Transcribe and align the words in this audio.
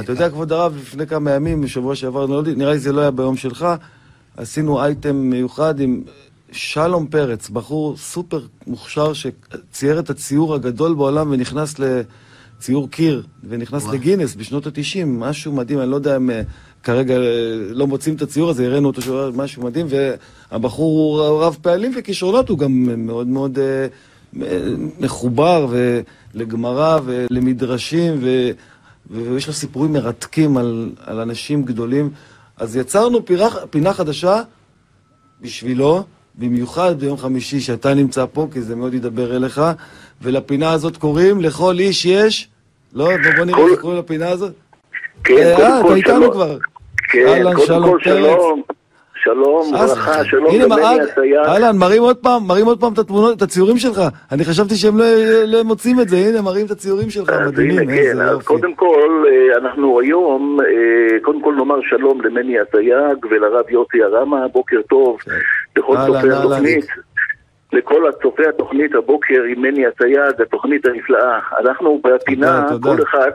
אתה 0.00 0.12
יודע, 0.12 0.30
כבוד 0.30 0.52
הרב, 0.52 0.76
לפני 0.80 1.06
כמה 1.06 1.30
ימים, 1.30 1.60
בשבוע 1.60 1.94
שעבר, 1.94 2.42
נראה 2.42 2.72
לי 2.72 2.78
זה 2.78 2.92
לא 2.92 3.00
היה 3.00 3.10
ביום 3.10 3.36
שלך, 3.36 3.66
עשינו 4.36 4.82
אייטם 4.82 5.16
מיוחד 5.16 5.80
עם 5.80 6.02
שלום 6.52 7.06
פרץ, 7.06 7.50
בחור 7.50 7.96
סופר 7.96 8.40
מוכשר 8.66 9.12
שצייר 9.12 9.98
את 9.98 10.10
הציור 10.10 10.54
הגדול 10.54 10.94
בעולם 10.94 11.30
ונכנס 11.30 11.74
לציור 11.78 12.90
קיר, 12.90 13.22
ונכנס 13.48 13.82
וואו. 13.82 13.94
לגינס 13.94 14.34
בשנות 14.34 14.66
ה-90, 14.66 15.06
משהו 15.06 15.52
מדהים, 15.52 15.80
אני 15.80 15.90
לא 15.90 15.96
יודע 15.96 16.16
אם 16.16 16.30
אה, 16.30 16.42
כרגע 16.82 17.14
אה, 17.14 17.20
לא 17.70 17.86
מוצאים 17.86 18.14
את 18.14 18.22
הציור 18.22 18.50
הזה, 18.50 18.66
הראינו 18.66 18.88
אותו 18.88 19.02
שהוא 19.02 19.30
משהו 19.34 19.62
מדהים, 19.62 19.86
והבחור 19.90 21.20
הוא 21.20 21.42
רב 21.44 21.56
פעלים 21.62 21.92
וכישרונות, 21.98 22.48
הוא 22.48 22.58
גם 22.58 23.06
מאוד 23.06 23.26
מאוד 23.26 23.58
אה, 23.58 23.86
מחובר 25.00 25.74
לגמרא 26.34 26.98
ולמדרשים, 27.04 28.18
ו... 28.22 28.50
ויש 29.10 29.46
לו 29.46 29.52
סיפורים 29.52 29.92
מרתקים 29.92 30.56
על, 30.56 30.90
על 31.06 31.20
אנשים 31.20 31.62
גדולים. 31.64 32.10
אז 32.56 32.76
יצרנו 32.76 33.24
פינה, 33.24 33.48
פינה 33.70 33.94
חדשה 33.94 34.42
בשבילו, 35.40 36.04
במיוחד 36.34 37.00
ביום 37.00 37.18
חמישי 37.18 37.60
שאתה 37.60 37.94
נמצא 37.94 38.24
פה, 38.32 38.48
כי 38.52 38.62
זה 38.62 38.76
מאוד 38.76 38.94
ידבר 38.94 39.36
אליך, 39.36 39.60
ולפינה 40.22 40.72
הזאת 40.72 40.96
קוראים 40.96 41.40
לכל 41.40 41.78
איש 41.78 42.04
יש, 42.04 42.48
לא, 42.92 43.08
בוא 43.36 43.44
נראה 43.44 43.66
איך 43.70 43.80
קוראים 43.80 43.98
לפינה 43.98 44.28
הזאת. 44.28 44.52
כן, 45.24 45.34
אה, 45.34 45.56
קודם 45.56 45.78
אתה 45.78 45.82
כל 45.88 45.94
איתנו 45.94 46.20
שלום. 46.20 46.32
כבר. 46.32 46.58
כן, 47.10 47.42
קודם 47.54 47.82
כל. 47.82 47.98
שלום. 48.04 48.62
שלום, 49.24 49.72
ברכה, 49.72 50.24
שלום 50.24 50.44
מראה- 50.68 51.04
אסייג. 51.04 51.34
אהלן, 51.46 51.76
מראים 51.76 52.02
עוד 52.02 52.16
פעם, 52.16 52.42
מראים 52.48 52.66
עוד 52.66 52.80
פעם 52.80 52.92
את 52.92 52.98
התמונות, 52.98 53.36
את 53.36 53.42
הציורים 53.42 53.76
שלך. 53.76 54.00
אני 54.32 54.44
חשבתי 54.44 54.74
שהם 54.74 54.98
לא, 54.98 55.04
לא 55.46 55.62
מוצאים 55.64 56.00
את 56.00 56.08
זה, 56.08 56.16
הנה, 56.16 56.42
מראים 56.42 56.66
את 56.66 56.70
הציורים 56.70 57.10
שלך, 57.10 57.30
מדהימים, 57.46 57.78
הנה, 57.78 57.96
כן, 57.96 58.20
אז. 58.20 58.42
קודם 58.42 58.74
כל, 58.74 59.24
אה, 59.28 59.58
אנחנו 59.58 60.00
היום, 60.00 60.58
אה, 60.60 61.20
קודם 61.22 61.42
כל 61.42 61.54
נאמר 61.54 61.78
שלום 61.82 62.20
למני 62.20 62.56
אסייג 62.62 63.26
ולרב 63.30 63.64
יוסי 63.70 64.02
הרמה, 64.02 64.48
בוקר 64.48 64.76
טוב 64.88 65.18
לכל 65.76 65.96
אהלן, 65.96 66.20
צופי. 66.20 66.32
התוכנית. 66.34 66.86
לכל 67.72 68.02
צופי 68.22 68.42
התוכנית 68.48 68.94
הבוקר 68.94 69.42
עם 69.56 69.62
מני 69.62 69.84
אסייג, 69.88 70.40
התוכנית 70.42 70.86
הנפלאה. 70.86 71.38
אנחנו 71.60 72.00
בפינה. 72.04 72.66
כל 72.82 73.02
אחד, 73.02 73.30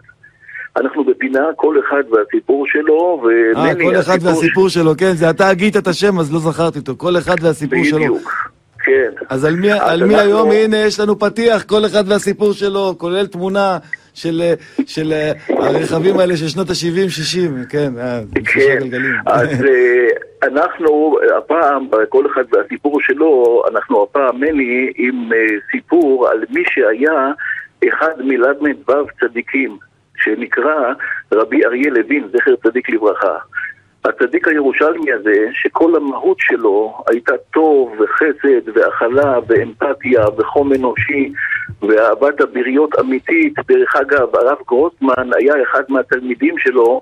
אנחנו 0.78 1.04
בפינה, 1.04 1.40
כל 1.56 1.76
אחד 1.80 2.04
והסיפור 2.12 2.68
שלו, 2.68 3.24
אה, 3.24 3.62
ומני 3.62 3.86
כל 3.86 3.96
אחד 4.00 4.14
הסיפור 4.16 4.34
והסיפור 4.36 4.70
שלו, 4.70 4.92
כן, 4.98 5.12
זה 5.14 5.30
אתה 5.30 5.48
הגית 5.50 5.78
את 5.78 5.88
השם, 5.88 6.20
אז 6.20 6.34
לא 6.34 6.40
זכרתי 6.40 6.80
אותו. 6.80 6.94
כל 6.98 7.18
אחד 7.18 7.36
והסיפור 7.42 7.84
שלו. 7.84 7.98
בדיוק, 8.00 8.50
כן. 8.84 9.10
אז 9.30 9.46
על 9.46 9.56
מי, 9.56 9.74
אז 9.74 9.80
על 9.92 10.04
מי 10.08 10.16
אנחנו- 10.16 10.28
היום, 10.30 10.52
הנה, 10.52 10.78
יש 10.78 11.00
לנו 11.00 11.20
פתיח, 11.20 11.64
כל 11.64 11.86
אחד 11.86 12.04
והסיפור 12.08 12.54
שלו, 12.54 12.96
כולל 12.98 13.28
תמונה 13.28 13.78
של, 14.14 14.42
אה, 14.42 14.54
של 14.86 15.14
אה, 15.14 15.32
הרכבים 15.50 16.20
האלה 16.20 16.38
של 16.38 16.48
שנות 16.48 16.70
ה-70-60, 16.70 17.66
כן, 17.70 17.94
אה, 17.98 18.20
כן. 18.46 18.80
אז 19.26 19.48
אה, 19.64 20.08
אנחנו 20.48 21.18
הפעם, 21.38 21.88
כל 22.10 22.26
אחד 22.34 22.44
והסיפור 22.52 23.02
שלו, 23.02 23.64
אנחנו 23.72 24.04
הפעם 24.04 24.40
מני 24.40 24.92
עם 24.96 25.30
אה, 25.34 25.38
סיפור 25.72 26.28
על 26.28 26.44
מי 26.50 26.64
שהיה 26.66 27.32
אחד 27.90 28.14
מל"ו 28.24 28.94
צדיקים, 29.20 29.78
שנקרא 30.18 30.94
רבי 31.34 31.66
אריה 31.66 31.90
לוין, 31.90 32.28
זכר 32.34 32.56
צדיק 32.56 32.90
לברכה. 32.90 33.38
הצדיק 34.06 34.48
הירושלמי 34.48 35.12
הזה, 35.12 35.48
שכל 35.54 35.96
המהות 35.96 36.38
שלו 36.40 37.04
הייתה 37.08 37.34
טוב 37.54 37.96
וחסד 38.00 38.70
והכלה 38.76 39.40
ואמפתיה 39.48 40.26
וחום 40.38 40.74
אנושי 40.74 41.34
ואהבת 41.82 42.42
הבריות 42.42 43.00
אמיתית. 43.00 43.54
דרך 43.68 43.96
אגב, 43.96 44.36
הרב 44.36 44.58
גרוסמן 44.68 45.30
היה 45.38 45.54
אחד 45.64 45.84
מהתלמידים 45.90 46.58
שלו, 46.58 47.02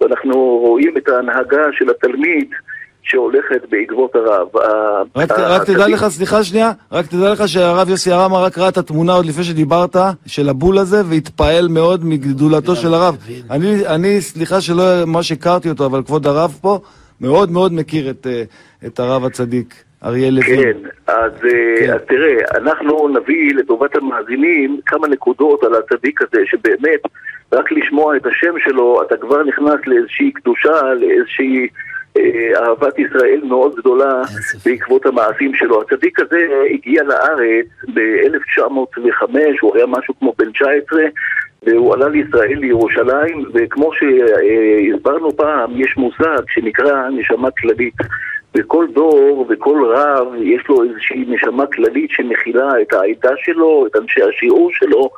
ואנחנו 0.00 0.36
רואים 0.38 0.96
את 0.96 1.08
ההנהגה 1.08 1.62
של 1.72 1.90
התלמיד 1.90 2.54
שהולכת 3.02 3.62
בעקבות 3.70 4.14
הרב. 4.14 4.48
ה- 4.56 5.02
רק, 5.16 5.30
רק 5.32 5.64
תדע 5.64 5.88
לך, 5.88 6.06
סליחה 6.08 6.44
שנייה, 6.44 6.70
רק 6.92 7.06
תדע 7.06 7.32
לך 7.32 7.48
שהרב 7.48 7.88
יוסי 7.88 8.12
הרמה 8.12 8.38
רק 8.38 8.58
ראה 8.58 8.68
את 8.68 8.76
התמונה 8.76 9.12
עוד 9.12 9.26
לפני 9.26 9.44
שדיברת, 9.44 9.96
של 10.26 10.48
הבול 10.48 10.78
הזה, 10.78 10.96
והתפעל 11.10 11.68
מאוד 11.68 12.04
מגדולתו 12.04 12.76
של 12.76 12.94
הרב. 12.94 13.16
אני, 13.50 13.86
אני, 13.86 14.20
סליחה 14.20 14.60
שלא 14.60 14.82
ממש 15.06 15.32
הכרתי 15.32 15.68
אותו, 15.68 15.86
אבל 15.86 16.02
כבוד 16.02 16.26
הרב 16.26 16.58
פה, 16.60 16.78
מאוד 17.20 17.50
מאוד 17.50 17.72
מכיר 17.72 18.10
את, 18.10 18.26
אה, 18.26 18.42
את 18.86 19.00
הרב 19.00 19.24
הצדיק, 19.24 19.74
אריה 20.04 20.30
לוין. 20.30 20.62
כן, 20.62 20.78
אז, 21.06 21.32
אה, 21.44 21.86
כן. 21.86 21.92
אז 21.92 22.00
תראה, 22.08 22.34
אנחנו 22.56 23.08
נביא 23.08 23.54
לטובת 23.54 23.96
המאזינים 23.96 24.80
כמה 24.86 25.08
נקודות 25.08 25.64
על 25.64 25.72
הצדיק 25.74 26.20
הזה, 26.22 26.42
שבאמת, 26.46 27.00
רק 27.52 27.72
לשמוע 27.72 28.16
את 28.16 28.26
השם 28.26 28.54
שלו, 28.64 29.02
אתה 29.06 29.16
כבר 29.16 29.42
נכנס 29.42 29.80
לאיזושהי 29.86 30.32
קדושה, 30.32 30.94
לאיזושהי 31.00 31.66
אהבת 32.56 32.98
ישראל 32.98 33.40
מאוד 33.44 33.74
גדולה. 33.74 34.22
בעקבות 34.64 35.06
המעשים 35.06 35.54
שלו. 35.54 35.82
הצדיק 35.82 36.20
הזה 36.20 36.46
הגיע 36.70 37.02
לארץ 37.02 37.66
ב-1905, 37.94 39.24
הוא 39.60 39.76
היה 39.76 39.86
משהו 39.86 40.14
כמו 40.18 40.34
בן 40.38 40.52
19, 40.52 41.02
והוא 41.62 41.94
עלה 41.94 42.08
לישראל, 42.08 42.58
לירושלים, 42.58 43.44
וכמו 43.54 43.90
שהסברנו 43.92 45.36
פעם, 45.36 45.70
יש 45.80 45.96
מושג 45.96 46.42
שנקרא 46.48 47.08
נשמה 47.08 47.50
כללית. 47.50 47.94
בכל 48.54 48.86
דור 48.92 49.46
וכל 49.48 49.84
רב 49.94 50.26
יש 50.40 50.68
לו 50.68 50.82
איזושהי 50.82 51.24
נשמה 51.28 51.66
כללית 51.66 52.10
שמכילה 52.10 52.80
את 52.82 52.92
העדה 52.92 53.30
שלו, 53.36 53.86
את 53.86 53.96
אנשי 53.96 54.20
השיעור 54.22 54.70
שלו. 54.72 55.10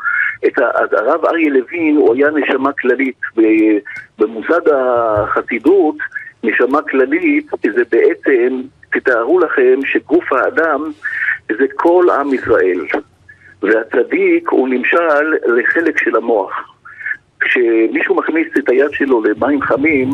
את 0.46 0.58
ה... 0.58 0.62
אז 0.74 0.88
הרב 0.92 1.24
אריה 1.24 1.50
לוין 1.50 1.96
הוא 1.96 2.14
היה 2.14 2.30
נשמה 2.30 2.72
כללית. 2.72 3.20
ב- 3.36 3.78
במושג 4.18 4.60
החסידות, 4.74 5.96
נשמה 6.44 6.82
כללית 6.82 7.46
זה 7.74 7.82
בעצם, 7.92 8.60
תתארו 8.92 9.38
לכם 9.38 9.80
שגוף 9.84 10.32
האדם 10.32 10.82
זה 11.48 11.64
כל 11.74 12.06
עם 12.18 12.34
ישראל. 12.34 12.80
והצדיק 13.62 14.48
הוא 14.48 14.68
נמשל 14.68 15.34
לחלק 15.46 15.98
של 15.98 16.16
המוח. 16.16 16.74
כשמישהו 17.40 18.14
מכניס 18.14 18.46
את 18.58 18.68
היד 18.68 18.90
שלו 18.92 19.22
למים 19.22 19.62
חמים, 19.62 20.08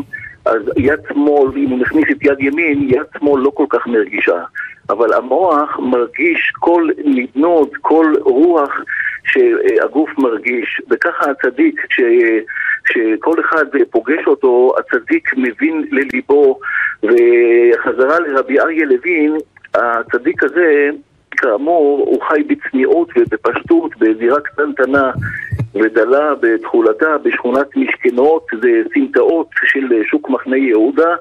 אז 0.45 0.61
יד 0.77 0.99
שמאל, 1.09 1.51
אם 1.57 1.69
הוא 1.69 1.79
מכניס 1.79 2.05
את 2.11 2.23
יד 2.25 2.39
ימין, 2.39 2.89
יד 2.89 3.05
שמאל 3.19 3.41
לא 3.41 3.51
כל 3.55 3.65
כך 3.69 3.87
מרגישה. 3.87 4.43
אבל 4.89 5.13
המוח 5.13 5.79
מרגיש 5.79 6.51
כל 6.59 6.89
נדנוד, 7.05 7.69
כל 7.81 8.13
רוח 8.21 8.71
שהגוף 9.23 10.09
מרגיש. 10.17 10.81
וככה 10.89 11.25
הצדיק, 11.31 11.81
ש... 12.93 12.97
שכל 12.97 13.39
אחד 13.39 13.65
פוגש 13.89 14.27
אותו, 14.27 14.73
הצדיק 14.79 15.29
מבין 15.37 15.85
לליבו. 15.91 16.59
וחזרה 17.03 18.19
לרבי 18.19 18.59
אריה 18.59 18.85
לוין, 18.85 19.37
הצדיק 19.73 20.43
הזה, 20.43 20.89
כאמור, 21.31 22.05
הוא 22.07 22.21
חי 22.21 22.43
בצניעות 22.43 23.09
ובפשטות, 23.17 23.91
בזירה 23.99 24.39
קטנטנה 24.39 25.11
ודלה 25.75 26.33
בתכולתה 26.41 27.17
בשכונת 27.17 27.67
משכנות, 27.75 28.47
זה 28.61 28.81
סמטאות 28.93 29.47
של 29.63 30.03
שוק 30.03 30.29
מחנה 30.29 30.57
יהודה. 30.57 31.15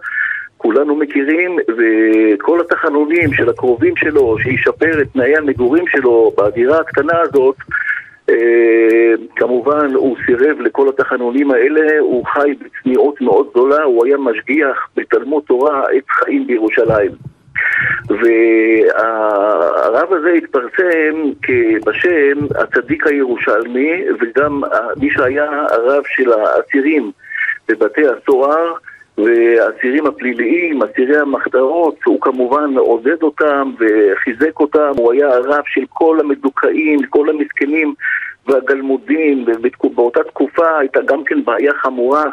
כולנו 0.57 0.97
מכירים, 0.97 1.57
וכל 1.69 2.61
התחנונים 2.61 3.33
של 3.33 3.49
הקרובים 3.49 3.97
שלו, 3.97 4.37
שישפר 4.39 5.03
את 5.03 5.07
תנאי 5.13 5.37
המגורים 5.37 5.85
שלו 5.89 6.33
בדירה 6.39 6.81
הקטנה 6.81 7.21
הזאת, 7.21 7.57
כמובן 9.37 9.95
הוא 9.95 10.17
סירב 10.27 10.61
לכל 10.61 10.89
התחנונים 10.89 11.51
האלה, 11.51 12.01
הוא 12.01 12.27
חי 12.27 12.55
בצניעות 12.61 13.21
מאוד 13.21 13.47
גדולה, 13.51 13.83
הוא 13.83 14.07
היה 14.07 14.17
משגיח 14.17 14.89
בתלמוד 14.97 15.43
תורה 15.47 15.83
עץ 15.93 16.05
חיים 16.09 16.47
בירושלים. 16.47 17.11
והרב 18.09 20.13
הזה 20.13 20.31
התפרסם 20.31 21.31
בשם 21.87 22.47
הצדיק 22.59 23.07
הירושלמי 23.07 24.05
וגם 24.21 24.63
מי 25.01 25.11
שהיה 25.11 25.51
הרב 25.71 26.03
של 26.07 26.33
האסירים 26.33 27.13
בבתי 27.69 28.03
הסוהר 28.09 28.75
והאסירים 29.25 30.07
הפליליים, 30.07 30.83
אסירי 30.83 31.19
המחתרות, 31.19 31.97
הוא 32.05 32.21
כמובן 32.21 32.77
עודד 32.77 33.23
אותם 33.23 33.73
וחיזק 33.79 34.61
אותם, 34.61 34.93
הוא 34.97 35.13
היה 35.13 35.29
הרב 35.29 35.63
של 35.67 35.85
כל 35.89 36.21
המדוכאים, 36.21 36.99
כל 37.11 37.29
המסכנים 37.31 37.95
והגלמודים, 38.47 39.45
ובאותה 39.83 40.21
תקופה 40.23 40.79
הייתה 40.79 41.01
גם 41.03 41.25
כן 41.25 41.45
בעיה 41.45 41.73
חמורה 41.75 42.25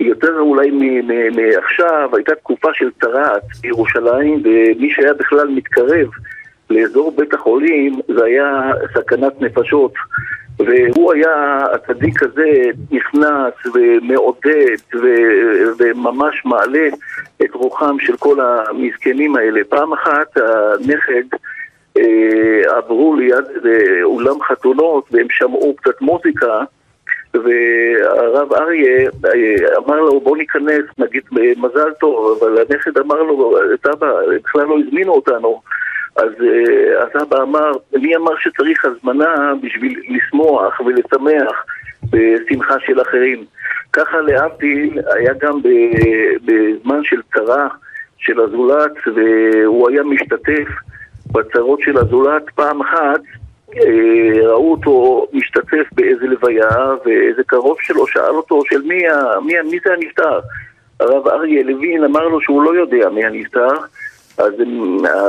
יותר 0.00 0.38
אולי 0.38 0.70
מעכשיו, 1.36 2.10
הייתה 2.16 2.34
תקופה 2.34 2.68
של 2.74 2.90
צרעת 3.00 3.42
בירושלים, 3.60 4.42
ומי 4.44 4.90
שהיה 4.90 5.14
בכלל 5.14 5.48
מתקרב 5.48 6.08
לאזור 6.70 7.12
בית 7.16 7.34
החולים 7.34 8.00
זה 8.08 8.24
היה 8.24 8.72
סכנת 8.94 9.40
נפשות. 9.40 9.92
והוא 10.58 11.12
היה, 11.12 11.58
הצדיק 11.74 12.22
הזה 12.22 12.70
נכנס 12.90 13.74
ומעודד 13.74 14.76
ו- 14.94 15.72
וממש 15.78 16.44
מעלה 16.44 16.88
את 17.42 17.54
רוחם 17.54 17.96
של 18.00 18.16
כל 18.16 18.36
המסכנים 18.40 19.36
האלה. 19.36 19.60
פעם 19.68 19.92
אחת 19.92 20.36
הנכד 20.36 21.36
אה, 21.98 22.76
עברו 22.76 23.16
ליד 23.16 23.44
אולם 24.02 24.42
חתונות 24.42 25.08
והם 25.10 25.26
שמעו 25.30 25.74
קצת 25.76 26.00
מוזיקה 26.00 26.60
והרב 27.34 28.52
אריה 28.52 29.08
אה, 29.24 29.76
אמר 29.86 30.00
לו 30.00 30.20
בוא 30.20 30.36
ניכנס, 30.36 30.84
נגיד 30.98 31.22
מזל 31.56 31.92
טוב, 32.00 32.42
אבל 32.42 32.58
הנכד 32.58 32.98
אמר 32.98 33.22
לו, 33.22 33.58
סבא, 33.86 34.12
בכלל 34.44 34.66
לא 34.66 34.78
הזמינו 34.86 35.12
אותנו. 35.12 35.62
אז, 36.16 36.30
אה, 36.42 37.02
אז 37.02 37.22
אבא 37.22 37.42
אמר, 37.42 37.72
מי 37.92 38.16
אמר 38.16 38.32
שצריך 38.38 38.84
הזמנה 38.84 39.52
בשביל 39.62 40.00
לשמוח 40.08 40.80
ולשמח 40.80 41.64
בשמחה 42.10 42.74
של 42.86 43.00
אחרים? 43.02 43.44
ככה 43.92 44.20
להבדיל 44.20 44.98
היה 45.14 45.32
גם 45.40 45.60
בזמן 46.44 47.04
של 47.04 47.20
צרה 47.34 47.68
של 48.18 48.40
הזולת 48.40 48.92
והוא 49.14 49.90
היה 49.90 50.02
משתתף 50.02 50.68
בצרות 51.32 51.80
של 51.80 51.98
הזולת 51.98 52.42
פעם 52.54 52.80
אחת 52.80 53.20
אה, 53.76 54.46
ראו 54.46 54.72
אותו 54.72 55.26
משתתף 55.32 55.86
באיזה 55.92 56.26
לוויה 56.26 56.94
ואיזה 57.04 57.42
קרוב 57.46 57.76
שלו 57.80 58.06
שאל 58.06 58.34
אותו 58.34 58.62
של 58.64 58.82
מי, 58.82 59.02
מי, 59.46 59.54
מי 59.70 59.78
זה 59.84 59.92
הנפטר? 59.92 60.40
הרב 61.00 61.28
אריה 61.28 61.62
לוין 61.62 62.04
אמר 62.04 62.28
לו 62.28 62.40
שהוא 62.40 62.62
לא 62.62 62.74
יודע 62.76 63.08
מי 63.08 63.24
הנפטר 63.24 63.68
אז 64.38 64.52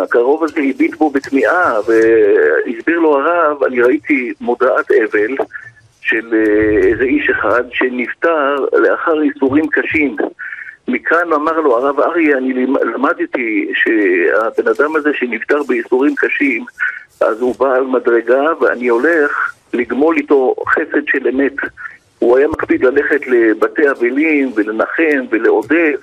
הקרוב 0.04 0.44
הזה 0.44 0.60
הביט 0.60 0.96
בו 0.96 1.10
בתמיהה 1.10 1.80
והסביר 1.88 3.00
לו 3.00 3.20
הרב, 3.20 3.64
אני 3.64 3.82
ראיתי 3.82 4.34
מודעת 4.42 4.92
אבל 4.92 5.36
של 6.02 6.34
אה, 6.34 6.88
איזה 6.88 7.04
איש 7.04 7.30
אחד 7.30 7.64
שנפטר 7.72 8.56
לאחר 8.74 9.22
איסורים 9.22 9.68
קשים 9.68 10.16
מכאן 10.88 11.34
אמר 11.34 11.60
לו 11.60 11.78
הרב 11.78 12.00
אריה, 12.00 12.38
אני 12.38 12.66
למדתי 12.94 13.72
שהבן 13.74 14.72
אדם 14.72 14.96
הזה 14.96 15.10
שנפטר 15.14 15.64
בייסורים 15.64 16.16
קשים, 16.16 16.66
אז 17.22 17.42
הוא 17.42 17.56
בעל 17.60 17.84
מדרגה 17.84 18.44
ואני 18.62 18.88
הולך 18.88 19.54
לגמול 19.74 20.18
איתו 20.18 20.56
חסד 20.68 21.08
של 21.08 21.28
אמת. 21.28 21.54
הוא 22.20 22.38
היה 22.38 22.48
מקפיד 22.48 22.84
ללכת 22.84 23.28
לבתי 23.28 23.92
אבלים 23.92 24.52
ולנחם 24.56 25.26
ולעודד, 25.30 25.98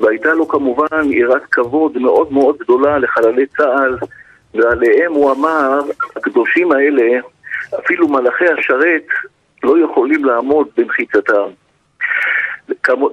והייתה 0.00 0.34
לו 0.34 0.48
כמובן 0.48 1.10
יראת 1.10 1.42
כבוד 1.50 1.98
מאוד 1.98 2.32
מאוד 2.32 2.56
גדולה 2.58 2.98
לחללי 2.98 3.46
צה"ל, 3.46 3.96
ועליהם 4.54 5.12
הוא 5.12 5.32
אמר, 5.32 5.80
הקדושים 6.16 6.72
האלה, 6.72 7.20
אפילו 7.80 8.08
מלאכי 8.08 8.44
השרת 8.58 9.06
לא 9.62 9.84
יכולים 9.84 10.24
לעמוד 10.24 10.68
במחיצתם. 10.76 11.48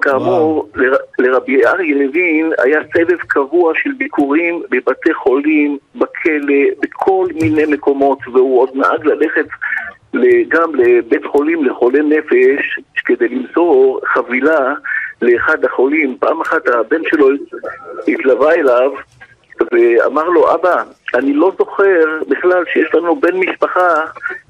כאמור, 0.01 0.69
ל, 0.75 0.83
לרבי 1.19 1.65
אריה 1.65 1.95
לוין 1.95 2.51
היה 2.63 2.79
סבב 2.93 3.17
קבוע 3.17 3.73
של 3.75 3.89
ביקורים 3.97 4.63
בבתי 4.69 5.13
חולים, 5.13 5.77
בכלא, 5.95 6.63
בכל 6.81 7.27
מיני 7.41 7.65
מקומות, 7.65 8.19
והוא 8.33 8.61
עוד 8.61 8.69
נהג 8.75 9.05
ללכת 9.05 9.45
גם 10.47 10.75
לבית 10.75 11.25
חולים 11.25 11.65
לחולי 11.65 12.01
נפש 12.01 12.79
כדי 13.05 13.27
למסור 13.27 13.99
חבילה 14.05 14.73
לאחד 15.23 15.65
החולים. 15.65 16.17
פעם 16.19 16.41
אחת 16.41 16.67
הבן 16.67 17.01
שלו 17.03 17.27
התלווה 18.07 18.53
אליו 18.53 18.91
ואמר 19.71 20.29
לו, 20.29 20.53
אבא, 20.53 20.83
אני 21.13 21.33
לא 21.33 21.51
זוכר 21.57 22.19
בכלל 22.29 22.63
שיש 22.73 22.95
לנו 22.95 23.15
בן 23.15 23.35
משפחה 23.35 24.05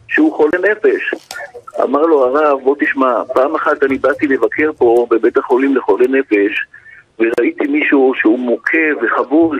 שהוא 0.07 0.33
חולה 0.33 0.71
נפש. 0.71 1.13
אמר 1.83 2.01
לו 2.01 2.23
הרב, 2.23 2.59
בוא 2.63 2.75
תשמע, 2.79 3.23
פעם 3.33 3.55
אחת 3.55 3.83
אני 3.83 3.97
באתי 3.97 4.27
לבקר 4.27 4.71
פה 4.77 5.07
בבית 5.09 5.37
החולים 5.37 5.75
לחולי 5.75 6.07
נפש 6.07 6.65
וראיתי 7.19 7.67
מישהו 7.67 8.13
שהוא 8.15 8.39
מוכה 8.39 8.87
וחבול 9.01 9.59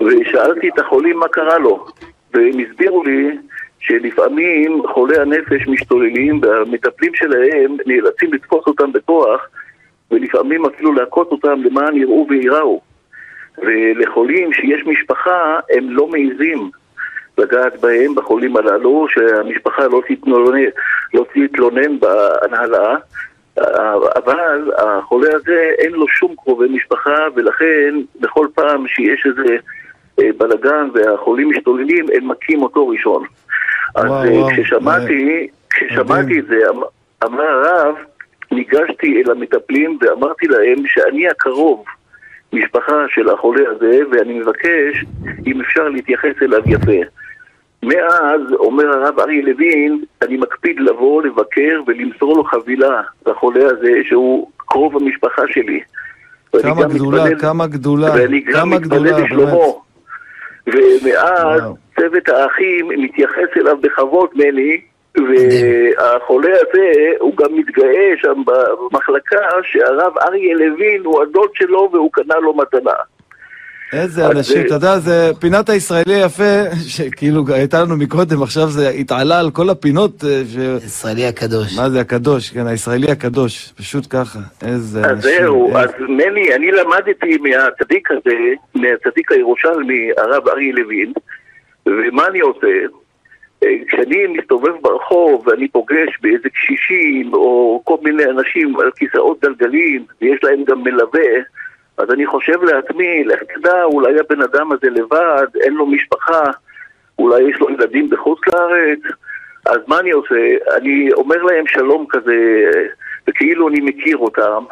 ושאלתי 0.00 0.68
את 0.68 0.78
החולים 0.78 1.18
מה 1.18 1.28
קרה 1.28 1.58
לו 1.58 1.86
והם 2.34 2.58
הסבירו 2.58 3.04
לי 3.04 3.38
שלפעמים 3.78 4.82
חולי 4.94 5.18
הנפש 5.18 5.68
משתוללים 5.68 6.40
והמטפלים 6.42 7.14
שלהם 7.14 7.76
נאלצים 7.86 8.32
לתפוס 8.32 8.66
אותם 8.66 8.92
בכוח 8.92 9.48
ולפעמים 10.10 10.66
אפילו 10.66 10.92
להכות 10.92 11.32
אותם 11.32 11.62
למען 11.62 11.96
יראו 11.96 12.26
וייראו 12.30 12.80
ולחולים 13.58 14.52
שיש 14.52 14.86
משפחה 14.86 15.60
הם 15.70 15.90
לא 15.90 16.06
מעיזים 16.06 16.70
לגעת 17.38 17.80
בהם, 17.80 18.14
בחולים 18.14 18.56
הללו, 18.56 19.06
שהמשפחה 19.08 19.86
לא 19.86 20.02
תתלונן, 20.08 20.58
לא 21.14 21.26
תתלונן 21.34 21.98
בהנהלה, 21.98 22.96
אבל 24.16 24.70
החולה 24.78 25.28
הזה 25.34 25.70
אין 25.78 25.92
לו 25.92 26.08
שום 26.08 26.34
קרובי 26.36 26.68
משפחה, 26.68 27.18
ולכן 27.34 27.94
בכל 28.20 28.46
פעם 28.54 28.88
שיש 28.88 29.26
איזה 29.26 29.56
אה, 30.20 30.28
בלגן 30.38 30.88
והחולים 30.94 31.50
משתוללים, 31.50 32.06
הם 32.14 32.28
מכים 32.28 32.62
אותו 32.62 32.88
ראשון. 32.88 33.24
אז 33.94 34.04
וואו, 34.04 34.24
אה, 34.24 34.52
כששמעתי, 34.52 35.48
כששמעתי 35.70 36.38
את 36.38 36.46
זה, 36.46 36.56
אמ-, 36.70 36.82
אמר 37.24 37.42
הרב, 37.42 37.94
ניגשתי 38.56 39.22
אל 39.22 39.30
המטפלים 39.30 39.98
ואמרתי 40.00 40.46
להם 40.46 40.86
שאני 40.86 41.28
הקרוב 41.28 41.84
משפחה 42.52 43.04
של 43.08 43.28
החולה 43.28 43.70
הזה, 43.70 44.00
ואני 44.10 44.38
מבקש 44.38 45.04
אם 45.46 45.60
אפשר 45.60 45.88
להתייחס 45.88 46.42
אליו 46.42 46.60
יפה. 46.66 47.00
מאז, 47.82 48.40
אומר 48.52 48.86
הרב 48.86 49.20
אריה 49.20 49.42
לוין, 49.42 50.04
אני 50.22 50.36
מקפיד 50.36 50.80
לבוא, 50.80 51.22
לבקר 51.22 51.82
ולמסור 51.86 52.36
לו 52.36 52.44
חבילה 52.44 53.00
לחולה 53.26 53.66
הזה, 53.66 53.92
שהוא 54.02 54.50
קרוב 54.56 54.96
המשפחה 54.96 55.42
שלי. 55.48 55.80
כמה 56.62 56.84
גדולה, 56.84 57.24
מתפלל, 57.24 57.38
כמה 57.40 57.66
גדולה, 57.66 58.08
ואני 58.14 58.40
גם 58.40 58.70
מתפלל 58.70 59.24
לשלומו. 59.24 59.82
ומאז 60.66 61.60
וואו. 61.60 61.76
צוות 61.96 62.28
האחים 62.28 62.88
מתייחס 62.88 63.56
אליו 63.56 63.76
בכבוד 63.80 64.28
מני, 64.34 64.80
והחולה 65.18 66.50
הזה, 66.52 66.92
הוא 67.20 67.36
גם 67.36 67.56
מתגאה 67.56 68.12
שם 68.22 68.42
במחלקה 68.46 69.38
שהרב 69.62 70.12
אריה 70.18 70.54
לוין 70.54 71.04
הוא 71.04 71.22
הדוד 71.22 71.50
שלו 71.54 71.90
והוא 71.92 72.10
קנה 72.12 72.34
לו 72.38 72.54
מתנה. 72.54 72.92
איזה 73.92 74.26
אנשים, 74.26 74.66
אתה 74.66 74.74
יודע, 74.74 74.98
זה 74.98 75.30
פינת 75.40 75.68
הישראלי 75.68 76.14
היפה, 76.14 76.74
שכאילו 76.88 77.44
הייתה 77.48 77.82
לנו 77.82 77.96
מקודם, 77.96 78.42
עכשיו 78.42 78.68
זה 78.68 78.88
התעלה 78.88 79.40
על 79.40 79.50
כל 79.50 79.70
הפינות. 79.70 80.24
אה, 80.24 80.42
הישראלי 80.82 81.26
הקדוש. 81.26 81.78
מה 81.78 81.90
זה 81.90 82.00
הקדוש, 82.00 82.50
כן, 82.50 82.66
הישראלי 82.66 83.10
הקדוש, 83.10 83.72
פשוט 83.72 84.06
ככה, 84.10 84.38
איזה 84.66 85.00
אנשים. 85.00 85.16
אז 85.16 85.22
זהו, 85.22 85.76
אז 85.76 85.90
מני, 85.98 86.54
אני 86.54 86.70
למדתי 86.72 87.38
מהצדיק 87.38 88.10
הזה, 88.10 88.36
מהצדיק 88.74 89.32
הירושלמי, 89.32 90.10
הרב 90.18 90.48
אריה 90.48 90.72
לוין, 90.72 91.12
ומה 91.86 92.26
אני 92.26 92.40
עושה? 92.40 92.66
כשאני 93.88 94.26
מסתובב 94.26 94.72
ברחוב 94.80 95.48
ואני 95.48 95.68
פוגש 95.68 96.18
באיזה 96.20 96.48
קשישים 96.48 97.34
או 97.34 97.80
כל 97.84 97.96
מיני 98.02 98.24
אנשים 98.24 98.80
על 98.80 98.90
כיסאות 98.96 99.40
גלגלים 99.40 100.04
ויש 100.20 100.44
להם 100.44 100.64
גם 100.64 100.82
מלווה 100.82 101.30
אז 101.98 102.10
אני 102.10 102.26
חושב 102.26 102.62
לעצמי, 102.62 103.24
לך 103.24 103.40
תדע, 103.54 103.84
אולי 103.84 104.20
הבן 104.20 104.42
אדם 104.42 104.72
הזה 104.72 104.90
לבד, 104.90 105.46
אין 105.60 105.74
לו 105.74 105.86
משפחה, 105.86 106.42
אולי 107.18 107.42
יש 107.42 107.60
לו 107.60 107.70
ילדים 107.70 108.10
בחוץ 108.10 108.38
לארץ, 108.54 108.98
אז 109.66 109.78
מה 109.86 110.00
אני 110.00 110.10
עושה? 110.10 110.50
אני 110.76 111.12
אומר 111.12 111.42
להם 111.42 111.66
שלום 111.66 112.06
כזה, 112.08 112.70
וכאילו 113.28 113.68
אני 113.68 113.80
מכיר 113.80 114.16
אותם, 114.16 114.64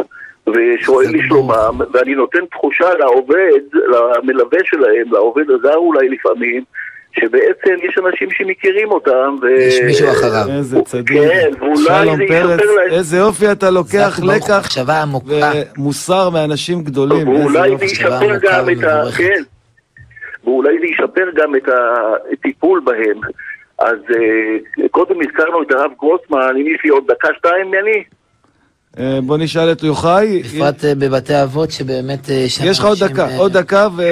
ושואל 0.47 1.07
לשלומם, 1.13 1.81
ואני 1.93 2.15
נותן 2.15 2.47
תחושה 2.47 2.95
לעובד, 2.95 3.61
למלווה 3.73 4.59
שלהם, 4.65 5.13
לעובד 5.13 5.51
הזר 5.51 5.77
אולי 5.77 6.09
לפעמים, 6.09 6.65
שבעצם 7.21 7.75
יש 7.89 7.99
אנשים 7.99 8.29
שמכירים 8.31 8.91
אותם, 8.91 9.37
ו... 9.43 9.47
יש 9.47 9.81
מישהו 9.85 10.09
אחריו. 10.11 10.47
איזה 10.49 10.83
צדיק. 10.83 11.09
כן, 11.09 11.51
ואולי 11.59 12.17
זה 12.17 12.25
ישפר 12.25 12.47
להם. 12.47 12.91
איזה 12.91 13.17
יופי 13.17 13.53
אתה 13.53 13.71
לוקח 13.71 14.21
לקח 14.23 14.79
עמוקה. 15.03 15.53
ומוסר 15.77 16.31
מאנשים 16.31 16.83
גדולים. 16.83 17.29
ואולי 17.29 17.77
זה 17.79 17.85
ישפר 17.85 18.39
גם 18.43 18.71
את 18.71 18.85
ה... 18.85 19.03
כן. 19.17 19.43
ואולי 20.45 20.79
זה 20.81 20.87
ישפר 20.87 21.31
גם 21.35 21.57
את 21.57 21.69
הטיפול 22.33 22.81
בהם. 22.85 23.21
אז 23.79 23.99
uh, 24.11 24.89
קודם 24.91 25.17
הזכרנו 25.21 25.63
את 25.63 25.71
הרב 25.71 25.91
גרוסמן, 25.99 26.57
אם 26.61 26.67
יש 26.75 26.81
לי 26.85 26.91
עוד 26.91 27.05
דקה 27.09 27.29
שתיים, 27.39 27.71
מני? 27.71 28.05
אה, 28.99 29.19
בוא 29.23 29.39
נשאל 29.39 29.73
את 29.73 29.83
יוחאי. 29.83 30.43
בפרט 30.43 30.85
אה, 30.85 30.95
בבתי 30.95 31.43
אבות 31.43 31.71
שבאמת... 31.71 32.29
יש 32.65 32.79
לך 32.79 32.85
עוד 32.85 32.99
דקה, 33.05 33.27
עוד 33.37 33.53
דקה 33.53 33.89
ו... 33.97 34.03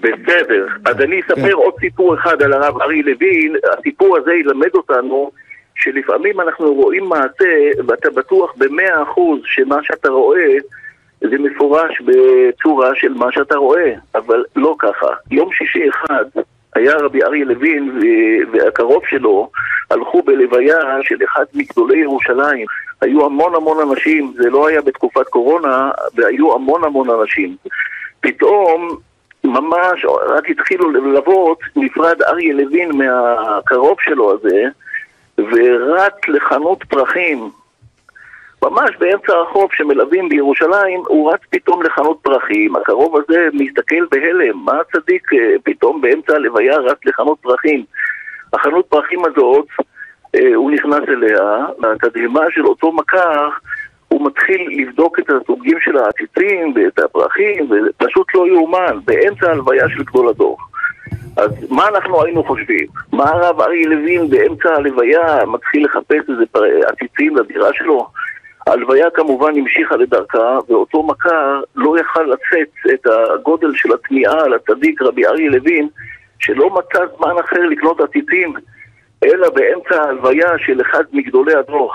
בסדר. 0.00 0.66
אז 0.84 1.00
אני 1.00 1.20
אספר 1.20 1.34
כן. 1.34 1.52
עוד 1.52 1.74
סיפור 1.80 2.14
אחד 2.14 2.42
על 2.42 2.52
הרב 2.52 2.82
אריה 2.82 3.02
לוין. 3.02 3.56
הסיפור 3.78 4.16
הזה 4.16 4.32
ילמד 4.34 4.74
אותנו 4.74 5.30
שלפעמים 5.74 6.40
אנחנו 6.40 6.74
רואים 6.74 7.04
מעשה 7.04 7.70
ואתה 7.86 8.10
בטוח 8.10 8.54
במאה 8.56 9.02
אחוז 9.02 9.40
שמה 9.44 9.78
שאתה 9.82 10.08
רואה 10.08 10.56
זה 11.20 11.38
מפורש 11.38 12.00
בצורה 12.00 12.94
של 12.94 13.14
מה 13.14 13.32
שאתה 13.32 13.56
רואה, 13.56 13.92
אבל 14.14 14.44
לא 14.56 14.76
ככה. 14.78 15.06
יום 15.30 15.52
שישי 15.52 15.88
אחד 15.88 16.24
היה 16.74 16.96
רבי 16.96 17.22
אריה 17.22 17.44
לוין 17.44 18.00
והקרוב 18.52 19.02
שלו 19.08 19.50
הלכו 19.90 20.22
בלוויה 20.22 20.78
של 21.02 21.16
אחד 21.24 21.44
מגדולי 21.54 21.98
ירושלים. 21.98 22.66
היו 23.00 23.26
המון 23.26 23.54
המון 23.54 23.90
אנשים, 23.90 24.32
זה 24.36 24.50
לא 24.50 24.68
היה 24.68 24.82
בתקופת 24.82 25.28
קורונה, 25.28 25.90
והיו 26.14 26.54
המון 26.54 26.84
המון 26.84 27.10
אנשים. 27.10 27.56
פתאום 28.20 28.98
ממש, 29.46 30.04
רק 30.04 30.50
התחילו 30.50 30.90
ללוות, 30.90 31.58
נפרד 31.76 32.22
אריה 32.22 32.54
לוין 32.54 32.90
מהקרוב 32.92 33.96
שלו 34.00 34.32
הזה, 34.32 34.64
ורק 35.38 36.28
לחנות 36.28 36.84
פרחים 36.88 37.50
ממש 38.62 38.96
באמצע 38.98 39.32
הרחוב 39.32 39.72
שמלווים 39.72 40.28
בירושלים, 40.28 41.02
הוא 41.08 41.32
רץ 41.32 41.40
פתאום 41.50 41.82
לחנות 41.82 42.18
פרחים. 42.22 42.76
הקרוב 42.76 43.16
הזה 43.16 43.48
מסתכל 43.52 44.04
בהלם, 44.10 44.58
מה 44.64 44.80
הצדיק 44.80 45.32
אה, 45.32 45.54
פתאום 45.64 46.00
באמצע 46.00 46.34
הלוויה 46.34 46.76
רץ 46.76 46.98
לחנות 47.04 47.38
פרחים? 47.40 47.84
החנות 48.52 48.86
פרחים 48.86 49.24
הזאת, 49.24 49.66
אה, 50.34 50.54
הוא 50.54 50.70
נכנס 50.70 51.08
אליה, 51.08 51.66
מהתדהמה 51.78 52.40
של 52.50 52.66
אותו 52.66 52.92
מכר, 52.92 53.48
הוא 54.16 54.26
מתחיל 54.26 54.68
לבדוק 54.82 55.18
את 55.18 55.30
הסוגים 55.30 55.80
של 55.80 55.96
העציצים 55.98 56.72
ואת 56.74 56.98
הפרחים, 56.98 57.68
ופשוט 57.70 58.34
לא 58.34 58.46
יאומן, 58.46 58.98
באמצע 59.04 59.50
הלוויה 59.50 59.88
של 59.88 60.02
גדול 60.02 60.28
הדור. 60.28 60.58
אז 61.36 61.50
מה 61.70 61.88
אנחנו 61.88 62.24
היינו 62.24 62.44
חושבים? 62.44 62.86
מה 63.12 63.24
הרב 63.24 63.60
אריה 63.60 63.88
לוין 63.88 64.30
באמצע 64.30 64.74
הלוויה 64.74 65.44
מתחיל 65.46 65.84
לחפש 65.84 66.30
איזה 66.30 66.46
פר- 66.52 66.88
עציצים 66.88 67.36
לדירה 67.36 67.68
שלו? 67.72 68.06
ההלוויה 68.66 69.10
כמובן 69.10 69.52
המשיכה 69.56 69.96
לדרכה, 69.96 70.58
ואותו 70.68 71.02
מכר 71.02 71.60
לא 71.74 71.98
יכל 71.98 72.22
לצאת 72.22 72.68
את 72.94 73.06
הגודל 73.34 73.74
של 73.74 73.92
התמיהה 73.94 74.44
על 74.44 74.54
הצדיק 74.54 75.02
רבי 75.02 75.26
אריה 75.26 75.50
לוין, 75.50 75.88
שלא 76.38 76.70
מצא 76.70 77.00
זמן 77.16 77.34
אחר 77.44 77.60
לקנות 77.60 78.00
עציצים, 78.00 78.52
אלא 79.24 79.50
באמצע 79.50 80.02
ההלוויה 80.02 80.48
של 80.58 80.80
אחד 80.80 81.04
מגדולי 81.12 81.54
הדור. 81.54 81.92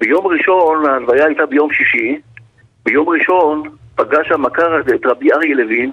ביום 0.00 0.26
ראשון, 0.26 0.86
ההלוויה 0.86 1.26
הייתה 1.26 1.46
ביום 1.46 1.72
שישי, 1.72 2.20
ביום 2.84 3.08
ראשון 3.08 3.62
פגש 3.96 4.32
המכר 4.32 4.74
הזה 4.74 4.94
את 4.94 5.06
רבי 5.06 5.32
אריה 5.32 5.56
לוין, 5.56 5.90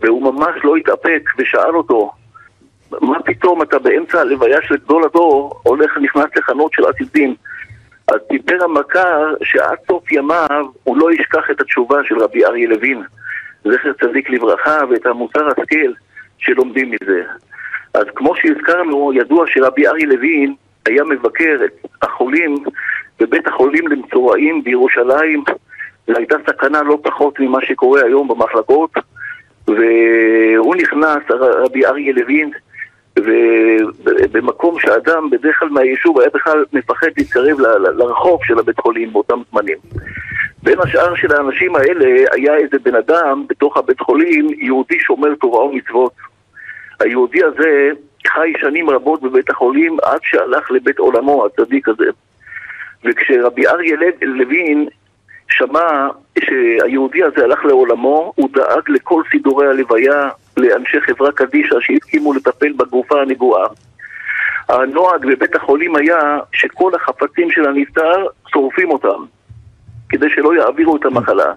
והוא 0.00 0.32
ממש 0.32 0.64
לא 0.64 0.76
התאפק 0.76 1.30
ושאל 1.38 1.76
אותו, 1.76 2.12
מה 3.00 3.22
פתאום 3.22 3.62
אתה 3.62 3.78
באמצע 3.78 4.20
הלוויה 4.20 4.58
של 4.62 4.76
גדול 4.76 5.04
הדור 5.04 5.60
הולך 5.62 5.98
נכנס 5.98 6.36
לחנות 6.36 6.72
של 6.72 6.84
עציצים? 6.86 7.34
אז 8.08 8.20
סיפר 8.32 8.64
המכר 8.64 9.34
שעד 9.42 9.78
סוף 9.86 10.12
ימיו 10.12 10.66
הוא 10.84 10.96
לא 10.96 11.12
ישכח 11.12 11.50
את 11.50 11.60
התשובה 11.60 11.98
של 12.04 12.18
רבי 12.18 12.44
אריה 12.44 12.68
לוין, 12.68 13.02
זכר 13.64 13.92
צדיק 13.92 14.30
לברכה, 14.30 14.78
ואת 14.90 15.06
המוסר 15.06 15.48
השכל 15.48 15.92
שלומדים 16.38 16.90
מזה. 16.90 17.22
אז 17.94 18.04
כמו 18.14 18.36
שהזכרנו, 18.36 19.12
ידוע 19.14 19.44
שרבי 19.48 19.86
אריה 19.86 20.06
לוין 20.06 20.54
היה 20.86 21.04
מבקר 21.04 21.56
את 21.64 21.86
החולים 22.02 22.54
בבית 23.20 23.46
החולים 23.46 23.88
למצורעים 23.88 24.64
בירושלים, 24.64 25.44
והייתה 26.08 26.36
סכנה 26.46 26.82
לא 26.82 26.98
פחות 27.02 27.40
ממה 27.40 27.58
שקורה 27.62 28.02
היום 28.04 28.28
במחלקות, 28.28 28.90
והוא 29.68 30.76
נכנס, 30.76 31.22
רבי 31.30 31.86
אריה 31.86 32.12
לוין, 32.12 32.50
ובמקום 33.18 34.80
שאדם 34.80 35.30
בדרך 35.30 35.58
כלל 35.58 35.68
מהיישוב 35.68 36.20
היה 36.20 36.28
בכלל 36.34 36.64
מפחד 36.72 37.08
להתקרב 37.18 37.60
לרחוב 37.96 38.40
של 38.44 38.58
הבית 38.58 38.80
חולים 38.80 39.12
באותם 39.12 39.38
זמנים. 39.50 39.78
בין 40.62 40.78
השאר 40.80 41.14
של 41.14 41.32
האנשים 41.32 41.76
האלה 41.76 42.24
היה 42.32 42.56
איזה 42.56 42.78
בן 42.82 42.94
אדם 42.94 43.44
בתוך 43.48 43.76
הבית 43.76 44.00
חולים, 44.00 44.48
יהודי 44.58 44.98
שומר 44.98 45.34
תורה 45.34 45.64
ומצוות. 45.64 46.12
היהודי 47.00 47.44
הזה 47.44 47.90
חי 48.26 48.52
שנים 48.58 48.90
רבות 48.90 49.22
בבית 49.22 49.50
החולים 49.50 49.96
עד 50.02 50.20
שהלך 50.22 50.70
לבית 50.70 50.98
עולמו, 50.98 51.46
הצדיק 51.46 51.88
הזה. 51.88 52.04
וכשרבי 53.04 53.66
אריה 53.66 53.96
לו- 53.96 54.34
לוין 54.34 54.88
שמע 55.48 56.08
שהיהודי 56.44 57.22
הזה 57.22 57.44
הלך 57.44 57.64
לעולמו, 57.64 58.32
הוא 58.36 58.48
דאג 58.52 58.82
לכל 58.88 59.22
סידורי 59.30 59.66
הלוויה 59.68 60.28
לאנשי 60.56 61.00
חברה 61.00 61.32
קדישא 61.32 61.76
שהסכימו 61.80 62.32
לטפל 62.32 62.72
בגופה 62.72 63.20
הנגועה. 63.22 63.66
הנוהג 64.68 65.26
בבית 65.26 65.56
החולים 65.56 65.96
היה 65.96 66.38
שכל 66.52 66.94
החפצים 66.94 67.50
של 67.50 67.66
הנפטר 67.66 68.26
שורפים 68.48 68.90
אותם, 68.90 69.24
כדי 70.08 70.30
שלא 70.30 70.54
יעבירו 70.54 70.96
את 70.96 71.04
המחלה. 71.04 71.52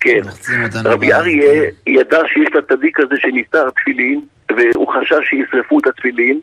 כן. 0.00 0.20
אותנו 0.64 0.90
רבי 0.90 1.12
אריה 1.12 1.70
ידע 1.86 2.18
שיש 2.26 2.48
לצדיק 2.54 3.00
הזה 3.00 3.14
שנפטר 3.18 3.70
תפילין, 3.70 4.20
והוא 4.56 4.88
חשש 4.88 5.28
שישרפו 5.30 5.78
את 5.78 5.86
התפילין, 5.86 6.40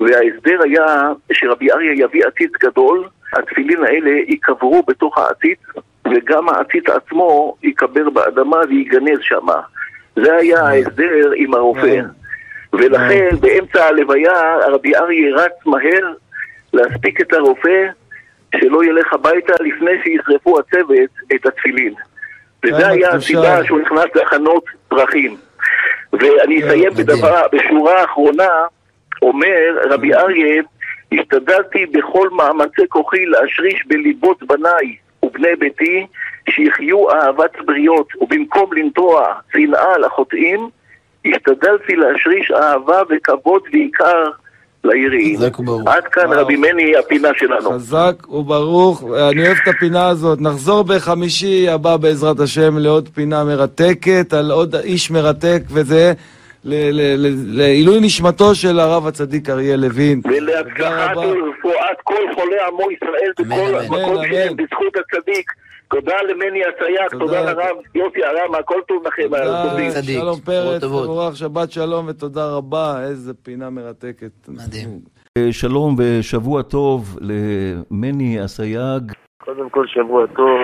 וההסדר 0.00 0.58
היה 0.64 1.12
שרבי 1.32 1.72
אריה 1.72 1.92
יביא 1.92 2.26
עציץ 2.26 2.50
גדול, 2.60 3.08
התפילין 3.32 3.84
האלה 3.84 4.10
ייקברו 4.10 4.82
בתוך 4.88 5.18
העציץ, 5.18 5.58
וגם 6.04 6.48
העציץ 6.48 6.84
עצמו 6.88 7.56
ייקבר 7.62 8.10
באדמה 8.10 8.58
וייגנז 8.68 9.18
שמה. 9.20 9.60
זה 10.16 10.34
היה 10.34 10.60
ההסדר 10.60 11.30
עם 11.36 11.54
הרופא. 11.54 12.00
ולכן 12.72 13.28
באמצע 13.40 13.84
הלוויה 13.84 14.56
רבי 14.68 14.96
אריה 14.96 15.36
רץ 15.36 15.52
מהר 15.66 16.12
להספיק 16.72 17.20
את 17.20 17.32
הרופא 17.32 17.86
שלא 18.56 18.84
ילך 18.84 19.12
הביתה 19.12 19.52
לפני 19.60 19.90
שישרפו 20.04 20.58
הצוות 20.58 21.10
את 21.34 21.46
התפילין. 21.46 21.94
וזה 22.64 22.88
היה. 22.88 23.10
הסיבה 23.10 23.64
שהוא 23.64 23.80
נכנס 23.80 24.06
לחנות 24.14 24.64
פרחים. 24.88 25.36
ואני 26.12 26.58
אסיים. 26.58 26.90
בדבר, 26.90 27.42
בשורה 27.52 28.00
האחרונה, 28.00 28.48
אומר 29.22 29.76
רבי 29.90 30.14
אריה, 30.14 30.62
השתדלתי 31.12 31.86
בכל 31.86 32.28
מאמצי 32.30 32.82
כוחי 32.88 33.26
להשריש 33.26 33.84
בליבות 33.86 34.42
בניי 34.42 34.96
ובני 35.22 35.56
ביתי 35.58 36.06
שיחיו 36.50 37.10
אהבת 37.10 37.50
הבריות, 37.60 38.08
ובמקום 38.20 38.72
לנטוע 38.72 39.24
שנאה 39.52 39.98
לחוטאים, 39.98 40.68
השתדלתי 41.26 41.96
להשריש 41.96 42.50
אהבה 42.50 43.02
וכבוד 43.10 43.62
ועיקר 43.72 44.24
ליראים. 44.84 45.36
חזק 45.36 45.58
וברוך. 45.58 45.88
עד 45.88 46.04
כאן 46.04 46.26
וואו. 46.26 46.40
רבי 46.40 46.56
מני, 46.56 46.96
הפינה 46.96 47.28
שלנו. 47.36 47.70
חזק 47.70 48.28
וברוך, 48.28 49.04
אני 49.30 49.46
אוהב 49.46 49.56
את 49.62 49.68
הפינה 49.68 50.08
הזאת. 50.08 50.40
נחזור 50.40 50.84
בחמישי 50.84 51.68
הבא 51.68 51.96
בעזרת 51.96 52.40
השם 52.40 52.78
לעוד 52.78 53.08
פינה 53.14 53.44
מרתקת, 53.44 54.32
על 54.32 54.50
עוד 54.50 54.74
איש 54.76 55.10
מרתק, 55.10 55.62
וזה 55.70 56.12
לעילוי 56.64 58.00
נשמתו 58.00 58.54
של 58.54 58.78
הרב 58.78 59.06
הצדיק 59.06 59.50
אריה 59.50 59.76
לוין. 59.76 60.20
ולהצלחת 60.24 61.16
רבה. 61.16 61.26
ורפואת 61.26 61.96
כל 62.04 62.22
חולי 62.34 62.56
עמו 62.68 62.90
ישראל 62.90 63.32
בכל. 63.38 63.74
המקום 63.74 64.24
שלהם. 64.24 64.56
בזכות 64.56 64.96
הצדיק. 64.96 65.52
תודה 65.90 66.14
למני 66.28 66.60
אסייג, 66.60 67.20
תודה. 67.20 67.42
לרב 67.42 67.76
יוסי 67.94 68.24
הרם, 68.24 68.54
הכל 68.54 68.80
טוב 68.88 69.06
לכם, 69.06 69.22
תודה. 69.22 70.02
שלום 70.02 70.40
פרץ. 70.40 70.80
תבורך, 70.80 71.36
שבת 71.36 71.70
שלום 71.70 72.06
ותודה 72.08 72.46
רבה, 72.56 73.02
איזה 73.02 73.34
פינה 73.34 73.70
מרתקת. 73.70 74.48
מדהים. 74.48 74.88
אה, 75.38 75.52
שלום 75.52 75.96
ושבוע 75.98 76.62
טוב 76.62 77.18
למני 77.20 78.44
אסייג. 78.44 79.12
קודם 79.44 79.70
כל 79.70 79.86
שבוע 79.86 80.26
טוב 80.26 80.60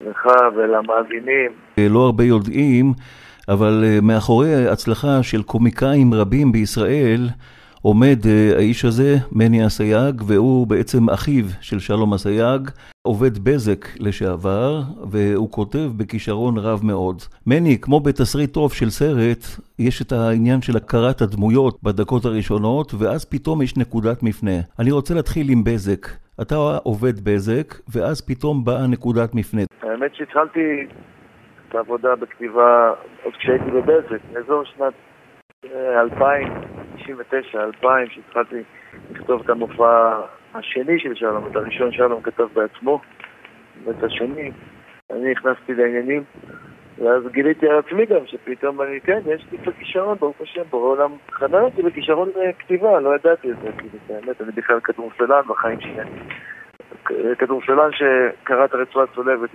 לך 0.00 0.26
ולמאזינים. 0.56 1.52
אה, 1.78 1.86
לא 1.90 1.98
הרבה 1.98 2.24
יודעים, 2.24 2.92
אבל 3.48 3.84
אה, 3.84 3.98
מאחורי 4.02 4.68
הצלחה 4.68 5.22
של 5.22 5.42
קומיקאים 5.42 6.14
רבים 6.14 6.52
בישראל 6.52 7.28
עומד 7.82 8.18
אה, 8.26 8.56
האיש 8.56 8.84
הזה, 8.84 9.14
מני 9.32 9.66
אסייג, 9.66 10.22
והוא 10.26 10.66
בעצם 10.66 11.10
אחיו 11.10 11.44
של 11.60 11.78
שלום 11.78 12.14
אסייג, 12.14 12.70
עובד 13.02 13.38
בזק 13.38 13.86
לשעבר, 14.00 14.82
והוא 15.10 15.50
כותב 15.50 15.90
בכישרון 15.96 16.58
רב 16.58 16.80
מאוד. 16.84 17.22
מני, 17.46 17.78
כמו 17.80 18.00
בתסריט 18.00 18.52
טוב 18.52 18.72
של 18.72 18.90
סרט, 18.90 19.44
יש 19.78 20.02
את 20.02 20.12
העניין 20.12 20.62
של 20.62 20.76
הכרת 20.76 21.22
הדמויות 21.22 21.78
בדקות 21.82 22.24
הראשונות, 22.24 22.94
ואז 22.98 23.24
פתאום 23.24 23.62
יש 23.62 23.76
נקודת 23.76 24.22
מפנה. 24.22 24.58
אני 24.78 24.90
רוצה 24.90 25.14
להתחיל 25.14 25.50
עם 25.50 25.64
בזק. 25.64 26.06
אתה 26.42 26.54
עובד 26.82 27.24
בזק, 27.24 27.74
ואז 27.94 28.20
פתאום 28.20 28.64
באה 28.64 28.86
נקודת 28.86 29.34
מפנה. 29.34 29.62
האמת 29.82 30.14
שהתחלתי 30.14 30.60
את 31.74 31.78
העבודה 31.78 32.16
בכתיבה 32.16 32.92
עוד 33.22 33.36
כשהייתי 33.36 33.70
בבזק, 33.70 34.18
באזור 34.32 34.64
שנת 34.64 34.92
אה, 35.64 36.00
2000, 36.00 36.48
99, 36.96 37.62
2000, 37.62 38.08
שהתחלתי 38.10 38.62
לכתוב 39.10 39.40
את 39.44 39.50
המופע 39.50 40.20
השני 40.54 40.98
של 40.98 41.14
שלום, 41.14 41.46
את 41.50 41.56
הראשון 41.56 41.92
שלום 41.92 42.22
כתב 42.22 42.46
בעצמו, 42.52 43.00
ואת 43.84 44.02
השני 44.02 44.50
אני 45.10 45.30
נכנסתי 45.30 45.74
לעניינים, 45.74 46.22
ואז 46.98 47.22
גיליתי 47.32 47.68
על 47.68 47.78
עצמי 47.78 48.06
גם 48.06 48.26
שפתאום 48.26 48.82
אני, 48.82 49.00
כן, 49.00 49.20
יש 49.26 49.46
לי 49.52 49.58
קצת 49.58 49.72
כישרון, 49.78 50.16
ברוך 50.20 50.40
השם, 50.40 50.62
בורא 50.70 50.88
עולם 50.88 51.10
חנן 51.30 51.60
אותי 51.60 51.82
בכישרון 51.82 52.28
אה, 52.36 52.52
כתיבה, 52.52 53.00
לא 53.00 53.14
ידעתי 53.14 53.50
את 53.50 53.56
זה, 53.62 53.72
כאילו, 53.78 53.98
באמת, 54.08 54.40
אני 54.40 54.52
בכלל 54.52 54.80
כדורסלן 54.80 55.42
בחיים 55.46 55.80
שלי. 55.80 56.04
כדורסלן 57.38 57.90
שקרא 57.92 58.64
את 58.64 58.74
הרצועה 58.74 59.06
הצולבת 59.12 59.50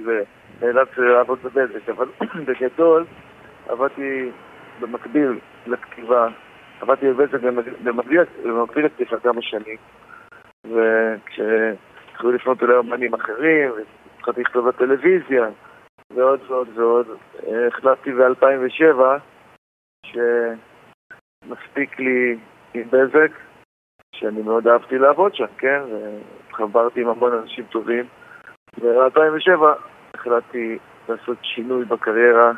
ונאלץ 0.59 0.97
לעבוד 0.97 1.39
בבזק, 1.43 1.89
אבל 1.89 2.07
בגדול 2.47 3.05
עבדתי 3.67 4.31
במקביל 4.79 5.39
לכתיבה, 5.67 6.27
עבדתי 6.81 7.13
בבזק 7.13 7.39
במקביל- 7.83 8.25
במקביל 8.43 8.85
לכתיבה 8.85 9.19
כמה 9.19 9.41
שנים, 9.41 9.77
וכשהתחילו 10.65 12.31
לפנות 12.31 12.63
אליי 12.63 12.77
אמנים 12.79 13.13
אחרים, 13.13 13.71
התחלתי 14.17 14.41
לכתוב 14.41 14.69
בטלוויזיה, 14.69 15.49
ועוד 16.13 16.39
ועוד 16.47 16.67
ועוד, 16.77 17.07
אה, 17.47 17.67
החלטתי 17.67 18.11
ב-2007 18.11 19.01
שמספיק 20.05 21.99
לי 21.99 22.37
עם 22.73 22.83
בזק, 22.89 23.31
שאני 24.15 24.41
מאוד 24.41 24.67
אהבתי 24.67 24.97
לעבוד 24.97 25.35
שם, 25.35 25.45
כן? 25.57 25.81
וחברתי 26.51 27.01
עם 27.01 27.07
המון 27.07 27.33
אנשים 27.33 27.65
טובים, 27.65 28.05
ב-2007 28.81 29.61
החלטתי 30.13 30.77
לעשות 31.09 31.37
שינוי 31.43 31.85
בקריירה, 31.85 32.51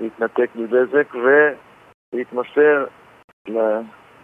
להתנתק 0.00 0.50
מבזק 0.54 1.14
ולהתמסר 1.14 2.86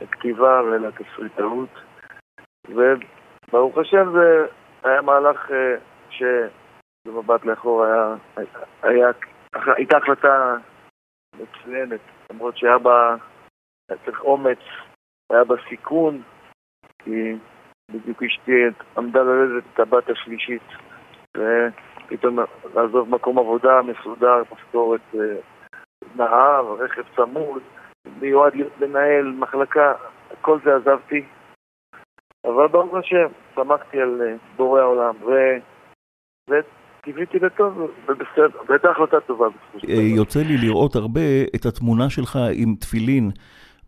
לכתיבה 0.01 0.63
ולתסריטאות. 0.63 1.69
וברוך 2.69 3.79
השם 3.79 4.13
זה 4.13 4.47
היה 4.85 5.03
מהלך 5.03 5.51
אה, 5.51 5.77
שבמבט 6.11 7.45
לאחור 7.45 7.85
היה, 7.85 8.15
היה, 8.83 9.09
הייתה 9.77 9.97
החלטה 9.97 10.57
מצוינת, 11.35 12.01
למרות 12.31 12.57
שהיה 12.57 12.79
בה, 12.79 13.17
היה 13.89 13.99
צריך 14.05 14.21
אומץ, 14.21 14.59
היה 15.31 15.45
בה 15.45 15.55
סיכון, 15.69 16.23
כי 16.99 17.37
בדיוק 17.91 18.23
אשתי 18.23 18.53
עמדה 18.97 19.23
ללדת 19.23 19.65
את 19.75 19.81
הבת 19.81 20.11
השלישית, 20.11 20.63
ופתאום 22.07 22.39
לעזוב 22.75 23.09
מקום 23.09 23.39
עבודה 23.39 23.81
מסודר, 23.83 24.43
משכורת 24.53 25.01
אה, 25.15 25.21
נהר, 26.17 26.77
רכב 26.79 27.03
צמוד, 27.17 27.63
מיועד 28.21 28.55
להיות 28.55 28.81
מנהל 28.81 29.35
מחלקה, 29.39 29.93
כל 30.41 30.59
זה 30.65 30.77
עזבתי. 30.77 31.25
אבל 32.45 32.69
ברוך 32.69 32.95
השם, 32.95 33.27
שמחתי 33.55 34.01
על 34.01 34.23
אה, 34.23 34.35
בורא 34.57 34.81
העולם, 34.81 35.15
וקיוויתי 36.49 37.39
לטוב, 37.39 37.79
ובסדר, 38.09 38.61
והייתה 38.69 38.91
החלטה 38.91 39.21
טובה. 39.21 39.47
אה, 39.89 39.95
יוצא 40.17 40.41
לי 40.41 40.57
לראות 40.57 40.97
הרבה 40.97 41.21
את 41.57 41.67
התמונה 41.67 42.11
שלך 42.11 42.39
עם 42.53 42.75
תפילין. 42.81 43.31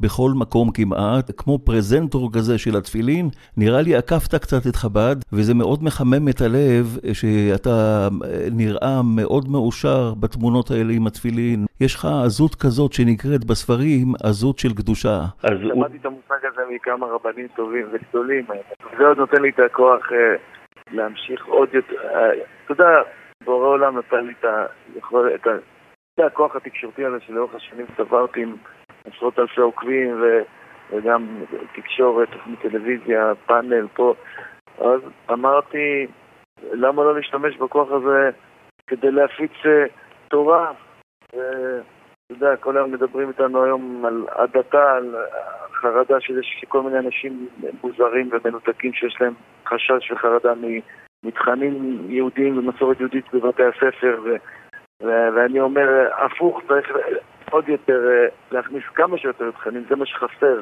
בכל 0.01 0.31
מקום 0.35 0.71
כמעט, 0.71 1.31
כמו 1.37 1.59
פרזנטור 1.59 2.31
כזה 2.35 2.59
של 2.59 2.77
התפילין. 2.77 3.27
נראה 3.57 3.83
לי 3.83 3.97
עקפת 3.97 4.35
קצת 4.35 4.67
את 4.71 4.77
חב"ד, 4.77 5.17
וזה 5.33 5.55
מאוד 5.55 5.85
מחמם 5.85 6.29
את 6.29 6.41
הלב 6.41 6.87
שאתה 7.13 8.09
נראה 8.53 9.01
מאוד 9.17 9.45
מאושר 9.49 10.15
בתמונות 10.21 10.71
האלה 10.71 10.93
עם 10.93 11.07
התפילין. 11.07 11.67
יש 11.81 11.95
לך 11.95 12.05
עזות 12.25 12.55
כזאת 12.55 12.93
שנקראת 12.93 13.45
בספרים 13.45 14.07
עזות 14.25 14.59
של 14.59 14.69
קדושה. 14.79 15.19
למדתי 15.45 15.97
את 16.01 16.07
המושג 16.07 16.41
הזה 16.53 16.63
מכמה 16.75 17.07
רבנים 17.07 17.49
טובים 17.57 17.87
וגדולים. 17.93 18.45
זה 18.99 19.07
עוד 19.07 19.19
נותן 19.19 19.43
לי 19.43 19.49
את 19.49 19.61
הכוח 19.61 20.13
אה, 20.13 20.37
להמשיך 20.93 21.47
עוד 21.47 21.69
יותר. 21.73 21.97
אה, 22.15 22.31
אתה 22.65 22.73
יודע, 22.73 23.03
בורא 23.45 23.67
עולם 23.67 23.99
נתן 23.99 24.27
לי 24.27 24.33
את 25.35 25.49
הכוח 26.19 26.57
התקשורתי 26.57 27.05
הזה 27.05 27.17
שלאורך 27.27 27.55
השנים 27.55 27.87
צברתי 27.97 28.43
עם... 28.43 28.57
עשרות 29.15 29.39
אלפי 29.39 29.61
עוקבים 29.61 30.23
ו... 30.23 30.43
וגם 30.93 31.27
תקשורת, 31.75 32.29
תוכנית 32.33 32.61
טלוויזיה, 32.61 33.33
פאנל 33.47 33.87
פה. 33.95 34.15
אז 34.79 35.01
אמרתי, 35.31 36.07
למה 36.73 37.03
לא 37.03 37.17
להשתמש 37.17 37.57
בכוח 37.57 37.89
הזה 37.91 38.31
כדי 38.87 39.11
להפיץ 39.11 39.53
אה, 39.67 39.85
תורה? 40.29 40.73
ואתה 41.33 41.83
יודע, 42.31 42.57
כל 42.57 42.77
היום 42.77 42.93
מדברים 42.93 43.29
איתנו 43.29 43.65
היום 43.65 44.05
על 44.05 44.27
הדתה, 44.37 44.93
על 44.93 45.17
חרדה 45.73 46.21
שיש 46.21 46.65
כל 46.69 46.83
מיני 46.83 46.99
אנשים 46.99 47.49
מוזרים 47.83 48.31
ומנותקים 48.33 48.93
שיש 48.93 49.17
להם 49.21 49.35
חשש 49.67 50.11
וחרדה 50.11 50.53
מתכנים 51.25 52.07
יהודיים 52.09 52.59
ומסורת 52.59 53.01
יהודית 53.01 53.25
בבתי 53.35 53.63
הספר 53.65 54.21
ו... 54.25 54.37
ואני 55.03 55.61
אומר, 55.61 56.09
הפוך, 56.17 56.63
צריך 56.69 56.93
עוד 57.51 57.69
יותר, 57.69 58.09
אה, 58.09 58.27
להכניס 58.51 58.83
כמה 58.95 59.19
שיותר 59.19 59.51
תכנים, 59.51 59.85
זה 59.89 59.97
מה 59.97 60.07
שחסר. 60.07 60.61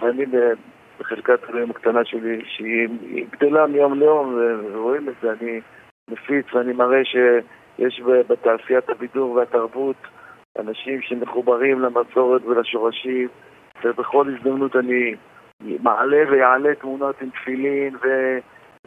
ואני 0.00 0.24
בחלקת 1.00 1.50
אלוהים 1.50 1.70
הקטנה 1.70 2.04
שלי, 2.04 2.42
שהיא 2.46 2.88
גדלה 3.30 3.66
מיום 3.66 3.98
ליום, 3.98 4.38
ורואים 4.72 5.08
את 5.08 5.14
זה, 5.22 5.32
אני 5.32 5.60
מפיץ 6.10 6.54
ואני 6.54 6.72
מראה 6.72 7.04
שיש 7.04 8.00
בתעשיית 8.28 8.88
הבידור 8.88 9.30
והתרבות 9.30 9.96
אנשים 10.58 11.02
שמחוברים 11.02 11.80
למסורת 11.80 12.44
ולשורשים, 12.44 13.28
ובכל 13.84 14.26
הזדמנות 14.28 14.76
אני 14.76 15.14
מעלה 15.60 16.30
ויעלה 16.30 16.74
תמונות 16.74 17.22
עם 17.22 17.30
תפילין 17.30 17.96
ו... 17.96 18.08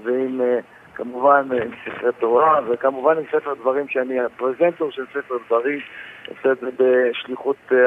ועם 0.04 0.42
אה, 0.42 0.60
כמובן 0.98 1.48
עם 1.52 1.72
ספרי 1.86 2.12
תורה, 2.20 2.60
וכמובן 2.70 3.18
עם 3.18 3.24
ספר 3.32 3.54
דברים 3.54 3.88
שאני 3.88 4.20
הפרזנטור 4.20 4.92
של 4.92 5.06
ספר 5.06 5.38
דברים 5.48 5.80
עושה 6.28 6.52
את 6.52 6.60
זה 6.60 6.68
בשליחות 6.78 7.58
אה, 7.72 7.78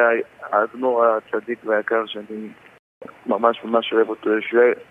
האדמו"ר 0.42 1.04
הצדיק 1.04 1.58
והיקר 1.64 2.06
שאני 2.06 2.48
ממש 3.26 3.64
ממש 3.64 3.92
אוהב 3.92 4.08
אותו, 4.08 4.30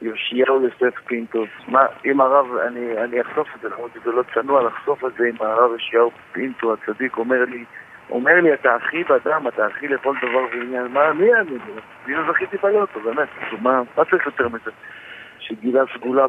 יאשיהו 0.01 0.61
יוסף 0.63 0.99
פינטו. 1.05 1.45
מה, 1.67 1.85
אם 2.05 2.21
הרב, 2.21 2.55
אני, 2.67 2.97
אני 2.97 3.21
אחשוף 3.21 3.47
את 3.55 3.61
זה, 3.61 3.69
למרות 3.69 3.91
שזה 3.93 4.11
לא 4.11 4.23
צנוע 4.33 4.63
לחשוף 4.63 5.05
את 5.05 5.11
זה, 5.17 5.23
אם 5.29 5.35
הרב 5.39 5.71
יאשיהו 5.73 6.11
פינטו 6.31 6.73
הצדיק 6.73 7.17
אומר 7.17 7.45
לי, 7.45 7.65
אומר 8.09 8.41
לי, 8.41 8.53
אתה 8.53 8.75
אחי 8.75 9.03
באדם, 9.03 9.47
אתה 9.47 9.67
אחי 9.67 9.87
לכל 9.87 10.15
דבר 10.21 10.45
ועניין, 10.51 10.87
מה, 10.87 11.13
מי 11.13 11.33
אני? 11.33 11.57
מי 12.07 12.15
לא 12.15 12.31
זכיתי 12.31 12.57
בלוטו, 12.57 12.99
באמת, 12.99 13.27
מה, 13.61 13.81
מה 13.97 14.05
צריך 14.05 14.25
יותר 14.25 14.47
מזה? 14.47 14.71
שגילה 15.39 15.83
סגולה 15.93 16.25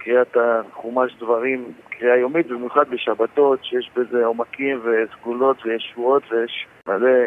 בקריאת 0.00 0.36
החומש 0.36 1.12
דברים 1.18 1.72
קריאה 1.90 2.16
יומית, 2.16 2.46
במיוחד 2.46 2.90
בשבתות, 2.90 3.64
שיש 3.64 3.90
בזה 3.96 4.24
עומקים 4.24 4.80
וסגולות 4.84 5.56
ויש 5.66 5.90
שבועות 5.92 6.22
ויש 6.32 6.66
מלא, 6.86 7.18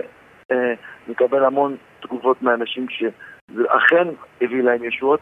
אה, 0.51 0.73
מקבל 1.07 1.45
המון 1.45 1.77
תגובות 2.01 2.41
מאנשים 2.41 2.85
שאכן 2.89 4.07
הביא 4.41 4.63
להם 4.63 4.83
ישועות. 4.83 5.21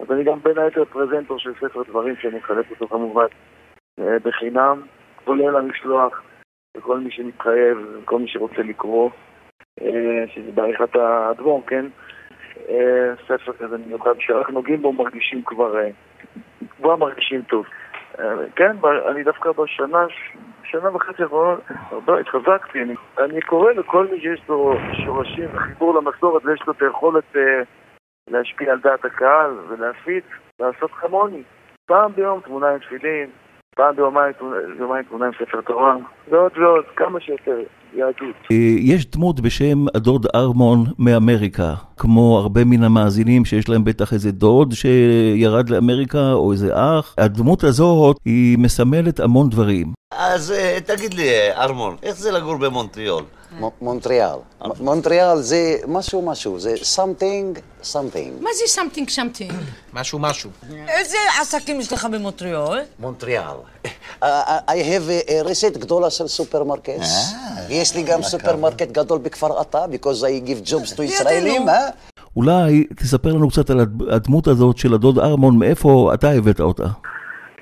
אז 0.00 0.12
אני 0.12 0.24
גם 0.24 0.38
בין 0.42 0.58
היתר 0.58 0.84
פרזנטור 0.84 1.38
של 1.38 1.54
ספר 1.54 1.82
דברים 1.82 2.16
שאני 2.16 2.36
מחלק 2.36 2.70
אותו 2.70 2.88
כמובן 2.88 3.26
אה, 4.00 4.18
בחינם, 4.22 4.82
כולל 5.24 5.56
המשלוח 5.56 6.22
לכל 6.76 6.98
מי 6.98 7.10
שמתחייב, 7.10 7.78
לכל 8.02 8.18
מי 8.18 8.28
שרוצה 8.28 8.62
לקרוא, 8.62 9.10
אה, 9.80 10.24
שזה 10.34 10.52
בעריכת 10.52 10.96
האדמו"ר, 10.96 11.62
כן? 11.66 11.86
אה, 12.68 13.14
ספר 13.24 13.52
כזה 13.52 13.76
מיוחד 13.86 14.14
שרק 14.18 14.50
נוגעים 14.50 14.82
בו 14.82 14.92
מרגישים 14.92 15.42
כבר, 15.46 15.78
אה, 15.78 15.90
כבר 16.82 16.96
מרגישים 16.96 17.42
טוב. 17.42 17.66
כן, 18.56 18.76
אני 19.10 19.22
דווקא 19.24 19.52
בשנה, 19.52 20.06
שנה 20.64 20.96
וחצי 20.96 21.22
האחרונות, 21.22 21.60
הרבה 21.90 22.18
התחזקתי. 22.18 22.82
אני, 22.82 22.94
אני 23.18 23.40
קורא 23.40 23.72
לכל 23.72 24.06
מי 24.12 24.20
שיש 24.20 24.40
לו 24.48 24.74
שורשים 25.04 25.48
וחיבור 25.52 25.94
למסורת 25.94 26.44
ויש 26.44 26.60
לו 26.66 26.72
את 26.72 26.82
היכולת 26.82 27.36
אה, 27.36 27.62
להשפיע 28.28 28.72
על 28.72 28.80
דעת 28.80 29.04
הקהל 29.04 29.50
ולהפיץ, 29.68 30.24
לעשות 30.60 30.90
כמוני. 30.90 31.42
פעם 31.86 32.12
ביום 32.12 32.40
תמונה 32.40 32.70
עם 32.70 32.78
תפילין, 32.78 33.30
פעם 33.76 33.96
ביומיים 33.96 35.04
תמונה 35.08 35.26
עם 35.26 35.32
ספר 35.32 35.60
תורה, 35.60 35.96
ועוד 36.28 36.58
ועוד, 36.58 36.84
כמה 36.96 37.20
שיותר. 37.20 37.58
יהדות. 37.94 38.36
אה, 38.52 38.56
יש 38.78 39.06
דמות 39.06 39.40
בשם 39.40 39.86
הדוד 39.94 40.26
ארמון 40.34 40.84
מאמריקה, 40.98 41.74
כמו 41.96 42.38
הרבה 42.38 42.64
מן 42.64 42.82
המאזינים 42.82 43.44
שיש 43.44 43.68
להם 43.68 43.84
בטח 43.84 44.12
איזה 44.12 44.32
דוד 44.32 44.72
שירד 44.72 45.70
לאמריקה 45.70 46.32
או 46.32 46.52
איזה 46.52 46.70
אח. 46.74 47.14
הדמות 47.18 47.64
הזאת 47.64 48.16
היא 48.24 48.58
מסמלת 48.58 49.20
המון 49.20 49.50
דברים. 49.50 49.92
אז 50.14 50.52
אה, 50.52 50.78
תגיד 50.86 51.14
לי, 51.14 51.28
ארמון, 51.56 51.96
איך 52.02 52.16
זה 52.16 52.32
לגור 52.32 52.56
במונטריאול? 52.56 53.22
מונטריאל. 53.80 54.36
מונטריאל 54.80 55.36
זה 55.36 55.76
משהו 55.88 56.22
משהו, 56.22 56.58
זה 56.58 56.74
something 56.74 57.58
something. 57.82 58.42
מה 58.42 58.50
זה 58.52 58.80
something 58.80 59.08
something? 59.08 59.52
משהו 59.98 60.18
משהו. 60.18 60.50
איזה 60.88 61.16
עסקים 61.40 61.80
יש 61.80 61.92
לך 61.92 62.04
במונטריאול? 62.12 62.78
מונטריאל. 62.98 63.56
I 64.68 64.80
have 64.90 65.28
a 65.28 65.48
רשת 65.48 65.78
גדולה 65.78 66.10
של 66.10 66.26
סופרמרקט. 66.26 66.92
יש 67.68 67.96
לי 67.96 68.02
גם 68.02 68.22
סופרמרקט 68.22 68.90
גדול 68.92 69.18
בכפר 69.18 69.58
עטה, 69.60 69.84
because 69.84 70.22
I 70.22 70.48
give 70.48 70.70
jobs 70.70 70.96
to 70.96 71.02
ישראלים, 71.02 71.68
אה? 71.68 71.88
אולי 72.36 72.84
תספר 72.96 73.28
לנו 73.28 73.50
קצת 73.50 73.70
על 73.70 73.80
הדמות 74.10 74.46
הזאת 74.46 74.78
של 74.78 74.94
הדוד 74.94 75.18
ארמון, 75.18 75.58
מאיפה 75.58 76.10
אתה 76.14 76.30
הבאת 76.30 76.60
אותה? 76.60 76.86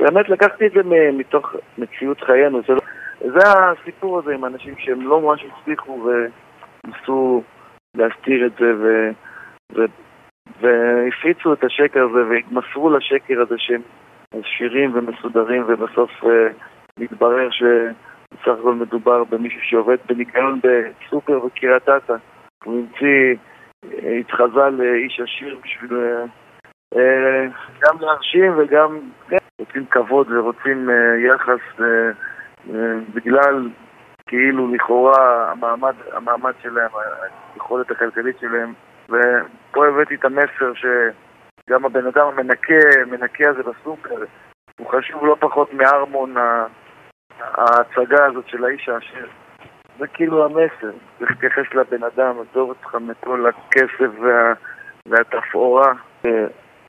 באמת 0.00 0.28
לקחתי 0.28 0.66
את 0.66 0.72
זה 0.74 0.80
מתוך 1.18 1.46
מציאות 1.78 2.16
חיינו. 2.26 2.58
זה, 2.68 2.72
זה 3.20 3.48
הסיפור 3.48 4.18
הזה 4.18 4.34
עם 4.34 4.44
אנשים 4.44 4.74
שהם 4.78 5.00
לא 5.00 5.20
ממש 5.20 5.44
הצליחו 5.44 6.06
וניסו 6.84 7.42
להסתיר 7.94 8.46
את 8.46 8.52
זה 8.60 8.72
ו, 8.80 9.10
ו, 9.74 9.84
והפיצו 10.60 11.52
את 11.52 11.64
השקר 11.64 12.02
הזה 12.10 12.28
והתמסרו 12.30 12.90
לשקר 12.90 13.40
הזה 13.40 13.54
שהם 13.58 13.82
עשירים 14.32 14.90
ומסודרים 14.94 15.64
ובסוף 15.68 16.10
uh, 16.22 16.26
מתברר 16.98 17.48
שבסך 17.50 18.58
הכל 18.60 18.74
מדובר 18.74 19.24
במישהו 19.24 19.60
שעובד 19.62 19.96
בניקיון 20.08 20.60
בסופר 20.60 21.38
בקריית 21.38 21.88
אתא. 21.88 22.14
הוא 22.64 22.78
המציא, 22.78 23.34
התחזה 24.20 24.68
לאיש 24.70 25.20
עשיר 25.20 25.58
בשביל 25.64 25.90
uh, 26.94 26.98
גם 27.80 27.96
להרשים 28.00 28.52
וגם 28.58 28.98
כן, 29.28 29.36
רוצים 29.60 29.86
כבוד 29.86 30.30
ורוצים 30.30 30.88
uh, 30.88 31.34
יחס 31.34 31.80
uh, 31.80 31.82
בגלל 33.14 33.68
כאילו 34.26 34.72
לכאורה 34.74 35.50
המעמד, 35.50 35.94
המעמד 36.12 36.52
שלהם, 36.62 36.90
היכולת 37.54 37.90
הכלכלית 37.90 38.36
שלהם 38.40 38.72
ופה 39.08 39.86
הבאתי 39.86 40.14
את 40.14 40.24
המסר 40.24 40.72
שגם 40.74 41.84
הבן 41.84 42.06
אדם 42.06 42.26
המנקה, 42.26 42.74
מנקה 43.10 43.50
הזה 43.50 43.62
בסופר 43.62 44.24
הוא 44.78 44.86
חשוב 44.90 45.26
לא 45.26 45.36
פחות 45.40 45.74
מארמון 45.74 46.34
ההצגה 47.40 48.24
הזאת 48.26 48.48
של 48.48 48.64
האיש 48.64 48.88
העשיר. 48.88 49.26
זה 49.98 50.06
כאילו 50.06 50.44
המסר, 50.44 50.90
צריך 51.18 51.30
להתייחס 51.30 51.74
לבן 51.74 52.04
אדם, 52.04 52.34
עזוב 52.40 52.68
אותך 52.68 52.94
מכל 52.94 53.46
הכסף 53.46 54.18
וה, 54.20 54.52
והתפאורה. 55.06 55.92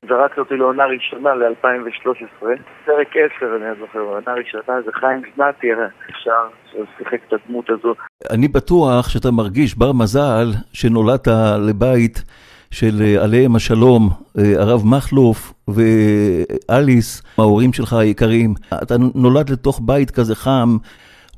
אה, 0.04 0.08
זרקתי 0.08 0.40
אותי 0.40 0.56
לעונה 0.56 0.84
ראשונה 0.84 1.34
ל-2013, 1.34 2.46
פרק 2.84 3.08
10 3.36 3.56
אני 3.56 3.80
זוכר, 3.80 3.98
עונה 3.98 4.34
ראשונה 4.34 4.82
זה 4.84 4.90
חיים 4.92 5.22
זנתי, 5.36 5.72
הרי 5.72 5.84
אפשר, 6.10 6.48
ששיחק 6.70 7.20
את 7.28 7.32
הדמות 7.32 7.70
הזו. 7.70 7.94
אני 8.30 8.48
בטוח 8.48 9.08
שאתה 9.08 9.30
מרגיש 9.30 9.78
בר 9.78 9.92
מזל 9.92 10.46
שנולדת 10.72 11.28
לבית 11.68 12.24
של 12.70 13.02
אה, 13.02 13.24
עליהם 13.24 13.56
השלום, 13.56 14.10
אה, 14.38 14.62
הרב 14.62 14.82
מכלוף 14.86 15.52
ואליס, 15.68 17.22
ההורים 17.38 17.72
שלך 17.72 17.92
היקרים. 17.92 18.54
אתה 18.82 18.94
נולד 19.14 19.50
לתוך 19.50 19.80
בית 19.84 20.10
כזה 20.10 20.34
חם, 20.34 20.76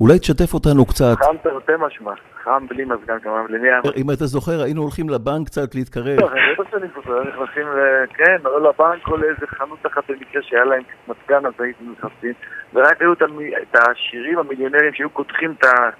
אולי 0.03 0.19
תשתף 0.19 0.55
אותנו 0.55 0.87
קצת. 0.87 1.17
חם 1.25 1.37
תרתי 1.43 1.73
משמע, 1.79 2.13
חם 2.45 2.67
בלי 2.69 2.85
מזגן 2.85 3.19
כמובן, 3.19 3.47
בלי 3.47 3.69
ים. 3.69 3.83
אם 3.97 4.11
אתה 4.11 4.25
זוכר, 4.25 4.63
היינו 4.65 4.83
הולכים 4.83 5.09
לבנק 5.09 5.47
קצת 5.47 5.75
להתקרב. 5.75 6.21
לא, 6.21 6.33
אני 6.33 6.41
לא 6.59 6.65
שאני 6.71 6.87
זוכר, 6.95 7.23
נכנסים 7.23 7.67
ל... 7.67 8.07
כן, 8.15 8.37
או 8.45 8.59
לבנק 8.59 9.09
או 9.09 9.17
לאיזה 9.17 9.47
חנות 9.47 9.87
אחת 9.87 10.11
במקרה 10.11 10.43
שהיה 10.43 10.65
להם 10.65 10.83
מזגן, 11.09 11.47
אז 11.47 11.53
הייתם 11.59 11.85
נכנסים, 11.93 12.33
ורק 12.75 13.01
היו 13.01 13.13
את 13.13 13.75
העשירים 13.75 14.39
המיליונרים 14.39 14.95
שהיו 14.95 15.11
קודחים 15.11 15.55
את 15.59 15.65
ה... 15.65 15.91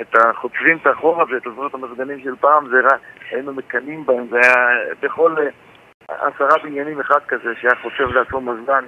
את 0.00 0.14
ה... 0.16 0.32
חוצבים 0.40 0.78
את 0.82 0.86
החור 0.86 1.22
הזה, 1.22 1.36
את 1.36 1.46
עזרות 1.46 1.74
המזגנים 1.74 2.20
של 2.24 2.34
פעם, 2.40 2.68
זה 2.70 2.76
רק... 2.84 3.00
היינו 3.30 3.52
מקנאים 3.52 4.06
בהם, 4.06 4.26
זה 4.30 4.36
היה 4.36 4.54
בכל 5.02 5.34
אה, 5.38 6.16
עשרה 6.28 6.62
בניינים 6.62 7.00
אחד 7.00 7.20
כזה 7.28 7.50
שהיה 7.60 7.74
חוצב 7.82 8.12
לעצמו 8.14 8.40
מזגן, 8.40 8.84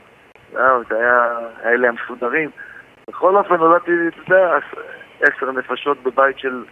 זה 0.89 0.97
היה... 0.97 1.39
האלה 1.63 1.89
המסודרים. 1.89 2.51
בכל 3.13 3.37
אופן 3.37 3.55
נולדתי, 3.57 3.91
אתה 4.09 4.35
יודע, 4.35 4.57
עשר 5.21 5.51
נפשות 5.51 6.03
בבית 6.03 6.39
של 6.39 6.65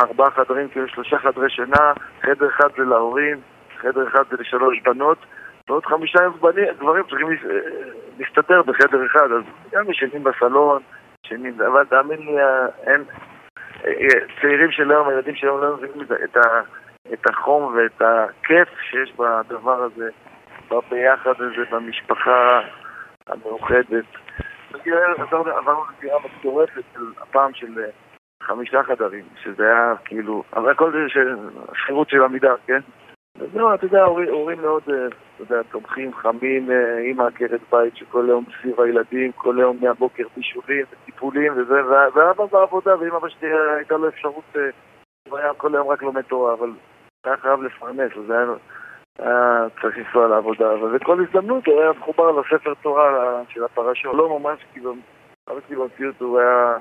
ארבעה 0.00 0.30
חדרים, 0.30 0.68
כאילו 0.68 0.88
שלושה 0.88 1.18
חדרי 1.18 1.50
שינה, 1.50 1.92
חדר 2.22 2.48
אחד 2.48 2.68
זה 2.76 2.84
להורים, 2.84 3.40
חדר 3.78 4.08
אחד 4.08 4.22
זה 4.30 4.36
לשלוש 4.40 4.80
בנות, 4.82 5.18
ועוד 5.68 5.86
חמישה 5.86 6.18
גברים 6.78 7.04
צריכים 7.08 7.28
אה, 7.30 7.36
להסתתר 8.18 8.62
בחדר 8.62 9.06
אחד, 9.06 9.32
אז 9.32 9.42
גם 9.72 9.90
ישנים 9.90 10.24
בסלון, 10.24 10.82
ישנים, 11.26 11.60
אבל 11.60 11.84
תאמין 11.84 12.18
לי, 12.18 12.38
אה, 12.38 12.66
אין, 12.86 13.04
אה, 13.86 13.92
צעירים 14.40 14.70
של 14.70 14.90
היום, 14.90 15.08
הילדים 15.08 15.34
של 15.34 15.46
היום 15.46 15.60
לא 15.60 15.76
מבינים 15.76 16.06
את 16.24 16.36
ה- 16.36 16.60
את 17.12 17.30
החום 17.30 17.76
ואת 17.76 18.02
הכיף 18.02 18.68
שיש 18.90 19.12
בדבר 19.12 19.82
הזה, 19.82 20.08
ביחד 20.90 21.32
הזה, 21.38 21.64
במשפחה 21.70 22.60
המאוחדת. 23.26 24.04
עברנו 24.72 25.84
לדירה 25.98 26.18
מטורפת 26.24 26.82
של 26.94 27.00
הפעם 27.20 27.54
של 27.54 27.78
אה, 27.78 27.90
חמישה 28.42 28.82
חדרים, 28.82 29.24
שזה 29.42 29.64
היה 29.64 29.94
כאילו, 30.04 30.42
אבל 30.56 30.70
הכל 30.70 30.92
זה 30.92 30.98
של 31.08 31.36
שכירות 31.74 32.08
של 32.08 32.22
עמידר, 32.22 32.54
כן? 32.66 32.80
וזהו, 33.38 33.74
אתה 33.74 33.84
יודע, 33.84 34.02
הורים, 34.04 34.62
מאוד, 34.62 34.82
אה, 34.88 35.06
אתה 35.06 35.42
יודע, 35.42 35.62
תומכים, 35.62 36.14
חמים, 36.14 36.70
אה, 36.70 36.98
אימא 36.98 37.22
עקרת 37.22 37.60
בית 37.70 37.96
שכל 37.96 38.24
היום 38.24 38.44
סביב 38.60 38.80
הילדים, 38.80 39.32
כל 39.32 39.58
היום 39.58 39.76
מהבוקר 39.80 40.24
בישולים 40.36 40.84
וטיפולים 40.90 41.52
וזה, 41.56 41.86
ואבא 41.86 42.44
בעבודה, 42.52 42.98
ואם 42.98 43.14
אבא 43.14 43.28
שלי 43.28 43.48
הייתה 43.76 43.96
לו 43.96 44.08
אפשרות, 44.08 44.56
הוא 45.28 45.38
היה 45.38 45.54
כל 45.54 45.74
היום 45.74 45.88
רק 45.88 46.02
לומד 46.02 46.22
תורה, 46.22 46.54
אבל 46.54 46.70
היה 47.24 47.36
חייב 47.36 47.62
לפרנס, 47.62 48.12
אז 48.16 48.30
היה, 48.30 48.44
היה 49.18 49.64
צריך 49.82 49.98
לנסוע 49.98 50.28
לעבודה, 50.28 50.72
אבל 50.72 50.98
בכל 50.98 51.20
הזדמנות 51.20 51.66
הוא 51.66 51.80
היה 51.80 51.90
מחובר 51.90 52.30
לספר 52.40 52.74
תורה 52.74 53.32
של 53.48 53.64
הפרשות, 53.64 54.14
לא 54.14 54.38
ממש, 54.38 54.58
במ- 54.76 55.00
אבא 55.50 55.60
שלי 55.68 55.76
במציאות 55.76 56.20
הוא 56.20 56.40
היה... 56.40 56.76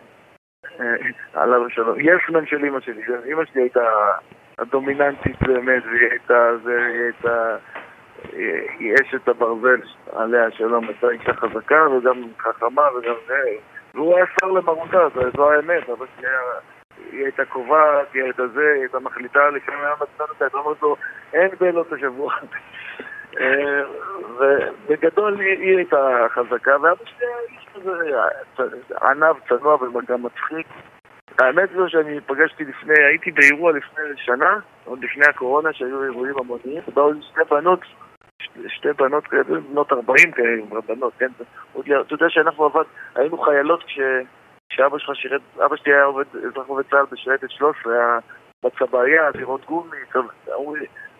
אה, 0.79 0.95
עליו 1.33 1.65
השלום. 1.65 1.95
יסמן 1.99 2.45
של 2.45 2.65
אמא 2.65 2.79
שלי, 2.79 3.01
אמא 3.33 3.45
שלי 3.45 3.61
הייתה 3.61 3.89
הדומיננטית 4.59 5.41
באמת, 5.41 5.83
והיא 5.85 6.09
הייתה, 6.11 6.49
זה, 6.63 6.85
היא 6.85 7.01
הייתה, 7.03 7.55
היא 8.79 8.93
אשת 9.01 9.27
הברזל 9.27 9.79
עליה 10.13 10.45
השלום, 10.45 10.87
הייתה 10.87 11.09
אישה 11.09 11.33
חזקה 11.33 11.89
וגם 11.89 12.23
חכמה 12.39 12.81
וגם 12.97 13.13
זה, 13.27 13.41
והוא 13.93 14.15
היה 14.15 14.25
שר 14.41 14.47
למרותה, 14.47 15.07
זו- 15.35 15.51
האמת, 15.51 15.89
אבל 15.89 16.05
היא 17.11 17.23
הייתה 17.23 17.45
קובעת, 17.45 18.07
היא 18.13 18.23
הייתה 18.23 18.47
זה, 18.47 18.71
היא 18.73 18.81
הייתה 18.81 18.99
מחליטה, 18.99 19.49
לפעמים 19.49 19.81
היה 19.81 19.93
אותה, 20.01 20.23
הייתה 20.43 20.57
אומרת 20.57 20.81
לו, 20.81 20.95
אין 21.35 21.49
בלילות 21.59 21.93
השבוע. 21.93 22.33
אה, 23.39 23.81
ובגדול 24.37 25.39
היא, 25.39 25.77
הייתה 25.77 26.27
חזקה, 26.29 26.71
ואבא 26.81 27.05
שלי 27.05 27.27
היה 27.27 27.37
איש 27.49 27.67
כזה 27.75 27.91
צ- 28.57 28.91
ענב, 29.03 29.35
צנוע 29.49 29.75
וגם 29.75 30.23
מצחיק. 30.23 30.67
האמת 31.39 31.69
זו 31.75 31.89
שאני 31.89 32.21
פגשתי 32.21 32.65
לפני, 32.65 33.03
הייתי 33.09 33.31
באירוע 33.31 33.71
לפני 33.71 34.03
שנה, 34.15 34.59
עוד 34.85 35.03
לפני 35.03 35.25
הקורונה, 35.25 35.73
שהיו 35.73 36.03
אירועים 36.03 36.33
המוניים, 36.37 36.81
באו 36.93 37.11
לי 37.11 37.19
שתי 37.21 37.39
בנות, 37.49 37.79
שתי, 38.67 38.93
בנות 38.97 39.27
כאלה, 39.27 39.43
בנות 39.43 39.91
40 39.91 40.31
כאלה, 40.31 40.61
בנות, 40.87 41.13
כן? 41.19 41.31
אתה 42.01 42.13
יודע 42.13 42.29
שאנחנו 42.29 42.65
עבד, 42.65 42.83
היינו 43.15 43.37
חיילות 43.37 43.83
כש... 43.83 43.99
כשאבא 44.69 44.97
שלך 44.97 45.15
שירת, 45.15 45.41
אבא 45.65 45.75
שלי 45.75 45.93
היה 45.93 46.03
עובד, 46.03 46.25
אזרח 46.35 46.67
עובד 46.67 46.83
צה"ל 46.89 47.05
בשייטת 47.11 47.51
13, 47.51 47.93
היה 47.93 48.19
בצבעייה, 48.63 49.31
סירות 49.37 49.65
גומי, 49.65 49.97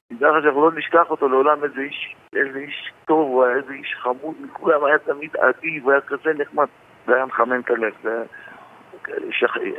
תדע 0.09 0.27
לך 0.31 0.43
שאנחנו 0.43 0.69
לא 0.69 0.77
נשכח 0.77 1.09
אותו 1.09 1.27
לעולם 1.27 1.63
איזה 1.63 1.81
איש, 1.81 2.15
איזה 2.35 2.59
איש 2.59 2.91
טוב, 3.05 3.27
הוא 3.27 3.43
היה 3.43 3.55
איזה 3.55 3.73
איש 3.73 3.95
חמוד 3.99 4.35
מכולם, 4.41 4.85
היה 4.85 4.97
תמיד 4.97 5.29
אדיב, 5.35 5.89
היה 5.89 6.01
כזה 6.01 6.29
נחמד, 6.37 6.65
זה 7.07 7.15
היה 7.15 7.25
מחמם 7.25 7.59
את 7.59 7.69
הלב. 7.69 7.93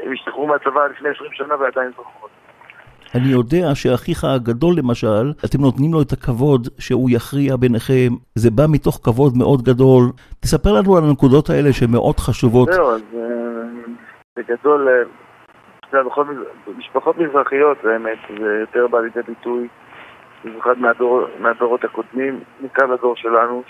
הם 0.03 0.13
השתחררו 0.13 0.47
מהצבא 0.47 0.87
לפני 0.87 1.09
20 1.09 1.31
שנה 1.33 1.55
ועדיין 1.61 1.91
זוכרות. 1.97 2.31
אני 3.15 3.29
יודע 3.29 3.75
שאחיך 3.75 4.25
הגדול 4.25 4.75
למשל, 4.79 5.33
אתם 5.45 5.61
נותנים 5.61 5.93
לו 5.93 6.03
את 6.03 6.13
הכבוד 6.13 6.69
שהוא 6.79 7.11
יכריע 7.11 7.57
ביניכם, 7.57 8.09
זה 8.35 8.51
בא 8.51 8.63
מתוך 8.69 9.01
כבוד 9.05 9.33
מאוד 9.37 9.63
גדול. 9.63 10.05
תספר 10.41 10.73
לנו 10.73 10.97
על 10.97 11.05
הנקודות 11.05 11.51
האלה 11.51 11.73
שהן 11.73 11.91
מאוד 11.91 12.17
חשובות. 12.17 12.69
זהו, 12.73 12.91
אז 12.91 13.03
אה, 13.15 13.23
בגדול, 14.37 14.89
אה, 14.89 16.05
בכל 16.05 16.25
משפחות 16.79 17.19
מזרחיות, 17.19 17.79
האמת, 17.85 18.19
זה 18.39 18.59
יותר 18.61 18.87
בא 18.87 19.01
לידי 19.01 19.21
ביטוי, 19.29 19.69
במיוחד 20.45 20.79
מהדור- 20.79 21.27
מהדורות 21.39 21.85
הקודמים, 21.85 22.41
מכאן 22.61 22.91
לדור 22.91 23.17
שלנו, 23.17 23.63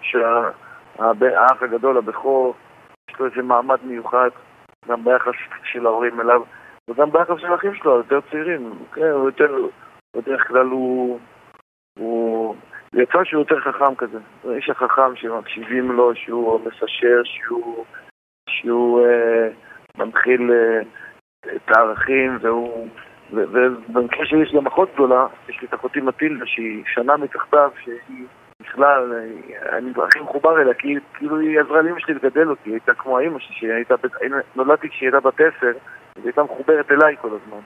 שהאח 0.00 1.62
הגדול, 1.62 1.96
הבכור, 1.96 2.54
יש 3.10 3.20
לו 3.20 3.26
איזה 3.26 3.42
מעמד 3.42 3.78
מיוחד, 3.84 4.28
גם 4.88 5.04
ביחס 5.04 5.32
של 5.64 5.86
ההורים 5.86 6.20
אליו, 6.20 6.42
וגם 6.90 7.10
ביחס 7.10 7.34
של 7.38 7.52
האחים 7.52 7.74
שלו, 7.74 7.94
היותר 7.94 8.20
צעירים. 8.30 8.72
כן, 8.92 9.10
הוא 9.10 9.24
יותר, 9.24 9.56
בדרך 10.16 10.48
כלל 10.48 10.66
הוא... 10.66 11.18
הוא... 11.98 12.54
יצא 12.94 13.24
שהוא 13.24 13.40
יותר 13.40 13.60
חכם 13.60 13.94
כזה. 13.94 14.18
הוא 14.42 14.52
האיש 14.52 14.70
החכם 14.70 15.16
שמקשיבים 15.16 15.92
לו, 15.92 16.14
שהוא 16.14 16.60
מסשר, 16.60 17.22
שהוא, 17.24 17.84
שהוא 18.50 19.06
אה, 19.06 19.48
מנחיל 19.98 20.50
אה, 20.50 20.80
את 21.56 21.76
הערכים, 21.76 22.38
והוא... 22.40 22.88
ובמקרה 23.32 24.26
שלי 24.26 24.42
יש 24.42 24.54
גם 24.54 24.66
אחות 24.66 24.88
גדולה, 24.94 25.26
יש 25.48 25.60
לי 25.60 25.68
את 25.68 25.74
אחותי 25.74 26.00
מטילדה 26.00 26.46
שהיא 26.46 26.82
שנה 26.86 27.16
מתחתיו, 27.16 27.70
שהיא 27.84 28.26
בכלל, 28.60 29.12
אה, 29.12 29.78
אני 29.78 29.90
הכי 30.08 30.20
מחובר 30.20 30.60
אליה, 30.62 30.74
כי 30.74 30.94
כאילו 31.14 31.38
היא 31.38 31.60
עזרה 31.60 31.82
לאמא 31.82 31.98
שלי 32.00 32.14
לגדל 32.14 32.48
אותי, 32.50 32.62
היא 32.64 32.74
הייתה 32.74 32.94
כמו 32.94 33.18
האמא 33.18 33.38
שלי, 33.38 33.54
שהיא 33.56 33.72
הייתה, 33.72 33.96
בת- 33.96 34.20
היינו- 34.20 34.36
נולדתי 34.56 34.88
כשהיא 34.88 35.06
הייתה 35.06 35.20
בת 35.28 35.40
עשר, 35.40 35.72
והיא 36.16 36.24
הייתה 36.24 36.42
מחוברת 36.42 36.90
אליי 36.92 37.16
כל 37.20 37.28
הזמן. 37.28 37.58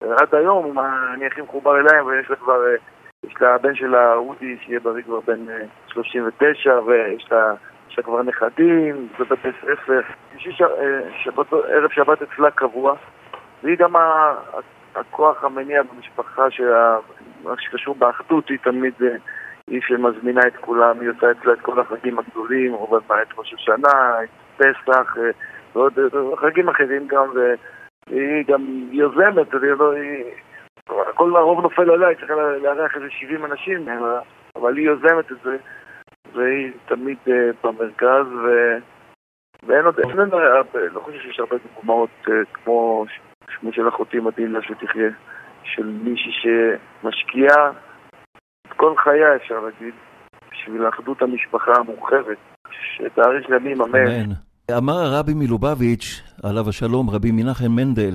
ועד 0.00 0.34
היום 0.34 0.78
אני 1.14 1.26
הכי 1.26 1.40
מחובר 1.42 1.80
אליה, 1.80 2.04
ויש 2.04 2.30
לה 2.30 2.36
כבר, 2.36 2.66
אה, 2.66 2.74
יש 3.26 3.34
לה 3.40 3.54
הבן 3.54 3.74
שלה, 3.74 4.14
אודי, 4.14 4.56
שיהיה 4.60 4.80
בריא 4.80 5.02
כבר 5.02 5.20
בן 5.20 5.48
אה, 5.50 5.56
39, 5.86 6.80
ויש 6.86 7.32
לה, 7.32 7.54
יש 7.90 7.98
לה 7.98 8.04
כבר 8.04 8.22
נכדים, 8.22 9.08
בבתי 9.18 9.48
ספר. 9.60 10.00
יש 10.36 10.46
לי 10.46 10.52
אה, 10.66 11.68
ערב 11.68 11.90
שבת 11.90 12.22
אצלה 12.22 12.50
קבוע, 12.50 12.94
והיא 13.62 13.78
גם 13.78 13.92
הכוח 14.94 15.44
המניע 15.44 15.82
במשפחה, 15.82 16.50
שה- 16.50 16.98
מה 17.44 17.54
שקשור 17.58 17.94
באחדות, 17.94 18.48
היא 18.48 18.58
תמיד, 18.62 18.94
אה, 19.02 19.16
היא 19.66 19.80
שמזמינה 19.86 20.40
את 20.46 20.56
כולם, 20.56 21.00
היא 21.00 21.10
עושה 21.10 21.30
אצלה 21.30 21.52
את 21.52 21.60
כל 21.60 21.80
החגים 21.80 22.18
הגדולים, 22.18 22.74
רוב 22.74 22.94
הזמן 22.94 23.16
את 23.22 23.38
ראש 23.38 23.54
השנה, 23.54 24.22
את 24.22 24.28
פסח, 24.56 25.16
אה, 25.18 25.30
ועוד 25.74 25.98
אה, 25.98 26.36
חגים 26.36 26.68
אחרים 26.68 27.06
גם, 27.06 27.28
והיא 28.06 28.44
גם 28.46 28.88
יוזמת, 28.90 29.54
היא 29.54 29.70
לא, 29.78 29.92
היא... 29.92 30.24
הכל 30.88 31.36
הרוב 31.36 31.60
נופל 31.60 31.90
עליה, 31.90 32.08
היא 32.08 32.16
צריכה 32.16 32.34
לארח 32.34 32.96
איזה 32.96 33.06
70 33.10 33.44
אנשים, 33.44 33.88
אבל 34.56 34.76
היא 34.76 34.86
יוזמת 34.86 35.32
את 35.32 35.36
זה, 35.44 35.56
והיא 36.34 36.72
תמיד 36.86 37.18
במרכז, 37.64 38.26
ו... 38.26 38.76
ואין 39.66 39.84
עוד, 39.84 39.98
אין 39.98 40.16
לא 40.92 41.00
חושב 41.00 41.18
שיש 41.18 41.40
הרבה 41.40 41.56
דוגמאות 41.74 42.26
כמו 42.52 43.04
כמו 43.60 43.72
של 43.72 43.88
אחותי 43.88 44.16
מדינה 44.20 44.58
שתחיה, 44.62 45.10
של 45.64 45.86
מישהי 45.86 46.32
שמשקיעה 46.42 47.70
את 48.66 48.72
כל 48.76 48.94
חייה, 49.04 49.36
אפשר 49.36 49.60
להגיד, 49.60 49.94
בשביל 50.52 50.88
אחדות 50.88 51.22
המשפחה 51.22 51.72
המורחבת, 51.76 52.38
שתאריך 52.96 53.48
ימים 53.50 53.82
אמן. 53.82 54.06
אמן. 54.06 54.32
אמר 54.78 54.98
הרבי 54.98 55.34
מלובביץ', 55.34 56.22
עליו 56.42 56.68
השלום, 56.68 57.10
רבי 57.10 57.30
מנחם 57.32 57.70
מנדל, 57.70 58.14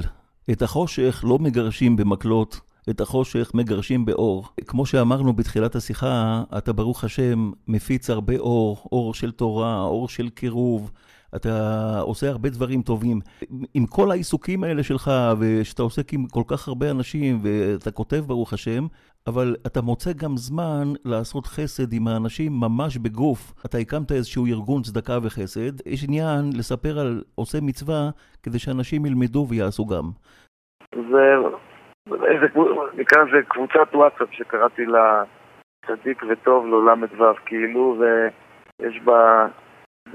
את 0.51 0.61
החושך 0.61 1.23
לא 1.29 1.37
מגרשים 1.41 1.95
במקלות, 1.95 2.59
את 2.89 3.01
החושך 3.01 3.51
מגרשים 3.53 4.05
באור. 4.05 4.45
כמו 4.67 4.85
שאמרנו 4.85 5.33
בתחילת 5.33 5.75
השיחה, 5.75 6.41
אתה 6.57 6.73
ברוך 6.73 7.03
השם 7.03 7.51
מפיץ 7.67 8.09
הרבה 8.09 8.37
אור, 8.37 8.87
אור 8.91 9.13
של 9.13 9.31
תורה, 9.31 9.81
אור 9.81 10.09
של 10.09 10.29
קירוב. 10.29 10.91
אתה 11.35 11.49
עושה 12.01 12.27
הרבה 12.29 12.49
דברים 12.49 12.81
טובים. 12.81 13.19
עם 13.73 13.85
כל 13.85 14.11
העיסוקים 14.11 14.63
האלה 14.63 14.83
שלך, 14.83 15.11
ושאתה 15.39 15.83
עוסק 15.83 16.13
עם 16.13 16.25
כל 16.31 16.43
כך 16.47 16.67
הרבה 16.67 16.91
אנשים, 16.91 17.39
ואתה 17.43 17.91
כותב 17.91 18.21
ברוך 18.27 18.53
השם, 18.53 18.83
אבל 19.27 19.55
אתה 19.67 19.81
מוצא 19.81 20.11
גם 20.23 20.37
זמן 20.37 20.93
לעשות 21.05 21.45
חסד 21.45 21.93
עם 21.93 22.07
האנשים 22.07 22.51
ממש 22.59 22.97
בגוף. 22.97 23.53
אתה 23.65 23.77
הקמת 23.77 24.11
איזשהו 24.11 24.45
ארגון 24.45 24.81
צדקה 24.81 25.17
וחסד, 25.23 25.87
יש 25.87 26.03
עניין 26.07 26.39
לספר 26.57 26.99
על 26.99 27.21
עושה 27.35 27.57
מצווה 27.61 28.09
כדי 28.43 28.59
שאנשים 28.59 29.05
ילמדו 29.05 29.45
ויעשו 29.49 29.85
גם. 29.85 30.05
זה, 31.11 31.35
איזה, 32.09 32.45
נקרא 32.97 33.23
לזה 33.23 33.37
קבוצת 33.47 33.95
וואטסאפ 33.95 34.27
שקראתי 34.31 34.85
לה 34.85 35.23
צדיק 35.87 36.23
וטוב 36.29 36.65
לעולם 36.65 37.03
ל"ו, 37.03 37.23
כאילו, 37.45 37.97
ויש 37.99 38.99
בה 39.03 39.47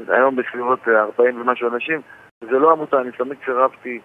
היום 0.08 0.36
בסביבות 0.36 0.88
40 0.88 1.40
ומשהו 1.40 1.68
אנשים, 1.68 2.00
זה 2.40 2.58
לא 2.58 2.72
עמותה, 2.72 3.00
אני 3.00 3.12
תמיד 3.12 3.36
סירבתי, 3.44 4.00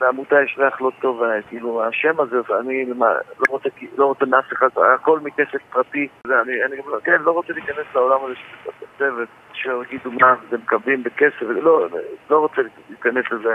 לעמותה 0.00 0.42
יש 0.42 0.58
ריח 0.58 0.80
לא 0.80 0.90
טוב, 1.00 1.22
כאילו 1.48 1.84
השם 1.84 2.20
הזה, 2.20 2.36
אני 2.60 2.84
לא 2.94 3.44
רוצה, 3.48 3.68
לא 3.96 4.06
רוצה 4.06 4.26
מאף 4.26 4.52
אחד, 4.52 4.68
הכל 4.94 5.18
מכסף 5.20 5.58
פרטי, 5.72 6.08
זה, 6.26 6.40
אני, 6.40 6.64
אני 6.64 6.76
כן, 7.04 7.22
לא 7.22 7.30
רוצה 7.30 7.52
להיכנס 7.52 7.86
לעולם 7.94 8.24
הזה 8.24 8.34
של 8.34 8.70
הצוות, 8.70 9.28
שיגידו 9.52 10.10
מה, 10.10 10.34
אתם 10.48 10.56
מקבלים 10.56 11.02
בכסף, 11.02 11.42
לא, 11.42 11.88
לא 12.30 12.38
רוצה 12.38 12.62
להיכנס 12.88 13.24
לזה. 13.30 13.54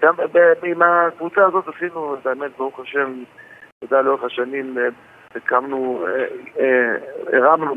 גם 0.00 0.14
עם 0.62 0.82
הקבוצה 0.82 1.46
הזאת 1.46 1.68
עשינו, 1.68 2.16
באמת, 2.24 2.50
ברוך 2.56 2.80
השם, 2.80 3.12
תודה 3.80 4.00
לאורך 4.00 4.24
השנים, 4.24 4.78
הקמנו, 5.34 6.06
הרמנו 7.32 7.76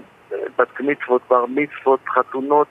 בת 0.57 0.79
מצוות, 0.79 1.21
בר 1.29 1.45
מצוות, 1.45 1.99
חתונות, 2.07 2.67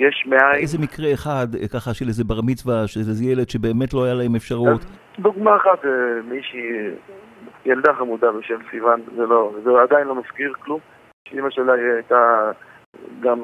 יש 0.00 0.26
מאין. 0.26 0.60
איזה 0.62 0.78
מקרה 0.78 1.14
אחד, 1.14 1.48
ככה 1.74 1.94
של 1.94 2.08
איזה 2.08 2.24
בר 2.24 2.40
מצווה, 2.46 2.86
של 2.86 3.00
איזה 3.00 3.24
ילד 3.24 3.48
שבאמת 3.48 3.94
לא 3.94 4.04
היה 4.04 4.14
להם 4.14 4.34
אפשרות? 4.34 4.84
דוגמה 5.18 5.56
אחת, 5.56 5.84
מישהי, 6.24 6.68
ילדה 7.66 7.94
חמודה 7.94 8.32
בשם 8.32 8.58
סיוון, 8.70 9.00
זה 9.16 9.22
לא, 9.22 9.52
זה 9.64 9.70
עדיין 9.82 10.06
לא 10.06 10.14
מזכיר 10.14 10.52
כלום. 10.64 10.80
שאימא 11.28 11.50
שלה 11.50 11.72
הייתה 11.72 12.50
גם 13.20 13.38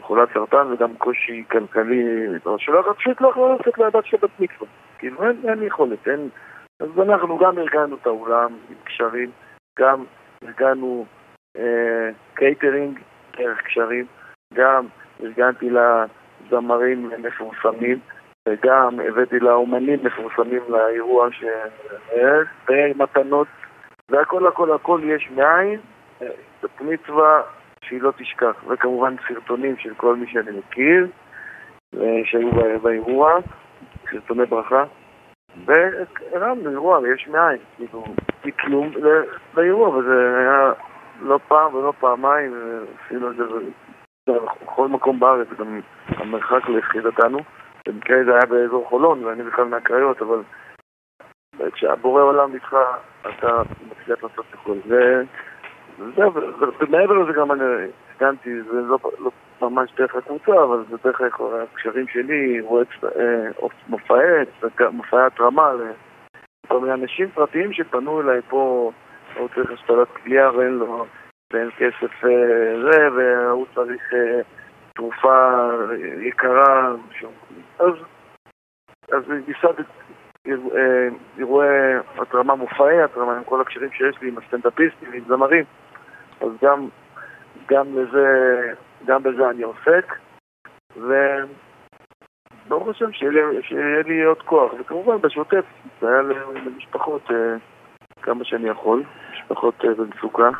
חולת 0.00 0.28
סרטן 0.34 0.72
וגם 0.72 0.96
קושי 0.96 1.44
כלכלי, 1.50 2.04
שלא 2.58 2.94
פשוט 2.98 3.20
לא 3.20 3.28
יכולה 3.28 3.54
לצאת 3.54 3.78
לבת 3.78 4.06
של 4.06 4.16
בת 4.22 4.40
מצווה. 4.40 4.68
כאילו 4.98 5.22
אין, 5.22 5.36
אין 5.48 5.62
יכולת, 5.62 6.08
אין... 6.08 6.28
אז 6.80 6.88
אנחנו 6.98 7.38
גם 7.38 7.58
ארגנו 7.58 7.96
את 7.96 8.06
האולם 8.06 8.52
עם 8.68 8.76
קשרים, 8.84 9.30
גם 9.78 10.04
ארגנו 10.44 11.06
אה, 11.56 12.10
קייטרינג 12.34 12.98
דרך 13.38 13.62
קשרים, 13.62 14.04
גם 14.54 14.86
ארגנתי 15.22 15.70
לה 15.70 16.04
זמרים 16.50 17.10
מפורסמים 17.18 17.98
וגם 18.48 19.00
הבאתי 19.08 19.38
לה 19.38 19.52
אומנים 19.52 19.98
מפורסמים 20.02 20.62
לאירוע 20.68 21.28
ש... 21.32 21.44
ומתנות 22.68 23.46
והכל 24.10 24.46
הכל 24.46 24.74
הכל 24.74 25.00
יש 25.04 25.30
מאין 25.30 25.80
זאת 26.62 26.80
מצווה 26.80 27.42
שהיא 27.84 28.02
לא 28.02 28.12
תשכח 28.16 28.64
וכמובן 28.68 29.14
סרטונים 29.28 29.76
של 29.76 29.94
כל 29.94 30.16
מי 30.16 30.26
שאני 30.26 30.50
מכיר 30.58 31.06
שהיו 32.24 32.50
באירוע 32.82 33.38
סרטוני 34.10 34.46
ברכה 34.46 34.84
והרמנו 35.64 36.70
אירוע 36.70 37.00
יש 37.14 37.28
מאין 37.28 37.58
כאילו 37.76 38.04
מכלום 38.44 38.92
לאירוע 39.56 39.88
וזה 39.88 40.38
היה 40.38 40.72
לא 41.20 41.38
פעם 41.48 41.74
ולא 41.74 41.92
פעמיים 42.00 42.54
עשינו 43.04 43.30
את 43.30 43.36
זה 43.36 43.44
בכל 44.28 44.88
מקום 44.88 45.20
בארץ, 45.20 45.48
גם 45.58 45.80
המרחק 46.08 46.68
ליחידתנו. 46.68 47.38
במקרה 47.86 48.24
זה 48.24 48.34
היה 48.34 48.46
באזור 48.46 48.86
חולון, 48.88 49.24
ואני 49.24 49.42
בכלל 49.42 49.64
מהקריות, 49.64 50.22
אבל 50.22 50.42
כשהבורא 51.72 52.22
עולם 52.22 52.54
איתך, 52.54 52.76
אתה 53.20 53.62
מצליח 53.86 54.22
לעשות 54.22 54.44
הכל. 54.52 54.76
וזהו, 55.98 56.32
ומעבר 56.80 57.12
לזה 57.12 57.32
גם 57.32 57.52
אני 57.52 57.64
הסכמתי, 58.12 58.62
זה 58.62 58.80
לא, 58.80 58.98
לא 59.18 59.30
ממש 59.62 59.90
דרך 59.96 60.14
הקבוצה, 60.14 60.64
אבל 60.64 60.84
זה 60.90 60.96
דרך 61.04 61.20
הקשרים 61.72 62.06
שלי, 62.08 62.60
מופעי 63.88 64.24
מופעי 64.92 65.20
התרמה 65.26 65.72
לכל 66.64 66.80
מיני 66.80 66.94
אנשים 66.94 67.28
פרטיים 67.28 67.72
שפנו 67.72 68.20
אליי 68.20 68.40
פה, 68.48 68.90
הוא 69.36 69.48
צריך 69.54 69.70
השתלת 69.70 70.08
כלייה 70.08 70.50
ואין 70.50 70.72
לו... 70.72 71.06
ואין 71.52 71.70
כסף 71.70 72.22
זה, 72.92 73.10
והוא 73.16 73.66
צריך 73.74 74.12
תרופה 74.94 75.68
יקרה. 76.20 76.92
אז, 77.78 77.92
אז 79.12 79.22
ייסדת 79.48 79.86
אירועי 81.38 81.94
התרמה 82.18 82.54
מופעי, 82.54 83.02
התרמה 83.02 83.36
עם 83.36 83.44
כל 83.44 83.60
הקשרים 83.60 83.90
שיש 83.92 84.22
לי 84.22 84.28
עם 84.28 84.38
הסטנדאפיסטים, 84.38 85.12
עם 85.12 85.24
זמרים, 85.28 85.64
אז 86.40 86.48
גם, 86.62 86.88
גם 87.68 87.86
לזה, 87.98 88.26
גם 89.06 89.22
בזה 89.22 89.50
אני 89.50 89.62
עוסק, 89.62 90.14
וברוך 90.96 92.88
השם 92.88 93.12
שיהיה 93.12 94.02
לי 94.06 94.22
עוד 94.22 94.42
כוח, 94.42 94.72
וכמובן 94.80 95.16
בשוטף, 95.20 95.64
זה 96.00 96.08
היה 96.08 96.22
למשפחות 96.64 97.22
כמה 98.22 98.44
שאני 98.44 98.68
יכול, 98.68 99.02
משפחות 99.32 99.84
במצוקה. 99.84 100.50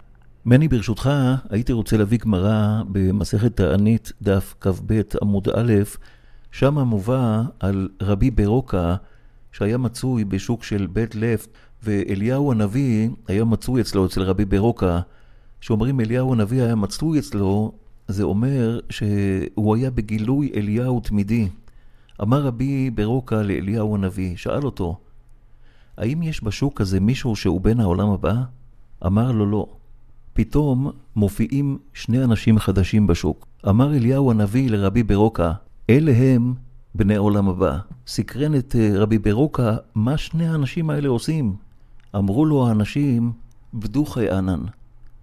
מני, 0.49 0.69
ברשותך, 0.69 1.11
הייתי 1.51 1.73
רוצה 1.73 1.97
להביא 1.97 2.19
גמרא 2.19 2.83
במסכת 2.89 3.57
תענית, 3.57 4.13
דף 4.23 4.55
כ"ב 4.61 5.01
עמוד 5.23 5.49
א', 5.49 5.73
שם 6.53 6.79
מובא 6.79 7.43
על 7.61 7.89
רבי 8.03 8.31
ברוקה, 8.31 8.97
שהיה 9.53 9.79
מצוי 9.79 10.25
בשוק 10.25 10.65
של 10.65 10.87
בית 10.93 11.15
לפט, 11.15 11.49
ואליהו 11.83 12.53
הנביא 12.53 13.09
היה 13.29 13.45
מצוי 13.45 13.81
אצלו, 13.81 14.07
אצל 14.07 14.23
רבי 14.23 14.45
ברוקה. 14.45 15.01
כשאומרים 15.61 16.01
אליהו 16.01 16.33
הנביא 16.33 16.63
היה 16.63 16.75
מצוי 16.75 17.19
אצלו, 17.19 17.73
זה 18.09 18.23
אומר 18.23 18.81
שהוא 18.91 19.77
היה 19.77 19.91
בגילוי 19.91 20.53
אליהו 20.57 21.01
תמידי. 21.01 21.49
אמר 22.23 22.43
רבי 22.43 22.91
ברוקה 22.91 23.43
לאליהו 23.43 23.95
הנביא, 23.95 24.37
שאל 24.37 24.65
אותו, 24.65 24.99
האם 25.97 26.23
יש 26.23 26.45
בשוק 26.45 26.81
הזה 26.81 27.01
מישהו 27.01 27.37
שהוא 27.37 27.61
בן 27.61 27.81
העולם 27.81 28.11
הבא? 28.11 28.35
אמר 29.07 29.33
לו 29.33 29.47
לא. 29.47 29.67
פתאום 30.37 30.91
מופיעים 31.17 31.79
שני 31.95 32.25
אנשים 32.25 32.59
חדשים 32.59 33.07
בשוק. 33.07 33.47
אמר 33.69 33.97
אליהו 33.97 34.31
הנביא 34.31 34.71
לרבי 34.71 35.03
ברוקה, 35.03 35.53
אלה 35.91 36.13
הם 36.17 36.55
בני 36.95 37.17
עולם 37.17 37.49
הבא. 37.49 37.79
סקרן 38.07 38.55
את 38.55 38.77
רבי 38.95 39.19
ברוקה, 39.19 39.77
מה 39.95 40.17
שני 40.17 40.49
האנשים 40.49 40.91
האלה 40.91 41.09
עושים? 41.09 41.57
אמרו 42.17 42.45
לו 42.45 42.69
האנשים, 42.69 43.33
בדוחי 43.75 44.31
ענן, 44.31 44.61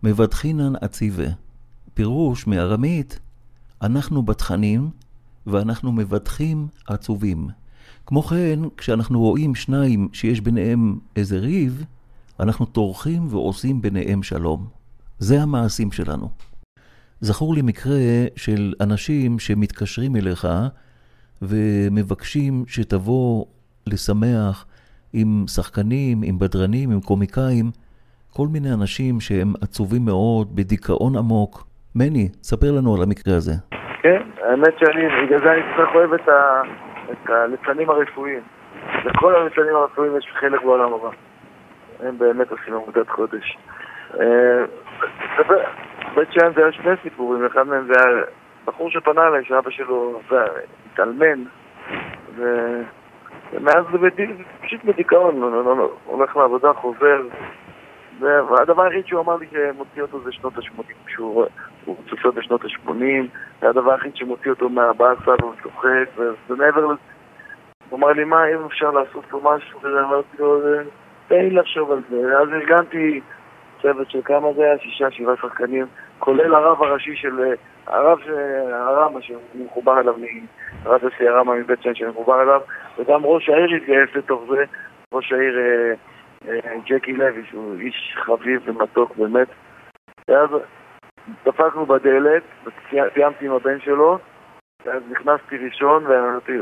מבטחינן 0.03 0.73
עציבה. 0.81 1.27
פירוש 1.93 2.47
מארמית, 2.47 3.19
אנחנו 3.81 4.23
בתכנים 4.23 4.89
ואנחנו 5.47 5.91
מבטחים 5.91 6.67
עצובים. 6.87 7.47
כמו 8.05 8.21
כן, 8.21 8.59
כשאנחנו 8.77 9.19
רואים 9.19 9.55
שניים 9.55 10.09
שיש 10.13 10.41
ביניהם 10.41 10.99
איזה 11.15 11.39
ריב, 11.39 11.85
אנחנו 12.39 12.65
טורחים 12.65 13.27
ועושים 13.29 13.81
ביניהם 13.81 14.23
שלום. 14.23 14.82
זה 15.27 15.35
המעשים 15.43 15.91
שלנו. 15.91 16.27
זכור 17.19 17.53
לי 17.53 17.61
מקרה 17.61 18.03
של 18.35 18.73
אנשים 18.85 19.39
שמתקשרים 19.39 20.15
אליך 20.15 20.47
ומבקשים 21.41 22.53
שתבוא 22.67 23.45
לשמח 23.87 24.65
עם 25.13 25.27
שחקנים, 25.55 26.17
עם 26.27 26.35
בדרנים, 26.39 26.91
עם 26.91 27.01
קומיקאים, 27.01 27.65
כל 28.37 28.47
מיני 28.53 28.71
אנשים 28.79 29.19
שהם 29.19 29.49
עצובים 29.63 30.05
מאוד, 30.05 30.55
בדיכאון 30.55 31.13
עמוק. 31.17 31.63
מני, 31.95 32.27
ספר 32.49 32.71
לנו 32.77 32.95
על 32.95 33.01
המקרה 33.03 33.33
הזה. 33.35 33.55
כן, 34.01 34.21
האמת 34.45 34.73
שאני, 34.79 35.03
בגלל 35.25 35.39
זה 35.43 35.51
אני 35.53 35.61
כל 35.61 35.85
כך 35.85 35.95
אוהב 35.95 36.13
את, 36.13 36.27
ה, 36.29 36.61
את 37.11 37.29
הליצנים 37.29 37.89
הרפואיים. 37.89 38.43
לכל 39.05 39.35
הליצנים 39.35 39.75
הרפואיים 39.75 40.17
יש 40.17 40.25
חלק 40.39 40.61
בעולם 40.61 40.93
הבא. 40.93 41.09
הם 41.99 42.17
באמת 42.17 42.51
עושים 42.51 42.73
עבודת 42.73 43.09
חודש. 43.09 43.57
בית 46.15 46.31
שאן 46.31 46.53
זה 46.55 46.61
היה 46.61 46.71
שני 46.71 46.91
סיפורים, 47.03 47.45
אחד 47.45 47.67
מהם 47.67 47.87
זה 47.87 47.93
היה 47.97 48.23
בחור 48.65 48.89
שפנה 48.89 49.27
אליי, 49.27 49.45
שאבא 49.45 49.69
שלו 49.69 50.19
התאלמן, 50.91 51.43
ומאז 52.35 53.85
זה 53.91 53.97
פשוט 54.61 54.83
בדיכאון, 54.83 55.41
הולך 56.05 56.37
לעבודה, 56.37 56.73
חוזר, 56.73 57.21
והדבר 58.19 58.83
היחיד 58.83 59.05
שהוא 59.05 59.21
אמר 59.21 59.35
לי 59.35 59.45
שמוציא 59.51 60.01
אותו 60.01 60.19
זה 60.19 60.31
שנות 60.31 60.57
ה-80, 60.57 60.93
שהוא 61.07 61.45
הוא 61.85 61.97
צופה 62.09 62.31
בשנות 62.31 62.65
ה-80, 62.65 62.91
זה 63.61 63.69
הדבר 63.69 63.91
היחיד 63.91 64.15
שמוציא 64.15 64.51
אותו 64.51 64.69
מהבאסה 64.69 65.31
והוא 65.39 65.53
צוחק, 65.63 66.05
ומעבר 66.49 66.85
לזה, 66.85 67.01
הוא 67.89 67.99
אמר 67.99 68.11
לי, 68.11 68.23
מה, 68.23 68.47
אם 68.47 68.65
אפשר 68.65 68.91
לעשות 68.91 69.25
פה 69.29 69.39
משהו, 69.43 69.79
ואמרתי 69.81 70.37
לו, 70.39 70.61
תן 71.27 71.35
לי 71.35 71.49
לחשוב 71.49 71.91
על 71.91 72.01
זה. 72.09 72.37
אז 72.37 72.49
ארגנתי 72.49 73.21
צוות 73.83 74.11
של 74.11 74.21
כמה 74.25 74.53
זה 74.53 74.63
היה? 74.63 74.77
שישה, 74.77 75.11
שבעה 75.11 75.35
שחקנים, 75.35 75.85
כולל 76.19 76.55
הרב 76.55 76.83
הראשי 76.83 77.15
של... 77.15 77.53
הרב 77.87 78.19
הרמה 78.71 79.21
שאני 79.21 79.65
מחובר 79.65 79.99
אליו, 79.99 80.15
הרב 80.85 81.03
יוסי 81.03 81.27
הרמה 81.27 81.55
מבית 81.55 81.81
שן 81.81 81.95
שאני 81.95 82.09
מחובר 82.09 82.41
אליו, 82.41 82.61
וגם 82.97 83.25
ראש 83.25 83.49
העיר 83.49 83.75
התגייס 83.75 84.09
לתוך 84.15 84.41
זה, 84.49 84.63
ראש 85.13 85.31
העיר 85.31 85.59
אה, 85.59 85.93
אה, 86.49 86.79
ג'קי 86.85 87.13
לוי, 87.13 87.41
שהוא 87.49 87.79
איש 87.79 88.17
חביב 88.25 88.61
ומתוק 88.65 89.15
באמת. 89.15 89.47
ואז 90.27 90.49
דפקנו 91.45 91.85
בדלת, 91.85 92.43
סיימתי 93.13 93.45
עם 93.45 93.51
הבן 93.51 93.79
שלו, 93.79 94.17
ואז 94.85 95.01
נכנסתי 95.11 95.57
ראשון, 95.57 96.05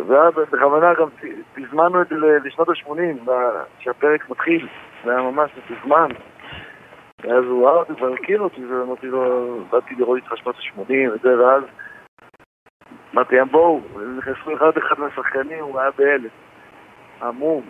ואז 0.08 0.34
בכוונה 0.52 0.94
גם 0.94 1.08
תזמנו 1.56 2.02
את 2.02 2.08
זה 2.08 2.16
לשנות 2.44 2.70
ה-80, 2.70 3.32
כשהפרק 3.80 4.30
מתחיל, 4.30 4.68
זה 5.06 5.12
היה 5.12 5.22
ממש 5.22 5.52
מתוזמן. 5.58 6.08
ואז 7.22 7.46
הוא 7.46 7.68
ראה 7.68 7.76
אותי 7.76 7.94
כבר 7.96 8.14
הכיר 8.14 8.42
אותי, 8.42 8.66
ואמרתי 8.66 9.08
לו, 9.08 9.58
באתי 9.70 9.96
לראות 9.96 10.18
איתך 10.18 10.38
שנות 10.38 10.56
ה-80 10.56 10.94
וזה, 11.14 11.40
ואז 11.44 11.64
אמרתי 13.14 13.36
להם 13.36 13.48
בואו, 13.48 13.82
נכנסו 14.18 14.56
אחד 14.56 14.78
אחד 14.78 14.96
מהשחקנים, 15.00 15.64
הוא 15.64 15.80
היה 15.80 15.90
בהלם. 15.98 16.30
המום. 17.22 17.62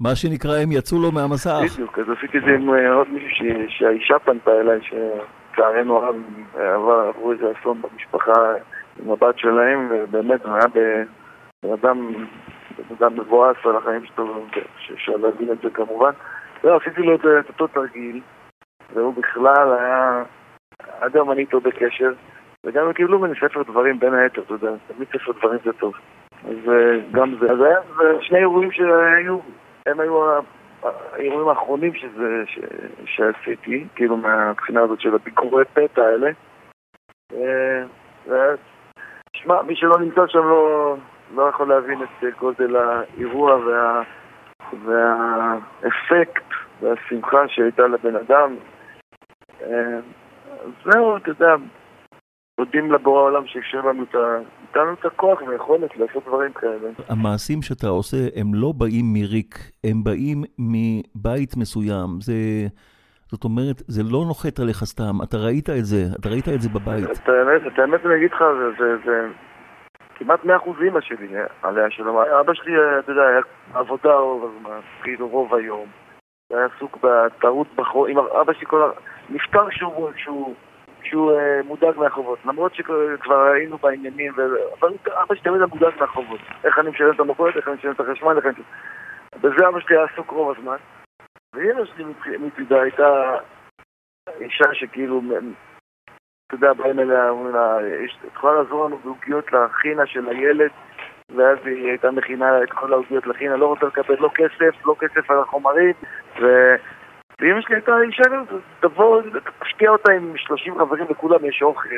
מה 0.00 0.14
שנקרא, 0.14 0.56
הם 0.62 0.72
יצאו 0.72 0.98
לו 1.02 1.12
מהמסך. 1.12 1.58
בדיוק, 1.74 1.98
אז 1.98 2.04
עשיתי 2.18 2.38
את 2.38 2.42
זה 2.42 2.50
עם 2.50 2.74
אה, 2.74 2.92
עוד 2.92 3.08
מישהו 3.10 3.28
שהאישה 3.68 4.18
פנתה 4.18 4.50
אליי, 4.60 4.80
שלצערנו 4.82 5.96
הרב 5.96 6.16
עברו 6.54 7.32
איזה 7.32 7.52
אסון 7.52 7.82
במשפחה 7.82 8.52
עם 9.02 9.10
הבת 9.10 9.38
שלהם, 9.38 9.88
ובאמת 9.90 10.44
הוא 10.44 10.54
היה 10.54 10.66
בן 11.62 11.72
אדם, 11.72 12.12
בן 12.78 12.94
אדם 12.98 13.20
מבואס 13.20 13.56
על 13.64 13.76
החיים 13.76 14.02
שלו, 14.14 14.44
שאפשר 14.78 15.12
להבין 15.16 15.52
את 15.52 15.58
זה 15.62 15.70
כמובן. 15.70 16.10
לא, 16.66 16.76
עשיתי 16.76 17.02
לו 17.02 17.14
את 17.14 17.48
אותו 17.48 17.66
תרגיל, 17.66 18.20
והוא 18.94 19.14
בכלל 19.14 19.78
היה... 19.78 20.22
עד 21.00 21.16
היום 21.16 21.30
אני 21.30 21.40
איתו 21.40 21.60
בקשר, 21.60 22.12
וגם 22.64 22.86
הם 22.86 22.92
קיבלו 22.92 23.18
ממני 23.18 23.34
ספר 23.34 23.62
דברים 23.62 23.98
בין 24.00 24.14
היתר, 24.14 24.42
אתה 24.42 24.54
יודע, 24.54 24.70
תמיד 24.86 25.08
ספר 25.08 25.32
דברים 25.32 25.58
זה 25.64 25.72
טוב. 25.72 25.94
אז 26.44 26.68
אה, 26.68 26.98
גם 27.12 27.34
זה. 27.40 27.52
אז 27.52 27.60
היה 27.60 27.78
שני 28.20 28.38
אירועים 28.38 28.72
שהיו, 28.72 29.38
הם 29.86 30.00
היו 30.00 30.40
האירועים 30.82 31.48
האחרונים 31.48 31.94
שזה, 31.94 32.42
ש, 32.46 32.58
שעשיתי, 33.04 33.86
כאילו 33.94 34.16
מהבחינה 34.16 34.80
הזאת 34.80 35.00
של 35.00 35.14
הביקורי 35.14 35.64
פתע 35.64 36.02
האלה. 36.02 36.30
אה, 37.34 38.54
שמע, 39.32 39.62
מי 39.62 39.76
שלא 39.76 39.98
נמצא 40.00 40.26
שם 40.26 40.48
לא, 40.48 40.96
לא 41.34 41.42
יכול 41.42 41.68
להבין 41.68 42.02
את 42.02 42.24
גודל 42.38 42.76
האירוע 42.76 43.56
וה... 43.56 44.02
והאפקט 44.84 46.44
והשמחה 46.80 47.48
שהייתה 47.48 47.82
לבן 47.82 48.16
אדם. 48.16 48.56
אה, 49.62 49.98
זהו, 50.84 51.16
אתה 51.16 51.30
יודע, 51.30 51.54
מודים 52.60 52.92
לבורא 52.92 53.20
העולם 53.20 53.46
שאפשר 53.46 53.80
לנו 53.80 54.02
את, 54.02 54.14
איתנו 54.62 54.92
את 55.00 55.04
הכוח 55.04 55.42
והיכולת 55.42 55.96
לעשות 55.96 56.24
דברים 56.26 56.52
כאלה. 56.52 56.88
המעשים 57.08 57.62
שאתה 57.62 57.86
עושה 57.88 58.16
הם 58.36 58.54
לא 58.54 58.72
באים 58.76 59.04
מריק, 59.12 59.54
הם 59.84 60.04
באים 60.04 60.42
מבית 60.58 61.56
מסוים. 61.56 62.20
זה... 62.20 62.32
זאת 63.30 63.44
אומרת, 63.44 63.82
זה 63.88 64.02
לא 64.02 64.24
נוחת 64.28 64.58
עליך 64.58 64.84
סתם, 64.84 65.22
אתה 65.22 65.36
ראית 65.36 65.70
את 65.70 65.84
זה, 65.84 66.02
אתה 66.20 66.28
ראית 66.28 66.48
את 66.48 66.60
זה 66.60 66.68
בבית. 66.68 67.04
את 67.04 67.28
האמת, 67.28 67.62
את 67.66 67.78
האמת 67.78 68.06
אני 68.06 68.16
אגיד 68.16 68.30
לך, 68.32 68.44
זה, 68.58 68.70
זה, 68.78 68.96
זה 69.04 69.28
כמעט 70.18 70.44
מאה 70.44 70.56
אחוז 70.56 70.76
אימא 70.80 71.00
שלי, 71.00 71.28
עליה 71.62 71.90
שלום. 71.90 72.16
אבא 72.16 72.54
שלי, 72.54 72.72
אתה 72.98 73.12
יודע, 73.12 73.22
היה 73.22 73.40
עבודה 73.74 74.14
רוב 74.14 74.44
הזמן, 74.44 74.80
כאילו 75.02 75.28
רוב 75.28 75.54
היום. 75.54 75.86
היה 76.52 76.66
עסוק 76.76 76.98
בטעות 77.02 77.66
בחור, 77.74 78.06
אבא 78.40 78.52
שלי 78.52 78.66
כל 78.66 78.82
ה... 78.82 78.86
נפטר 79.30 79.70
כשהוא, 79.70 80.10
כשהוא, 80.12 80.54
כשהוא 81.00 81.32
אה, 81.32 81.60
מודאג 81.64 81.98
מהחובות. 81.98 82.38
למרות 82.44 82.74
שכבר 82.74 83.40
היינו 83.54 83.78
בעניינים, 83.78 84.32
ו... 84.36 84.42
אבל 84.80 84.92
אבא 85.08 85.34
שלי 85.34 85.44
תמיד 85.44 85.56
היה 85.56 85.66
מודאג 85.66 85.92
מהחובות. 86.00 86.40
איך 86.64 86.78
אני 86.78 86.90
משלם 86.90 87.14
את 87.14 87.20
המכולת, 87.20 87.56
איך 87.56 87.68
אני 87.68 87.76
משלם 87.76 87.92
את 87.92 88.00
החשמל, 88.00 88.36
איך 88.36 88.46
אני... 88.46 88.64
בזה 89.40 89.68
אבא 89.68 89.80
שלי 89.80 89.96
היה 89.96 90.06
עסוק 90.12 90.30
רוב 90.30 90.58
הזמן. 90.58 90.76
ואימא 91.54 91.84
שלי 91.84 92.04
מצידה 92.38 92.82
הייתה 92.82 93.36
אישה 94.40 94.74
שכאילו 94.74 95.20
אתה 96.46 96.54
יודע, 96.54 96.72
באים 96.72 96.98
אליה, 97.00 97.30
אומרים 97.30 97.54
לה, 97.54 97.78
את 98.26 98.34
יכולה 98.34 98.54
לעזור 98.54 98.86
לנו 98.86 98.98
בעוגיות 99.04 99.52
לחינה 99.52 100.06
של 100.06 100.28
הילד, 100.28 100.70
ואז 101.36 101.58
היא 101.64 101.88
הייתה 101.88 102.10
מכינה 102.10 102.62
את 102.62 102.72
כל 102.72 102.92
העוגיות 102.92 103.26
לחינה, 103.26 103.56
לא 103.56 103.66
רוצה 103.66 103.86
לקבל 103.86 104.16
לא 104.20 104.30
כסף, 104.34 104.86
לא 104.86 104.94
כסף 105.00 105.30
על 105.30 105.38
החומרים, 105.38 105.92
ו... 106.40 106.74
ואמא 107.40 107.60
שלי 107.60 107.74
הייתה 107.74 107.92
אישה, 108.00 108.22
תבוא, 108.80 109.22
תשקיע 109.60 109.90
אותה 109.90 110.12
עם 110.12 110.32
30 110.36 110.78
חברים, 110.78 111.06
לכולם 111.10 111.44
יש 111.44 111.62
אוכל. 111.62 111.88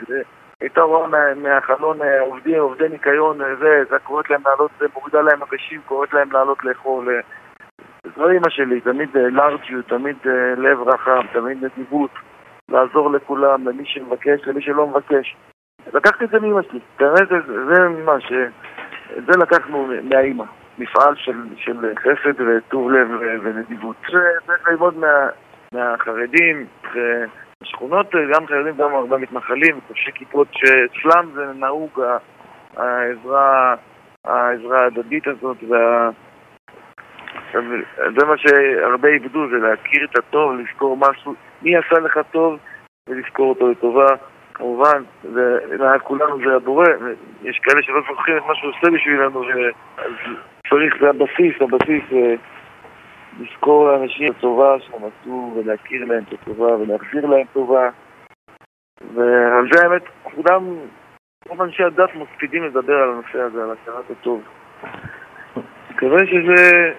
הייתה 0.61 0.80
רואה 0.80 1.08
מה, 1.08 1.34
מהחלון 1.34 2.02
אה, 2.02 2.20
עובדים, 2.20 2.61
עובדי 2.61 2.88
ניקיון, 2.88 3.42
אה, 3.42 3.56
זה, 3.56 3.82
זה 3.90 3.96
קוראת 3.98 4.30
להם 4.30 4.42
לעלות, 4.46 4.70
זה 4.78 4.87
מורידה 4.94 5.20
להם 5.20 5.40
מגשים, 5.40 5.80
קוראת 5.87 6.12
להם 6.14 6.32
לעלות 6.32 6.64
לאכול. 6.64 7.08
אה. 7.08 7.20
זו 8.16 8.30
אמא 8.30 8.48
שלי, 8.48 8.80
תמיד 8.80 9.08
לארג'יות, 9.14 9.88
תמיד 9.88 10.16
לב 10.56 10.88
רחם, 10.88 11.26
תמיד 11.32 11.64
נדיבות. 11.64 12.11
לעזור 12.68 13.11
לכולם, 13.11 13.68
למי 13.68 13.85
שמבקש, 13.87 14.40
למי 14.46 14.62
שלא 14.62 14.87
מבקש. 14.87 15.37
לקחתי 15.94 16.24
את 16.24 16.31
זה 16.31 16.40
מאמא 16.40 16.62
שלי, 16.62 16.81
באמת 16.98 17.28
זה, 17.28 17.88
מה 18.04 18.20
ש... 18.20 18.33
זה 19.14 19.33
לקחנו 19.40 19.88
מהאימא, 20.02 20.44
מפעל 20.78 21.14
של, 21.16 21.42
של 21.57 21.92
חסד 21.98 22.40
וטוב 22.40 22.90
לב 22.90 23.09
ונדיבות. 23.42 23.96
צריך 24.46 24.68
ללמוד 24.68 24.98
מה, 24.98 25.28
מהחרדים, 25.72 26.66
בשכונות, 27.62 28.14
גם 28.35 28.46
חרדים, 28.46 28.76
גם 28.76 28.94
הרבה 28.94 29.18
מתנחלים, 29.18 29.81
חובשי 29.87 30.11
כיפות, 30.14 30.48
שאצלם 30.52 31.31
זה 31.35 31.46
נהוג 31.54 32.00
העזרה, 32.76 33.74
העזרה 34.24 34.81
ההדדית 34.81 35.26
הזאת, 35.26 35.57
וה... 35.68 36.11
זה 38.18 38.26
מה 38.26 38.37
שהרבה 38.37 39.09
איבדו, 39.09 39.48
זה 39.48 39.57
להכיר 39.57 40.04
את 40.04 40.18
הטוב, 40.18 40.52
לזכור 40.52 40.96
משהו, 40.96 41.35
מי 41.62 41.76
עשה 41.76 41.98
לך 42.00 42.20
טוב 42.30 42.58
ולזכור 43.08 43.48
אותו 43.48 43.70
לטובה. 43.70 44.06
כמובן, 44.54 45.02
כולנו 46.02 46.38
זה 46.38 46.56
הבורא, 46.56 46.86
יש 47.42 47.58
כאלה 47.58 47.82
שלא 47.82 48.00
זוכרים 48.08 48.36
את 48.36 48.42
מה 48.46 48.54
שהוא 48.54 48.70
עושה 48.70 48.90
בשבילנו, 48.96 49.44
אז 49.98 50.04
צריך, 50.70 50.94
זה 51.00 51.08
הבסיס, 51.08 51.62
הבסיס, 51.62 52.12
אה, 52.12 52.34
לזכור 53.40 53.88
לאנשים 53.88 54.32
את 54.32 54.36
הטובה 54.38 54.76
שהם 54.80 55.02
עשו 55.04 55.54
ולהכיר 55.56 56.04
להם 56.04 56.22
את 56.28 56.32
הטובה 56.32 56.76
ולהחזיר 56.76 57.26
להם 57.26 57.46
טובה. 57.52 57.90
ועל 59.14 59.68
זה 59.72 59.84
האמת, 59.84 60.02
כולם, 60.22 60.64
רוב 61.48 61.62
אנשי 61.62 61.82
הדת 61.82 62.14
מקפידים 62.14 62.64
לדבר 62.64 62.96
על 62.96 63.08
הנושא 63.08 63.38
הזה, 63.38 63.62
על 63.62 63.70
הכרת 63.70 64.10
הטוב. 64.10 64.42
מקווה 65.90 66.26
שזה 66.26 66.92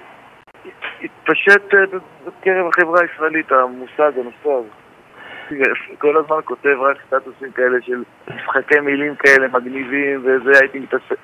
התפשט 1.01 1.73
אה, 1.73 1.99
בקרב 2.39 2.67
החברה 2.67 3.01
הישראלית, 3.01 3.51
המושג, 3.51 4.11
הנושא 4.19 4.49
הזה. 4.49 4.69
כל 5.97 6.17
הזמן 6.17 6.37
כותב 6.45 6.75
רק 6.79 6.97
סטטוסים 7.07 7.51
כאלה 7.51 7.77
של 7.81 8.03
משחקי 8.35 8.79
מילים 8.79 9.15
כאלה 9.15 9.47
מגניבים 9.47 10.21
וזה, 10.23 10.51
הייתי 10.61 10.79
מתעסק. 10.79 11.15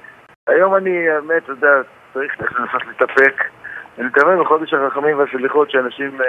היום 0.47 0.75
אני, 0.75 1.09
האמת, 1.09 1.43
אתה 1.43 1.51
יודע, 1.51 1.81
צריך 2.13 2.59
לנסות 2.59 2.81
להתאפק. 2.87 3.43
אני 3.97 4.07
מקווה 4.07 4.37
בחודש 4.37 4.73
הרחמים 4.73 5.17
והסליחות 5.19 5.71
שאנשים 5.71 6.21
אה, 6.21 6.25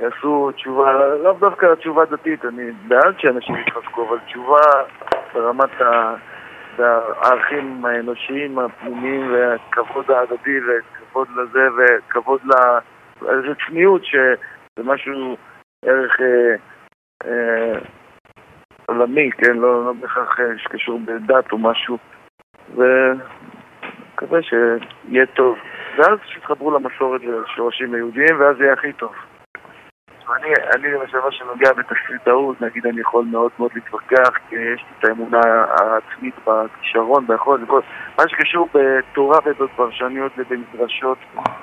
יעשו 0.00 0.50
תשובה, 0.52 0.92
לאו 1.22 1.32
דווקא 1.32 1.74
תשובה 1.74 2.04
דתית, 2.04 2.44
אני 2.44 2.70
בעד 2.88 3.14
שאנשים 3.18 3.56
יתחזקו, 3.56 4.08
אבל 4.08 4.18
תשובה 4.26 4.60
ברמת 5.34 5.70
הערכים 6.78 7.84
האנושיים 7.84 8.58
הפנימיים 8.58 9.32
והכבוד 9.32 10.10
ההדדי 10.10 10.58
וכבוד 10.60 11.28
לזה 11.36 11.68
וכבוד 11.76 12.40
ל... 12.44 12.52
איזה 13.22 13.54
צניעות 13.66 14.04
שזה 14.04 14.84
משהו, 14.84 15.36
ערך 15.84 16.20
אה, 16.20 16.54
אה, 17.24 17.78
עולמי, 18.86 19.30
כן? 19.30 19.56
לא, 19.56 19.84
לא 19.84 19.92
בהכרח 19.92 20.40
אה, 20.40 20.58
שקשור 20.58 21.00
בדת 21.04 21.52
או 21.52 21.58
משהו. 21.58 21.98
ומקווה 22.74 24.42
שיהיה 24.42 25.26
טוב. 25.26 25.58
ואז 25.98 26.18
שיתחברו 26.26 26.70
למסורת 26.70 27.20
ולשורשים 27.20 27.94
היהודיים 27.94 28.40
ואז 28.40 28.60
יהיה 28.60 28.72
הכי 28.72 28.92
טוב 28.92 29.12
אני, 30.36 30.48
אני 30.74 30.92
למשל 30.92 31.18
מה 31.24 31.32
שנוגע 31.32 31.72
בתסריטאות, 31.72 32.60
נגיד 32.62 32.86
אני 32.86 33.00
יכול 33.00 33.24
מאוד 33.24 33.50
מאוד 33.58 33.70
להתווכח, 33.74 34.30
כי 34.48 34.56
יש 34.56 34.80
לי 34.80 34.96
את 34.98 35.04
האמונה 35.04 35.40
העצמית 35.80 36.34
בכישרון, 36.46 37.26
ביכולת, 37.26 37.60
בכל... 37.60 37.80
מה 38.18 38.24
שקשור 38.28 38.68
בתורה 38.74 39.38
ובפרשניות 39.44 40.32
ובמדרשות, 40.38 41.18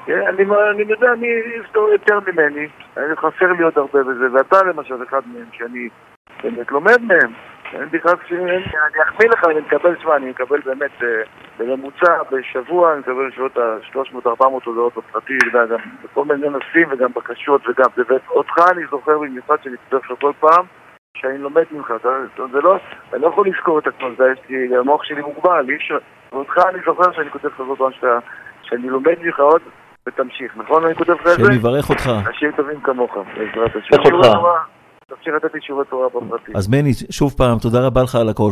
כן, 0.05 0.21
אני, 0.27 0.43
אני 0.71 0.83
יודע, 0.91 1.13
אני 1.13 1.27
אזכור 1.63 1.89
יותר 1.89 2.19
ממני, 2.27 2.67
חסר 3.15 3.51
לי 3.57 3.63
עוד 3.63 3.77
הרבה 3.77 4.03
בזה, 4.03 4.25
ואתה 4.33 4.63
למשל 4.63 5.03
אחד 5.09 5.21
מהם, 5.33 5.45
שאני 5.51 5.89
באמת 6.43 6.71
לומד 6.71 7.01
מהם. 7.01 7.31
אין 7.73 7.89
בכלל 7.91 8.13
ש... 8.27 8.31
אני 8.31 9.03
אחמיא 9.03 9.29
לך, 9.29 9.43
אני 9.43 9.59
מקבל, 9.59 9.95
שמע, 10.01 10.15
אני 10.15 10.29
מקבל 10.29 10.61
באמת 10.65 11.03
אה, 11.03 11.07
בממוצע 11.59 12.23
בשבוע, 12.31 12.91
אני 12.91 12.99
מקבל 12.99 13.29
בסביבות 13.29 13.57
ה-300-400 13.57 14.45
הודעות 14.65 14.93
בפרטי, 14.97 15.37
גם 15.53 15.77
בכל 16.03 16.25
מיני 16.25 16.49
נושאים 16.49 16.87
וגם 16.91 17.09
בקשות 17.15 17.61
וגם. 17.67 17.89
ואותך 17.97 18.53
אני 18.71 18.81
זוכר 18.91 19.17
במיוחד 19.17 19.55
שאני 19.63 19.75
כותב 19.89 20.05
לך 20.05 20.19
כל 20.21 20.31
פעם, 20.39 20.65
שאני 21.17 21.37
לומד 21.37 21.63
ממך, 21.71 21.93
זה 22.51 22.61
לא, 22.61 22.77
אני 23.13 23.21
לא 23.21 23.27
יכול 23.27 23.47
לזכור 23.47 23.79
את 23.79 23.87
הכל, 23.87 24.13
זה 24.17 24.23
יש 24.33 24.39
לי, 24.49 24.77
המוח 24.77 25.03
שלי 25.03 25.21
מוגבל, 25.21 25.65
אי 25.69 25.75
אפשר, 25.75 25.97
ואותך 26.31 26.57
אני 26.69 26.79
זוכר 26.85 27.11
שאני 27.11 27.29
כותב 27.29 27.47
לך 27.47 27.61
כל 27.67 27.75
פעם 27.77 27.91
שאני 28.61 28.89
לומד 28.89 29.15
ממך 29.21 29.39
עוד, 29.39 29.61
ותמשיך, 30.07 30.57
נכון? 30.57 30.85
אני 30.85 30.95
כותב 30.95 31.11
לך 31.11 31.21
את 31.21 31.25
זה? 31.25 31.45
שאני 31.45 31.57
אברך 31.57 31.89
אותך. 31.89 32.09
אנשים 32.27 32.51
טובים 32.51 32.81
כמוך, 32.81 33.17
בעזרת 33.17 33.75
השם. 33.75 33.95
איך 33.95 34.13
אותך? 34.13 34.27
תמשיך 35.09 35.33
לתת 35.35 35.53
לי 35.53 35.59
שיעורי 35.61 35.85
תורה 35.89 36.07
בפרטי. 36.09 36.51
אז 36.55 36.67
מני, 36.67 36.91
שוב 37.09 37.33
פעם, 37.37 37.59
תודה 37.59 37.85
רבה 37.87 38.03
לך 38.03 38.15
על 38.15 38.29
הכל. 38.29 38.51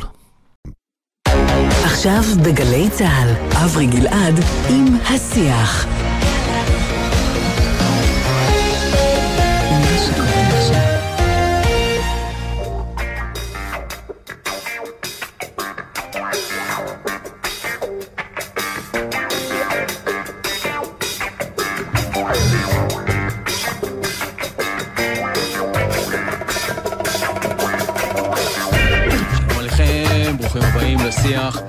עכשיו 1.86 2.22
בגלי 2.45 2.89
צה"ל, 2.89 3.30
אברי 3.66 3.88
גלעד 3.88 4.36
עם 4.70 4.86
השיח. 5.10 6.03
לשיח 31.24 31.61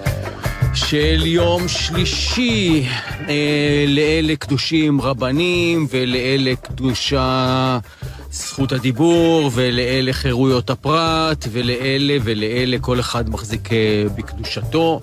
של 0.74 1.22
יום 1.26 1.68
שלישי. 1.68 2.86
אה, 3.28 3.84
לאלה 3.88 4.36
קדושים 4.36 5.00
רבנים, 5.00 5.86
ולאלה 5.90 6.57
קדושה 6.57 7.78
זכות 8.30 8.72
הדיבור, 8.72 9.50
ולאלה 9.55 10.12
חירויות 10.12 10.70
הפרט, 10.70 11.46
ולאלה 11.52 12.16
ולאלה 12.24 12.78
כל 12.80 13.00
אחד 13.00 13.30
מחזיק 13.30 13.72
אה, 13.72 14.05
בקדושתו. 14.16 15.00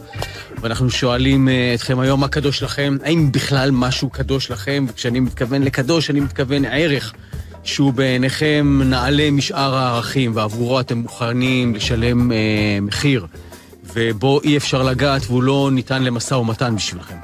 ואנחנו 0.62 0.90
שואלים 0.90 1.50
אה, 1.50 1.72
אתכם 1.76 2.00
היום 2.00 2.20
מה 2.20 2.28
קדוש 2.28 2.64
לכם, 2.64 2.98
האם 3.04 3.32
בכלל 3.32 3.72
משהו 3.72 4.10
קדוש 4.10 4.52
לכם? 4.52 4.86
וכשאני 4.90 5.20
מתכוון 5.20 5.62
לקדוש, 5.64 6.10
אני 6.10 6.20
מתכוון 6.20 6.66
ערך. 6.66 7.14
שהוא 7.64 7.94
בעיניכם 7.94 8.82
נעלה 8.86 9.32
משאר 9.32 9.76
הערכים, 9.76 10.32
ועבורו 10.36 10.80
אתם 10.80 10.98
מוכנים 10.98 11.76
לשלם 11.76 12.32
אה, 12.32 12.38
מחיר, 12.82 13.26
ובו 13.94 14.42
אי 14.44 14.58
אפשר 14.58 14.84
לגעת 14.84 15.22
והוא 15.28 15.44
לא 15.44 15.70
ניתן 15.72 16.04
למשא 16.04 16.36
ומתן 16.36 16.76
בשבילכם. 16.76 17.16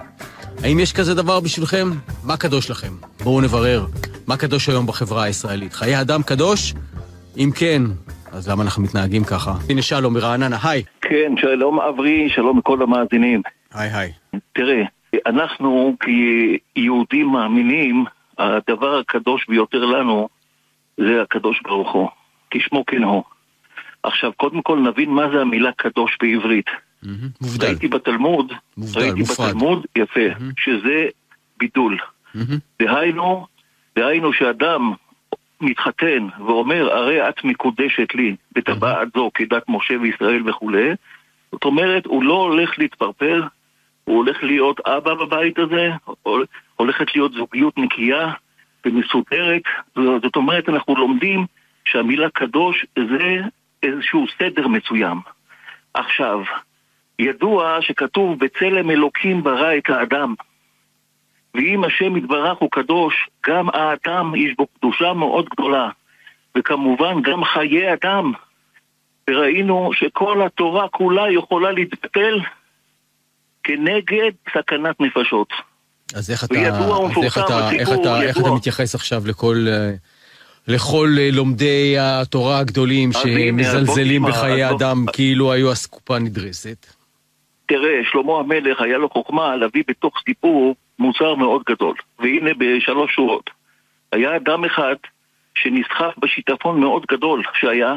האם 0.64 0.80
יש 0.80 0.94
כזה 0.94 1.16
דבר 1.16 1.40
בשבילכם? 1.40 1.88
מה 2.24 2.38
קדוש 2.38 2.72
לכם? 2.72 2.94
בואו 3.24 3.42
נברר. 3.42 3.86
מה 4.28 4.38
קדוש 4.38 4.70
היום 4.70 4.86
בחברה 4.88 5.24
הישראלית? 5.24 5.74
חיי 5.74 6.02
אדם 6.02 6.24
קדוש? 6.24 6.74
אם 7.38 7.50
כן, 7.56 7.82
אז 8.32 8.50
למה 8.50 8.64
אנחנו 8.64 8.84
מתנהגים 8.84 9.24
ככה? 9.24 9.54
הנה 9.70 9.82
שלום 9.82 10.14
מרעננה, 10.14 10.58
היי. 10.64 10.84
כן, 11.02 11.34
שלום 11.38 11.80
אברי, 11.80 12.30
שלום 12.30 12.60
לכל 12.60 12.82
המאזינים. 12.82 13.42
היי 13.74 13.90
היי. 13.94 14.12
תראה, 14.54 14.84
אנחנו 15.26 15.96
כיהודים 16.76 17.28
מאמינים, 17.28 18.06
הדבר 18.38 19.00
הקדוש 19.00 19.46
ביותר 19.50 19.86
לנו 19.86 20.30
זה 20.98 21.22
הקדוש 21.22 21.62
ברוך 21.64 21.94
הוא, 21.94 22.10
כשמו 22.52 22.84
כן 22.86 23.04
הוא. 23.04 23.24
עכשיו, 24.08 24.32
קודם 24.34 24.62
כל 24.62 24.80
נבין 24.80 25.10
מה 25.10 25.30
זה 25.30 25.42
המילה 25.42 25.72
קדוש 25.72 26.18
בעברית. 26.22 26.66
מובדל. 27.42 27.66
ראיתי 27.68 27.88
בתלמוד, 27.88 28.54
מובדל, 28.78 29.02
ראיתי 29.02 29.20
מופרד. 29.20 29.48
בתלמוד, 29.48 29.86
יפה, 29.96 30.20
שזה 30.60 31.08
בידול. 31.58 31.98
דהיינו, 32.82 33.48
דהיינו 33.96 34.34
שאדם 34.34 34.94
מתחתן 35.62 36.28
ואומר, 36.40 36.92
הרי 36.94 37.30
את 37.30 37.44
מקודשת 37.44 38.16
לי 38.16 38.36
בטבעת 38.52 39.08
זו 39.16 39.32
כדת 39.34 39.64
משה 39.70 39.94
וישראל 40.02 40.50
וכולי, 40.50 40.90
זאת 41.52 41.64
אומרת, 41.64 42.06
הוא 42.06 42.24
לא 42.24 42.34
הולך 42.34 42.80
להתפרפר, 42.80 43.44
הוא 44.04 44.18
הולך 44.18 44.44
להיות 44.44 44.80
אבא 44.80 45.14
בבית 45.14 45.60
הזה, 45.60 45.90
הול- 46.24 46.46
הולכת 46.76 47.16
להיות 47.16 47.32
זוגיות 47.34 47.78
נקייה 47.78 48.32
ומסודרת, 48.86 49.62
זאת 49.96 50.36
אומרת, 50.36 50.70
אנחנו 50.70 50.96
לומדים 50.96 51.46
שהמילה 51.86 52.30
קדוש 52.30 52.86
זה 52.96 53.42
איזשהו 53.94 54.26
סדר 54.40 54.68
מסוים. 54.68 55.18
עכשיו, 55.94 56.40
ידוע 57.20 57.78
שכתוב 57.82 58.40
בצלם 58.40 58.92
אלוקים 58.92 59.44
ברא 59.44 59.78
את 59.78 59.90
האדם. 59.90 60.34
ואם 61.56 61.84
השם 61.84 62.18
יתברך 62.18 62.58
הוא 62.58 62.70
קדוש, 62.72 63.30
גם 63.48 63.70
האדם 63.70 64.36
יש 64.36 64.56
בו 64.58 64.68
קדושה 64.68 65.14
מאוד 65.14 65.50
גדולה. 65.50 65.90
וכמובן 66.58 67.22
גם 67.22 67.44
חיי 67.44 67.94
אדם. 67.94 68.32
וראינו 69.30 69.90
שכל 69.94 70.46
התורה 70.46 70.90
כולה 70.90 71.32
יכולה 71.32 71.72
להתבטל 71.72 72.40
כנגד 73.64 74.32
סכנת 74.54 74.96
נפשות. 75.00 75.50
אז 76.16 76.32
איך 76.32 76.44
אתה, 76.44 76.56
אז 76.56 77.24
איך 77.24 77.38
אתה, 77.38 77.72
איך 77.72 77.90
אתה, 78.02 78.22
איך 78.22 78.38
אתה. 78.38 78.52
מתייחס 78.52 78.96
עכשיו 78.96 79.22
לכל, 79.26 79.66
אה, 79.68 79.92
לכל 80.68 81.08
אה, 81.18 81.30
לומדי 81.34 81.96
התורה 82.00 82.60
הגדולים 82.60 83.10
שמזלזלים 83.12 84.24
בחיי 84.24 84.70
אדם 84.70 85.06
כאילו 85.14 85.52
היו 85.52 85.72
אסקופה 85.72 86.20
נדרסת? 86.20 86.86
תראה, 87.66 88.00
שלמה 88.12 88.40
המלך 88.40 88.82
היה 88.82 88.98
לו 88.98 89.10
חוכמה 89.10 89.56
להביא 89.56 89.84
בתוך 89.88 90.14
סיפור 90.26 90.76
מוצר 91.00 91.36
מאוד 91.36 91.62
גדול. 91.70 91.96
והנה 92.20 92.52
בשלוש 92.58 93.16
שורות. 93.16 93.50
היה 94.12 94.36
אדם 94.36 94.66
אחד 94.66 94.96
שנסחף 95.56 96.14
בשיטפון 96.18 96.80
מאוד 96.80 97.06
גדול 97.12 97.44
שהיה, 97.54 97.96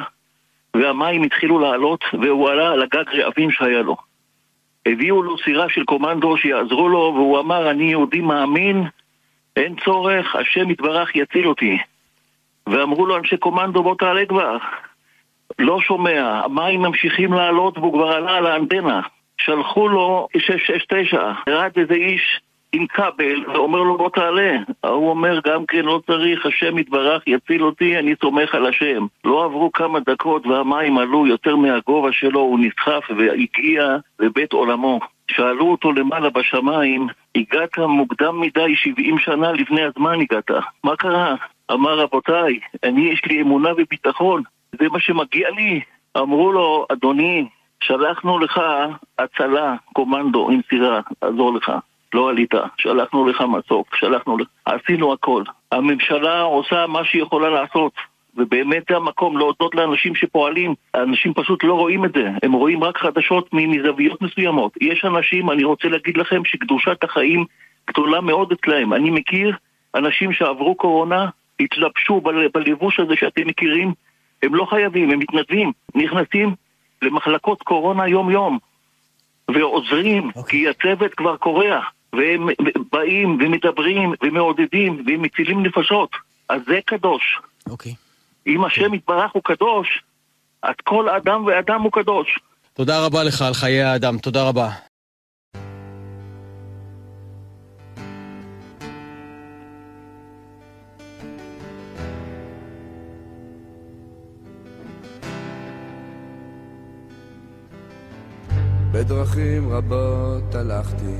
והמים 0.74 1.22
התחילו 1.22 1.58
לעלות, 1.58 2.04
והוא 2.22 2.50
עלה 2.50 2.72
על 2.72 2.82
הגג 2.82 3.04
רעבים 3.14 3.50
שהיה 3.50 3.82
לו. 3.82 3.96
הביאו 4.86 5.22
לו 5.22 5.36
סירה 5.44 5.68
של 5.68 5.84
קומנדו 5.84 6.36
שיעזרו 6.36 6.88
לו, 6.88 7.12
והוא 7.16 7.40
אמר, 7.40 7.70
אני 7.70 7.84
יהודי 7.84 8.20
מאמין, 8.20 8.84
אין 9.56 9.74
צורך, 9.84 10.36
השם 10.36 10.70
יתברך 10.70 11.16
יציל 11.16 11.48
אותי. 11.48 11.78
ואמרו 12.66 13.06
לו 13.06 13.16
אנשי 13.16 13.36
קומנדו, 13.36 13.82
בוא 13.82 13.94
תעלה 13.94 14.26
כבר. 14.26 14.56
לא 15.58 15.80
שומע, 15.80 16.40
המים 16.44 16.82
ממשיכים 16.82 17.32
לעלות 17.32 17.78
והוא 17.78 17.92
כבר 17.92 18.08
עלה 18.08 18.36
על 18.36 18.46
האנטנה. 18.46 19.00
שלחו 19.38 19.88
לו 19.88 20.28
669, 20.38 21.32
ירד 21.48 21.70
איזה 21.76 21.94
איש 21.94 22.40
עם 22.72 22.86
כבל 22.86 23.44
ואומר 23.54 23.78
לו 23.78 23.98
בוא 23.98 24.10
תעלה. 24.10 24.56
ההוא 24.84 25.10
אומר 25.10 25.40
גם 25.46 25.66
כן 25.66 25.84
לא 25.84 26.00
צריך, 26.06 26.46
השם 26.46 26.78
יתברך 26.78 27.22
יציל 27.26 27.64
אותי, 27.64 27.98
אני 27.98 28.14
סומך 28.20 28.54
על 28.54 28.66
השם. 28.66 29.06
לא 29.24 29.44
עברו 29.44 29.72
כמה 29.72 30.00
דקות 30.00 30.46
והמים 30.46 30.98
עלו 30.98 31.26
יותר 31.26 31.56
מהגובה 31.56 32.12
שלו, 32.12 32.40
הוא 32.40 32.58
נסחף 32.58 33.10
והגיע 33.16 33.96
לבית 34.20 34.52
עולמו. 34.52 35.00
שאלו 35.30 35.70
אותו 35.70 35.92
למעלה 35.92 36.30
בשמיים, 36.30 37.06
הגעת 37.34 37.78
מוקדם 37.78 38.40
מדי, 38.40 38.76
70 38.76 39.18
שנה 39.18 39.52
לפני 39.52 39.82
הזמן 39.82 40.20
הגעת. 40.20 40.50
מה 40.84 40.96
קרה? 40.96 41.34
אמר 41.72 41.98
רבותיי, 41.98 42.58
אני 42.84 43.00
יש 43.00 43.24
לי 43.24 43.40
אמונה 43.40 43.68
וביטחון, 43.76 44.42
זה 44.80 44.88
מה 44.88 45.00
שמגיע 45.00 45.50
לי. 45.50 45.80
אמרו 46.18 46.52
לו, 46.52 46.86
אדוני, 46.92 47.48
שלחנו 47.82 48.38
לך 48.38 48.60
הצלה, 49.18 49.74
קומנדו 49.92 50.50
עם 50.50 50.60
סירה, 50.68 51.00
לעזור 51.22 51.54
לך. 51.54 51.72
לא 52.14 52.28
עלית, 52.30 52.54
שלחנו 52.78 53.28
לך 53.28 53.40
מסוק, 53.40 53.96
שלחנו 53.96 54.38
לך, 54.38 54.46
עשינו 54.64 55.12
הכל. 55.12 55.42
הממשלה 55.72 56.40
עושה 56.40 56.86
מה 56.86 57.04
שהיא 57.04 57.22
יכולה 57.22 57.50
לעשות, 57.50 57.92
ובאמת 58.36 58.82
זה 58.90 58.96
המקום 58.96 59.38
להודות 59.38 59.74
לאנשים 59.74 60.14
שפועלים. 60.14 60.74
האנשים 60.94 61.34
פשוט 61.34 61.64
לא 61.64 61.74
רואים 61.74 62.04
את 62.04 62.12
זה, 62.12 62.30
הם 62.42 62.52
רואים 62.52 62.84
רק 62.84 62.98
חדשות 62.98 63.48
מזוויות 63.52 64.22
מסוימות. 64.22 64.72
יש 64.80 65.04
אנשים, 65.04 65.50
אני 65.50 65.64
רוצה 65.64 65.88
להגיד 65.88 66.16
לכם, 66.16 66.44
שקדושת 66.44 67.04
החיים 67.04 67.44
גדולה 67.90 68.20
מאוד 68.20 68.52
אצלהם. 68.52 68.92
אני 68.92 69.10
מכיר 69.10 69.56
אנשים 69.94 70.32
שעברו 70.32 70.74
קורונה, 70.74 71.26
התלבשו 71.60 72.20
בל- 72.20 72.48
בלבוש 72.54 73.00
הזה 73.00 73.16
שאתם 73.16 73.46
מכירים, 73.46 73.92
הם 74.42 74.54
לא 74.54 74.66
חייבים, 74.70 75.10
הם 75.10 75.18
מתנדבים, 75.18 75.72
נכנסים 75.94 76.54
למחלקות 77.02 77.62
קורונה 77.62 78.08
יום-יום, 78.08 78.58
ועוזרים, 79.54 80.30
אוקיי. 80.36 80.42
כי 80.50 80.68
הצוות 80.68 81.14
כבר 81.14 81.36
קורע, 81.36 81.80
והם 82.12 82.48
באים 82.92 83.38
ומדברים 83.40 84.12
ומעודדים 84.22 85.04
והם 85.06 85.22
מצילים 85.22 85.62
נפשות. 85.62 86.10
אז 86.48 86.60
זה 86.66 86.78
קדוש. 86.86 87.38
אוקיי. 87.70 87.94
אם 88.46 88.64
השם 88.64 88.94
יתברך 88.94 89.30
הוא 89.32 89.42
קדוש, 89.44 90.02
אז 90.62 90.74
כל 90.84 91.08
אדם 91.08 91.44
ואדם 91.44 91.82
הוא 91.82 91.92
קדוש. 91.92 92.38
תודה 92.74 93.06
רבה 93.06 93.24
לך 93.24 93.42
על 93.42 93.54
חיי 93.54 93.82
האדם, 93.82 94.18
תודה 94.18 94.48
רבה. 94.48 94.68
בדרכים 108.92 109.72
רבות 109.72 110.54
הלכתי, 110.54 111.16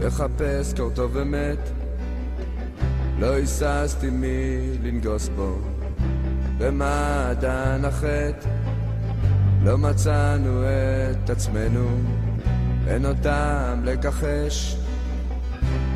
לחפש 0.00 0.74
קור 0.76 0.90
טוב 0.90 1.10
ומת, 1.14 1.58
לא 3.18 3.26
היססתי 3.26 4.08
מלנגוס 4.12 5.28
בו, 5.28 5.58
במעדן 6.58 7.84
החטא, 7.84 8.48
לא 9.62 9.78
מצאנו 9.78 10.62
את 10.64 11.30
עצמנו, 11.30 11.88
אין 12.86 13.06
אותם 13.06 13.80
לכחש, 13.84 14.76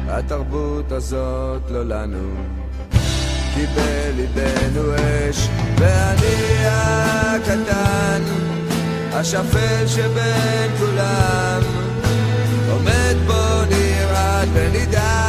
התרבות 0.08 0.92
הזאת 0.92 1.70
לא 1.70 1.84
לנו. 1.84 2.34
כי 3.54 3.66
בליבנו 3.66 4.94
אש, 4.94 5.48
ואני 5.78 6.66
הקטן, 6.66 8.22
השפל 9.16 9.86
שבין 9.86 10.70
כולם, 10.78 11.62
עומד 12.70 13.16
בו 13.26 13.64
נרעד 13.70 14.48
ונדהם. 14.54 15.23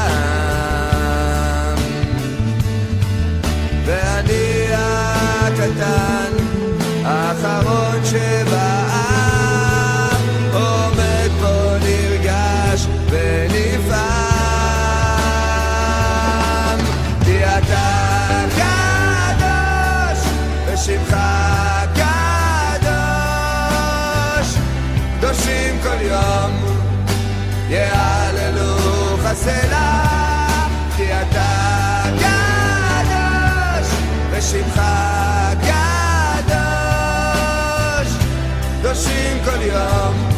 כל 39.46 39.62
יום, 39.62 40.30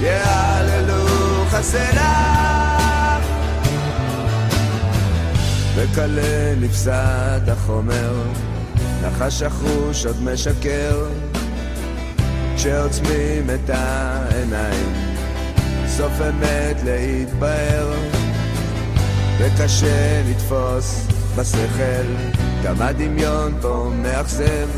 יהללו 0.00 1.04
חסלה. 1.50 3.18
וכלה 5.74 6.54
נפסד 6.60 7.48
החומר, 7.48 8.12
נחש 9.02 9.42
החוש 9.42 10.06
עוד 10.06 10.22
משקר, 10.22 11.06
כשעוצמים 12.56 13.50
את 13.50 13.70
העיניים, 13.70 14.92
סוף 15.86 16.12
אמת 16.20 16.76
להתבהר, 16.84 17.92
וקשה 19.38 20.22
לתפוס 20.30 21.06
בשכל, 21.36 22.06
גם 22.64 22.82
הדמיון 22.82 23.54
פה 23.62 23.90
מאכזב, 24.02 24.68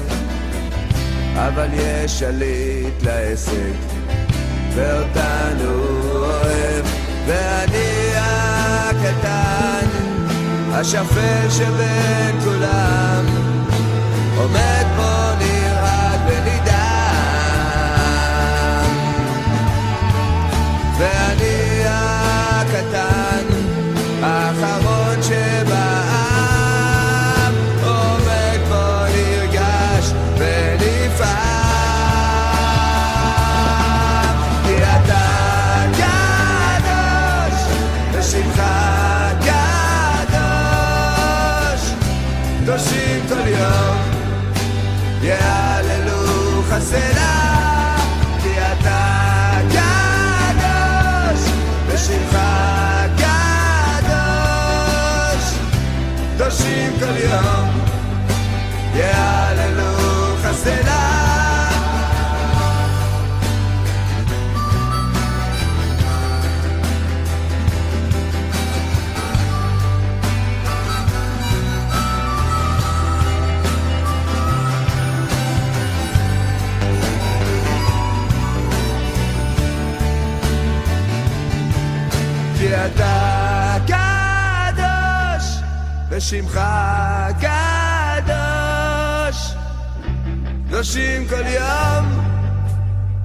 אבל 1.35 1.69
יש 1.73 2.19
שליט 2.19 2.74
לעסק, 3.05 3.75
ואותנו 4.75 5.85
אוהב, 6.13 6.87
ואני 7.27 8.13
הקטן, 8.17 9.87
השפל 10.73 11.51
שבין 11.51 12.41
כולם, 12.45 13.25
עומד 14.37 14.94
ושמך 86.25 86.61
קדוש, 87.41 88.37
קדושים 90.69 91.29
כל 91.29 91.47
יום, 91.47 92.25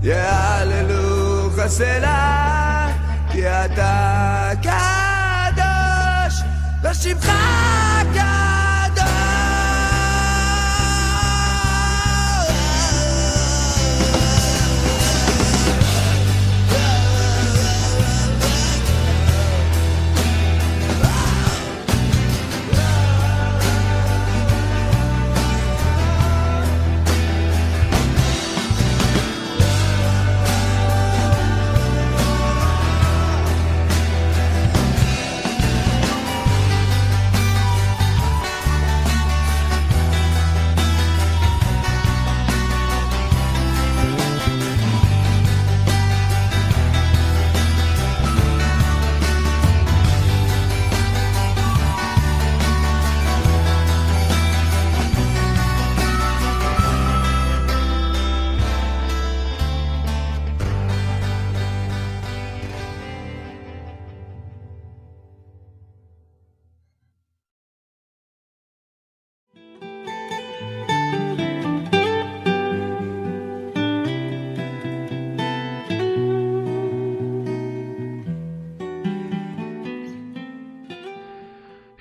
יהללו 0.01 1.49
חסלה, 1.57 2.87
כי 3.31 3.47
אתה 3.47 4.49
קדוש, 4.61 6.41
ושמך 6.83 7.31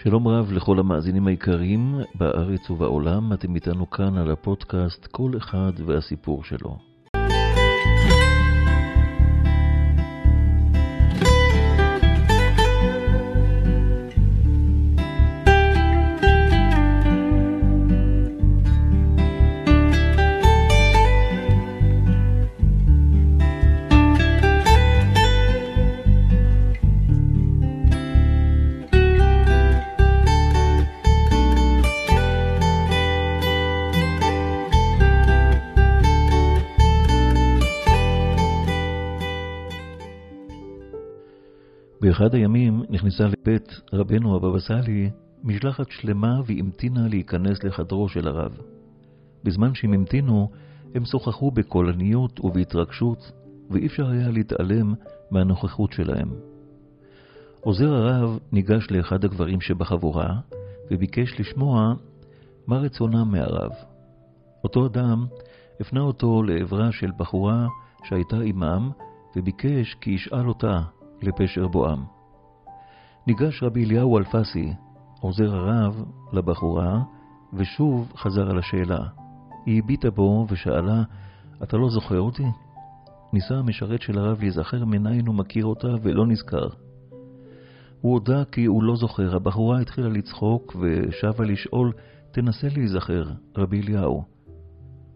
שלום 0.08 0.28
רב 0.28 0.52
לכל 0.52 0.78
המאזינים 0.78 1.26
היקרים 1.26 1.94
בארץ 2.14 2.70
ובעולם, 2.70 3.32
אתם 3.32 3.54
איתנו 3.54 3.90
כאן 3.90 4.16
על 4.16 4.30
הפודקאסט 4.30 5.06
כל 5.06 5.30
אחד 5.36 5.72
והסיפור 5.86 6.44
שלו. 6.44 6.76
נכנסה 43.08 43.24
לבית 43.26 43.80
רבנו 43.92 44.36
הבבא 44.36 44.58
סאלי 44.58 45.10
משלחת 45.44 45.90
שלמה 45.90 46.40
והמתינה 46.46 47.08
להיכנס 47.08 47.64
לחדרו 47.64 48.08
של 48.08 48.28
הרב. 48.28 48.58
בזמן 49.44 49.74
שהם 49.74 49.92
המתינו, 49.92 50.50
הם 50.94 51.04
שוחחו 51.04 51.50
בקולניות 51.50 52.40
ובהתרגשות, 52.40 53.32
ואי 53.70 53.86
אפשר 53.86 54.08
היה 54.08 54.28
להתעלם 54.28 54.94
מהנוכחות 55.30 55.92
שלהם. 55.92 56.28
עוזר 57.60 57.94
הרב 57.94 58.38
ניגש 58.52 58.86
לאחד 58.90 59.24
הגברים 59.24 59.60
שבחבורה, 59.60 60.40
וביקש 60.90 61.40
לשמוע 61.40 61.94
מה 62.66 62.78
רצונם 62.78 63.30
מהרב. 63.30 63.72
אותו 64.64 64.86
אדם 64.86 65.26
הפנה 65.80 66.00
אותו 66.00 66.42
לעברה 66.42 66.92
של 66.92 67.10
בחורה 67.16 67.66
שהייתה 68.04 68.36
עמם, 68.36 68.90
וביקש 69.36 69.94
כי 70.00 70.10
ישאל 70.10 70.48
אותה 70.48 70.80
לפשר 71.22 71.68
בואם. 71.68 72.17
ניגש 73.28 73.62
רבי 73.62 73.84
אליהו 73.84 74.18
אלפסי, 74.18 74.72
עוזר 75.20 75.56
הרב, 75.56 76.04
לבחורה, 76.32 77.02
ושוב 77.52 78.12
חזר 78.16 78.50
על 78.50 78.58
השאלה. 78.58 78.98
היא 79.66 79.82
הביטה 79.82 80.10
בו 80.10 80.46
ושאלה, 80.50 81.02
אתה 81.62 81.76
לא 81.76 81.88
זוכר 81.88 82.20
אותי? 82.20 82.46
ניסה 83.32 83.54
המשרת 83.54 84.02
של 84.02 84.18
הרב 84.18 84.40
להיזכר 84.40 84.84
מניין 84.84 85.26
הוא 85.26 85.34
מכיר 85.34 85.64
אותה 85.64 85.88
ולא 86.02 86.26
נזכר. 86.26 86.68
הוא 88.00 88.12
הודה 88.12 88.44
כי 88.44 88.64
הוא 88.64 88.82
לא 88.82 88.96
זוכר. 88.96 89.36
הבחורה 89.36 89.80
התחילה 89.80 90.08
לצחוק 90.08 90.76
ושבה 90.80 91.44
לשאול, 91.44 91.92
תנסה 92.30 92.68
להיזכר, 92.76 93.24
רבי 93.56 93.80
אליהו. 93.80 94.24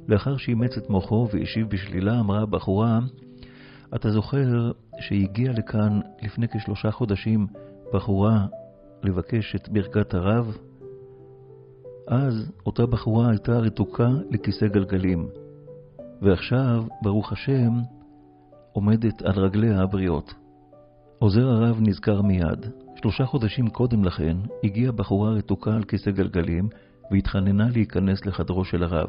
לאחר 0.09 0.37
שאימץ 0.37 0.77
את 0.79 0.91
מוחו 0.91 1.29
והשיב 1.33 1.69
בשלילה, 1.69 2.21
אמרה 2.21 2.43
הבחורה, 2.43 2.99
אתה 3.95 4.11
זוכר 4.11 4.73
שהגיעה 5.01 5.53
לכאן 5.53 6.01
לפני 6.23 6.47
כשלושה 6.49 6.91
חודשים 6.91 7.47
בחורה 7.93 8.47
לבקש 9.03 9.55
את 9.57 9.69
ברכת 9.69 10.15
הרב? 10.15 10.57
אז 12.09 12.53
אותה 12.67 12.87
בחורה 12.87 13.31
הייתה 13.31 13.53
רתוקה 13.53 14.09
לכיסא 14.31 14.67
גלגלים, 14.67 15.29
ועכשיו, 16.23 16.85
ברוך 17.03 17.33
השם, 17.33 17.73
עומדת 18.73 19.23
על 19.23 19.35
רגליה 19.45 19.83
הבריאות. 19.83 20.35
עוזר 21.19 21.49
הרב 21.49 21.79
נזכר 21.81 22.23
מיד. 22.23 22.67
שלושה 22.97 23.27
חודשים 23.27 23.71
קודם 23.71 24.05
לכן 24.05 24.37
הגיעה 24.65 24.93
בחורה 24.93 25.31
רתוקה 25.31 25.75
על 25.75 25.85
כיסא 25.85 26.11
גלגלים 26.11 26.69
והתחננה 27.11 27.69
להיכנס 27.73 28.27
לחדרו 28.27 28.65
של 28.65 28.83
הרב. 28.83 29.09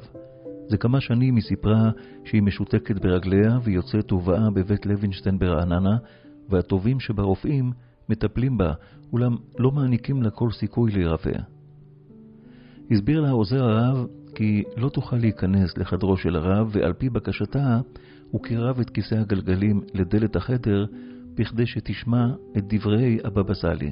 זה 0.68 0.78
כמה 0.78 1.02
שנים 1.02 1.36
היא 1.36 1.44
סיפרה 1.44 1.92
שהיא 2.26 2.44
משותקת 2.44 3.02
ברגליה 3.02 3.58
ויוצאת 3.64 4.12
ובאה 4.12 4.50
בבית 4.50 4.86
לוינשטיין 4.86 5.40
ברעננה, 5.40 5.98
והטובים 6.50 7.00
שברופאים 7.00 7.72
מטפלים 8.10 8.58
בה, 8.58 8.74
אולם 9.14 9.36
לא 9.60 9.72
מעניקים 9.72 10.24
לה 10.24 10.30
כל 10.30 10.52
סיכוי 10.52 10.92
להירפא. 10.92 11.40
הסביר 12.92 13.22
לה 13.22 13.32
עוזר 13.32 13.64
הרב 13.64 14.08
כי 14.36 14.64
לא 14.78 14.90
תוכל 14.90 15.16
להיכנס 15.16 15.78
לחדרו 15.78 16.18
של 16.18 16.36
הרב, 16.36 16.70
ועל 16.72 16.94
פי 16.94 17.10
בקשתה 17.10 17.80
הוא 18.32 18.44
קירב 18.44 18.80
את 18.80 18.90
כיסא 18.90 19.16
הגלגלים 19.16 19.82
לדלת 19.94 20.36
החדר 20.36 20.86
בכדי 21.36 21.66
שתשמע 21.66 22.28
את 22.58 22.74
דברי 22.74 23.20
הבבא 23.24 23.54
סאלי. 23.54 23.92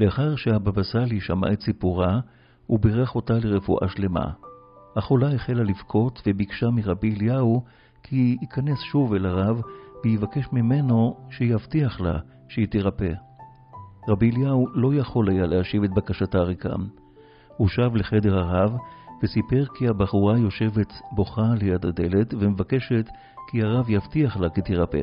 לאחר 0.00 0.36
שהבבא 0.36 0.82
סאלי 0.82 1.20
שמע 1.20 1.52
את 1.52 1.60
סיפורה, 1.60 2.20
הוא 2.66 2.78
בירך 2.80 3.14
אותה 3.14 3.34
לרפואה 3.34 3.88
שלמה. 3.88 4.30
החולה 4.96 5.34
החלה 5.34 5.62
לבכות 5.62 6.22
וביקשה 6.26 6.70
מרבי 6.70 7.14
אליהו 7.14 7.64
כי 8.02 8.36
ייכנס 8.40 8.80
שוב 8.80 9.14
אל 9.14 9.26
הרב 9.26 9.60
ויבקש 10.04 10.44
ממנו 10.52 11.16
שיבטיח 11.30 12.00
לה 12.00 12.18
שהיא 12.52 12.66
תירפא. 12.66 13.12
רבי 14.08 14.30
אליהו 14.30 14.66
לא 14.74 14.94
יכול 14.94 15.30
היה 15.30 15.46
להשיב 15.46 15.82
את 15.82 15.90
בקשתה 15.90 16.38
ריקם. 16.38 16.86
הוא 17.56 17.68
שב 17.68 17.96
לחדר 17.96 18.38
הרב 18.38 18.76
וסיפר 19.22 19.64
כי 19.74 19.88
הבחורה 19.88 20.38
יושבת 20.38 20.92
בוכה 21.12 21.54
ליד 21.60 21.86
הדלת 21.86 22.34
ומבקשת 22.34 23.08
כי 23.50 23.62
הרב 23.62 23.90
יבטיח 23.90 24.36
לה 24.36 24.50
כי 24.50 24.62
תירפא. 24.62 25.02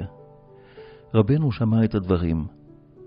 רבנו 1.14 1.52
שמע 1.52 1.84
את 1.84 1.95
הדברים, 1.95 2.47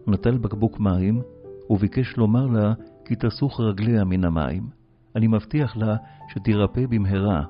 נטל 0.06 0.38
בקבוק 0.38 0.80
מים 0.80 1.22
וביקש 1.70 2.16
לומר 2.16 2.46
לה 2.46 2.72
כי 3.04 3.14
תסוך 3.16 3.60
רגליה 3.60 4.04
מן 4.04 4.24
המים. 4.24 4.62
אני 5.16 5.26
מבטיח 5.26 5.76
לה 5.76 5.96
שתירפא 6.28 6.86
במהרה. 6.86 7.44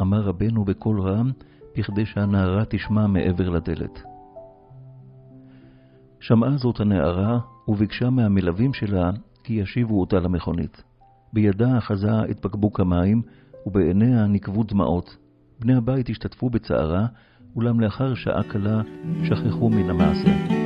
אמר 0.00 0.20
רבנו 0.20 0.64
בקול 0.64 1.00
רם, 1.00 1.30
בכדי 1.78 2.06
שהנערה 2.06 2.64
תשמע 2.64 3.06
מעבר 3.06 3.48
לדלת. 3.48 4.13
שמעה 6.26 6.56
זאת 6.56 6.80
הנערה, 6.80 7.38
וביקשה 7.68 8.10
מהמלווים 8.10 8.74
שלה 8.74 9.10
כי 9.42 9.52
ישיבו 9.52 10.00
אותה 10.00 10.16
למכונית. 10.16 10.82
בידה 11.32 11.78
אחזה 11.78 12.24
את 12.30 12.46
בקבוק 12.46 12.80
המים, 12.80 13.22
ובעיניה 13.66 14.26
נקבו 14.26 14.62
דמעות. 14.62 15.16
בני 15.60 15.74
הבית 15.74 16.08
השתתפו 16.08 16.50
בצערה, 16.50 17.06
אולם 17.56 17.80
לאחר 17.80 18.14
שעה 18.14 18.42
קלה 18.42 18.80
שכחו 19.24 19.70
מן 19.70 19.90
המעשה. 19.90 20.63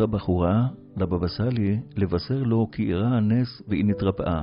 אותה 0.00 0.16
בחורה 0.16 0.66
לבבא 0.96 1.28
סאלי 1.28 1.80
לבשר 1.96 2.42
לו 2.42 2.68
כי 2.72 2.82
אירע 2.82 3.06
הנס 3.06 3.62
והיא 3.68 3.84
נתרפאה. 3.84 4.42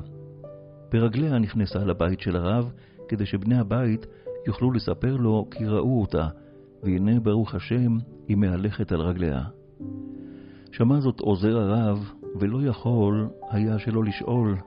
ברגליה 0.92 1.40
נכנסה 1.40 1.80
לבית 1.80 2.20
של 2.20 2.36
הרב, 2.36 2.72
כדי 3.08 3.26
שבני 3.26 3.58
הבית 3.58 4.06
יוכלו 4.48 4.72
לספר 4.72 5.16
לו 5.16 5.48
כי 5.52 5.66
ראו 5.66 6.02
אותה, 6.02 6.28
והנה 6.84 7.20
ברוך 7.20 7.56
השם 7.56 7.98
היא 8.28 8.38
מהלכת 8.38 8.92
על 8.92 9.02
רגליה. 9.02 9.42
שמע 10.72 11.00
זאת 11.00 11.20
עוזר 11.20 11.58
הרב, 11.58 12.12
ולא 12.40 12.62
יכול 12.62 13.28
היה 13.50 13.80
שלא 13.80 14.04
לשאול 14.04 14.58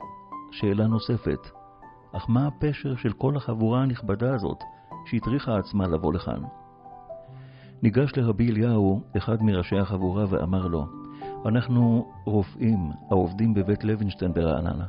שאלה 0.50 0.86
נוספת, 0.86 1.50
אך 2.12 2.30
מה 2.30 2.46
הפשר 2.46 2.96
של 2.96 3.12
כל 3.12 3.36
החבורה 3.36 3.82
הנכבדה 3.82 4.34
הזאת, 4.34 4.58
שהטריחה 5.06 5.58
עצמה 5.58 5.88
לבוא 5.88 6.12
לכאן? 6.12 6.42
ניגש 7.82 8.12
לרבי 8.16 8.50
אליהו, 8.50 9.02
אחד 9.16 9.42
מראשי 9.42 9.78
החבורה, 9.78 10.24
ואמר 10.28 10.66
לו, 10.66 10.86
אנחנו 11.46 12.12
רופאים 12.24 12.90
העובדים 13.10 13.54
בבית 13.54 13.84
לוינשטיין 13.84 14.32
ברעננה. 14.32 14.86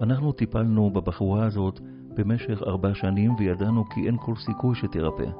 אנחנו 0.00 0.32
טיפלנו 0.32 0.90
בבחורה 0.90 1.46
הזאת 1.46 1.80
במשך 2.16 2.62
ארבע 2.66 2.94
שנים 2.94 3.34
וידענו 3.38 3.84
כי 3.88 4.06
אין 4.06 4.16
כל 4.16 4.34
סיכוי 4.36 4.74
שתירפא. 4.74 5.30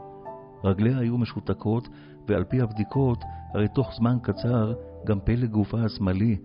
רגליה 0.65 0.99
היו 0.99 1.19
משותקות, 1.19 1.89
ועל 2.29 2.45
פי 2.45 2.61
הבדיקות, 2.61 3.19
הרי 3.55 3.69
תוך 3.69 3.93
זמן 3.97 4.17
קצר 4.23 4.75
גם 5.07 5.21
פלג 5.21 5.51
גופה 5.51 5.79
השמאלי 5.85 6.37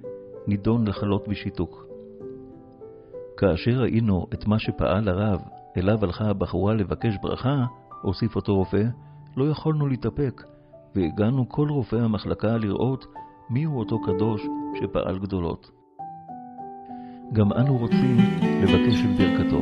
נידון 0.47 0.87
לחלות 0.87 1.27
בשיתוק. 1.27 1.85
כאשר 3.37 3.71
ראינו 3.71 4.25
את 4.33 4.47
מה 4.47 4.59
שפעל 4.59 5.09
הרב, 5.09 5.41
אליו 5.77 6.03
הלכה 6.03 6.25
הבחורה 6.25 6.73
לבקש 6.73 7.17
ברכה, 7.21 7.65
הוסיף 8.01 8.35
אותו 8.35 8.55
רופא, 8.55 8.83
לא 9.37 9.49
יכולנו 9.49 9.87
להתאפק, 9.87 10.43
והגענו 10.95 11.49
כל 11.49 11.69
רופאי 11.69 11.99
המחלקה 11.99 12.57
לראות 12.57 13.05
מיהו 13.49 13.79
אותו 13.79 14.01
קדוש 14.01 14.41
שפעל 14.79 15.19
גדולות. 15.19 15.71
גם 17.33 17.53
אנו 17.53 17.77
רוצים 17.77 18.17
לבקש 18.61 19.01
את 19.01 19.17
ברכתו. 19.17 19.61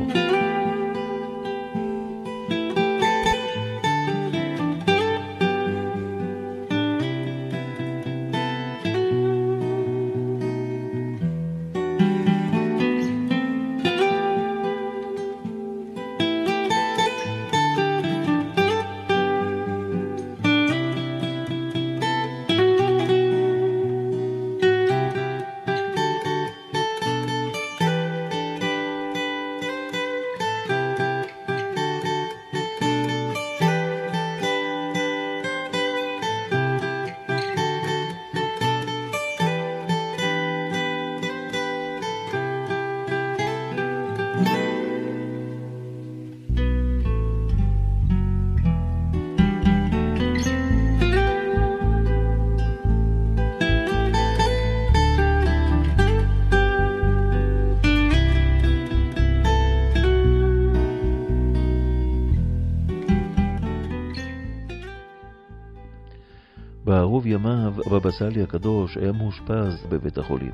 סאלי 68.18 68.42
הקדוש 68.42 68.96
היה 68.96 69.12
מאושפז 69.12 69.86
בבית 69.88 70.18
החולים, 70.18 70.52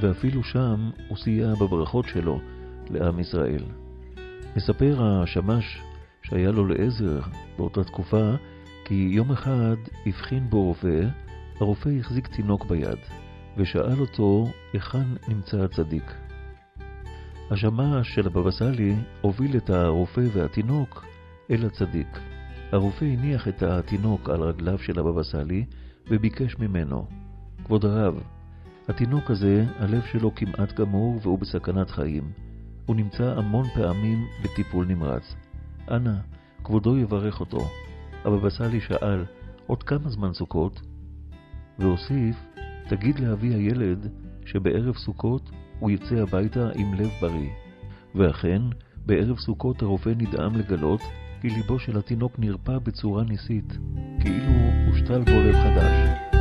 ואפילו 0.00 0.44
שם 0.44 0.90
הוא 1.08 1.18
סייע 1.18 1.54
בברכות 1.54 2.04
שלו 2.08 2.40
לעם 2.90 3.20
ישראל. 3.20 3.64
מספר 4.56 5.02
השמש 5.02 5.82
שהיה 6.22 6.50
לו 6.50 6.66
לעזר 6.66 7.20
באותה 7.56 7.84
תקופה, 7.84 8.32
כי 8.84 9.08
יום 9.12 9.32
אחד 9.32 9.76
הבחין 10.06 10.50
בו 10.50 10.64
רופא, 10.64 11.00
הרופא 11.60 11.90
החזיק 12.00 12.26
תינוק 12.26 12.64
ביד, 12.64 12.98
ושאל 13.56 14.00
אותו 14.00 14.46
היכן 14.72 15.06
נמצא 15.28 15.60
הצדיק. 15.60 16.14
השמש 17.50 18.14
של 18.14 18.26
הבבא 18.26 18.50
סאלי 18.50 18.94
הוביל 19.20 19.56
את 19.56 19.70
הרופא 19.70 20.22
והתינוק 20.32 21.04
אל 21.50 21.66
הצדיק. 21.66 22.18
הרופא 22.72 23.04
הניח 23.04 23.48
את 23.48 23.62
התינוק 23.62 24.30
על 24.30 24.42
רגליו 24.42 24.78
של 24.78 24.98
הבבא 24.98 25.22
סאלי 25.22 25.64
וביקש 26.10 26.58
ממנו, 26.58 27.06
כבוד 27.64 27.84
הרב, 27.84 28.14
התינוק 28.88 29.30
הזה, 29.30 29.64
הלב 29.78 30.02
שלו 30.12 30.34
כמעט 30.34 30.72
גמור 30.72 31.18
והוא 31.22 31.38
בסכנת 31.38 31.90
חיים. 31.90 32.32
הוא 32.86 32.96
נמצא 32.96 33.34
המון 33.36 33.66
פעמים 33.74 34.26
בטיפול 34.44 34.86
נמרץ. 34.86 35.34
אנא, 35.90 36.14
כבודו 36.64 36.98
יברך 36.98 37.40
אותו. 37.40 37.68
הבבא 38.24 38.50
סאלי 38.50 38.80
שאל, 38.80 39.24
עוד 39.66 39.82
כמה 39.82 40.08
זמן 40.08 40.32
סוכות? 40.32 40.80
והוסיף, 41.78 42.36
תגיד 42.88 43.20
לאבי 43.20 43.54
הילד 43.54 44.08
שבערב 44.46 44.96
סוכות 44.96 45.50
הוא 45.78 45.90
יצא 45.90 46.14
הביתה 46.14 46.70
עם 46.74 46.94
לב 46.94 47.10
בריא. 47.20 47.50
ואכן, 48.14 48.62
בערב 49.06 49.38
סוכות 49.38 49.82
הרופא 49.82 50.08
נדהם 50.08 50.56
לגלות 50.56 51.00
כי 51.40 51.48
ליבו 51.48 51.78
של 51.78 51.98
התינוק 51.98 52.38
נרפא 52.38 52.78
בצורה 52.78 53.24
ניסית, 53.24 53.78
כאילו 54.20 54.81
הושתל 55.02 55.32
בו 55.32 55.40
לב 55.40 55.54
חדש. 55.54 56.31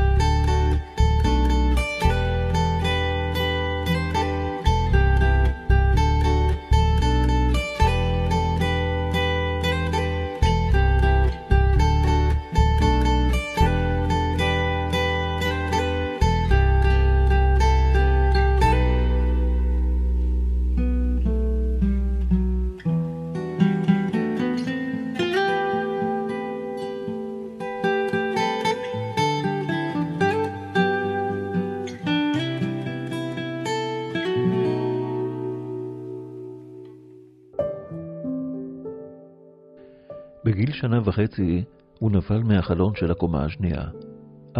וחצי 41.11 41.63
הוא 41.99 42.11
נפל 42.11 42.43
מהחלון 42.43 42.95
של 42.95 43.11
הקומה 43.11 43.45
השנייה. 43.45 43.83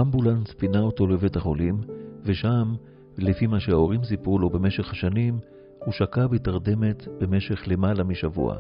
אמבולנס 0.02 0.54
פינה 0.58 0.80
אותו 0.80 1.08
לבית 1.08 1.36
החולים, 1.36 1.82
ושם, 2.24 2.76
לפי 3.18 3.48
מה 3.48 3.60
שההורים 3.60 4.04
סיפרו 4.04 4.40
לו 4.40 4.50
במשך 4.50 4.92
השנים, 4.92 5.40
הוא 5.86 5.94
שקע 5.94 6.28
בתרדמת 6.28 7.08
במשך 7.20 7.64
למעלה 7.68 8.04
משבוע. 8.04 8.56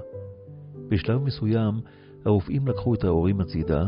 בשלב 0.89 1.23
מסוים, 1.23 1.73
הרופאים 2.25 2.67
לקחו 2.67 2.93
את 2.93 3.03
ההורים 3.03 3.41
הצידה, 3.41 3.85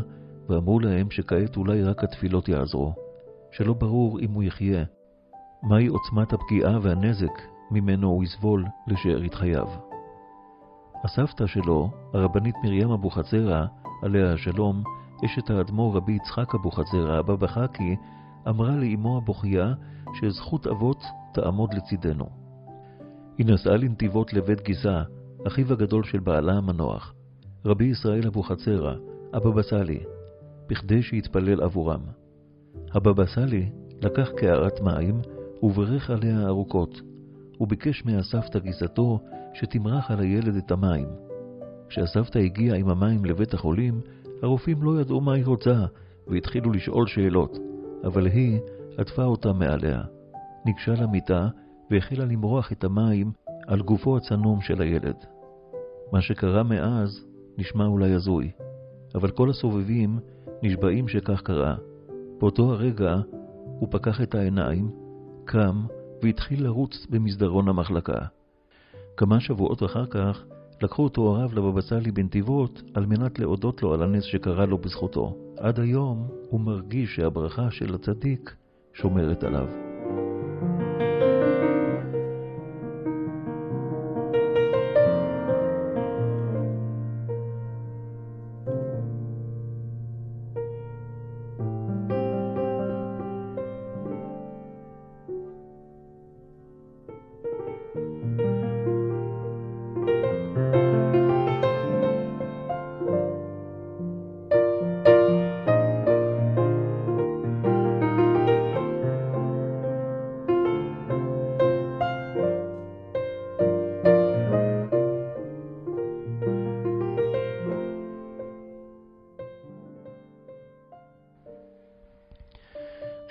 ואמרו 0.49 0.79
להם 0.79 1.11
שכעת 1.11 1.57
אולי 1.57 1.83
רק 1.83 2.03
התפילות 2.03 2.49
יעזרו, 2.49 2.93
שלא 3.51 3.73
ברור 3.73 4.19
אם 4.19 4.31
הוא 4.31 4.43
יחיה. 4.43 4.83
מהי 5.63 5.87
עוצמת 5.87 6.33
הפגיעה 6.33 6.79
והנזק 6.81 7.41
ממנו 7.71 8.07
הוא 8.07 8.23
יסבול 8.23 8.65
לשארית 8.87 9.33
חייו. 9.33 9.67
הסבתא 11.03 11.47
שלו, 11.47 11.91
הרבנית 12.13 12.55
מרים 12.63 12.91
אבוחצירא, 12.91 13.65
עליה 14.03 14.33
השלום, 14.33 14.83
אשת 15.25 15.49
האדמו"ר 15.49 15.97
רבי 15.97 16.11
יצחק 16.11 16.55
אבוחצירא, 16.55 17.19
הבבא 17.19 17.47
חכי, 17.47 17.95
אמרה 18.49 18.75
לאמו 18.75 19.17
הבוכייה 19.17 19.73
שזכות 20.13 20.67
אבות 20.67 21.03
תעמוד 21.33 21.73
לצידנו. 21.73 22.25
היא 23.37 23.45
נסעה 23.45 23.77
לנתיבות 23.77 24.33
לבית 24.33 24.61
גיסה, 24.61 25.03
אחיו 25.47 25.73
הגדול 25.73 26.03
של 26.03 26.19
בעלה 26.19 26.53
המנוח, 26.53 27.13
רבי 27.65 27.85
ישראל 27.85 28.27
אבוחצירא, 28.27 28.93
הבבא 29.33 29.61
סאלי, 29.61 29.99
בכדי 30.67 31.01
שיתפלל 31.01 31.61
עבורם. 31.61 32.01
הבבא 32.91 33.25
סאלי 33.25 33.69
לקח 34.01 34.29
קערת 34.37 34.81
מים 34.81 35.21
וברך 35.63 36.09
עליה 36.09 36.47
ארוכות, 36.47 37.01
וביקש 37.59 38.05
מהסבתא 38.05 38.59
גיסתו 38.59 39.19
שתמרח 39.53 40.11
על 40.11 40.19
הילד 40.19 40.55
את 40.55 40.71
המים. 40.71 41.07
כשהסבתא 41.93 42.39
הגיעה 42.39 42.77
עם 42.77 42.89
המים 42.89 43.25
לבית 43.25 43.53
החולים, 43.53 44.01
הרופאים 44.41 44.83
לא 44.83 45.01
ידעו 45.01 45.21
מה 45.21 45.33
היא 45.33 45.45
רוצה, 45.45 45.85
והתחילו 46.27 46.71
לשאול 46.71 47.07
שאלות, 47.07 47.57
אבל 48.03 48.27
היא 48.27 48.59
עטפה 48.97 49.23
אותה 49.23 49.53
מעליה. 49.53 50.01
ניגשה 50.65 50.93
למיטה 50.93 51.47
והחלה 51.91 52.25
למרוח 52.25 52.71
את 52.71 52.83
המים 52.83 53.31
על 53.67 53.81
גופו 53.81 54.17
הצנום 54.17 54.61
של 54.61 54.81
הילד. 54.81 55.15
מה 56.11 56.21
שקרה 56.21 56.63
מאז 56.63 57.25
נשמע 57.57 57.85
אולי 57.85 58.13
הזוי, 58.13 58.51
אבל 59.15 59.31
כל 59.31 59.49
הסובבים 59.49 60.19
נשבעים 60.63 61.07
שכך 61.07 61.41
קרה. 61.41 61.75
באותו 62.39 62.71
הרגע 62.71 63.15
הוא 63.79 63.87
פקח 63.91 64.21
את 64.21 64.35
העיניים, 64.35 64.91
קם 65.45 65.85
והתחיל 66.23 66.63
לרוץ 66.63 67.07
במסדרון 67.09 67.67
המחלקה. 67.67 68.19
כמה 69.17 69.39
שבועות 69.39 69.83
אחר 69.83 70.05
כך 70.05 70.43
לקחו 70.82 71.03
אותו 71.03 71.36
הרב 71.36 71.53
לבבא 71.53 71.82
סאלי 71.82 72.11
בנתיבות 72.11 72.82
על 72.93 73.05
מנת 73.05 73.39
להודות 73.39 73.84
לו 73.84 73.93
על 73.93 74.03
הנס 74.03 74.24
שקרה 74.24 74.65
לו 74.65 74.78
בזכותו. 74.78 75.38
עד 75.57 75.80
היום 75.80 76.28
הוא 76.49 76.59
מרגיש 76.59 77.15
שהברכה 77.15 77.71
של 77.71 77.95
הצדיק 77.95 78.55
שומרת 78.93 79.43
עליו. 79.43 79.92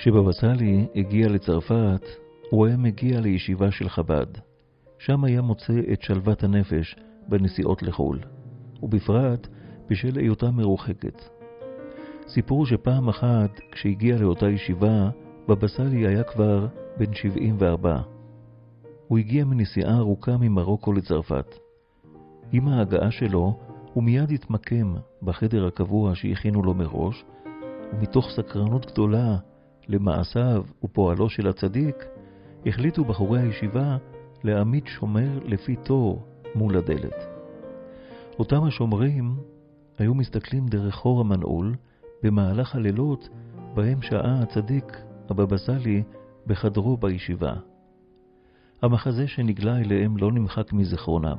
כשבבא 0.02 0.32
סאלי 0.32 0.86
הגיע 0.94 1.28
לצרפת, 1.28 2.06
הוא 2.50 2.66
היה 2.66 2.76
מגיע 2.76 3.20
לישיבה 3.20 3.70
של 3.70 3.88
חב"ד. 3.88 4.26
שם 4.98 5.24
היה 5.24 5.42
מוצא 5.42 5.72
את 5.92 6.02
שלוות 6.02 6.44
הנפש 6.44 6.96
בנסיעות 7.28 7.82
לחו"ל, 7.82 8.18
ובפרט 8.82 9.48
בשל 9.90 10.18
היותה 10.18 10.50
מרוחקת. 10.50 11.22
סיפור 12.28 12.66
שפעם 12.66 13.08
אחת, 13.08 13.60
כשהגיע 13.72 14.16
לאותה 14.16 14.48
ישיבה, 14.48 15.10
בבא 15.48 15.68
סאלי 15.68 16.06
היה 16.06 16.22
כבר 16.22 16.66
בן 16.98 17.14
74. 17.14 18.00
הוא 19.08 19.18
הגיע 19.18 19.44
מנסיעה 19.44 19.98
ארוכה 19.98 20.36
ממרוקו 20.36 20.92
לצרפת. 20.92 21.54
עם 22.52 22.68
ההגעה 22.68 23.10
שלו, 23.10 23.58
הוא 23.92 24.04
מיד 24.04 24.30
התמקם 24.30 24.94
בחדר 25.22 25.66
הקבוע 25.66 26.14
שהכינו 26.14 26.62
לו 26.62 26.74
מראש, 26.74 27.24
ומתוך 27.92 28.30
סקרנות 28.30 28.86
גדולה 28.86 29.36
למעשיו 29.88 30.64
ופועלו 30.84 31.30
של 31.30 31.48
הצדיק, 31.48 31.96
החליטו 32.66 33.04
בחורי 33.04 33.40
הישיבה 33.40 33.96
להעמיד 34.44 34.86
שומר 34.86 35.38
לפי 35.44 35.76
תור 35.76 36.26
מול 36.54 36.76
הדלת. 36.76 37.14
אותם 38.38 38.64
השומרים 38.64 39.36
היו 39.98 40.14
מסתכלים 40.14 40.66
דרך 40.66 40.94
חור 40.94 41.20
המנעול 41.20 41.74
במהלך 42.22 42.74
הלילות 42.74 43.28
בהם 43.74 44.02
שעה 44.02 44.42
הצדיק, 44.42 44.96
הבבא 45.30 45.56
סאלי, 45.56 46.02
בחדרו 46.46 46.96
בישיבה. 46.96 47.52
המחזה 48.82 49.28
שנגלה 49.28 49.78
אליהם 49.78 50.16
לא 50.16 50.32
נמחק 50.32 50.72
מזיכרונם. 50.72 51.38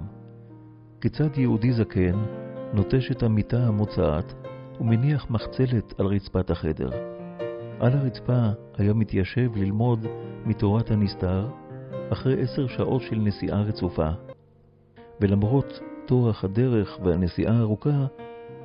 כיצד 1.01 1.37
יהודי 1.37 1.73
זקן 1.73 2.25
נוטש 2.73 3.11
את 3.11 3.23
המיטה 3.23 3.67
המוצעת 3.67 4.33
ומניח 4.79 5.29
מחצלת 5.29 5.99
על 5.99 6.05
רצפת 6.05 6.49
החדר. 6.49 7.12
על 7.83 7.93
הרצפה 7.93 8.47
היה 8.77 8.93
מתיישב 8.93 9.55
ללמוד 9.55 10.05
מתורת 10.45 10.91
הנסתר 10.91 11.47
אחרי 12.13 12.41
עשר 12.41 12.67
שעות 12.67 13.01
של 13.01 13.15
נסיעה 13.15 13.61
רצופה. 13.61 14.09
ולמרות 15.21 15.79
טורח 16.05 16.43
הדרך 16.43 16.99
והנסיעה 17.03 17.57
הארוכה, 17.57 18.05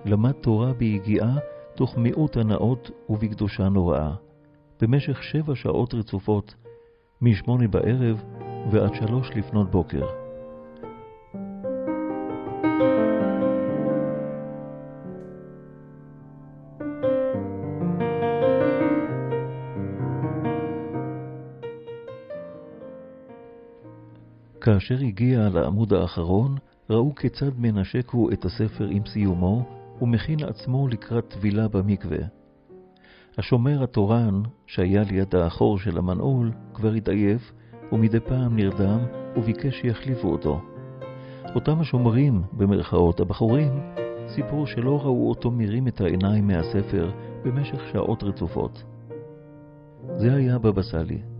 למד 0.05 0.33
תורה 0.33 0.73
ביגיעה 0.73 1.37
תוך 1.75 1.97
מיעוט 1.99 2.37
הנאות 2.37 2.91
ובקדושה 3.09 3.69
נוראה, 3.69 4.15
במשך 4.81 5.23
שבע 5.23 5.55
שעות 5.55 5.95
רצופות, 5.95 6.55
משמונה 7.23 7.69
בערב 7.69 8.25
ועד 8.71 8.95
שלוש 8.95 9.31
לפנות 9.37 9.71
בוקר. 9.71 10.18
כאשר 24.69 24.95
הגיע 25.01 25.49
לעמוד 25.49 25.93
האחרון, 25.93 26.57
ראו 26.91 27.15
כיצד 27.15 27.59
מנשקו 27.59 28.31
את 28.31 28.45
הספר 28.45 28.85
עם 28.91 29.03
סיומו, 29.07 29.65
ומכין 30.03 30.45
עצמו 30.45 30.89
לקראת 30.89 31.29
טבילה 31.29 31.69
במקווה. 31.69 32.19
השומר 33.39 33.83
התורן, 33.83 34.43
שהיה 34.67 35.03
ליד 35.11 35.35
האחור 35.35 35.79
של 35.79 35.99
המנעול, 35.99 36.53
כבר 36.75 36.93
התעייף, 36.93 37.53
ומדי 37.93 38.21
פעם 38.21 38.57
נרדם, 38.57 38.99
וביקש 39.37 39.81
שיחליפו 39.81 40.29
אותו. 40.29 40.61
אותם 41.55 41.81
השומרים, 41.81 42.43
במרכאות 42.53 43.21
הבחורים, 43.21 43.81
סיפרו 44.27 44.67
שלא 44.67 45.01
ראו 45.03 45.29
אותו 45.29 45.51
מרים 45.51 45.89
את 45.89 46.01
העיניים 46.01 46.47
מהספר 46.47 47.11
במשך 47.45 47.81
שעות 47.93 48.23
רצופות. 48.23 48.85
זה 50.17 50.35
היה 50.35 50.59
בבא 50.59 50.83
סאלי. 50.83 51.38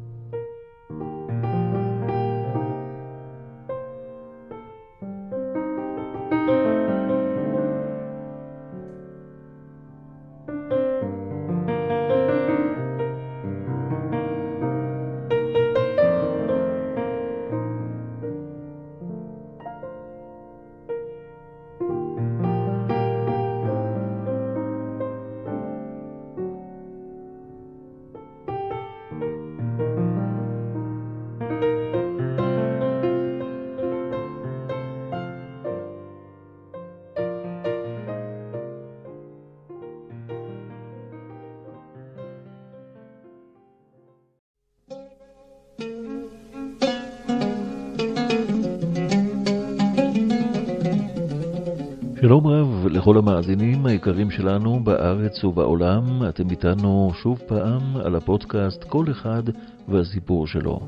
היקרים 53.89 54.31
שלנו 54.31 54.81
בארץ 54.85 55.45
ובעולם, 55.45 56.29
אתם 56.29 56.51
איתנו 56.51 57.13
שוב 57.23 57.43
פעם 57.47 57.97
על 57.97 58.17
הפודקאסט 58.17 58.85
כל 58.85 59.05
אחד 59.11 59.43
והסיפור 59.89 60.47
שלו. 60.47 60.81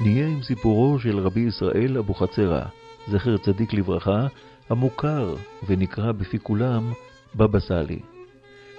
נהיה 0.00 0.26
עם 0.26 0.42
סיפורו 0.42 0.98
של 0.98 1.18
רבי 1.18 1.40
ישראל 1.40 1.98
אבוחצירא, 1.98 2.62
זכר 3.08 3.36
צדיק 3.36 3.74
לברכה, 3.74 4.26
המוכר 4.70 5.34
ונקרא 5.66 6.12
בפי 6.12 6.38
כולם 6.38 6.92
בבא 7.36 7.58
סאלי. 7.58 7.98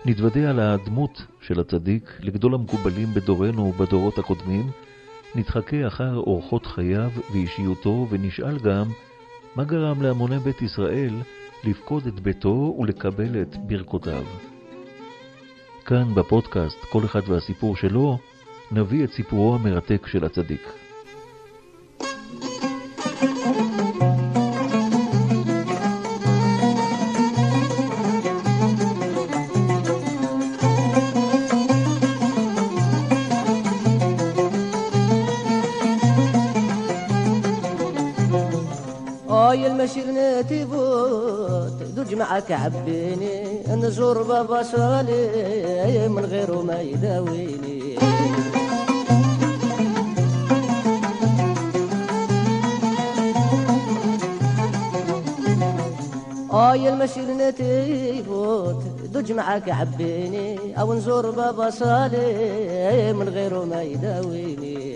נתוודע 0.05 0.49
על 0.49 0.59
הדמות 0.59 1.21
של 1.41 1.59
הצדיק 1.59 2.19
לגדול 2.19 2.53
המקובלים 2.53 3.07
בדורנו 3.13 3.63
ובדורות 3.63 4.17
הקודמים, 4.17 4.69
נתחכה 5.35 5.87
אחר 5.87 6.15
אורחות 6.15 6.65
חייו 6.65 7.11
ואישיותו 7.31 8.07
ונשאל 8.09 8.57
גם 8.59 8.85
מה 9.57 9.63
גרם 9.63 10.01
להמוני 10.01 10.39
בית 10.39 10.61
ישראל 10.61 11.13
לפקוד 11.63 12.07
את 12.07 12.19
ביתו 12.19 12.75
ולקבל 12.79 13.41
את 13.41 13.55
ברכותיו. 13.67 14.23
כאן 15.85 16.15
בפודקאסט 16.15 16.77
כל 16.89 17.05
אחד 17.05 17.29
והסיפור 17.29 17.75
שלו 17.75 18.17
נביא 18.71 19.03
את 19.03 19.11
סיפורו 19.11 19.55
המרתק 19.55 20.07
של 20.07 20.25
הצדיק. 20.25 20.86
هاي 56.51 56.89
المشير 56.89 57.51
تفوت 57.51 58.83
دوج 59.13 59.31
معك 59.31 59.69
عبيني 59.69 60.79
أو 60.79 60.93
نزور 60.93 61.31
بابا 61.31 61.69
صالي 61.69 63.13
من 63.13 63.29
غيره 63.29 63.65
ما 63.65 63.81
يداويني 63.81 64.95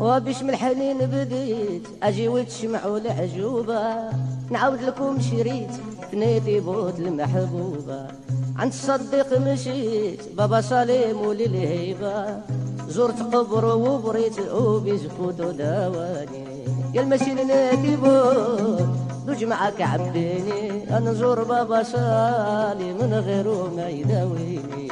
وبش 0.00 0.42
من 0.42 0.50
الحنين 0.50 0.98
بديت 0.98 1.82
أجي 2.02 2.28
وتشمعوا 2.28 2.98
العجوبة 2.98 4.10
نعاود 4.50 4.82
لكم 4.82 5.20
شريت 5.20 5.70
ثنيتي 6.12 6.60
بوت 6.60 6.98
المحبوبة. 6.98 8.06
عند 8.56 8.72
الصديق 8.72 9.38
مشيت 9.38 10.20
بابا 10.36 10.60
سليم 10.60 11.20
وللهيبة 11.20 12.40
زرت 12.88 13.34
قبر 13.34 13.64
وبريت 13.64 14.38
وبزفوت 14.52 15.40
وداواني 15.40 16.44
يا 16.94 17.00
المسير 17.02 17.44
ناتي 17.44 17.96
بوت 17.96 18.88
دوج 19.26 19.44
معك 19.44 19.82
عبيني 19.82 20.96
أنا 20.96 21.10
نزور 21.10 21.44
بابا 21.44 21.82
سالي 21.82 22.92
من 22.92 23.14
غيره 23.26 23.72
ما 23.76 23.88
يداويني. 23.88 24.88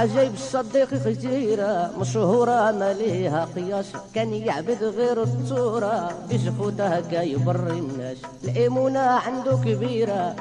وعجيب 0.00 0.34
الصديق 0.34 0.88
خزيرة 0.94 1.90
مشهورة 2.00 2.72
ما 2.72 2.92
ليها 2.92 3.48
قياس. 3.56 3.92
كان 4.14 4.32
يعبد 4.32 4.82
غير 4.82 5.22
الصورة 5.22 6.10
بزفوته 6.30 6.86
هكا 6.86 7.22
يبر 7.22 7.66
الناس. 7.70 8.16
الإيمونة 8.44 9.00
عنده 9.00 9.58
كبيرة 9.64 10.36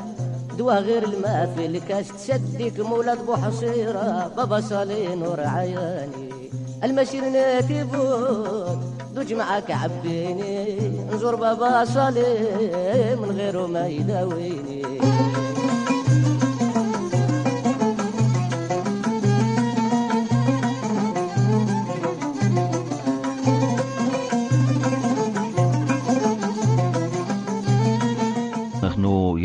دوا 0.57 0.73
غير 0.73 1.03
الماء 1.03 1.53
في 1.55 1.65
الكاس 1.65 2.07
تصدق 2.07 2.85
مولد 2.85 3.19
بوحصيرة 3.27 4.31
بابا 4.37 4.61
صالي 4.61 5.15
نور 5.15 5.39
عياني. 5.39 6.29
المسير 6.83 7.29
ناتي 7.29 7.83
بود 7.83 8.79
دوج 9.15 9.33
معاك 9.33 9.71
عبيني 9.71 10.79
نزور 11.11 11.35
بابا 11.35 11.85
صالي 11.85 13.15
من 13.21 13.31
غيره 13.37 13.67
ما 13.67 13.87
يداويني. 13.87 14.83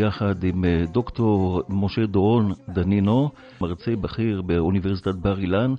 יחד 0.07 0.45
עם 0.45 0.65
אה, 0.65 0.85
דוקטור 0.93 1.63
משה 1.69 2.07
דורון 2.07 2.53
דנינו, 2.69 3.31
מרצה 3.61 3.91
בכיר 4.03 4.43
באוניברסיטת 4.43 5.15
בר 5.15 5.39
אילן, 5.39 5.75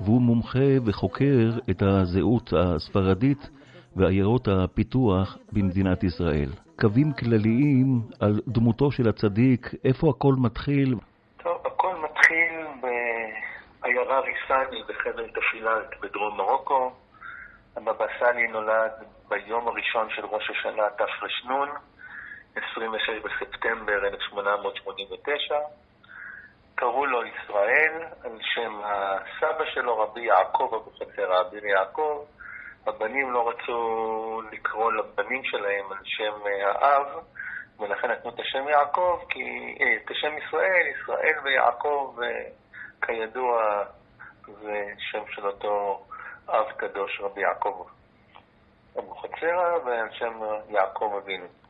והוא 0.00 0.22
מומחה 0.22 0.68
וחוקר 0.86 1.50
את 1.70 1.82
הזהות 1.82 2.52
הספרדית 2.56 3.50
ועיירות 3.96 4.48
הפיתוח 4.48 5.38
במדינת 5.52 6.04
ישראל. 6.04 6.50
קווים 6.80 7.12
כלליים 7.12 8.00
על 8.20 8.40
דמותו 8.46 8.90
של 8.90 9.08
הצדיק, 9.08 9.70
איפה 9.84 10.10
הכל 10.10 10.34
מתחיל? 10.38 10.94
טוב, 11.42 11.56
הכל 11.66 11.96
מתחיל 12.04 12.52
בעיירה 12.82 14.20
ריסני 14.20 14.82
בחבל 14.88 15.26
תפילת 15.28 15.90
בדרום 16.02 16.36
מרוקו. 16.36 16.92
הבבא 17.76 18.06
סאלי 18.18 18.46
נולד 18.46 18.92
ביום 19.28 19.68
הראשון 19.68 20.08
של 20.10 20.24
ראש 20.24 20.50
השנה 20.50 20.82
תר"ן, 20.98 21.68
26 22.56 23.08
בספטמבר 23.22 24.06
1889. 24.06 25.58
קראו 26.74 27.06
לו 27.06 27.24
ישראל 27.24 28.02
על 28.24 28.38
שם 28.42 28.80
הסבא 28.84 29.64
שלו, 29.74 29.98
רבי 29.98 30.20
יעקב 30.20 30.70
אבוחצירא, 30.74 31.40
אביר 31.40 31.66
יעקב. 31.66 32.24
הבנים 32.86 33.32
לא 33.32 33.48
רצו 33.48 34.42
לקרוא 34.52 34.92
לבנים 34.92 35.44
שלהם 35.44 35.92
על 35.92 35.98
שם 36.04 36.32
האב, 36.64 37.06
ולכן 37.80 38.10
נתנו 38.10 38.30
את 38.30 38.40
השם 38.40 38.68
יעקב, 38.68 39.20
כי, 39.28 39.76
אה, 39.80 39.96
את 40.04 40.10
השם 40.10 40.38
ישראל, 40.38 40.86
ישראל 40.86 41.34
ויעקב, 41.44 42.16
כידוע, 43.02 43.84
זה 44.46 44.86
שם 44.98 45.22
של 45.30 45.46
אותו 45.46 46.04
אב 46.48 46.72
קדוש, 46.76 47.20
רבי 47.20 47.40
יעקב 47.40 47.86
אבוחצירא, 48.98 49.78
ועל 49.84 50.08
שם 50.12 50.40
יעקב 50.68 51.20
אבינו. 51.22 51.63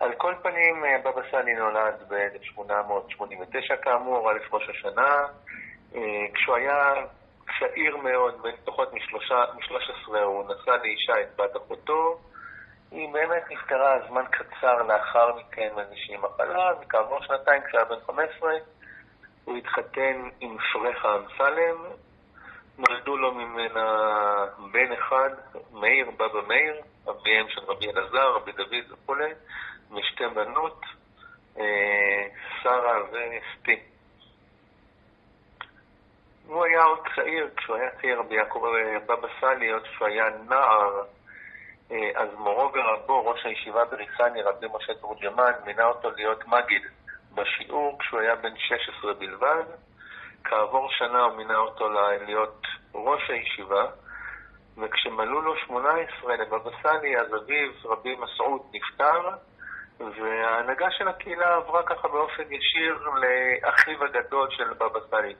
על 0.00 0.12
כל 0.14 0.34
פנים, 0.42 0.84
בבא 1.04 1.20
סאלי 1.30 1.54
נולד 1.54 1.94
ב-1889 2.08 3.76
כאמור, 3.82 4.30
א' 4.30 4.38
ראש 4.52 4.68
השנה. 4.68 5.26
כשהוא 6.34 6.56
היה 6.56 6.94
צעיר 7.58 7.96
מאוד, 7.96 8.42
בן 8.42 8.50
פחות 8.64 8.92
מ-13, 8.92 10.18
הוא 10.18 10.44
נשא 10.44 10.70
לאישה 10.70 11.20
את 11.20 11.36
בת 11.36 11.56
אחותו. 11.56 12.18
היא 12.90 13.12
באמת 13.12 13.42
נפטרה 13.50 13.98
זמן 14.08 14.24
קצר 14.30 14.82
לאחר 14.82 15.34
מכן 15.36 15.68
מאיזושהי 15.76 16.16
מחלה, 16.16 16.70
וכעבור 16.80 17.22
שנתיים, 17.22 17.62
כשהיה 17.62 17.84
בן 17.84 18.00
15, 18.06 18.52
הוא 19.44 19.56
התחתן 19.56 20.28
עם 20.40 20.56
פרחה 20.72 21.16
אמסלם. 21.16 21.84
נולדו 22.78 23.16
לו 23.16 23.34
ממנה 23.34 23.84
בן 24.72 24.92
אחד, 24.92 25.30
מאיר, 25.72 26.10
בבא 26.10 26.40
מאיר, 26.48 26.74
אביהם 27.10 27.46
של 27.48 27.60
רבי 27.60 27.90
אלעזר, 27.90 28.32
רבי 28.32 28.52
דוד 28.52 28.92
וכולי. 28.92 29.30
ושתי 29.92 30.24
בנות, 30.34 30.80
שרה 32.62 32.98
ואסתי. 33.12 33.80
הוא 36.46 36.64
היה 36.64 36.82
עוד 36.82 36.98
צעיר, 37.16 37.50
כשהוא 37.56 37.76
היה 37.76 37.90
צעיר, 38.00 38.18
רבי 38.18 38.34
יעקב 38.34 38.64
בבא 39.06 39.28
סאלי, 39.40 39.70
עוד 39.70 39.82
כשהוא 39.82 40.08
היה 40.08 40.24
נער, 40.48 41.02
אז 42.14 42.28
מורו 42.38 42.72
ורבו, 42.74 43.26
ראש 43.26 43.46
הישיבה 43.46 43.84
בריסני, 43.84 44.42
רבי 44.42 44.66
משה 44.74 44.94
תורג'מן, 44.94 45.52
מינה 45.64 45.84
אותו 45.84 46.10
להיות 46.10 46.46
מגיד 46.46 46.82
בשיעור 47.34 47.98
כשהוא 47.98 48.20
היה 48.20 48.36
בן 48.36 48.56
16 48.56 49.14
בלבד. 49.14 49.64
כעבור 50.44 50.90
שנה 50.90 51.22
הוא 51.22 51.36
מינה 51.36 51.56
אותו 51.56 51.88
להיות 52.26 52.66
ראש 52.94 53.30
הישיבה, 53.30 53.86
וכשמלאו 54.78 55.40
לו 55.40 55.56
18 55.56 56.36
לבבא 56.36 56.70
סאלי, 56.82 57.16
אז 57.16 57.34
אביו, 57.34 57.70
רבי 57.84 58.16
מסעוד, 58.16 58.62
נפטר, 58.72 59.28
וההנהגה 60.00 60.90
של 60.90 61.08
הקהילה 61.08 61.54
עברה 61.56 61.82
ככה 61.82 62.08
באופן 62.08 62.52
ישיר 62.52 62.98
לאחיו 63.14 64.04
הגדול 64.04 64.50
של 64.50 64.72
בבא 64.74 65.00
סאלי, 65.10 65.34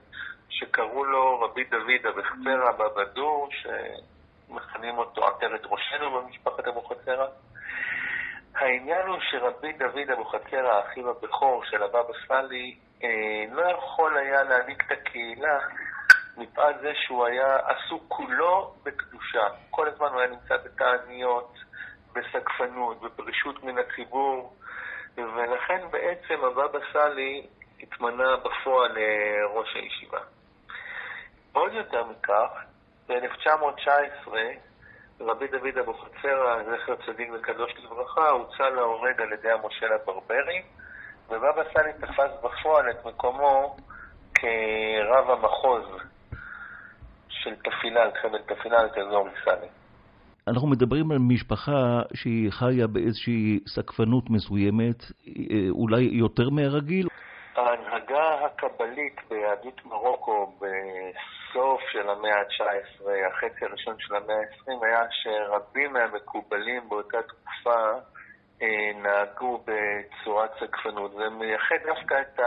שקראו 0.49 1.05
לו 1.05 1.41
רבי 1.41 1.65
דוד 1.65 2.07
אבוחצירא 2.09 2.73
בבא 2.73 3.05
דור, 3.05 3.49
שמכנים 3.51 4.99
אותו 4.99 5.27
עטרת 5.27 5.63
ראשנו 5.65 6.11
במשפחת 6.11 6.69
אבוחצירא. 6.69 7.27
העניין 8.55 9.07
הוא 9.07 9.17
שרבי 9.21 9.73
דוד 9.73 10.11
אבוחצירא, 10.13 10.81
אחיו 10.81 11.11
הבכור 11.11 11.65
של 11.65 11.83
הבבא 11.83 12.13
סאלי, 12.29 12.79
לא 13.53 13.63
יכול 13.71 14.17
היה 14.17 14.43
להעניק 14.43 14.83
את 14.87 14.93
הקהילה 14.93 15.59
מפאת 16.37 16.81
זה 16.81 16.93
שהוא 16.95 17.27
היה 17.27 17.57
עסוק 17.57 18.05
כולו 18.09 18.75
בקדושה. 18.83 19.49
כל 19.71 19.89
הזמן 19.89 20.09
הוא 20.09 20.21
היה 20.21 20.31
נמצא 20.31 20.57
בתעניות, 20.57 21.53
בסגפנות, 22.13 23.01
בפרישות 23.01 23.65
מן 23.65 23.79
הציבור, 23.79 24.57
ולכן 25.17 25.91
בעצם 25.91 26.45
הבבא 26.45 26.79
סאלי 26.93 27.47
התמנה 27.81 28.37
בפועל 28.37 28.93
לראש 28.99 29.75
הישיבה. 29.75 30.19
עוד 31.53 31.73
יותר 31.73 32.05
מכך, 32.05 32.51
ב-1919 33.09 34.29
רבי 35.21 35.47
דוד 35.47 35.79
אבוחצירא, 35.79 36.63
זכר 36.63 36.95
צדיק 37.07 37.31
וקדוש 37.35 37.73
לברכה, 37.85 38.29
הוצא 38.29 38.69
להורג 38.69 39.21
על 39.21 39.33
ידי 39.33 39.51
המושל 39.51 39.93
הברברי, 39.93 40.63
ובבא 41.29 41.63
סאלי 41.75 41.93
תפס 41.93 42.31
בפועל 42.43 42.91
את 42.91 43.05
מקומו 43.07 43.77
כרב 44.35 45.31
המחוז 45.31 45.85
של 47.29 47.55
תפילת, 47.57 48.17
חבל 48.23 48.43
תפילת, 48.43 48.99
אזור 48.99 49.29
ריסני. 49.29 49.80
אנחנו 50.51 50.69
מדברים 50.69 51.11
על 51.11 51.19
משפחה 51.19 52.03
שהיא 52.15 52.51
חיה 52.51 52.87
באיזושהי 52.87 53.61
סקפנות 53.69 54.31
מסוימת, 54.31 54.97
אולי 55.71 56.03
יותר 56.13 56.51
מהרגיל? 56.51 57.09
ההנהגה 57.57 58.45
הקבלית 58.45 59.21
ביהדות 59.31 59.87
מרוקו 59.87 60.53
בסוף 60.57 61.81
של 61.93 62.11
המאה 62.11 62.37
ה-19, 62.39 63.03
החצי 63.31 63.65
הראשון 63.65 63.95
של 63.99 64.15
המאה 64.15 64.37
ה-20, 64.37 64.87
היה 64.87 65.03
שרבים 65.11 65.93
מהמקובלים 65.93 66.89
באותה 66.89 67.19
תקופה 67.23 67.81
נהגו 69.03 69.65
בצורת 69.67 70.51
סקפנות. 70.61 71.13
זה 71.13 71.31
מייחד 71.31 71.77
דווקא 71.87 72.15
את 72.21 72.41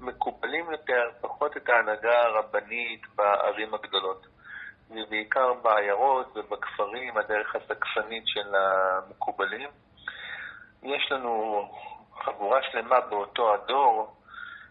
המקובלים 0.00 0.64
יותר, 0.70 1.10
פחות 1.20 1.56
את 1.56 1.68
ההנהגה 1.68 2.22
הרבנית 2.22 3.00
בערים 3.16 3.74
הגדולות. 3.74 4.33
ובעיקר 4.90 5.54
בעיירות 5.54 6.36
ובכפרים, 6.36 7.16
הדרך 7.16 7.56
הסקפנית 7.56 8.22
של 8.26 8.54
המקובלים. 8.54 9.68
יש 10.82 11.12
לנו 11.12 11.64
חבורה 12.24 12.60
שלמה 12.62 13.00
באותו 13.00 13.54
הדור 13.54 14.16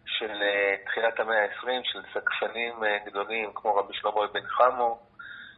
של 0.05 0.41
תחילת 0.85 1.19
המאה 1.19 1.43
ה-20, 1.43 1.67
של 1.83 2.01
סקפנים 2.13 2.75
גדולים 3.05 3.51
כמו 3.55 3.75
רבי 3.75 3.93
שלמה 3.93 4.27
בן 4.27 4.47
חמו, 4.47 4.99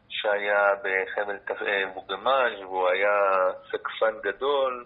שהיה 0.10 0.74
בחבל 0.84 1.38
מוגמז' 1.94 2.60
והוא 2.62 2.90
היה 2.90 3.20
סקפן 3.72 4.20
גדול 4.24 4.86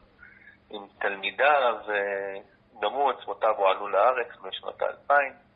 עם 0.70 0.88
תלמידיו, 1.00 1.76
וגם 1.86 2.92
הוא 2.92 3.12
עצמותיו 3.12 3.56
הועלו 3.58 3.88
לארץ 3.88 4.28
בשנות 4.42 4.82
האלפיים. 4.82 5.49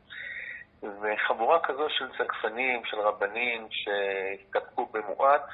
וחבורה 1.00 1.60
כזו 1.60 1.86
של 1.90 2.08
סקפנים, 2.18 2.84
של 2.84 3.00
רבנים 3.00 3.68
שהסתפקו 3.70 4.86
במועט, 4.86 5.44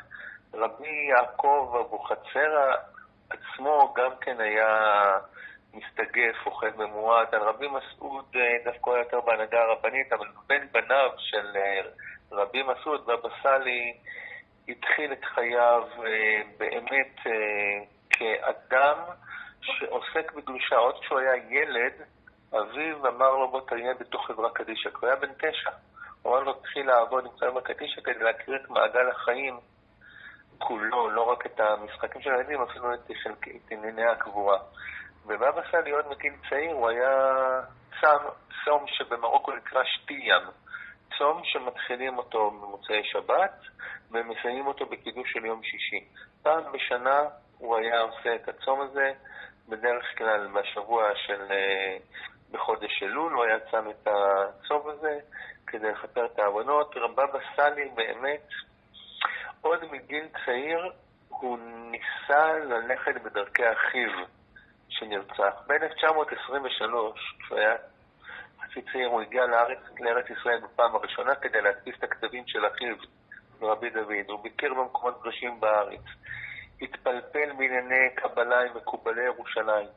רבי 0.55 1.09
יעקב 1.11 1.77
אבוחצירא 1.81 2.75
עצמו 3.31 3.95
גם 3.97 4.11
כן 4.21 4.41
היה 4.41 5.03
מסתגף, 5.75 6.47
אוכל 6.47 6.71
במועט, 6.71 7.35
על 7.35 7.43
רבי 7.43 7.69
מסעוד 7.69 8.37
דווקא 8.65 8.91
היה 8.91 8.99
יותר 8.99 9.21
בהנהגה 9.21 9.61
הרבנית, 9.63 10.13
אבל 10.13 10.27
בין 10.47 10.69
בניו 10.73 11.11
של 11.17 11.47
רבי 12.33 12.63
מסעוד, 12.63 13.07
בבא 13.07 13.29
סאלי, 13.43 13.95
התחיל 14.69 15.13
את 15.13 15.25
חייו 15.25 15.83
באמת 16.59 17.19
כאדם 18.11 18.99
שעוסק 19.63 20.33
בקדושה. 20.33 20.77
עוד 20.77 21.01
כשהוא 21.01 21.19
היה 21.19 21.37
ילד, 21.51 21.93
אביו 22.53 23.09
אמר 23.09 23.31
לו 23.31 23.51
בוא 23.51 23.61
תהיה 23.61 23.95
בתוך 23.95 24.27
חברה 24.27 24.51
קדישא, 24.51 24.91
כי 24.91 24.97
הוא 25.01 25.07
היה 25.07 25.17
בן 25.17 25.33
תשע. 25.33 25.71
הוא 26.23 26.33
אמר 26.33 26.45
לו 26.45 26.53
תתחיל 26.53 26.87
לעבוד 26.87 27.25
עם 27.25 27.39
חברה 27.39 27.63
קדישא 27.63 28.01
כדי 28.01 28.25
להכיר 28.25 28.57
את 28.57 28.71
מעגל 28.71 29.11
החיים 29.11 29.61
כולו, 30.59 31.11
לא 31.11 31.23
רק 31.23 31.47
את 31.47 31.61
המשחקים 31.61 32.21
של 32.23 32.31
הילדים, 32.31 32.63
אפילו 32.63 32.95
את, 32.95 33.11
את 33.57 33.71
ענייני 33.73 34.07
הקבורה. 34.07 34.59
ובבא 35.27 35.61
סאלי 35.71 35.91
עוד 35.91 36.09
מגיל 36.09 36.33
צעיר 36.49 36.73
הוא 36.73 36.89
היה 36.89 37.11
צם, 38.01 38.19
צום 38.65 38.85
שבמרוקו 38.87 39.53
נקרא 39.53 39.83
שתיים. 39.85 40.43
צום 41.19 41.41
שמתחילים 41.45 42.19
אותו 42.19 42.51
במוצאי 42.51 43.05
שבת 43.05 43.61
ומסיימים 44.11 44.67
אותו 44.67 44.87
בקידוש 44.87 45.33
של 45.33 45.45
יום 45.45 45.63
שישי. 45.63 46.05
פעם 46.43 46.73
בשנה 46.73 47.21
הוא 47.59 47.77
היה 47.77 48.01
עושה 48.01 48.35
את 48.35 48.49
הצום 48.49 48.81
הזה, 48.81 49.13
בדרך 49.69 50.05
כלל 50.19 50.47
בשבוע 50.47 51.11
של... 51.15 51.43
בחודש 52.51 53.03
אלול, 53.03 53.33
הוא 53.33 53.45
היה 53.45 53.61
צם 53.71 53.91
את 53.91 54.09
הצום 54.09 54.89
הזה 54.91 55.19
כדי 55.67 55.91
לכפר 55.91 56.27
את 56.27 56.39
העוונות. 56.39 56.97
רבבא 56.97 57.39
סאלי 57.57 57.89
באמת, 57.95 58.49
עוד 59.61 59.85
מגיל 59.93 60.25
צעיר, 60.45 60.93
הוא 61.29 61.59
ניסה 61.63 62.53
ללכת 62.53 63.23
בדרכי 63.23 63.63
אחיו 63.73 64.11
שנרצח. 64.89 65.55
ב-1923, 65.67 66.79
כשהוא 66.79 67.59
היה 67.59 67.75
יחסית 68.59 68.85
צעיר, 68.93 69.09
הוא 69.09 69.21
הגיע 69.21 69.47
לארץ, 69.47 69.79
לארץ 70.01 70.31
ישראל 70.31 70.61
בפעם 70.61 70.95
הראשונה 70.95 71.35
כדי 71.35 71.61
להדפיס 71.61 71.95
את 71.99 72.05
הכתבים 72.05 72.45
של 72.47 72.67
אחיו, 72.67 72.97
רבי 73.63 73.91
דוד. 73.91 74.29
הוא 74.29 74.43
ביקר 74.43 74.75
במקומות 74.75 75.21
קדושים 75.21 75.61
בארץ. 75.61 76.05
התפלפל 76.83 77.53
בענייני 77.53 78.15
קבלה 78.15 78.61
עם 78.61 78.77
מקובלי 78.77 79.25
ירושלים. 79.25 79.89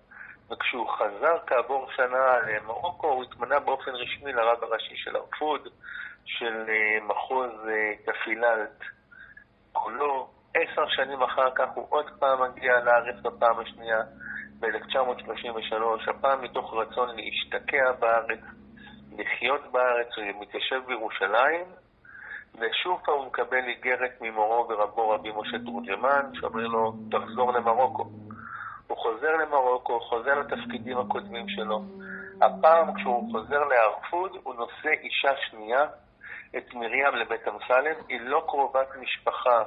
וכשהוא 0.54 0.89
חזר 0.89 1.38
כעבור 1.47 1.88
שנה 1.95 2.39
למרוקו, 2.47 3.08
הוא 3.08 3.24
התמנה 3.24 3.60
באופן 3.60 3.91
רשמי 3.91 4.34
לרב 4.34 4.64
הראשי 4.64 4.95
של 4.95 5.16
הרפוד, 5.16 5.68
של 6.26 6.66
אה, 6.70 7.06
מחוז 7.08 7.51
אה, 7.68 7.93
תפיללת 8.06 8.80
כולו. 9.72 10.30
עשר 10.56 10.88
שנים 10.88 11.22
אחר 11.22 11.49
כך 11.56 11.70
הוא 11.76 11.86
עוד 11.89 12.06
פעם 12.20 12.41
מגיע 12.41 12.80
לארץ 12.80 13.16
בפעם 13.22 13.60
השנייה, 13.60 14.01
ב-1933, 14.60 16.10
הפעם 16.10 16.41
מתוך 16.41 16.74
רצון 16.74 17.10
להשתקע 17.16 17.91
בארץ, 17.99 18.39
לחיות 19.18 19.72
בארץ, 19.72 20.08
הוא 20.18 20.41
מתיישב 20.41 20.82
בירושלים, 20.88 21.66
ושוב 22.60 23.01
פעם 23.06 23.16
הוא 23.16 23.26
מקבל 23.26 23.68
איגרת 23.68 24.22
ממורו 24.22 24.68
ורבו 24.70 25.10
רבי 25.10 25.32
משה 25.36 25.58
תורג'מן, 25.66 26.30
שאומר 26.34 26.68
לו, 26.68 26.93
תחזור 27.12 27.54
למרוקו. 27.54 28.10
חוזר 29.24 29.36
למרוקו, 29.36 30.00
חוזר 30.00 30.40
לתפקידים 30.40 30.98
הקודמים 30.98 31.50
שלו. 31.50 31.82
הפעם 32.42 32.94
כשהוא 32.96 33.32
חוזר 33.32 33.64
להרפוד, 33.64 34.32
הוא 34.44 34.56
נושא 34.56 34.90
אישה 34.90 35.32
שנייה, 35.50 35.86
את 36.58 36.74
מרים 36.74 37.16
לבית 37.16 37.48
אמסלם. 37.48 37.96
היא 38.10 38.22
לא 38.22 38.44
קרובת 38.48 38.88
משפחה 39.02 39.64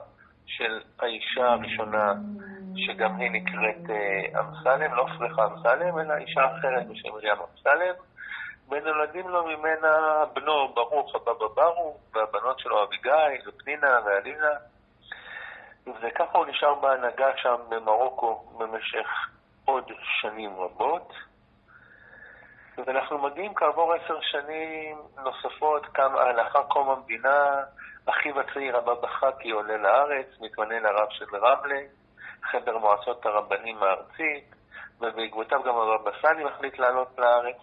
של 0.47 0.81
האישה 0.99 1.49
הראשונה, 1.49 2.13
שגם 2.77 3.17
היא 3.17 3.31
נקראת 3.31 3.91
אה, 3.91 4.41
אמסלם, 4.41 4.95
לא 4.95 5.07
פרחה 5.19 5.47
אמסלם, 5.47 5.99
אלא 5.99 6.15
אישה 6.15 6.47
אחרת 6.47 6.89
בשם 6.89 7.09
מרים 7.13 7.33
אמסלם. 7.33 7.95
ונולדים 8.71 9.29
לו 9.29 9.45
ממנה 9.45 10.25
בנו 10.35 10.69
ברוך 10.75 11.15
הבבא 11.15 11.47
ברוך, 11.55 11.99
והבנות 12.15 12.59
שלו 12.59 12.85
אביגיל 12.85 13.49
ופנינה 13.49 13.99
ואלינה. 14.05 14.53
וככה 16.03 16.39
הוא 16.39 16.47
נשאר 16.47 16.75
בהנהגה 16.75 17.37
שם 17.37 17.57
במרוקו 17.69 18.45
במשך 18.59 19.09
עוד 19.67 19.93
שנים 20.21 20.57
רבות. 20.57 21.13
ואנחנו 22.79 23.19
מגיעים 23.19 23.55
כעבור 23.55 23.95
עשר 23.95 24.21
שנים 24.21 24.99
נוספות, 25.25 25.87
כמה, 25.87 26.33
לאחר 26.33 26.63
קום 26.63 26.91
המדינה, 26.91 27.63
אחיו 28.07 28.41
הצעיר 28.41 28.77
הבבא 28.77 29.09
חכי 29.09 29.51
עולה 29.51 29.77
לארץ, 29.77 30.27
מתמנה 30.41 30.81
לרב 30.81 31.09
של 31.11 31.37
רמלה, 31.37 31.81
חבר 32.43 32.79
מועצות 32.79 33.27
הרבנים 33.27 33.83
הארצית, 33.83 34.55
ובעקבותיו 35.01 35.63
גם 35.63 35.75
הבבא 35.75 36.11
סאלי 36.23 36.45
מחליט 36.45 36.79
לעלות 36.79 37.19
לארץ. 37.19 37.57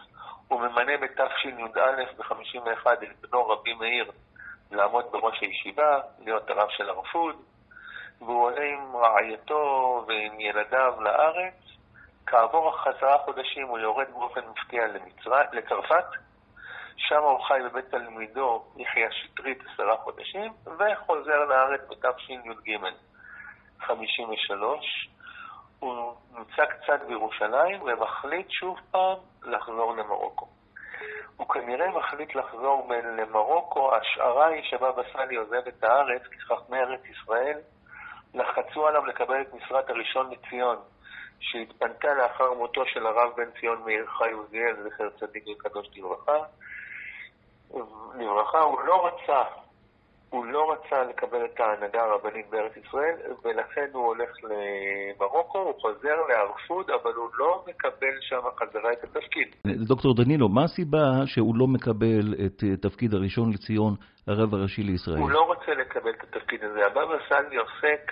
הוא 0.48 0.62
ממנה 0.62 0.98
בתשי"א 0.98 1.92
ב-51 2.18 2.94
את 2.94 3.20
בנו 3.22 3.48
רבי 3.48 3.74
מאיר 3.74 4.12
לעמוד 4.72 5.06
בראש 5.12 5.42
הישיבה, 5.42 6.00
להיות 6.20 6.50
הרב 6.50 6.70
של 6.70 6.90
הרפוד, 6.90 7.36
והוא 8.20 8.44
עולה 8.44 8.64
עם 8.64 8.96
רעייתו 8.96 10.04
ועם 10.08 10.40
ילדיו 10.40 10.94
לארץ. 11.00 11.73
כעבור 12.26 12.76
עשרה 12.86 13.18
חודשים 13.18 13.68
הוא 13.68 13.80
יורד 13.80 14.08
באופן 14.12 14.42
מפתיע 14.52 14.84
לצרפת, 15.54 16.06
שם 16.98 17.24
הוא 17.24 17.40
חי 17.40 17.60
בבית 17.66 17.86
תלמידו 17.86 18.66
יחיא 18.78 19.08
שטרית 19.12 19.60
עשרה 19.74 19.98
חודשים, 19.98 20.54
וחוזר 20.66 21.46
לארץ 21.46 21.82
בתשי"ג 21.90 22.78
53. 23.80 25.10
הוא 25.80 26.14
נמצא 26.32 26.66
קצת 26.66 27.02
בירושלים 27.08 27.82
ומחליט 27.82 28.52
שוב 28.52 28.78
פעם 28.92 29.18
לחזור 29.44 29.96
למרוקו. 29.96 30.48
הוא 31.38 31.50
כנראה 31.50 31.90
מחליט 31.90 32.36
לחזור 32.36 32.90
למרוקו, 33.18 33.94
ההשערה 33.96 34.48
היא 34.48 34.64
שבבא 34.64 35.02
סאלי 35.14 35.36
עוזב 35.36 35.68
את 35.68 35.84
הארץ, 35.84 36.22
כי 36.32 36.40
חכמי 36.40 36.78
ארץ 36.78 37.02
ישראל 37.06 37.60
לחצו 38.34 38.88
עליו 38.88 39.06
לקבל 39.06 39.42
את 39.42 39.54
משרת 39.54 39.90
הראשון 39.90 40.32
לציון, 40.32 40.78
שהתפנתה 41.44 42.14
לאחר 42.14 42.54
מותו 42.54 42.86
של 42.86 43.06
הרב 43.06 43.32
בן 43.38 43.60
ציון 43.60 43.82
מאיר 43.86 44.06
חי 44.18 44.32
עוזיאל, 44.32 44.76
זכר 44.84 45.10
צדיק 45.10 45.44
וקדוש 45.48 45.88
לברכה. 45.96 46.38
לברכה, 48.20 48.60
הוא 48.60 48.82
לא 48.82 49.08
רצה, 49.08 49.42
הוא 50.30 50.46
לא 50.46 50.72
רצה 50.72 51.04
לקבל 51.04 51.46
את 51.46 51.60
ההנהגה 51.60 52.02
הרבנית 52.04 52.50
בארץ 52.50 52.78
ישראל, 52.78 53.16
ולכן 53.44 53.88
הוא 53.94 54.06
הולך 54.06 54.30
למרוקו, 54.44 55.60
הוא 55.60 55.74
חוזר 55.82 56.16
להרפוד, 56.30 56.90
אבל 56.90 57.14
הוא 57.14 57.30
לא 57.38 57.64
מקבל 57.68 58.18
שם 58.22 58.42
חזרה 58.60 58.92
את 58.94 59.04
התפקיד. 59.04 59.48
דוקטור 59.88 60.16
דנינו, 60.16 60.50
מה 60.50 60.64
הסיבה 60.64 61.26
שהוא 61.26 61.56
לא 61.56 61.68
מקבל 61.68 62.34
את 62.46 62.64
תפקיד 62.82 63.14
הראשון 63.14 63.54
לציון, 63.54 63.94
הרב 64.28 64.54
הראשי 64.54 64.84
לישראל? 64.84 65.18
הוא 65.18 65.32
לא 65.32 65.42
רוצה 65.42 65.74
לקבל 65.74 66.10
את 66.10 66.24
התפקיד 66.24 66.64
הזה. 66.64 66.86
הבבא 66.86 67.18
סאלי 67.30 67.58
עוסק 67.58 68.12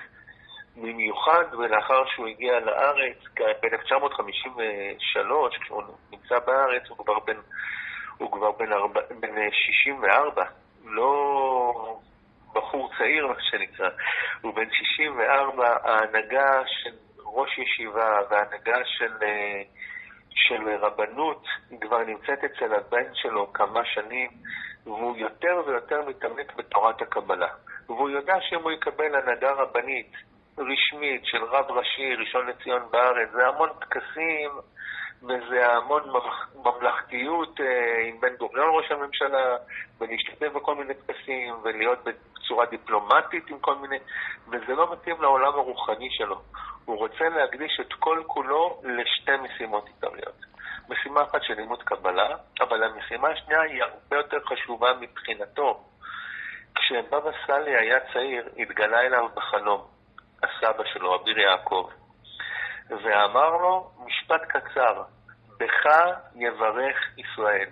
במיוחד, 0.78 1.44
ולאחר 1.60 2.06
שהוא 2.06 2.28
הגיע 2.28 2.60
לארץ, 2.60 3.18
ב-1953, 3.40 5.60
כשהוא 5.62 5.84
נמצא 6.12 6.40
בארץ, 6.40 6.84
הוא 6.90 6.98
כבר 6.98 7.20
בן, 7.20 7.38
הוא 8.18 8.32
כבר 8.32 8.52
בן, 8.52 8.74
ארבע, 8.74 9.02
בן 9.20 9.52
64, 9.52 10.44
לא 10.86 12.00
בחור 12.54 12.92
צעיר, 12.98 13.28
מה 13.28 13.34
שנקרא. 13.40 13.90
הוא 14.42 14.54
בן 14.54 14.72
64, 14.72 15.78
ההנהגה 15.84 16.62
של 16.66 16.96
ראש 17.26 17.58
ישיבה 17.58 18.20
וההנהגה 18.30 18.78
של, 18.86 19.14
של 20.30 20.76
רבנות 20.76 21.48
כבר 21.82 22.04
נמצאת 22.04 22.44
אצל 22.44 22.74
הבן 22.74 23.14
שלו 23.14 23.54
כמה 23.54 23.86
שנים, 23.86 24.30
והוא 24.84 25.18
יותר 25.18 25.62
ויותר 25.66 26.02
מתעמק 26.08 26.56
בתורת 26.56 27.02
הקבלה. 27.02 27.50
והוא 27.88 28.10
יודע 28.10 28.36
שאם 28.42 28.64
הוא 28.64 28.72
יקבל 28.72 29.16
הנהגה 29.16 29.52
רבנית 29.52 30.12
רשמית 30.58 31.26
של 31.26 31.44
רב 31.44 31.72
ראשי 31.72 32.16
ראשון 32.16 32.48
לציון 32.48 32.82
בארץ, 32.92 33.30
זה 33.32 33.48
המון 33.48 33.70
טקסים 33.80 34.52
וזה 35.24 35.74
המון 35.74 36.04
ממלכתיות 36.56 37.60
עם 38.08 38.20
בן 38.20 38.36
גוריון 38.36 38.70
ראש 38.72 38.92
הממשלה, 38.92 39.58
ולהשתתף 40.00 40.48
בכל 40.54 40.76
מיני 40.76 40.94
טקסים 40.94 41.56
ולהיות 41.64 42.00
בצורה 42.04 42.66
דיפלומטית 42.66 43.50
עם 43.50 43.60
כל 43.60 43.76
מיני, 43.76 43.98
וזה 44.48 44.76
לא 44.76 44.92
מתאים 44.92 45.22
לעולם 45.22 45.54
הרוחני 45.54 46.10
שלו. 46.12 46.42
הוא 46.86 46.98
רוצה 46.98 47.30
להקדיש 47.30 47.80
את 47.82 47.94
כל 47.94 48.24
כולו 48.28 48.82
לשתי 48.84 49.32
משימות 49.42 49.88
עיקריות. 49.88 50.36
משימה 50.90 51.24
אחת 51.24 51.44
של 51.44 51.54
לימוד 51.54 51.84
קבלה, 51.84 52.36
אבל 52.62 52.84
המשימה 52.84 53.28
השנייה 53.28 53.62
היא 53.62 53.84
הרבה 53.84 54.16
יותר 54.16 54.38
חשובה 54.46 54.94
מבחינתו. 55.00 55.84
כשבבא 56.76 57.32
סאלי 57.48 57.78
היה 57.78 58.00
צעיר, 58.14 58.50
התגלה 58.58 59.02
אליו 59.02 59.28
בחלום 59.36 60.01
הסבא 60.44 60.84
שלו, 60.94 61.16
אביר 61.16 61.40
יעקב, 61.40 61.90
ואמר 62.90 63.50
לו 63.50 63.92
משפט 64.06 64.42
קצר, 64.42 65.04
בך 65.60 65.86
יברך 66.36 66.98
ישראל. 67.18 67.70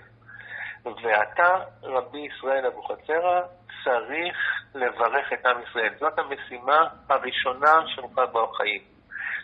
ואתה, 0.85 1.57
רבי 1.83 2.19
ישראל 2.19 2.65
אבוחצירא, 2.65 3.41
צריך 3.83 4.37
לברך 4.75 5.33
את 5.33 5.45
עם 5.45 5.61
ישראל. 5.63 5.93
זאת 5.99 6.19
המשימה 6.19 6.87
הראשונה 7.09 7.87
שלך 7.87 8.19
בחיים. 8.33 8.81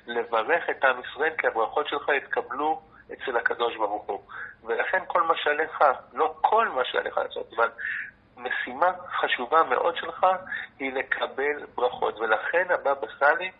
לברך 0.08 0.70
את 0.70 0.84
עם 0.84 1.00
ישראל, 1.00 1.34
כי 1.38 1.48
הברכות 1.48 1.88
שלך 1.88 2.10
יתקבלו 2.10 2.82
אצל 3.14 3.38
הקדוש 3.38 3.76
ברוך 3.76 4.06
הוא. 4.06 4.22
ולכן 4.64 5.00
כל 5.08 5.22
מה 5.22 5.34
שעליך, 5.38 5.84
לא 6.14 6.36
כל 6.42 6.70
מה 6.70 6.82
שעליך 6.86 7.18
לעשות, 7.18 7.54
אבל 7.56 7.70
משימה 8.38 8.92
חשובה 9.08 9.64
מאוד 9.64 9.98
שלך 9.98 10.26
היא 10.80 10.94
לקבל 10.94 11.66
ברכות. 11.76 12.20
ולכן 12.20 12.68
הבבא 12.70 13.08
סאלי, 13.20 13.52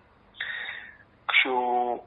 כשהוא 1.28 2.04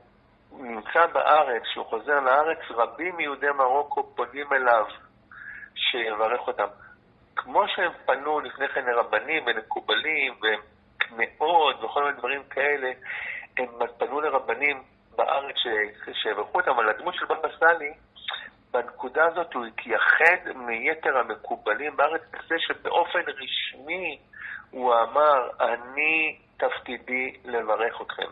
נמצא 0.52 1.06
בארץ, 1.06 1.62
כשהוא 1.62 1.86
חוזר 1.86 2.20
לארץ, 2.20 2.58
רבים 2.70 3.16
מיהודי 3.16 3.50
מרוקו 3.50 4.02
פונים 4.16 4.52
אליו 4.52 4.84
שיברך 5.74 6.46
אותם. 6.46 6.66
כמו 7.36 7.68
שהם 7.68 7.92
פנו 8.06 8.40
לפני 8.40 8.68
כן 8.68 8.84
לרבנים 8.84 9.46
ולמקובלים 9.46 10.34
ומאות 11.12 11.84
וכל 11.84 12.04
מיני 12.04 12.16
דברים 12.16 12.42
כאלה, 12.44 12.90
הם 13.58 13.66
פנו 13.98 14.20
לרבנים 14.20 14.82
בארץ 15.16 15.56
שיברכו 16.12 16.58
אותם, 16.58 16.70
אבל 16.70 16.88
הדמות 16.88 17.14
של 17.14 17.24
בבא 17.24 17.48
סאלי, 17.60 17.92
בנקודה 18.72 19.26
הזאת 19.26 19.54
הוא 19.54 19.64
התייחד 19.64 20.58
מיתר 20.66 21.18
המקובלים 21.18 21.96
בארץ 21.96 22.20
בזה 22.32 22.54
שבאופן 22.58 23.18
רשמי 23.18 24.18
הוא 24.70 24.94
אמר, 24.94 25.48
אני 25.60 26.38
תפקידי 26.56 27.32
לברך 27.44 28.02
אתכם. 28.02 28.30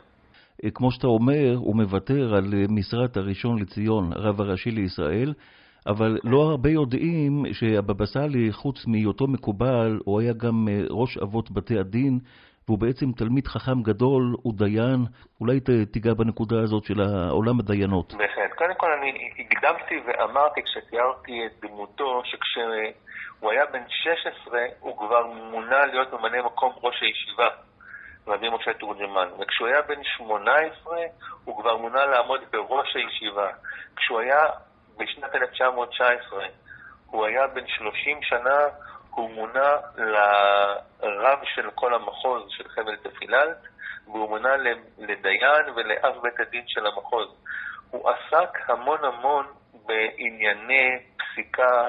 כמו 0.74 0.90
שאתה 0.90 1.06
אומר, 1.06 1.54
הוא 1.56 1.76
מוותר 1.76 2.34
על 2.34 2.44
משרת 2.68 3.16
הראשון 3.16 3.58
לציון, 3.58 4.12
הרב 4.12 4.40
הראשי 4.40 4.70
לישראל, 4.70 5.34
אבל 5.86 6.18
לא 6.24 6.42
הרבה 6.50 6.70
יודעים 6.70 7.42
שהבבא 7.52 8.06
סאלי, 8.06 8.52
חוץ 8.52 8.86
מהיותו 8.86 9.26
מקובל, 9.26 9.98
הוא 10.04 10.20
היה 10.20 10.32
גם 10.32 10.68
ראש 10.90 11.18
אבות 11.18 11.50
בתי 11.50 11.78
הדין 11.78 12.18
והוא 12.68 12.78
בעצם 12.78 13.12
תלמיד 13.12 13.46
חכם 13.46 13.82
גדול, 13.82 14.36
הוא 14.42 14.54
דיין. 14.56 15.00
אולי 15.40 15.60
תיגע 15.92 16.14
בנקודה 16.14 16.56
הזאת 16.62 16.84
של 16.84 17.00
עולם 17.30 17.60
הדיינות. 17.60 18.14
בהחלט. 18.14 18.52
קודם 18.58 18.74
כל 18.76 18.92
אני 18.92 19.30
הקדמתי 19.38 19.94
ואמרתי 20.06 20.62
כשתיארתי 20.62 21.46
את 21.46 21.64
דמותו, 21.64 22.22
שכשהוא 22.24 23.50
היה 23.50 23.66
בן 23.66 23.82
16 23.88 24.60
הוא 24.80 24.98
כבר 24.98 25.26
מונה 25.26 25.86
להיות 25.86 26.12
ממלא 26.12 26.46
מקום 26.46 26.72
ראש 26.82 27.02
הישיבה. 27.02 27.48
רבי 28.26 28.48
משה 28.48 28.74
תורג'מן. 28.74 29.28
וכשהוא 29.38 29.68
היה 29.68 29.82
בן 29.82 30.04
18, 30.16 30.98
הוא 31.44 31.62
כבר 31.62 31.76
מונה 31.76 32.06
לעמוד 32.06 32.40
בראש 32.52 32.96
הישיבה. 32.96 33.48
כשהוא 33.96 34.20
היה 34.20 34.44
בשנת 34.98 35.34
1919, 35.34 36.44
הוא 37.06 37.26
היה 37.26 37.46
בן 37.46 37.66
30 37.66 38.18
שנה, 38.22 38.58
הוא 39.16 39.30
מונה 39.30 39.76
לרב 39.96 41.38
של 41.44 41.70
כל 41.74 41.94
המחוז 41.94 42.42
של 42.48 42.68
חבל 42.68 42.96
תפילת, 42.96 43.56
והוא 44.06 44.28
מונה 44.28 44.56
לדיין 44.98 45.70
ולאב 45.76 46.22
בית 46.22 46.40
הדין 46.40 46.62
של 46.66 46.86
המחוז. 46.86 47.28
הוא 47.90 48.10
עסק 48.10 48.70
המון 48.70 49.04
המון 49.04 49.46
בענייני 49.86 50.98
פסיקה, 51.16 51.88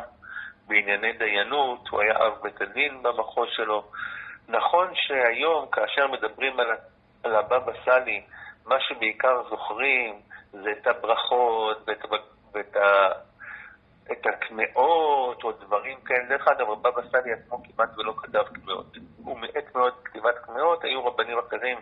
בענייני 0.68 1.14
דיינות, 1.14 1.88
הוא 1.88 2.02
היה 2.02 2.18
אב 2.18 2.34
בית 2.42 2.62
הדין 2.62 3.04
במחוז 3.04 3.48
שלו. 3.52 3.84
נכון 4.48 4.88
שהיום, 4.94 5.66
כאשר 5.72 6.08
מדברים 6.08 6.60
על, 6.60 6.68
על 7.24 7.36
הבבא 7.36 7.72
סאלי, 7.86 8.24
מה 8.66 8.80
שבעיקר 8.80 9.50
זוכרים 9.50 10.20
זה 10.52 10.72
את 10.72 10.88
הברכות 10.88 11.78
ואת, 11.88 12.06
ואת, 12.54 12.76
ה, 12.76 13.12
את 14.12 14.26
הקמעות 14.26 15.44
או 15.44 15.52
דברים 15.52 15.98
כאלה. 16.06 16.26
דרך 16.30 16.48
אגב, 16.48 16.72
הבבא 16.72 17.02
סאלי 17.12 17.34
עצמו 17.34 17.64
כמעט 17.64 17.90
ולא 17.98 18.14
כתב 18.18 18.44
קמעות. 18.54 18.98
הוא 19.18 19.40
מעט 19.40 19.76
מאוד 19.76 19.94
כתיבת 20.04 20.36
קמעות, 20.46 20.84
היו 20.84 21.06
רבנים 21.06 21.38
אחרים 21.48 21.78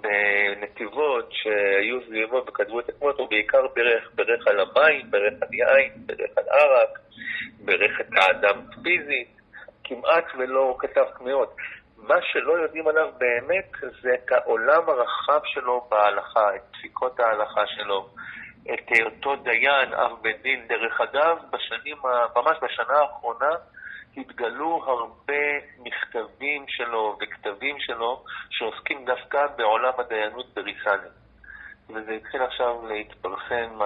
בנתיבות 0.00 1.28
שהיו 1.32 2.00
סביבו 2.06 2.46
וכתבו 2.46 2.80
את 2.80 2.88
הקמעות, 2.88 3.18
הוא 3.18 3.30
בעיקר 3.30 3.66
ברך, 3.74 4.10
ברך 4.14 4.46
על 4.46 4.60
המים, 4.60 5.10
ברך 5.10 5.34
על 5.42 5.48
יין, 5.54 5.92
ברך 6.06 6.30
על 6.36 6.44
ערק, 6.48 6.98
ברך 7.64 8.00
את 8.00 8.06
האדם 8.16 8.60
פיזית. 8.82 9.42
כמעט 9.84 10.24
ולא 10.38 10.76
כתב 10.78 11.04
קמיעות. 11.14 11.56
מה 11.96 12.14
שלא 12.22 12.52
יודעים 12.52 12.88
עליו 12.88 13.08
באמת 13.18 13.70
זה 14.02 14.14
את 14.14 14.32
העולם 14.32 14.88
הרחב 14.88 15.40
שלו 15.44 15.86
בהלכה, 15.90 16.56
את 16.56 16.62
פסיקות 16.72 17.20
ההלכה 17.20 17.66
שלו, 17.66 18.08
את 18.64 18.88
היותו 18.88 19.36
דיין, 19.36 19.94
אב 19.94 20.12
בית 20.22 20.42
דין. 20.42 20.66
דרך 20.68 21.00
אגב, 21.00 21.38
בשנים, 21.50 21.96
ממש 22.36 22.58
בשנה 22.62 22.98
האחרונה, 22.98 23.50
התגלו 24.16 24.84
הרבה 24.86 25.42
מכתבים 25.78 26.64
שלו 26.68 27.16
וכתבים 27.20 27.80
שלו 27.80 28.24
שעוסקים 28.50 29.04
דווקא 29.04 29.46
בעולם 29.56 29.92
הדיינות 29.98 30.54
בריסני. 30.54 31.08
וזה 31.88 32.12
התחיל 32.12 32.42
עכשיו 32.42 32.86
להתפרסם, 32.86 33.78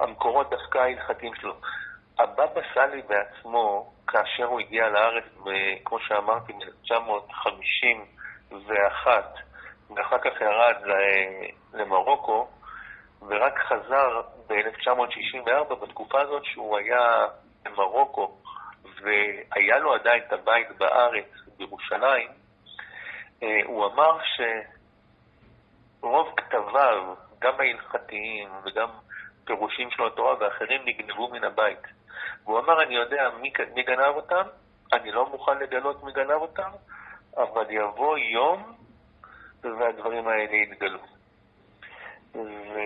המקורות 0.00 0.50
דווקא 0.50 0.78
ההלכתיים 0.78 1.34
שלו. 1.34 1.54
הבבא 2.18 2.60
סאלי 2.74 3.02
בעצמו, 3.02 3.92
כאשר 4.06 4.44
הוא 4.44 4.60
הגיע 4.60 4.88
לארץ, 4.88 5.24
כמו 5.84 6.00
שאמרתי, 6.00 6.52
מ-1951, 6.52 9.06
ואחר 9.96 10.18
כך 10.18 10.40
ירד 10.40 10.76
למרוקו, 11.74 12.48
ורק 13.22 13.58
חזר 13.58 14.20
ב-1964, 14.46 15.74
בתקופה 15.74 16.20
הזאת 16.20 16.44
שהוא 16.44 16.78
היה 16.78 17.26
במרוקו, 17.62 18.38
והיה 19.02 19.78
לו 19.78 19.94
עדיין 19.94 20.22
את 20.26 20.32
הבית 20.32 20.68
בארץ, 20.78 21.26
בירושלים, 21.56 22.28
אה, 23.42 23.60
הוא 23.64 23.86
אמר 23.86 24.18
שרוב 26.00 26.34
כתביו, 26.36 27.14
גם 27.38 27.54
ההלכתיים 27.58 28.48
וגם 28.64 28.88
פירושים 29.44 29.90
של 29.90 30.06
התורה 30.06 30.34
ואחרים, 30.40 30.82
נגנבו 30.84 31.28
מן 31.28 31.44
הבית. 31.44 31.82
והוא 32.44 32.58
אמר, 32.58 32.82
אני 32.82 32.94
יודע 32.94 33.30
מי, 33.40 33.52
מי 33.74 33.82
גנב 33.82 34.14
אותם, 34.16 34.42
אני 34.92 35.12
לא 35.12 35.30
מוכן 35.30 35.58
לגלות 35.58 36.02
מי 36.04 36.12
גנב 36.12 36.30
אותם, 36.30 36.70
אבל 37.36 37.64
יבוא 37.70 38.18
יום 38.18 38.72
והדברים 39.62 40.28
האלה 40.28 40.56
יתגלו. 40.56 41.15
ו... 42.42 42.78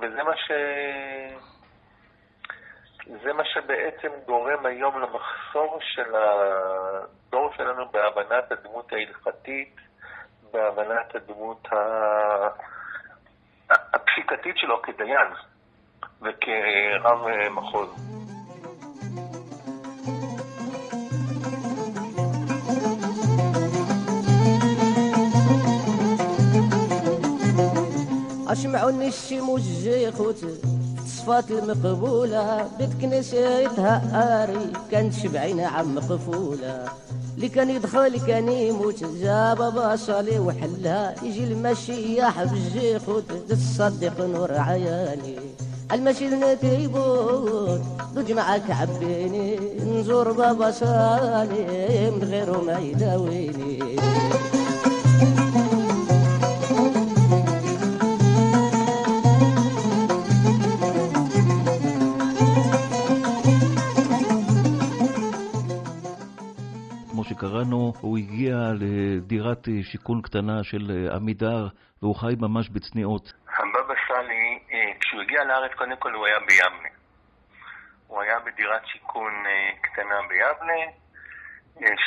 וזה 0.00 0.22
מה 0.22 0.36
ש... 0.36 0.50
זה 3.24 3.32
מה 3.32 3.44
שבעצם 3.44 4.08
גורם 4.26 4.66
היום 4.66 5.00
למחסור 5.00 5.78
של 5.80 6.14
הדור 6.14 7.52
שלנו 7.56 7.88
בהבנת 7.88 8.52
הדמות 8.52 8.92
ההלכתית, 8.92 9.76
בהבנת 10.52 11.14
הדמות 11.14 11.66
ה... 11.72 11.76
הפסיקתית 13.70 14.58
שלו 14.58 14.82
כדיין. 14.82 15.28
וכרב 16.22 17.26
מחוז. 17.50 18.29
أشمعوني 28.50 29.08
الشي 29.08 30.12
خوت 30.12 30.36
صفات 31.06 31.50
المقبولة. 31.50 32.68
بيت 32.78 32.90
كنسيتها 33.00 33.94
آري 34.42 34.72
كانت 34.90 35.14
شبعين 35.14 35.60
عم 35.60 35.94
مقفولة. 35.94 36.84
اللي 37.36 37.48
كان 37.48 37.70
يدخل 37.70 38.26
كان 38.26 38.48
يموت. 38.48 39.04
جاب 39.22 39.74
بصلي 39.74 40.38
وحلها 40.38 41.14
يجي 41.22 41.44
المشيح 41.44 42.42
بالجيخوت 42.42 43.24
تصدق 43.48 44.20
نور 44.20 44.52
عياني 44.52 45.36
المشي 45.92 46.28
نتيبون 46.28 47.84
ضج 48.14 48.32
معك 48.32 48.70
عبيني 48.70 49.58
نزور 49.86 50.32
بابا 50.32 50.70
صالي 50.70 52.10
من 52.10 52.28
غيره 52.30 52.62
ما 52.66 52.78
يداويني. 52.78 53.96
שקראנו, 67.40 67.92
הוא 68.00 68.18
הגיע 68.18 68.56
לדירת 68.80 69.68
שיכון 69.82 70.22
קטנה 70.22 70.64
של 70.64 71.08
עמידר, 71.16 71.68
והוא 72.02 72.16
חי 72.16 72.34
ממש 72.38 72.68
בצניעות. 72.68 73.32
הבבא 73.58 73.94
סאלי, 74.08 74.58
כשהוא 75.00 75.22
הגיע 75.22 75.44
לארץ, 75.44 75.70
קודם 75.78 75.96
כל 75.96 76.12
הוא 76.12 76.26
היה 76.26 76.38
ביבנה. 76.38 76.88
הוא 78.06 78.22
היה 78.22 78.38
בדירת 78.40 78.86
שיכון 78.86 79.32
קטנה 79.80 80.14
ביבנה, 80.28 80.80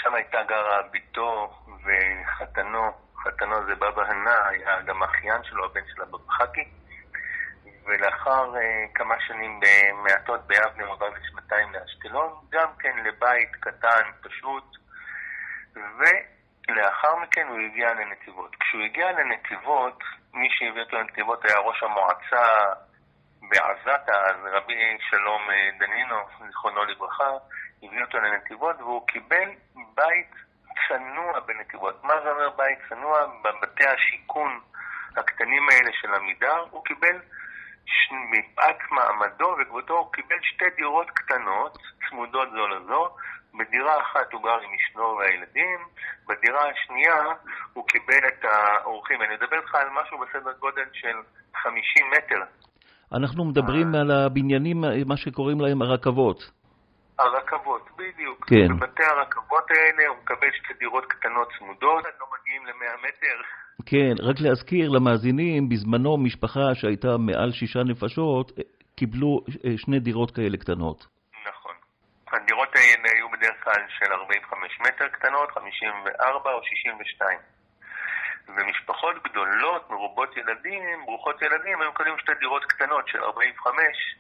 שם 0.04 0.14
הייתה 0.14 0.38
גרה 0.48 0.82
בתו 0.92 1.50
וחתנו, 1.86 2.92
חתנו 3.24 3.56
זה 3.66 3.76
בבא 3.76 4.02
הנה, 4.02 4.48
היה 4.50 4.82
גם 4.82 5.04
אחיין 5.04 5.44
שלו, 5.44 5.66
הבן 5.66 5.82
של 5.96 6.02
הבבא 6.02 6.32
חכי. 6.32 6.64
ולאחר 7.86 8.54
כמה 8.96 9.16
שנים 9.20 9.60
מעטות 10.04 10.48
ביבנה 10.48 10.86
הוא 10.86 10.94
עבר 10.94 11.10
לשנתיים 11.10 11.74
לאשקלון, 11.74 12.34
גם 12.52 12.70
כן 12.80 12.98
לבית 13.06 13.52
קטן, 13.60 14.04
פשוט, 14.22 14.83
ולאחר 15.76 17.16
מכן 17.16 17.48
הוא 17.48 17.60
הגיע 17.60 17.94
לנתיבות. 17.94 18.56
כשהוא 18.56 18.84
הגיע 18.84 19.12
לנתיבות, 19.12 20.04
מי 20.34 20.50
שהביא 20.52 20.82
אותו 20.82 20.98
לנתיבות 20.98 21.46
היה 21.46 21.58
ראש 21.58 21.84
המועצה 21.84 22.46
בעזתה, 23.50 24.14
אז 24.26 24.36
רבי 24.44 24.98
שלום 25.10 25.42
דנינו, 25.80 26.16
זיכרונו 26.48 26.86
לברכה, 26.86 27.30
הביא 27.84 28.02
אותו 28.02 28.18
לנתיבות 28.18 28.76
והוא 28.82 29.08
קיבל 29.08 29.50
בית 29.96 30.32
צנוע 30.88 31.40
בנתיבות. 31.40 32.04
מה 32.04 32.14
זה 32.24 32.32
אומר 32.32 32.50
בית 32.50 32.80
צנוע? 32.90 33.26
בבתי 33.44 33.84
השיכון 33.88 34.60
הקטנים 35.18 35.70
האלה 35.70 35.90
של 35.94 36.14
עמידר, 36.14 36.66
הוא 36.70 36.86
קיבל 36.86 37.20
מפאת 38.12 38.78
מעמדו 38.92 39.56
וכבודו, 39.62 39.98
הוא 39.98 40.14
קיבל 40.14 40.36
שתי 40.42 40.70
דירות 40.76 41.10
קטנות, 41.10 41.78
צמודות 42.10 42.50
זו 42.52 42.68
לזו. 42.68 43.16
בדירה 43.60 44.02
אחת 44.02 44.34
הוא 44.34 44.44
גר 44.44 44.60
עם 44.64 44.70
אשתו 44.80 45.18
והילדים, 45.20 45.80
בדירה 46.28 46.62
השנייה 46.70 47.16
הוא 47.74 47.88
קיבל 47.88 48.28
את 48.28 48.46
האורחים. 48.46 49.22
אני 49.22 49.34
מדבר 49.36 49.58
איתך 49.58 49.76
על 49.76 49.88
משהו 50.02 50.18
בסדר 50.20 50.52
גודל 50.60 50.86
של 50.94 51.18
50 51.56 52.06
מטר. 52.18 52.42
אנחנו 53.18 53.46
מדברים 53.46 53.96
על 53.96 54.12
הבניינים, 54.12 54.82
מה 55.06 55.18
שקוראים 55.18 55.62
להם 55.62 55.82
הרכבות. 55.82 56.38
הרכבות, 57.20 57.90
בדיוק. 57.98 58.46
כן. 58.50 58.78
בבתי 58.78 59.04
הרכבות 59.04 59.64
האלה 59.70 60.08
הוא 60.10 60.18
מקבל 60.24 60.48
שתי 60.54 60.74
דירות 60.80 61.06
קטנות 61.06 61.48
צמודות, 61.60 62.04
לא 62.20 62.26
מגיעים 62.34 62.66
ל-100 62.66 63.08
מטר. 63.08 63.42
כן, 63.86 64.14
רק 64.20 64.36
להזכיר 64.40 64.90
למאזינים, 64.90 65.70
בזמנו 65.70 66.18
משפחה 66.18 66.76
שהייתה 66.76 67.18
מעל 67.18 67.52
שישה 67.52 67.80
נפשות, 67.84 68.52
קיבלו 68.96 69.40
שני 69.78 70.00
דירות 70.00 70.32
כאלה 70.32 70.58
קטנות. 70.58 71.06
נכון. 71.48 71.76
הדירות 72.34 72.70
האלה 72.76 73.23
כלל 73.64 73.86
של 73.90 74.14
45 74.14 74.80
מטר 74.80 75.08
קטנות, 75.08 75.52
54 75.52 76.52
או 76.52 76.64
62. 76.64 77.40
ומשפחות 78.48 79.24
גדולות, 79.24 79.90
מרובות 79.90 80.38
ילדים, 80.38 81.06
ברוכות 81.06 81.42
ילדים, 81.42 81.82
היו 81.82 81.94
קונים 81.94 82.18
שתי 82.20 82.34
דירות 82.40 82.66
קטנות 82.66 83.08
של 83.08 83.24
45 83.24 84.16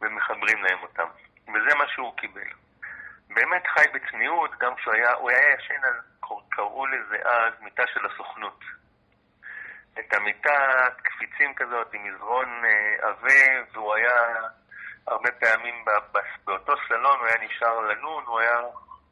ומחברים 0.00 0.62
להם 0.62 0.78
אותם. 0.82 1.06
וזה 1.48 1.74
מה 1.78 1.84
שהוא 1.88 2.16
קיבל. 2.16 2.48
באמת 3.28 3.66
חי 3.66 3.84
בצניעות, 3.94 4.50
גם 4.58 4.74
כשהוא 4.74 4.94
היה, 4.94 5.12
הוא 5.12 5.30
היה 5.30 5.54
ישן 5.54 5.84
על, 5.84 6.00
קראו 6.50 6.86
לזה 6.86 7.16
אז, 7.24 7.52
מיטה 7.60 7.82
של 7.94 8.06
הסוכנות. 8.06 8.60
את 9.98 10.14
המיטה, 10.14 10.88
קפיצים 11.02 11.54
כזאת, 11.54 11.94
עם 11.94 12.04
מזרון 12.04 12.64
אה, 12.64 13.08
עבה, 13.08 13.70
והוא 13.72 13.94
היה 13.94 14.34
הרבה 15.06 15.30
פעמים 15.40 15.84
באותו 16.44 16.72
סלון, 16.88 17.18
הוא 17.18 17.26
היה 17.26 17.46
נשאר 17.46 17.80
לנון, 17.80 18.24
הוא 18.26 18.40
היה, 18.40 18.58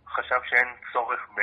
חשב 0.08 0.40
שאין 0.44 0.68
צורך 0.92 1.20
ב... 1.36 1.40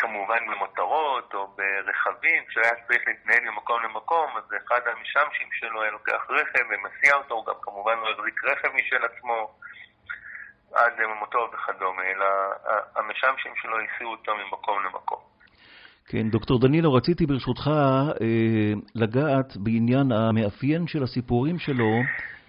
כמובן 0.00 0.42
במותרות 0.50 1.34
או 1.34 1.48
ברכבים, 1.56 2.40
כשהוא 2.48 2.64
היה 2.64 2.74
צריך 2.86 3.02
להתנהל 3.06 3.50
ממקום 3.50 3.82
למקום, 3.84 4.28
אז 4.36 4.44
אחד 4.58 4.80
המשמשים 4.86 5.48
שלו 5.52 5.82
היה 5.82 5.90
לוקח 5.90 6.20
רכב 6.28 6.64
ומסיע 6.70 7.14
אותו, 7.14 7.34
הוא 7.34 7.46
גם 7.46 7.54
כמובן 7.62 7.92
לא 8.02 8.10
החזיק 8.10 8.44
רכב 8.44 8.68
משל 8.74 9.04
עצמו 9.04 9.50
עד 10.74 10.92
למותו 10.98 11.38
וכדומה, 11.52 12.02
אלא 12.02 12.26
המשמשים 12.96 13.52
שלו 13.62 13.76
הסיעו 13.80 14.10
אותו 14.10 14.32
ממקום 14.36 14.84
למקום. 14.84 15.18
כן, 16.08 16.30
דוקטור 16.30 16.60
דנילו, 16.60 16.94
רציתי 16.94 17.26
ברשותך 17.26 17.70
אה, 18.20 18.72
לגעת 18.94 19.56
בעניין 19.56 20.12
המאפיין 20.12 20.86
של 20.86 21.02
הסיפורים 21.02 21.58
שלו. 21.58 21.90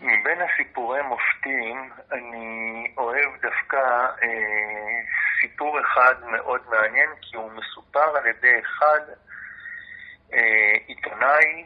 מבין 0.02 0.38
הסיפורי 0.42 1.02
מופתים, 1.02 1.90
אני 2.12 2.88
אוהב 2.98 3.32
דווקא 3.42 3.78
אה, 4.24 5.00
סיפור 5.42 5.80
אחד 5.82 6.16
מאוד 6.32 6.62
מעניין, 6.70 7.10
כי 7.22 7.38
הוא 7.38 7.52
מסופר 7.52 8.18
על 8.18 8.26
ידי 8.26 8.60
אחד 8.60 9.00
אה, 10.34 10.74
עיתונאי 10.88 11.66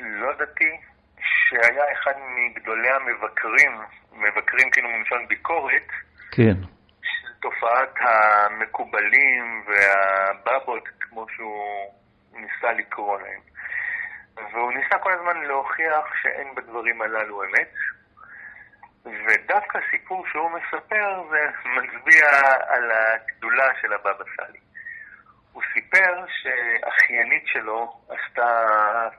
לא 0.00 0.32
דתי, 0.38 0.76
שהיה 1.20 1.84
אחד 1.92 2.12
מגדולי 2.18 2.88
המבקרים, 2.90 3.80
מבקרים 4.12 4.70
כאילו 4.70 4.88
מלשון 4.88 5.28
ביקורת, 5.28 5.88
כן. 6.30 6.54
של 7.02 7.28
תופעת 7.40 7.94
המקובלים 8.00 9.64
והבבות, 9.66 10.88
כמו 11.00 11.26
שהוא 11.36 11.94
ניסה 12.32 12.72
לקרוא 12.72 13.20
להם. 13.20 13.40
והוא 14.52 14.72
ניסה 14.72 14.98
כל 14.98 15.12
הזמן 15.12 15.42
להוכיח 15.42 16.14
שאין 16.22 16.54
בדברים 16.54 17.02
הללו 17.02 17.42
אמת, 17.44 17.72
ודווקא 19.04 19.78
הסיפור 19.78 20.26
שהוא 20.26 20.50
מספר 20.50 21.22
זה 21.30 21.50
מצביע 21.64 22.26
על 22.68 22.90
הגדולה 22.90 23.72
של 23.80 23.92
הבבא 23.92 24.24
סאלי. 24.36 24.58
הוא 25.52 25.62
סיפר 25.72 26.24
שאחיינית 26.28 27.46
שלו 27.46 28.00
עשתה 28.08 28.68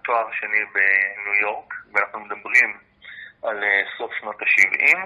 תואר 0.03 0.31
שני 0.31 0.65
בניו 0.73 1.41
יורק, 1.41 1.73
ואנחנו 1.93 2.19
מדברים 2.19 2.77
על 3.43 3.63
אה, 3.63 3.81
סוף 3.97 4.11
שנות 4.19 4.41
ה-70, 4.41 4.97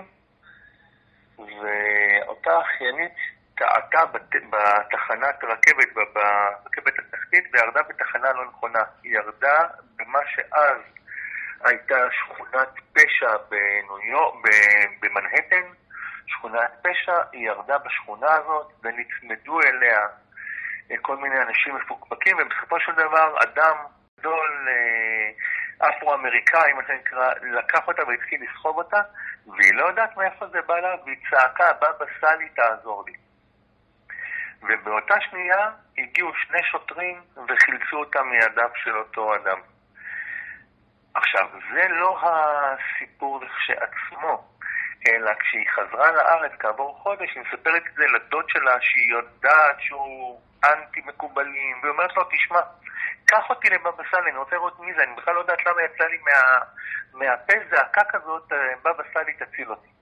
ואותה 1.38 2.62
אחיינית 2.62 3.16
טעתה 3.56 4.06
בת... 4.06 4.36
בתחנת 4.50 5.44
רכבת, 5.44 5.94
ברכבת 5.94 7.00
התחתית, 7.00 7.44
וירדה 7.54 7.82
בתחנה 7.84 8.34
לא 8.34 8.46
נכונה. 8.46 8.84
היא 9.04 9.14
ירדה 9.16 9.64
במה 9.96 10.20
שאז 10.26 10.78
הייתה 11.64 11.96
שכונת 12.12 12.70
פשע 12.94 13.38
בניו 13.50 14.32
במנהטן, 15.02 15.64
שכונת 16.28 16.72
פשע, 16.82 17.22
היא 17.32 17.48
ירדה 17.48 17.78
בשכונה 17.78 18.34
הזאת 18.34 18.72
ונצמדו 18.84 19.62
אליה 19.62 20.00
אה, 20.92 20.98
כל 21.02 21.18
מיני 21.18 21.42
אנשים 21.42 21.76
מפוקפקים, 21.76 22.38
ובסופו 22.40 22.80
של 22.80 22.92
דבר 22.92 23.36
אדם 23.44 23.76
גדול 24.20 24.68
אה, 24.70 25.90
אפרו-אמריקאי, 25.90 26.74
מה 26.74 26.82
שנקרא, 26.88 27.34
לקח 27.42 27.88
אותה 27.88 28.02
והתחיל 28.08 28.44
לסחוב 28.44 28.78
אותה, 28.78 29.02
והיא 29.48 29.74
לא 29.74 29.86
יודעת 29.86 30.18
מאיפה 30.18 30.48
זה 30.48 30.62
בא 30.62 30.80
לה, 30.80 30.96
והיא 31.06 31.18
צעקה, 31.30 31.74
בבא 31.74 32.06
סאלי 32.22 32.50
תעזור 32.50 33.04
לי. 33.08 33.23
ובאותה 34.64 35.16
שנייה 35.22 35.70
הגיעו 35.98 36.32
שני 36.34 36.64
שוטרים 36.64 37.22
וחילצו 37.48 37.96
אותה 37.96 38.24
מידיו 38.24 38.70
של 38.76 38.98
אותו 38.98 39.36
אדם. 39.36 39.60
עכשיו, 41.14 41.50
זה 41.74 41.88
לא 41.90 42.20
הסיפור 42.22 43.42
לכשעצמו, 43.44 44.50
אלא 45.08 45.32
כשהיא 45.40 45.70
חזרה 45.70 46.12
לארץ 46.12 46.52
כעבור 46.60 47.00
חודש, 47.04 47.36
היא 47.36 47.44
מספרת 47.44 47.88
את 47.88 47.94
זה 47.94 48.06
לדוד 48.08 48.50
שלה 48.50 48.78
שהיא 48.82 49.12
יודעת 49.12 49.76
שהוא 49.80 50.42
אנטי 50.64 51.02
מקובלים, 51.06 51.80
והיא 51.82 51.92
אומרת 51.92 52.18
לו, 52.18 52.24
תשמע, 52.32 52.62
קח 53.26 53.50
אותי 53.50 53.70
לבבא 53.70 54.04
סאלי, 54.12 54.30
אני 54.30 54.38
רוצה 54.38 54.56
לראות 54.56 54.80
מי 54.80 54.94
זה, 54.94 55.04
אני 55.04 55.16
בכלל 55.16 55.34
לא 55.34 55.40
יודעת 55.40 55.66
למה 55.66 55.82
יצא 55.84 56.04
לי 56.04 56.18
מה, 56.18 56.60
מהפה 57.14 57.54
זעקה 57.70 58.04
כזאת, 58.04 58.52
בבא 58.84 59.04
סאלי 59.14 59.34
תציל 59.34 59.70
אותי. 59.70 59.93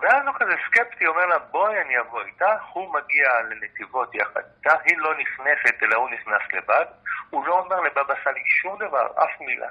ואז 0.00 0.26
הוא 0.26 0.34
כזה 0.38 0.52
סקפטי, 0.66 1.06
אומר 1.06 1.26
לה, 1.26 1.38
בואי 1.38 1.80
אני 1.80 2.00
אבוא 2.00 2.22
איתך, 2.22 2.62
הוא 2.72 2.94
מגיע 2.94 3.28
לנתיבות 3.50 4.14
יחד 4.14 4.40
איתה, 4.56 4.78
היא 4.84 4.98
לא 4.98 5.14
נכנסת, 5.18 5.82
אלא 5.82 5.96
הוא 5.96 6.10
נכנס 6.10 6.42
לבד, 6.52 6.84
הוא 7.30 7.46
לא 7.46 7.58
אומר 7.58 7.80
לבבא 7.80 8.14
סאלי 8.24 8.42
שום 8.46 8.78
דבר, 8.78 9.06
אף 9.06 9.40
מילה. 9.40 9.68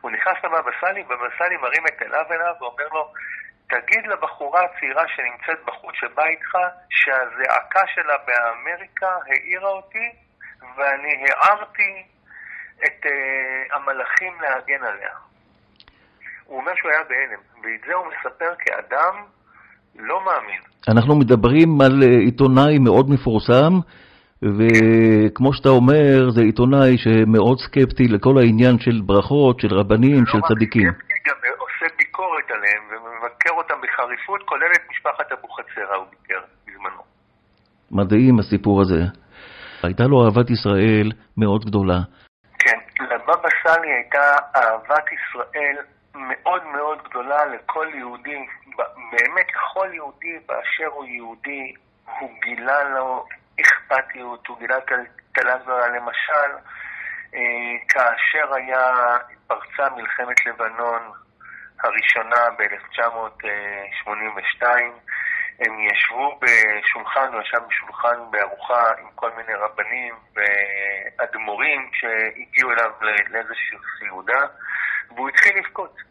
הוא 0.00 0.10
נכנס 0.10 0.36
לבבא 0.44 0.70
סאלי, 0.80 1.02
בבא 1.02 1.28
סאלי 1.38 1.56
מרים 1.56 1.86
את 1.86 2.02
אליו 2.02 2.24
אליו 2.30 2.54
ואומר 2.60 2.88
לו, 2.92 3.12
תגיד 3.68 4.06
לבחורה 4.06 4.64
הצעירה 4.64 5.08
שנמצאת 5.08 5.64
בחוץ 5.64 5.94
שבאה 5.94 6.26
איתך, 6.26 6.58
שהזעקה 6.90 7.86
שלה 7.86 8.16
באמריקה 8.18 9.16
העירה 9.26 9.68
אותי, 9.68 10.12
ואני 10.76 11.24
הערתי 11.30 12.06
את 12.86 13.06
uh, 13.06 13.74
המלאכים 13.74 14.40
להגן 14.40 14.84
עליה. 14.84 15.14
הוא 16.44 16.60
אומר 16.60 16.74
שהוא 16.74 16.90
היה 16.90 17.04
בהלם, 17.04 17.40
ואת 17.62 17.80
זה 17.86 17.94
הוא 17.94 18.06
מספר 18.06 18.54
כאדם 18.58 19.24
לא 19.98 20.20
מאמין. 20.24 20.60
אנחנו 20.88 21.16
מדברים 21.16 21.80
על 21.80 22.02
אה, 22.02 22.08
עיתונאי 22.08 22.78
מאוד 22.78 23.10
מפורסם, 23.10 23.72
וכמו 24.42 25.52
שאתה 25.52 25.68
אומר, 25.68 26.30
זה 26.30 26.40
עיתונאי 26.40 26.98
שמאוד 26.98 27.58
סקפטי 27.58 28.08
לכל 28.08 28.38
העניין 28.38 28.78
של 28.78 29.00
ברכות, 29.06 29.60
של 29.60 29.74
רבנים, 29.74 30.24
לא 30.24 30.32
של 30.32 30.38
צדיקים. 30.48 30.88
רק 30.88 30.94
סקפטי, 30.94 31.14
גם 31.26 31.36
עושה 31.58 31.94
ביקורת 31.98 32.50
עליהם 32.50 32.82
ומבקר 32.90 33.52
אותם 33.52 33.74
בחריפות, 33.82 34.42
כולל 34.44 34.70
את 34.74 34.80
משפחת 34.90 35.32
אבוחצירא 35.32 35.96
הוא 35.96 36.06
ביקר 36.10 36.40
בזמנו. 36.66 37.02
מדהים 37.90 38.38
הסיפור 38.38 38.80
הזה. 38.80 39.02
הייתה 39.82 40.04
לו 40.04 40.24
אהבת 40.24 40.50
ישראל 40.50 41.12
מאוד 41.36 41.64
גדולה. 41.64 42.00
כן, 42.58 42.78
לבבא 43.04 43.48
סאלי 43.62 43.88
הייתה 43.92 44.36
אהבת 44.56 45.04
ישראל 45.12 45.76
מאוד 46.28 46.64
מאוד 46.64 47.08
גדולה 47.08 47.44
לכל 47.44 47.88
יהודי, 47.94 48.46
באמת 49.12 49.46
לכל 49.54 49.88
יהודי 49.92 50.38
באשר 50.46 50.86
הוא 50.86 51.04
יהודי, 51.04 51.74
הוא 52.18 52.30
גילה 52.42 52.84
לו 52.84 53.26
אכפתיות, 53.60 54.46
הוא 54.46 54.58
גילה 54.58 54.80
טלטלה 54.80 55.56
גדולה. 55.56 55.88
למשל, 55.88 56.50
אה, 57.34 57.40
כאשר 57.88 58.54
היה, 58.54 59.16
פרצה 59.46 59.88
מלחמת 59.96 60.46
לבנון 60.46 61.12
הראשונה 61.82 62.50
ב-1982, 62.58 64.64
הם 65.60 65.80
ישבו 65.80 66.40
בשולחן, 66.40 67.32
הוא 67.32 67.42
ישב 67.42 67.58
בשולחן 67.68 68.30
בארוחה 68.30 68.90
עם 68.98 69.08
כל 69.14 69.30
מיני 69.36 69.54
רבנים 69.54 70.14
ואדמו"רים 70.34 71.90
שהגיעו 71.92 72.72
אליו 72.72 72.90
לאיזושהי 73.28 73.78
סעודה, 73.98 74.46
והוא 75.10 75.28
התחיל 75.28 75.58
לבכות. 75.58 76.09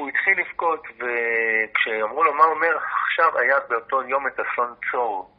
הוא 0.00 0.08
התחיל 0.08 0.40
לבכות, 0.40 0.86
וכשאמרו 0.98 2.24
לו 2.24 2.34
מה 2.34 2.44
אומר, 2.44 2.76
עכשיו 2.76 3.38
היה 3.38 3.56
באותו 3.68 4.02
יום 4.02 4.26
את 4.26 4.40
אסון 4.40 4.74
צור 4.90 5.30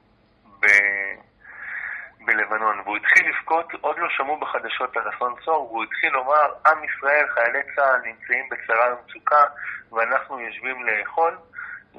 ב... 0.59 0.65
בלבנון, 2.25 2.79
והוא 2.79 2.97
התחיל 2.97 3.29
לבכות, 3.29 3.73
עוד 3.81 3.97
לא 3.99 4.07
שמעו 4.09 4.39
בחדשות 4.39 4.97
על 4.97 5.03
אסון 5.09 5.33
צור, 5.45 5.71
והוא 5.71 5.83
התחיל 5.83 6.09
לומר, 6.09 6.53
עם 6.67 6.83
ישראל, 6.83 7.25
חיילי 7.33 7.59
צה"ל 7.75 8.01
נמצאים 8.05 8.49
בצרה 8.49 8.95
ומצוקה, 8.95 9.43
ואנחנו 9.91 10.39
יושבים 10.39 10.85
לאכול, 10.87 11.37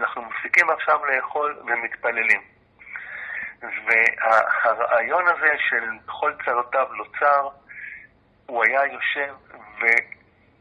אנחנו 0.00 0.22
מפסיקים 0.22 0.70
עכשיו 0.70 1.06
לאכול 1.06 1.62
ומתפללים. 1.66 2.40
והרעיון 3.62 5.28
הזה 5.28 5.52
של 5.68 5.84
בכל 6.06 6.32
צרותיו 6.44 6.86
לא 6.92 7.04
צר, 7.20 7.48
הוא 8.46 8.64
היה 8.64 8.86
יושב 8.86 9.34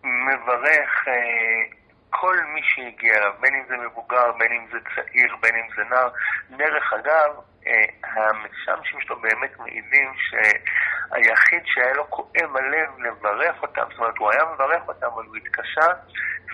ומברך 0.03 1.07
אה, 1.07 1.80
כל 2.11 2.37
מי 2.53 2.61
שהגיע 2.63 3.17
אליו, 3.17 3.33
בין 3.39 3.55
אם 3.55 3.63
זה 3.67 3.77
מבוגר, 3.77 4.31
בין 4.39 4.51
אם 4.51 4.65
זה 4.71 4.77
צעיר, 4.95 5.35
בין 5.41 5.55
אם 5.55 5.67
זה 5.75 5.83
נער. 5.89 6.09
דרך 6.49 6.93
אגב, 6.93 7.31
אה, 7.67 7.85
המשמשים 8.03 9.01
שלו 9.01 9.19
באמת 9.21 9.59
מעידים 9.59 10.11
שהיחיד 10.17 11.61
שהיה 11.65 11.93
לו 11.93 12.09
כואב 12.09 12.57
הלב 12.57 12.99
לברך 12.99 13.61
אותם, 13.61 13.83
זאת 13.89 13.99
אומרת, 13.99 14.17
הוא 14.17 14.31
היה 14.31 14.43
מברך 14.53 14.87
אותם, 14.87 15.05
אבל 15.05 15.25
הוא 15.25 15.35
התקשה, 15.35 15.87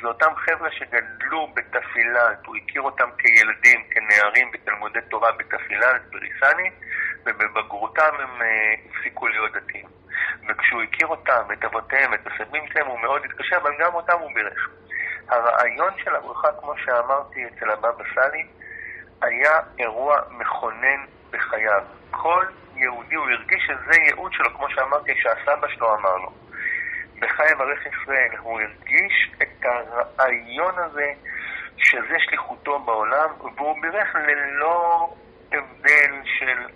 זה 0.01 0.07
אותם 0.07 0.35
חבר'ה 0.35 0.71
שגדלו 0.71 1.47
בתפילת, 1.53 2.45
הוא 2.45 2.55
הכיר 2.55 2.81
אותם 2.81 3.09
כילדים, 3.17 3.83
כנערים 3.91 4.51
בתלמודי 4.51 4.99
תורה 5.09 5.31
בתפילת, 5.31 6.01
בריסני, 6.11 6.69
ובבגרותם 7.25 8.15
הם 8.19 8.41
אה, 8.41 8.73
הפסיקו 8.89 9.27
להיות 9.27 9.51
דתיים. 9.51 9.85
וכשהוא 10.49 10.81
הכיר 10.81 11.07
אותם, 11.07 11.43
את 11.53 11.65
אבותיהם, 11.65 12.13
את 12.13 12.27
הסבים 12.27 12.63
שלהם, 12.67 12.87
הוא 12.87 12.99
מאוד 12.99 13.25
התקשר, 13.25 13.57
אבל 13.57 13.71
גם 13.79 13.93
אותם 13.93 14.19
הוא 14.19 14.31
בירך. 14.35 14.69
הרעיון 15.29 15.93
של 16.03 16.15
הברכה, 16.15 16.47
כמו 16.59 16.73
שאמרתי 16.77 17.45
אצל 17.47 17.69
הבבא 17.69 18.03
סאלי, 18.15 18.47
היה 19.21 19.59
אירוע 19.79 20.17
מכונן 20.29 21.05
בחייו. 21.31 21.83
כל 22.11 22.45
יהודי, 22.75 23.15
הוא 23.15 23.29
הרגיש 23.29 23.63
שזה 23.67 24.01
ייעוד 24.01 24.33
שלו, 24.33 24.49
כמו 24.57 24.69
שאמרתי, 24.69 25.11
שהסבא 25.21 25.67
שלו 25.67 25.95
אמר 25.95 26.15
לו. 26.15 26.31
בחי 27.19 27.51
יברך 27.51 27.85
ישראל, 27.85 28.37
הוא 28.39 28.61
הרגיש 28.61 29.31
את 29.41 29.65
הרעיון 29.65 30.73
הזה 30.77 31.13
שזה 31.77 32.15
שליחותו 32.19 32.79
בעולם, 32.79 33.29
והוא 33.55 33.81
בירך 33.81 34.15
ללא 34.15 35.13
הבדל 35.51 36.11
של 36.23 36.67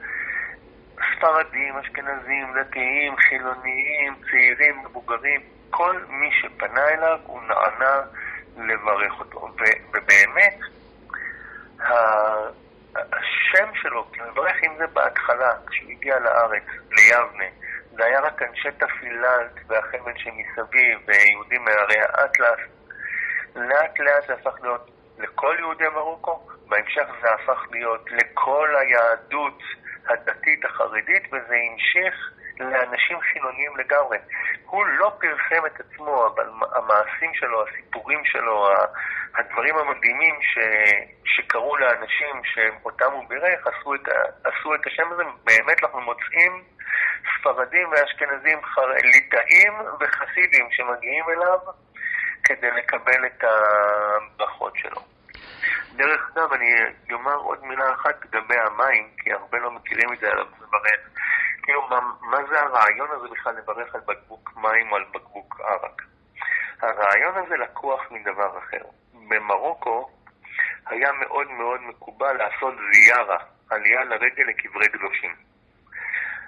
ספרדים, 1.16 1.78
אשכנזים, 1.78 2.54
דתיים, 2.60 3.18
חילוניים, 3.18 4.16
צעירים, 4.32 4.84
מבוגרים, 4.84 5.42
כל 5.70 6.04
מי 6.10 6.30
שפנה 6.42 6.88
אליו 6.88 7.20
הוא 7.24 7.42
נענה 7.42 8.02
לברך 8.58 9.20
אותו. 9.20 9.50
ובאמת, 9.94 10.60
השם 12.96 13.76
שלו, 13.76 14.12
כי 14.12 14.20
מברך 14.32 14.64
אם 14.64 14.78
זה 14.78 14.88
בהתחלה, 14.88 15.54
כשהוא 15.70 15.92
הגיע 15.92 16.20
לארץ, 16.20 16.64
ליבנה, 16.92 17.46
זה 17.92 18.06
היה 18.06 18.20
רק 18.20 18.42
אנשי 18.42 18.70
תפילת 18.72 19.52
והחבל 19.68 20.12
שמסביב, 20.16 21.00
ויהודים 21.08 21.66
מהרי 21.66 22.00
האטלס. 22.00 22.60
לאט 23.56 24.00
לאט 24.00 24.28
זה 24.28 24.34
הפך 24.34 24.56
להיות 24.62 24.92
לכל 25.18 25.56
יהודי 25.60 25.88
מרוקו, 25.88 26.48
בהמשך 26.70 27.08
זה 27.22 27.28
הפך 27.34 27.66
להיות 27.72 28.12
לכל 28.12 28.76
היהדות 28.76 29.60
הדתית 30.08 30.66
החרדית, 30.66 31.24
וזה 31.28 31.56
המשיך 31.72 32.32
לאנשים 32.62 33.20
חילוניים 33.22 33.78
לגמרי. 33.78 34.18
הוא 34.66 34.86
לא 34.86 35.12
פרסם 35.20 35.66
את 35.66 35.80
עצמו, 35.80 36.28
אבל 36.28 36.50
המעשים 36.76 37.34
שלו, 37.34 37.66
הסיפורים 37.68 38.26
שלו, 38.26 38.68
הדברים 39.36 39.78
המדהימים 39.78 40.36
ש... 40.42 40.58
שקרו 41.26 41.78
לאנשים 41.78 42.42
שאותם 42.44 43.12
הוא 43.12 43.30
בירך, 43.30 43.68
עשו 43.68 43.96
את, 43.96 44.08
ה... 44.08 44.50
עשו 44.50 44.76
את 44.76 44.88
השם 44.88 45.12
הזה, 45.12 45.24
באמת 45.44 45.84
אנחנו 45.84 46.02
מוצאים 46.02 46.64
ספרדים 47.40 47.90
ואשכנזים, 47.92 48.62
חר... 48.64 48.88
ליטאים 48.88 49.74
וחסידים 50.00 50.68
שמגיעים 50.72 51.26
אליו 51.30 51.60
כדי 52.44 52.72
לקבל 52.72 53.26
את 53.26 53.44
הברכות 53.44 54.78
שלו. 54.78 55.02
דרך 55.96 56.32
אגב, 56.34 56.54
אני 56.54 56.74
אומר 57.14 57.36
עוד 57.36 57.64
מילה 57.64 57.94
אחת 57.94 58.26
לגבי 58.26 58.58
המים, 58.58 59.10
כי 59.18 59.34
הרבה 59.34 59.58
לא 59.58 59.72
מכירים 59.72 60.14
את 60.14 60.20
זה 60.20 60.32
עליו 60.32 60.46
לברך. 60.62 61.00
כאילו, 61.64 61.88
מה, 61.90 62.00
מה 62.22 62.38
זה 62.50 62.60
הרעיון 62.62 63.12
הזה 63.12 63.28
בכלל 63.28 63.56
לברך 63.58 63.96
על 63.96 64.02
בקבוק 64.08 64.54
מים 64.56 64.92
או 64.92 64.96
על 64.96 65.06
בקבוק 65.12 65.60
ערק? 65.60 66.02
הרעיון 66.82 67.38
הזה 67.38 67.58
לקוח 67.58 68.02
מדבר 68.12 68.58
אחר. 68.58 68.84
במרוקו 69.28 70.10
היה 70.86 71.12
מאוד 71.12 71.52
מאוד 71.52 71.82
מקובל 71.82 72.34
לעשות 72.34 72.74
זיארה, 72.92 73.38
עלייה 73.70 74.04
לרגל 74.04 74.44
לקברי 74.44 74.88
קדושים. 74.88 75.36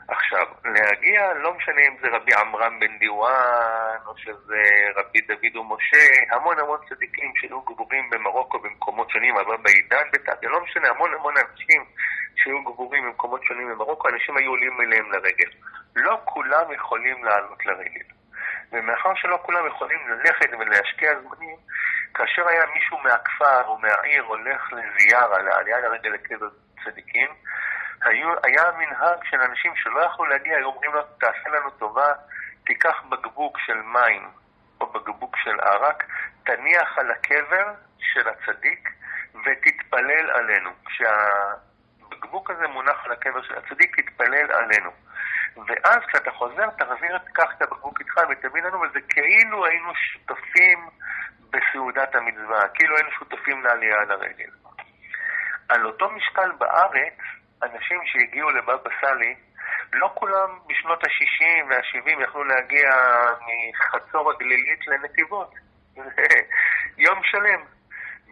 עכשיו, 0.08 0.48
להגיע, 0.66 1.34
לא 1.34 1.54
משנה 1.54 1.82
אם 1.88 1.96
זה 2.02 2.08
רבי 2.12 2.34
עמרם 2.34 2.80
בן 2.80 2.98
דיואן, 2.98 3.98
או 4.06 4.18
שזה 4.18 4.64
רבי 4.96 5.22
דוד 5.22 5.56
ומשה, 5.56 6.36
המון 6.36 6.60
המון 6.60 6.80
צדיקים 6.90 7.32
שהיו 7.36 7.62
גבורים 7.62 8.10
במרוקו 8.10 8.60
במקומות 8.60 9.10
שונים, 9.10 9.38
אבל 9.38 9.58
בעידן 9.58 10.08
בטאביה, 10.14 10.50
לא 10.50 10.64
משנה, 10.64 10.90
המון 10.90 11.14
המון 11.14 11.34
אנשים 11.38 11.86
שהיו 12.36 12.64
גבורים 12.64 13.04
במקומות 13.06 13.44
שונים 13.44 13.70
במרוקו, 13.72 14.10
אנשים 14.10 14.38
היו 14.38 14.50
עולים 14.50 14.82
אליהם 14.82 15.12
לרגל. 15.12 15.50
לא 15.96 16.22
כולם 16.26 16.74
יכולים 16.74 17.24
לעלות 17.24 17.66
לרגל. 17.66 18.06
ומאחר 18.72 19.16
שלא 19.16 19.40
כולם 19.42 19.68
יכולים 19.68 20.00
ללכת 20.10 20.50
ולהשקיע 20.60 21.12
זמנים, 21.20 21.56
כאשר 22.14 22.48
היה 22.48 22.66
מישהו 22.74 22.98
מהכפר 22.98 23.64
או 23.66 23.78
מהעיר 23.78 24.24
הולך 24.24 24.74
לזיארה, 24.74 25.42
לעלייה 25.42 25.80
לרגל 25.80 26.10
לקבר 26.10 26.48
צדיקים, 26.84 27.28
היו, 28.02 28.30
היה 28.44 28.72
מנהג 28.78 29.24
של 29.24 29.42
אנשים 29.42 29.76
שלא 29.76 30.00
יכלו 30.00 30.26
להגיע, 30.26 30.58
היו 30.58 30.66
אומרים 30.66 30.94
לו, 30.94 31.02
תעשה 31.20 31.50
לנו 31.50 31.70
טובה, 31.70 32.14
תיקח 32.66 33.04
בקבוק 33.10 33.60
של 33.60 33.82
מים 33.82 34.30
או 34.82 34.86
בקבוק 34.86 35.38
של 35.38 35.60
ערק, 35.60 36.04
תניח 36.44 36.98
על 36.98 37.12
הקבר 37.12 37.74
של 38.00 38.30
הצדיק 38.30 38.90
ותתפלל 39.46 40.30
עלינו. 40.30 40.70
כשהבקבוק 40.86 42.50
הזה 42.50 42.68
מונח 42.68 43.06
על 43.06 43.12
הקבר 43.12 43.42
של 43.42 43.58
הצדיק, 43.58 44.00
תתפלל 44.00 44.52
עלינו. 44.52 44.92
ואז 45.68 46.00
כשאתה 46.08 46.32
חוזר, 46.32 46.70
תחזיר, 46.70 47.18
תיקח 47.18 47.52
את 47.58 47.62
הבקבוק 47.62 48.00
איתך 48.00 48.16
ותביא 48.30 48.62
לנו, 48.62 48.82
וזה 48.82 49.00
כאילו 49.10 49.66
היינו 49.66 49.92
שותפים 49.96 50.90
בסעודת 51.50 52.16
המצווה, 52.16 52.68
כאילו 52.68 52.96
היינו 52.96 53.12
שותפים 53.12 53.64
לעלייה 53.64 54.04
לרגל. 54.08 54.50
על 55.70 55.86
אותו 55.86 56.10
משקל 56.10 56.52
בארץ, 56.52 57.18
אנשים 57.64 58.02
שהגיעו 58.06 58.50
לבבא 58.50 58.90
סאלי, 59.02 59.36
לא 59.94 60.12
כולם 60.16 60.60
בשנות 60.68 61.04
ה-60 61.04 61.64
וה-70 61.70 62.24
יכלו 62.24 62.44
להגיע 62.44 62.90
מחצור 63.70 64.32
הגלילית 64.32 64.88
לנתיבות. 64.88 65.54
יום 67.06 67.20
שלם. 67.24 67.62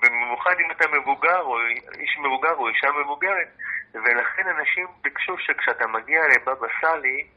במיוחד 0.01 0.55
אם 0.65 0.71
אתה 0.71 0.87
מבוגר, 0.87 1.41
או 1.41 1.57
איש 1.99 2.17
מבוגר, 2.17 2.53
או 2.53 2.67
אישה 2.67 2.87
מבוגרת. 3.03 3.47
ולכן 3.93 4.47
אנשים 4.47 4.87
ביקשו 5.01 5.37
שכשאתה 5.37 5.87
מגיע 5.87 6.21
לבבא 6.27 6.67
סאלי, 6.81 7.27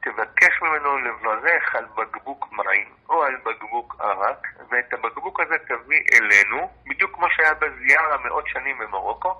תבקש 0.00 0.62
ממנו 0.62 0.98
לברך 0.98 1.74
על 1.74 1.84
בקבוק 1.96 2.52
מים 2.52 2.88
או 3.08 3.22
על 3.22 3.36
בקבוק 3.44 3.96
ערק, 4.00 4.46
ואת 4.70 4.92
הבקבוק 4.92 5.40
הזה 5.40 5.54
תביא 5.58 6.02
אלינו, 6.14 6.70
בדיוק 6.86 7.14
כמו 7.14 7.26
שהיה 7.30 7.54
בזיארה 7.54 8.18
מאות 8.24 8.48
שנים 8.48 8.78
במרוקו, 8.78 9.34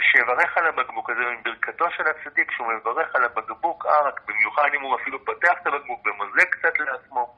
שיברך 0.00 0.58
על 0.58 0.66
הבקבוק 0.66 1.10
הזה 1.10 1.20
עם 1.20 1.42
ברכתו 1.44 1.84
של 1.96 2.02
הצדיק, 2.10 2.50
שהוא 2.52 2.66
מברך 2.72 3.16
על 3.16 3.24
הבקבוק 3.24 3.86
ערק, 3.86 4.20
במיוחד 4.28 4.68
אם 4.76 4.82
הוא 4.82 4.96
אפילו 4.96 5.24
פותח 5.24 5.52
את 5.62 5.66
הבקבוק 5.66 6.06
ומוזג 6.06 6.48
קצת 6.50 6.78
לעצמו, 6.78 7.34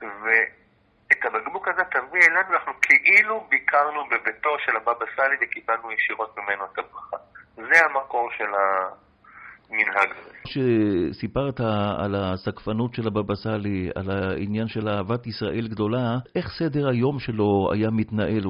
ואת 0.00 1.24
הבקבוק 1.24 1.68
הזה 1.68 1.82
תביא 1.84 2.20
אלינו, 2.22 2.52
אנחנו 2.52 2.72
כאילו 2.82 3.46
ביקרנו 3.48 4.04
בביתו 4.06 4.56
של 4.58 4.76
הבבא 4.76 5.06
סאלי 5.16 5.36
וקיבלנו 5.40 5.92
ישירות 5.92 6.38
ממנו 6.38 6.64
את 6.64 6.78
הברכה. 6.78 7.16
זה 7.56 7.86
המקור 7.86 8.30
של 8.38 8.50
המנהג 8.54 10.10
הזה. 10.18 10.30
כשסיפרת 10.44 11.60
על 12.04 12.14
הסקפנות 12.14 12.94
של 12.94 13.06
הבבא 13.06 13.34
סאלי, 13.34 13.90
על 13.94 14.10
העניין 14.10 14.68
של 14.68 14.88
אהבת 14.88 15.26
ישראל 15.26 15.68
גדולה, 15.68 16.16
איך 16.36 16.46
סדר 16.58 16.88
היום 16.88 17.18
שלו 17.18 17.68
היה 17.72 17.88
מתנהל? 17.92 18.44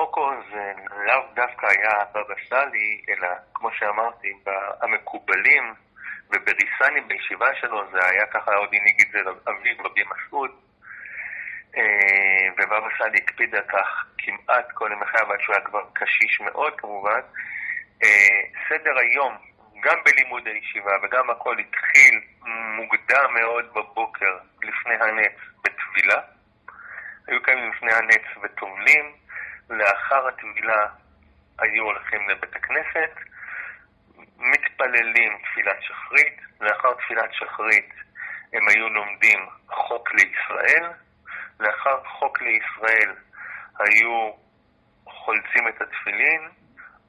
במרוקו 0.00 0.30
זה 0.52 0.72
לאו 1.06 1.22
דווקא 1.34 1.66
היה 1.66 1.90
הבבא 2.00 2.34
סאלי, 2.48 3.02
אלא 3.08 3.28
כמו 3.54 3.70
שאמרתי, 3.72 4.32
המקובלים 4.82 5.74
ובריסני 6.28 7.00
בישיבה 7.06 7.54
שלו 7.54 7.90
זה 7.92 7.98
היה 8.06 8.26
ככה, 8.26 8.54
עוד 8.54 8.68
הנהיג 8.72 9.00
את 9.00 9.10
זה 9.12 9.18
אביו 9.50 9.84
רבי 9.84 10.02
מסעוד, 10.04 10.50
ובבא 12.52 12.88
סאלי 12.98 13.18
הקפיד 13.18 13.54
על 13.54 13.62
כך 13.68 14.04
כמעט 14.18 14.72
כל 14.74 14.90
ימי 14.92 15.06
חייו, 15.06 15.32
עד 15.32 15.40
שהוא 15.40 15.54
היה 15.54 15.64
כבר 15.64 15.82
קשיש 15.92 16.40
מאוד 16.40 16.80
כמובן. 16.80 17.20
סדר 18.68 18.98
היום, 18.98 19.36
גם 19.80 19.96
בלימוד 20.04 20.46
הישיבה 20.46 20.92
וגם 21.02 21.30
הכל 21.30 21.58
התחיל 21.58 22.20
מוקדם 22.76 23.34
מאוד 23.34 23.74
בבוקר 23.74 24.38
לפני 24.62 24.94
הנץ 24.94 25.38
בטבילה. 25.64 26.20
היו 27.26 27.42
קיימים 27.42 27.70
לפני 27.70 27.92
הנץ 27.92 28.24
וטובלים, 28.42 29.19
לאחר 29.70 30.28
הטבילה 30.28 30.86
היו 31.58 31.84
הולכים 31.84 32.28
לבית 32.28 32.56
הכנסת, 32.56 33.10
מתפללים 34.38 35.38
תפילת 35.42 35.82
שחרית, 35.82 36.40
לאחר 36.60 36.94
תפילת 36.94 37.32
שחרית 37.32 37.90
הם 38.52 38.68
היו 38.68 38.88
לומדים 38.88 39.46
חוק 39.68 40.14
לישראל, 40.14 40.90
לאחר 41.60 42.04
חוק 42.04 42.40
לישראל 42.40 43.14
היו 43.78 44.32
חולצים 45.06 45.68
את 45.68 45.82
התפילין, 45.82 46.48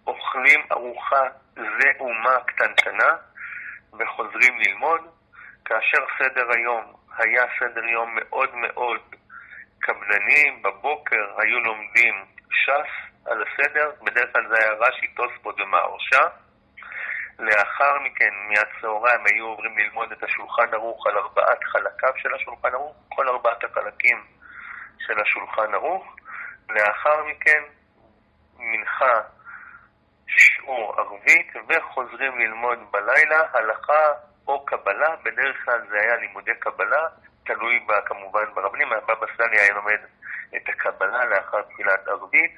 אוכלים 0.08 0.60
ארוחה 0.72 1.22
זעומה 1.56 2.38
קטנטנה 2.48 3.10
וחוזרים 4.00 4.60
ללמוד, 4.60 5.02
כאשר 5.66 6.06
סדר 6.20 6.52
היום 6.52 6.94
היה 7.18 7.44
סדר 7.60 7.86
יום 7.86 8.16
מאוד 8.16 8.56
מאוד 8.56 9.02
קבלני, 9.80 10.62
בבוקר 10.62 11.26
היו 11.38 11.60
לומדים 11.60 12.26
ש"ס 12.52 13.12
על 13.26 13.44
הסדר, 13.44 13.92
בדרך 14.02 14.34
כלל 14.34 14.48
זה 14.48 14.56
היה 14.58 14.74
רש"י, 14.74 15.08
תוספות 15.08 15.60
ומהרש"א. 15.60 16.28
לאחר 17.40 18.00
מכן, 18.00 18.34
מהצהריים 18.50 19.22
היו 19.26 19.46
עוברים 19.46 19.78
ללמוד 19.78 20.12
את 20.12 20.24
השולחן 20.24 20.74
ערוך 20.74 21.08
על 21.08 21.18
ארבעת 21.18 21.64
חלקיו 21.64 22.10
של 22.18 22.36
השולחן 22.36 22.74
ערוך, 22.74 22.96
כל 23.10 23.30
ארבעת 23.30 23.64
החלקים 23.64 24.24
של 25.00 25.22
השולחן 25.22 25.74
ערוך. 25.74 26.16
לאחר 26.70 27.24
מכן 27.24 27.64
מנחה, 28.60 29.22
שיעור 30.28 31.00
ערבית, 31.00 31.54
וחוזרים 31.70 32.40
ללמוד 32.40 32.80
בלילה 32.92 33.44
הלכה 33.54 34.08
או 34.48 34.66
קבלה, 34.66 35.16
בדרך 35.24 35.66
כלל 35.66 35.82
זה 35.90 36.02
היה 36.02 36.16
לימודי 36.16 36.56
קבלה, 36.60 37.08
תלוי 37.46 37.80
בה, 37.80 38.02
כמובן 38.02 38.54
ברבנים, 38.54 38.94
הבבא 38.94 39.26
סאלי 39.38 39.60
היה 39.60 39.74
לומד 39.74 40.00
את 40.56 40.70
הקבלה 40.70 41.26
לאחר 41.26 41.62
תפילת 41.62 42.08
ערבית. 42.08 42.52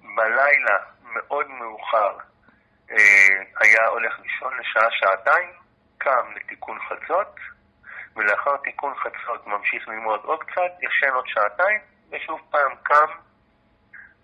בלילה, 0.00 0.78
מאוד 1.02 1.46
מאוחר, 1.50 2.16
אה, 2.90 3.42
היה 3.60 3.86
הולך 3.86 4.20
לישון 4.20 4.52
לשעה-שעתיים, 4.58 5.50
קם 5.98 6.32
לתיקון 6.36 6.78
חצות, 6.80 7.36
ולאחר 8.16 8.56
תיקון 8.56 8.94
חצות 8.94 9.46
ממשיך 9.46 9.88
ללמוד 9.88 10.20
עוד 10.24 10.42
קצת, 10.42 10.72
ישן 10.80 11.12
עוד 11.14 11.24
שעתיים, 11.26 11.80
ושוב 12.10 12.40
פעם 12.50 12.72
קם 12.82 13.10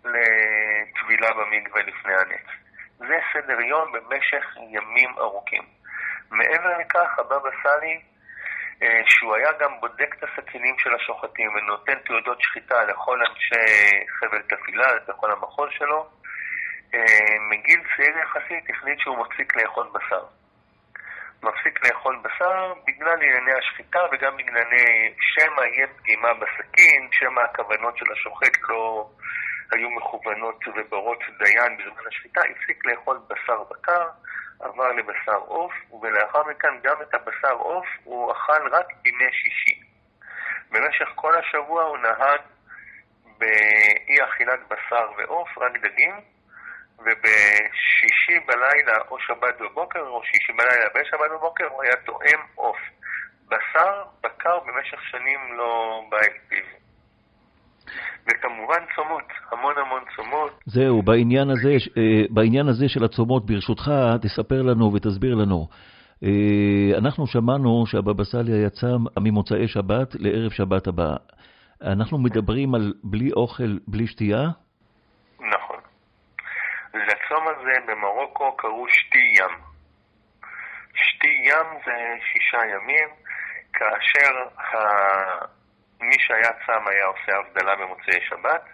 לטבילה 0.05 1.35
במקווה 1.35 1.83
לפני 1.83 2.15
הנץ. 2.15 2.47
זה 2.99 3.19
סדר 3.33 3.61
יום 3.61 3.93
במשך 3.93 4.57
ימים 4.57 5.19
ארוכים. 5.19 5.63
מעבר 6.31 6.79
לכך, 6.79 7.19
הבבא 7.19 7.51
סאלי, 7.63 8.01
שהוא 9.09 9.35
היה 9.35 9.53
גם 9.61 9.81
בודק 9.81 10.15
את 10.19 10.25
הסכינים 10.25 10.75
של 10.79 10.95
השוחטים 10.95 11.51
ונותן 11.55 11.99
תעודות 12.07 12.39
שחיטה 12.41 12.85
לכל 12.85 13.19
אנשי 13.21 14.07
חבל 14.21 14.43
תפילה, 14.43 14.87
לכל 15.09 15.31
המחוז 15.33 15.69
שלו, 15.71 16.07
אה, 16.95 17.39
מגיל 17.51 17.81
צעיר 17.97 18.19
יחסית 18.19 18.71
החליט 18.71 19.01
שהוא 19.01 19.19
מפסיק 19.19 19.57
לאכול 19.57 19.89
בשר. 19.93 20.25
מפסיק 21.43 21.87
לאכול 21.87 22.19
בשר 22.23 22.73
בגלל 22.87 23.15
ענייני 23.15 23.53
השחיטה 23.59 23.99
וגם 24.13 24.37
בגללי 24.37 25.15
שמא 25.21 25.61
יהיה 25.61 25.87
פגימה 25.87 26.35
בסכין, 26.35 27.09
שמא 27.13 27.41
הכוונות 27.41 27.99
של 27.99 28.13
השוחט 28.13 28.59
לא 28.69 29.07
היו 29.73 29.91
מכוונות 29.91 30.65
וברות 30.77 31.19
דיין 31.39 31.77
בזמן 31.77 32.03
השחיטה, 32.09 32.41
הפסיק 32.41 32.87
לאכול 32.87 33.19
בשר 33.29 33.63
בקר, 33.71 34.09
עבר 34.61 34.93
לבשר 34.93 35.37
עוף, 35.37 35.73
ולאחר 36.03 36.43
מכן 36.45 36.69
גם 36.83 37.03
את 37.03 37.15
הבשר 37.15 37.53
עוף 37.53 37.87
הוא 38.05 38.33
אכל 38.33 38.69
רק 38.73 38.87
בימי 39.03 39.33
שישי. 39.33 39.81
במשך 40.71 41.09
כל 41.15 41.35
השבוע 41.39 41.83
הוא 41.83 41.99
נהג 41.99 42.41
באי 43.39 44.25
אכילת 44.25 44.61
בשר 44.69 45.11
ועוף, 45.17 45.59
רק 45.59 45.73
דגים, 45.73 46.21
ובשישי 46.99 48.41
בלילה 48.47 48.99
או 49.11 49.19
שבת 49.19 49.59
בבוקר 49.61 50.01
או 50.01 50.23
שישי 50.25 50.53
בלילה 50.53 50.87
ושבת 50.95 51.31
בבוקר 51.31 51.67
הוא 51.67 51.83
היה 51.83 51.97
תואם 51.97 52.41
עוף. 52.55 52.79
בשר 53.49 54.05
בקר 54.21 54.59
במשך 54.59 55.03
שנים 55.03 55.57
לא 55.57 56.03
בא 56.11 56.19
אל 56.19 56.39
פיו. 56.49 56.78
וכמובן 58.27 58.81
צומות, 58.97 59.29
המון 59.53 59.75
המון 59.79 60.03
צומות. 60.17 60.61
זהו, 60.67 61.03
בעניין 61.03 61.51
הזה, 61.51 61.73
אה, 61.97 62.25
בעניין 62.31 62.69
הזה 62.69 62.89
של 62.89 63.05
הצומות, 63.05 63.47
ברשותך, 63.47 63.91
תספר 64.23 64.63
לנו 64.63 64.93
ותסביר 64.95 65.35
לנו. 65.35 65.69
אה, 66.25 66.99
אנחנו 66.99 67.27
שמענו 67.27 67.85
שהבבא 67.87 68.25
סאלי 68.25 68.67
יצא 68.67 68.87
ממוצאי 69.21 69.69
שבת 69.69 70.15
לערב 70.15 70.51
שבת 70.51 70.87
הבאה. 70.87 71.17
אנחנו 71.83 72.19
מדברים 72.19 72.75
על 72.75 72.93
בלי 73.05 73.33
אוכל, 73.33 73.79
בלי 73.89 74.07
שתייה? 74.07 74.43
נכון. 75.41 75.81
לצום 76.95 77.45
הזה 77.49 77.81
במרוקו 77.87 78.57
קראו 78.57 78.89
שתי 78.89 79.19
ים. 79.19 79.69
שתי 80.95 81.29
ים 81.29 81.67
זה 81.87 81.93
שישה 82.33 82.59
ימים, 82.67 83.09
כאשר 83.73 84.33
ה... 84.59 85.58
מי 86.01 86.17
שהיה 86.19 86.51
צם 86.67 86.89
היה 86.89 87.05
עושה 87.05 87.37
הבדלה 87.37 87.77
במוצאי 87.77 88.21
שבת, 88.29 88.65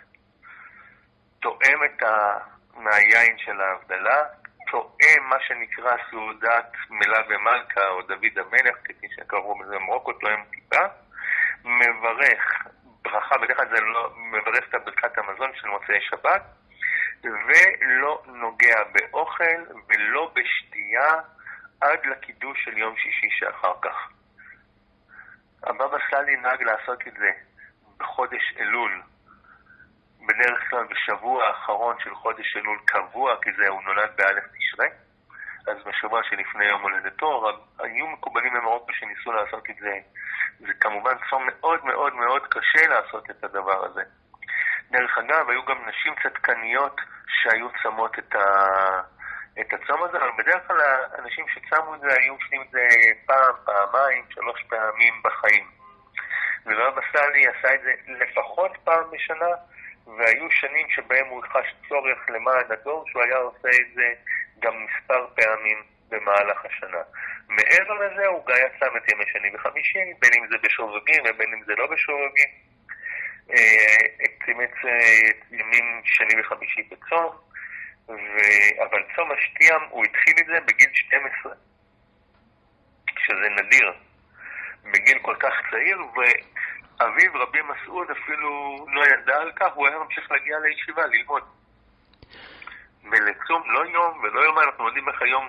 תואם 1.40 1.84
את 1.84 2.02
ה... 2.02 2.38
מהיין 2.76 3.38
של 3.38 3.60
ההבדלה, 3.60 4.22
תואם 4.70 5.22
מה 5.28 5.36
שנקרא 5.40 5.96
סעודת 6.10 6.72
מלה 6.90 7.18
ומלכה 7.28 7.88
או 7.88 8.02
דוד 8.02 8.38
המלך, 8.38 8.76
כפי 8.84 9.06
שקראו 9.16 9.59
בזה 9.59 9.74
במרוקו, 9.74 10.12
תואם 10.12 10.44
טיפה, 10.51 10.84
מברך, 11.64 12.66
ברכה, 13.02 13.38
בדרך 13.38 13.56
כלל 13.56 13.68
זה 13.68 13.80
לא, 13.80 14.10
מברך 14.16 14.64
את 14.68 14.84
ברכת 14.84 15.18
המזון 15.18 15.51
של 15.55 15.68
מוצאי 15.68 16.01
שבת, 16.01 16.42
ולא 17.24 18.22
נוגע 18.26 18.82
באוכל 18.92 19.64
ולא 19.88 20.32
בשתייה 20.34 21.14
עד 21.80 22.06
לקידוש 22.06 22.64
של 22.64 22.78
יום 22.78 22.96
שישי 22.96 23.28
שאחר 23.30 23.74
כך. 23.82 24.14
הבבא 25.66 25.99
סאלי 26.11 26.36
נהג 26.36 26.62
לעשות 26.62 27.09
את 27.09 27.12
זה 27.19 27.31
בחודש 27.99 28.55
אלול, 28.61 29.03
בדרך 30.27 30.70
כלל 30.70 30.85
בשבוע 30.85 31.45
האחרון 31.45 31.97
של 32.01 32.15
חודש 32.15 32.57
אלול 32.57 32.78
קבוע, 32.85 33.36
כי 33.43 33.51
זה 33.53 33.69
הוא 33.69 33.82
נולד 33.82 34.11
באלף 34.16 34.45
תשרי, 34.45 34.89
אז 35.69 35.77
בשבוע 35.86 36.20
שלפני 36.23 36.65
יום 36.65 36.82
הולדתו, 36.82 37.51
היו 37.78 38.07
מקובלים 38.07 38.55
במרוקו 38.55 38.93
שניסו 38.93 39.32
לעשות 39.32 39.70
את 39.70 39.77
זה. 39.77 39.99
זה 40.59 40.73
כמובן 40.81 41.15
צום 41.31 41.47
מאוד 41.47 41.85
מאוד 41.85 42.15
מאוד 42.15 42.47
קשה 42.47 42.86
לעשות 42.89 43.31
את 43.31 43.45
הדבר 43.45 43.85
הזה. 43.85 44.03
דרך 44.91 45.19
אגב, 45.19 45.51
היו 45.51 45.65
גם 45.65 45.89
נשים 45.89 46.15
צדקניות 46.23 47.01
שהיו 47.28 47.69
צמות 47.82 48.19
את, 48.19 48.35
ה... 48.35 48.41
את 49.60 49.72
הצום 49.72 50.02
הזה, 50.02 50.18
אבל 50.18 50.31
בדרך 50.39 50.66
כלל 50.66 50.81
האנשים 50.81 51.47
שצמו 51.48 51.94
את 51.94 52.01
זה 52.01 52.09
היו 52.20 52.35
עושים 52.35 52.62
את 52.62 52.70
זה 52.70 52.89
פעם, 53.26 53.55
פעמיים, 53.64 54.24
שלוש 54.31 54.62
פעמים 54.68 55.14
בחיים. 55.24 55.66
ורבא 56.66 57.01
סאלי 57.12 57.47
עשה 57.47 57.74
את 57.74 57.81
זה 57.82 57.93
לפחות 58.06 58.70
פעם 58.85 59.10
בשנה, 59.10 59.51
והיו 60.06 60.51
שנים 60.51 60.86
שבהם 60.90 61.26
הוא 61.26 61.43
חש 61.43 61.74
צורך 61.89 62.18
למען 62.28 62.64
הדור, 62.70 63.05
שהוא 63.09 63.22
היה 63.22 63.36
עושה 63.36 63.68
את 63.68 63.94
זה 63.94 64.12
גם 64.59 64.86
מספר 64.86 65.26
פעמים 65.35 65.82
במהלך 66.09 66.64
השנה. 66.64 67.02
מעבר 67.48 67.94
לזה 67.94 68.26
הוא 68.26 68.47
גם 68.47 68.56
שם 68.78 68.97
את 68.97 69.12
ימי 69.12 69.24
שני 69.32 69.51
וחמישי, 69.55 69.98
בין 70.20 70.31
אם 70.39 70.47
זה 70.51 70.56
בשובבים 70.62 71.22
ובין 71.24 71.52
אם 71.55 71.64
זה 71.64 71.72
לא 71.78 71.86
בשובבים. 71.86 72.48
אימץ 74.48 74.70
ימים 75.51 76.01
שני 76.05 76.40
וחמישי 76.40 76.82
בצום, 76.82 77.36
ו... 78.09 78.12
אבל 78.85 79.02
צום 79.16 79.28
השתייה, 79.32 79.76
הוא 79.90 80.05
התחיל 80.05 80.35
את 80.40 80.47
זה 80.47 80.60
בגיל 80.66 80.90
12, 80.93 81.52
שזה 83.18 83.48
נדיר, 83.48 83.93
בגיל 84.85 85.18
כל 85.22 85.36
כך 85.40 85.52
צעיר, 85.70 85.98
ואביו 86.01 87.31
רבי 87.35 87.59
מסעוד 87.62 88.10
אפילו 88.10 88.76
לא 88.89 89.02
ידע 89.05 89.36
על 89.36 89.52
כך, 89.56 89.72
הוא 89.74 89.89
היה 89.89 89.98
ממשיך 89.98 90.31
להגיע 90.31 90.59
לישיבה, 90.59 91.06
ללמוד. 91.06 91.43
ולצום 93.10 93.62
לא 93.70 93.86
יום 93.86 94.20
ולא 94.22 94.40
יום, 94.40 94.59
אנחנו 94.59 94.86
יודעים 94.86 95.09
איך 95.09 95.22
היום 95.22 95.48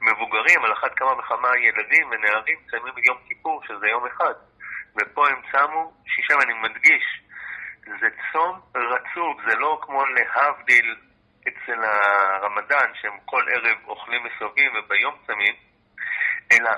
מבוגרים, 0.00 0.64
על 0.64 0.72
אחת 0.72 0.94
כמה 0.96 1.12
וכמה 1.12 1.48
ילדים 1.58 2.10
ונערים 2.10 2.58
צמים 2.70 2.94
יום 3.06 3.18
כיפור, 3.28 3.62
שזה 3.66 3.88
יום 3.88 4.06
אחד. 4.06 4.34
ופה 4.96 5.28
הם 5.28 5.40
צמו 5.52 5.94
שישה, 6.06 6.36
ואני 6.36 6.52
מדגיש, 6.54 7.22
זה 8.00 8.08
צום 8.32 8.60
רצוף, 8.74 9.36
זה 9.46 9.56
לא 9.56 9.80
כמו 9.82 10.04
להבדיל 10.06 10.96
אצל 11.48 11.84
הרמדאן, 11.84 12.92
שהם 12.94 13.18
כל 13.24 13.42
ערב 13.54 13.78
אוכלים 13.86 14.22
וסובבים 14.24 14.70
וביום 14.74 15.14
צמים, 15.26 15.54
אלא 16.52 16.70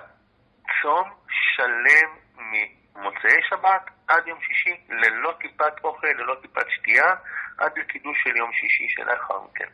צום 0.82 1.10
שלם 1.28 2.10
ממוצאי 2.36 3.42
שבת 3.48 3.90
עד 4.08 4.26
יום 4.26 4.38
שישי, 4.40 4.76
ללא 4.88 5.34
טיפת 5.40 5.84
אוכל, 5.84 6.06
ללא 6.06 6.36
טיפת 6.42 6.70
שתייה, 6.70 7.14
עד 7.58 7.78
לקידוש 7.78 8.22
של 8.24 8.36
יום 8.36 8.52
שישי 8.52 8.88
שלאחר 8.88 9.40
מכן. 9.40 9.68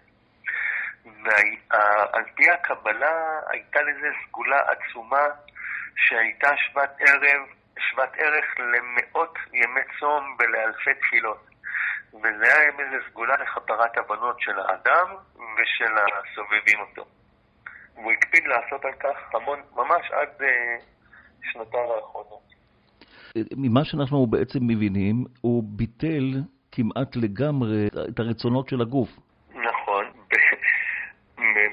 ועל 1.04 2.24
פי 2.34 2.50
הקבלה 2.50 3.40
הייתה 3.48 3.82
לזה 3.82 4.08
סגולה 4.26 4.60
עצומה 4.60 5.26
שהייתה 5.96 6.56
שוות 6.56 6.90
ערב, 6.98 7.46
שוות 7.78 8.10
ערך 8.16 8.44
למאות 8.58 9.38
ימי 9.52 9.80
צום 10.00 10.36
ולאלפי 10.38 10.94
תפילות. 10.94 11.49
וזה 12.14 12.44
היה 12.44 12.70
איזו 12.78 13.04
סגולה 13.10 13.34
לכפרת 13.42 13.96
הבנות 13.98 14.40
של 14.40 14.58
האדם 14.58 15.16
ושל 15.36 15.94
הסובבים 15.94 16.80
אותו. 16.80 17.04
והוא 17.94 18.12
הקפיד 18.12 18.46
לעשות 18.46 18.84
על 18.84 18.92
כך 18.92 19.34
המון, 19.34 19.60
ממש 19.76 20.10
עד 20.10 20.28
uh, 20.40 20.82
שנותיו 21.52 21.94
האחרונות. 21.96 22.50
ממה 23.56 23.84
שאנחנו 23.84 24.26
בעצם 24.26 24.58
מבינים, 24.62 25.24
הוא 25.40 25.62
ביטל 25.66 26.40
כמעט 26.72 27.16
לגמרי 27.16 27.86
את 28.08 28.18
הרצונות 28.18 28.68
של 28.68 28.80
הגוף. 28.80 29.08
נכון. 29.54 30.04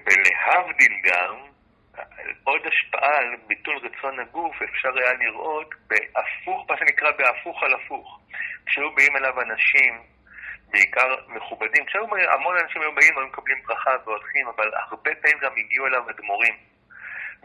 בלהבדיל 0.06 0.94
גם, 1.04 1.36
עוד 2.44 2.62
השפעה 2.66 3.18
על 3.18 3.36
ביטול 3.48 3.78
רצון 3.78 4.20
הגוף 4.20 4.62
אפשר 4.62 4.90
היה 4.96 5.14
לראות 5.14 5.70
בהפוך, 5.88 6.66
מה 6.70 6.78
שנקרא 6.78 7.12
בהפוך 7.12 7.64
על 7.64 7.74
הפוך. 7.74 8.20
כשהיו 8.66 8.96
באים 8.96 9.16
אליו 9.16 9.42
אנשים 9.42 10.00
בעיקר 10.72 11.16
מכובדים. 11.28 11.86
כשהיו 11.86 12.06
המון 12.32 12.58
אנשים 12.58 12.82
היו 12.82 12.96
באים, 12.96 13.18
היו 13.18 13.28
מקבלים 13.28 13.62
ברכה 13.68 13.92
והולכים, 14.06 14.48
אבל 14.48 14.72
הרבה 14.74 15.12
פעמים 15.22 15.38
גם 15.42 15.52
הגיעו 15.58 15.88
אליו 15.88 16.10
אדמו"רים 16.10 16.56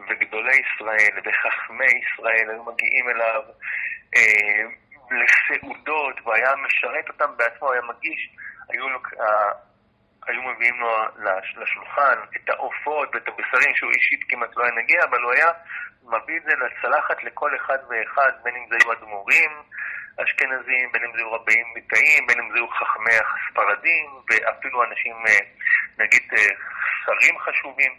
וגדולי 0.08 0.56
ישראל 0.56 1.20
וחכמי 1.24 1.84
ישראל 1.84 2.50
היו 2.50 2.64
מגיעים 2.64 3.10
אליו 3.10 3.42
אה, 4.16 4.62
לסעודות, 5.10 6.26
והיה 6.26 6.56
משרת 6.56 7.08
אותם 7.08 7.36
בעצמו, 7.36 7.72
היה 7.72 7.82
מגיש, 7.82 8.30
היו 8.68 8.88
לו, 8.88 8.98
אה, 9.20 9.52
היו 10.26 10.42
מביאים 10.42 10.80
לו 10.80 11.04
לש- 11.16 11.56
לשולחן 11.56 12.18
את 12.36 12.48
העופות 12.50 13.08
ואת 13.14 13.28
הבשרים 13.28 13.74
שהוא 13.74 13.90
אישית 13.90 14.20
כמעט 14.28 14.56
לא 14.56 14.64
היה 14.64 14.72
מגיע, 14.72 15.04
אבל 15.04 15.22
הוא 15.22 15.32
היה 15.32 15.48
מביא 16.02 16.36
את 16.38 16.42
זה 16.42 16.52
לצלחת 16.56 17.24
לכל 17.24 17.56
אחד 17.56 17.78
ואחד, 17.88 18.32
בין 18.42 18.54
אם 18.56 18.66
זה 18.70 18.76
היו 18.82 18.92
אדמו"רים 18.92 19.50
אשכנזים, 20.16 20.92
בין 20.92 21.04
אם 21.04 21.12
זה 21.12 21.18
היו 21.18 21.32
רבים 21.32 21.66
ליטאים, 21.74 22.26
בין 22.26 22.38
אם 22.38 22.50
זה 22.50 22.56
היו 22.56 22.68
חכמי 22.68 23.14
הספרדים, 23.14 24.10
ואפילו 24.30 24.84
אנשים, 24.84 25.16
אה, 25.26 25.38
נגיד, 25.98 26.22
אה, 26.32 26.54
שרים 27.04 27.38
חשובים. 27.38 27.92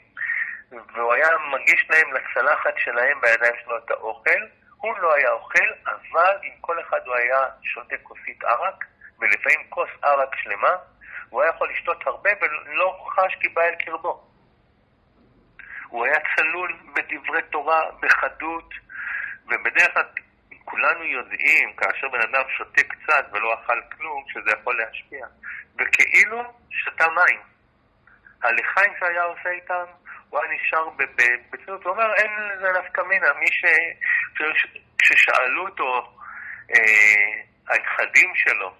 והוא 0.94 1.14
היה 1.14 1.28
מגיש 1.52 1.88
להם 1.90 2.14
לצלחת 2.14 2.74
שלהם 2.78 3.22
בידיים 3.22 3.54
שלו 3.64 3.78
את 3.78 3.92
האוכל. 3.92 4.40
הוא 4.78 4.98
לא 5.00 5.16
היה 5.16 5.32
אוכל, 5.32 5.68
אבל 5.86 6.38
עם 6.44 6.54
כל 6.62 6.80
אחד 6.82 7.00
הוא 7.06 7.16
היה 7.16 7.40
שותה 7.64 7.96
כוסית 8.04 8.44
ערק, 8.44 8.86
ולפעמים 9.20 9.70
כוס 9.70 9.90
ערק 10.02 10.36
שלמה. 10.36 10.76
הוא 11.30 11.42
היה 11.42 11.50
יכול 11.50 11.70
לשתות 11.70 12.08
הרבה 12.08 12.30
ולא 12.42 13.06
חש 13.16 13.36
כי 13.42 13.50
בא 13.50 13.62
אל 13.62 13.76
קרבו. 13.76 14.28
הוא 15.88 16.06
היה 16.06 16.18
צלול 16.36 16.74
בדברי 16.96 17.42
תורה, 17.42 17.82
בחדות, 18.02 18.74
ובדרך 19.46 19.94
כלל 19.94 20.04
כולנו 20.74 21.04
יודעים, 21.04 21.74
כאשר 21.76 22.10
בן 22.10 22.22
אדם 22.22 22.44
שותה 22.58 22.82
קצת 22.84 23.26
ולא 23.32 23.54
אכל 23.54 23.82
כלום, 23.98 24.24
שזה 24.28 24.50
יכול 24.62 24.78
להשפיע. 24.78 25.26
וכאילו 25.80 26.44
שתה 26.70 27.06
מים. 27.10 27.40
הלחיים 28.44 28.94
שהיה 29.00 29.24
עושה 29.24 29.50
איתם, 29.50 29.86
הוא 30.30 30.40
היה 30.40 30.52
נשאר 30.56 30.90
בצניעות, 31.52 31.84
הוא 31.84 31.92
אומר, 31.92 32.14
אין 32.16 32.32
לזה 32.48 32.68
נפקא 32.80 33.02
מינה. 33.02 33.34
מי 33.40 33.48
ש... 33.48 33.64
כש- 34.36 34.78
כששאלו 35.02 35.66
אותו, 35.68 36.14
אה, 36.76 37.42
הנכדים 37.70 38.32
שלו, 38.36 38.74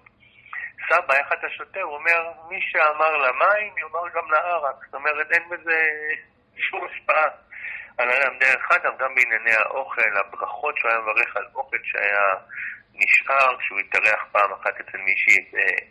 סבא, 0.88 1.14
איך 1.14 1.26
אתה 1.32 1.50
שותה? 1.50 1.80
הוא 1.82 1.94
אומר, 1.94 2.32
מי 2.48 2.60
שאמר 2.62 3.16
למים, 3.16 3.78
יאמר 3.78 4.08
גם 4.14 4.30
לערק. 4.30 4.76
זאת 4.84 4.94
אומרת, 4.94 5.32
אין 5.32 5.48
בזה 5.48 5.82
שום 6.58 6.86
השפעה. 6.92 7.28
דרך 7.98 8.70
אגב, 8.70 8.92
גם 8.98 9.14
בענייני 9.14 9.54
האוכל, 9.54 10.16
הברכות 10.16 10.78
שהוא 10.78 10.90
היה 10.90 11.00
מברך 11.00 11.36
על 11.36 11.44
אוכל 11.54 11.76
שהיה 11.82 12.24
נשאר, 12.94 13.58
כשהוא 13.58 13.80
התארח 13.80 14.24
פעם 14.32 14.52
אחת 14.52 14.80
אצל 14.80 14.98
מישהי 14.98 15.50
אה, 15.54 15.86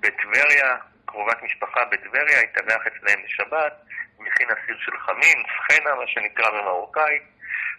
בטבריה, 0.00 0.76
קרובת 1.04 1.42
משפחה 1.42 1.84
בטבריה, 1.84 2.40
התארח 2.40 2.86
אצלהם 2.86 3.24
לשבת, 3.24 3.72
מכין 4.18 4.48
אסיר 4.50 4.76
של 4.78 4.98
חמין, 4.98 5.42
סחנה, 5.56 5.94
מה 5.94 6.06
שנקרא 6.06 6.50
במרוקאית, 6.50 7.22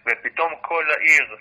ופתאום 0.06 0.54
כל 0.60 0.90
העיר 0.90 1.36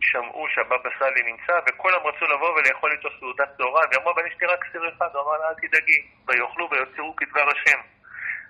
שמעו 0.00 0.46
שהבבא 0.48 0.90
סאלי 0.98 1.22
נמצא, 1.22 1.52
וכולם 1.68 2.00
רצו 2.06 2.24
לבוא 2.24 2.50
ולאכול 2.50 2.92
איתו 2.92 3.08
סעודת 3.20 3.48
צהריים, 3.56 3.90
ואמרו, 3.92 4.10
אבל 4.10 4.26
יש 4.26 4.34
לי 4.40 4.46
רק 4.46 4.64
סיר 4.72 4.88
אחד, 4.88 5.08
הוא 5.14 5.22
אמר 5.22 5.38
לה, 5.38 5.48
אל 5.48 5.54
תדאגי, 5.54 6.08
ויאכלו 6.28 6.70
ויוצרו 6.70 7.16
כדבר 7.16 7.50
השם. 7.50 7.80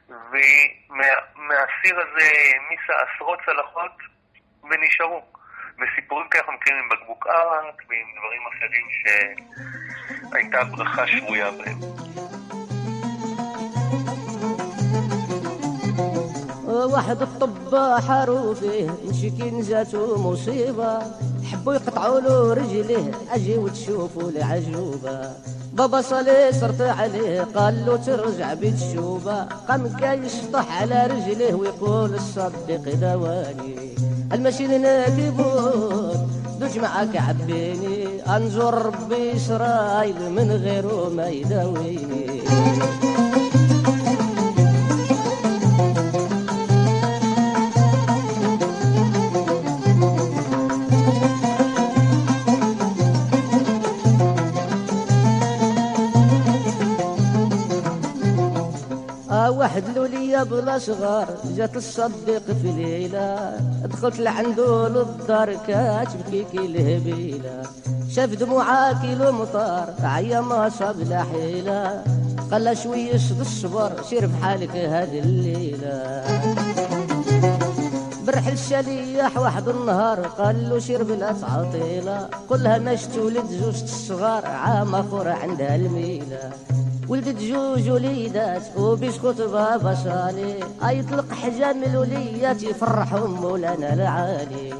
ומהסיר 0.09 1.99
הזה 1.99 2.25
העמיסה 2.25 2.93
עשרות 3.03 3.39
צלחות 3.45 3.97
ונשארו. 4.63 5.21
וסיפורים 5.79 6.27
כאלה 6.29 6.43
אנחנו 6.43 6.53
מכירים 6.53 6.83
עם 6.83 6.89
בקבוק 6.89 7.27
ערק 7.27 7.81
ועם 7.89 8.07
דברים 8.17 8.41
אחרים 8.51 8.87
שהייתה 10.31 10.63
ברכה 10.63 11.07
שבויה 11.07 11.51
בהם. 11.51 11.79
واحد 16.93 17.21
الطباح 17.21 18.07
حروفه 18.07 18.87
مسكين 19.03 19.61
جاتو 19.61 20.31
مصيبة 20.31 20.99
حبوا 21.52 21.74
يقطعوا 21.74 22.20
له 22.20 22.54
رجليه 22.54 23.10
أجي 23.32 23.58
وتشوفوا 23.58 24.30
العجوبة. 24.30 25.30
بابا 25.72 26.00
صلي 26.00 26.52
صرت 26.60 26.80
عليه 26.80 27.40
قال 27.54 27.86
له 27.86 27.96
ترجع 27.96 28.54
بيت 28.54 28.74
الشوبة 28.74 29.44
قام 29.44 29.96
كان 30.00 30.24
يشطح 30.24 30.80
على 30.80 31.06
رجليه 31.06 31.54
ويقول 31.54 32.14
الصدق 32.14 32.94
دواني. 33.00 33.94
المشين 34.32 34.82
ناكبوت 34.82 36.20
دوج 36.60 36.78
معاك 36.78 37.16
عبيني. 37.16 38.22
انزور 38.36 38.74
ربي 38.74 39.36
اسرائيل 39.36 40.30
من 40.30 40.50
غيره 40.50 41.08
ما 41.16 41.28
يداويني. 41.28 42.40
بلا 60.44 60.78
صغار 60.78 61.28
جات 61.56 61.74
تصدق 61.74 62.42
في 62.62 62.72
ليلة. 62.76 63.56
دخلت 63.84 64.18
لعنده 64.18 64.88
للدار 64.88 65.54
كاتبكي 65.66 66.44
كي 66.52 66.58
الهبيلة 66.58 67.62
شاف 68.10 68.30
دموعها 68.30 68.92
كيلومتر 69.02 69.84
عيا 70.02 70.40
ما 70.40 70.68
صاب 70.68 71.00
لا 71.00 71.22
حيلة. 71.22 72.04
قال 72.52 72.76
شوية 72.76 73.16
شد 73.16 73.40
الصبر 73.40 73.92
سير 74.10 74.26
بحالك 74.26 74.76
هذه 74.76 75.18
الليلة. 75.18 76.24
برحل 78.26 78.52
الشليح 78.52 79.38
واحد 79.38 79.68
النهار 79.68 80.20
قال 80.20 80.70
له 80.70 80.78
شير 80.78 81.02
بلا 81.02 81.32
تعطيلة 81.32 82.28
قلها 82.48 82.78
ماش 82.78 83.06
تولد 83.06 83.46
زوج 83.50 83.82
الصغار 83.82 84.46
عام 84.46 84.94
اخر 84.94 85.28
عندها 85.28 85.76
الميلة. 85.76 86.50
ولدت 87.10 87.42
جوج 87.42 87.90
وليدات 87.90 88.62
وبيسكوت 88.76 89.40
بابا 89.40 89.94
صالي 89.94 90.54
يطلق 90.82 91.32
حجام 91.32 91.84
الوليات 91.84 92.62
يفرحهم 92.62 93.40
مولانا 93.40 93.94
العالي. 93.94 94.74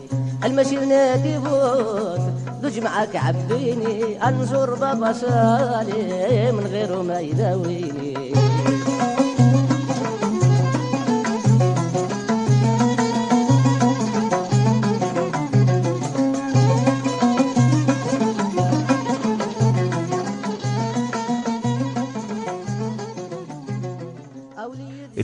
المشي 0.44 0.77
نادي 0.77 1.39
بوت 1.39 2.20
دوج 2.62 2.78
معاك 2.78 3.16
عبيني 3.16 4.28
انزور 4.28 4.74
بابا 4.74 5.12
صالي 5.12 6.52
من 6.52 6.66
غيره 6.73 7.02
ما 7.02 7.20
يداويني. 7.20 8.50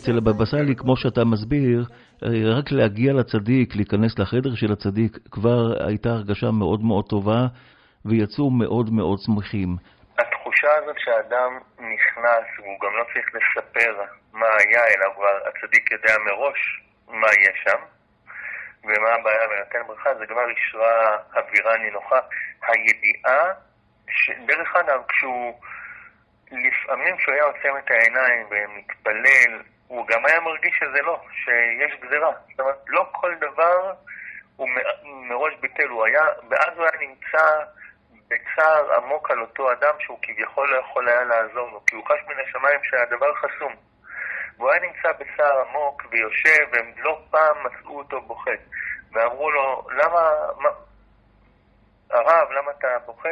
אצל 0.07 0.19
הבבא 0.19 0.45
סאלי, 0.45 0.75
כמו 0.77 0.97
שאתה 0.97 1.25
מסביר, 1.25 1.79
אה, 2.25 2.59
רק 2.59 2.67
להגיע 2.71 3.13
לצדיק, 3.13 3.69
להיכנס 3.77 4.19
לחדר 4.19 4.55
של 4.55 4.73
הצדיק, 4.73 5.13
כבר 5.31 5.63
הייתה 5.87 6.09
הרגשה 6.09 6.51
מאוד 6.61 6.81
מאוד 6.89 7.05
טובה, 7.09 7.41
ויצאו 8.05 8.51
מאוד 8.51 8.87
מאוד 8.99 9.19
שמחים. 9.27 9.71
התחושה 10.19 10.71
הזאת 10.79 10.97
שהאדם 10.99 11.53
נכנס 11.95 12.47
והוא 12.59 12.79
גם 12.83 12.93
לא 12.99 13.05
צריך 13.13 13.29
לספר 13.37 13.93
מה 14.33 14.47
היה, 14.61 14.83
אלא 14.93 15.07
כבר 15.15 15.35
הצדיק 15.49 15.91
יודע 15.93 16.15
מראש 16.27 16.61
מה 17.09 17.29
יהיה 17.39 17.53
שם 17.65 17.81
ומה 18.85 19.11
הבעיה 19.15 19.45
ונותן 19.51 19.83
ברכה, 19.87 20.11
זה 20.19 20.27
כבר 20.27 20.47
אישרה 20.51 21.17
אווירה 21.37 21.77
נינוחה. 21.77 22.21
הידיעה, 22.69 23.53
ש... 24.09 24.31
דרך 24.47 24.77
אגב, 24.77 25.01
כשהוא, 25.09 25.61
לפעמים 26.53 27.17
כשהוא 27.17 27.35
היה 27.35 27.45
עוצם 27.45 27.73
את 27.79 27.91
העיניים 27.91 28.47
ומתפלל, 28.51 29.76
הוא 29.89 30.07
גם 30.07 30.27
היה 30.27 30.41
מרגיש 30.41 30.79
שזה 30.79 31.03
לא, 31.03 31.21
שיש 31.45 32.01
גזירה. 32.01 32.33
זאת 32.51 32.61
אומרת, 32.61 32.77
לא 32.89 33.09
כל 33.13 33.35
דבר 33.35 33.93
הוא 34.57 34.69
מראש 35.05 35.55
ביטל, 35.61 35.89
הוא 35.89 36.07
היה, 36.07 36.25
ואז 36.51 36.77
הוא 36.77 36.85
היה 36.85 37.09
נמצא 37.09 37.65
בצער 38.29 38.95
עמוק 38.95 39.31
על 39.31 39.41
אותו 39.41 39.73
אדם 39.73 39.95
שהוא 39.99 40.19
כביכול 40.23 40.71
לא 40.71 40.77
יכול 40.77 41.09
היה 41.09 41.25
לעזור 41.25 41.71
לו, 41.71 41.83
כי 41.87 41.97
הוא 41.97 42.05
חש 42.07 42.19
מן 42.27 42.35
השמיים 42.49 42.81
שהדבר 42.83 43.35
חסום. 43.35 43.75
והוא 44.57 44.71
היה 44.71 44.81
נמצא 44.81 45.13
בצער 45.13 45.61
עמוק 45.61 46.03
ויושב, 46.11 46.67
והם 46.73 46.93
לא 46.97 47.19
פעם 47.31 47.57
מצאו 47.65 47.99
אותו 47.99 48.21
בוכה. 48.21 48.51
ואמרו 49.13 49.51
לו, 49.51 49.87
למה, 49.91 50.21
מה, 50.59 50.69
הרב, 52.11 52.51
למה 52.51 52.71
אתה 52.79 52.89
בוכה? 53.07 53.29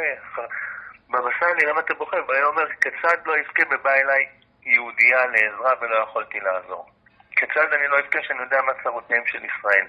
בבא 1.11 1.31
סאלי, 1.41 1.67
למה 1.67 1.81
אתה 1.81 1.95
בוכה? 1.95 2.17
והיה 2.29 2.45
אומר, 2.45 2.67
כיצד 2.81 3.27
לא 3.27 3.35
אזכה 3.37 3.63
ובא 3.71 3.93
אליי 3.93 4.29
יהודייה 4.67 5.27
לעזרה 5.27 5.73
ולא 5.81 5.97
יכולתי 5.97 6.41
לעזור? 6.41 6.91
כיצד 7.37 7.73
אני 7.73 7.89
לא 7.89 7.99
אזכה 7.99 8.19
שאני 8.23 8.43
יודע 8.43 8.63
מה 8.63 8.73
צרותיהם 8.83 9.23
של 9.27 9.45
ישראל? 9.45 9.87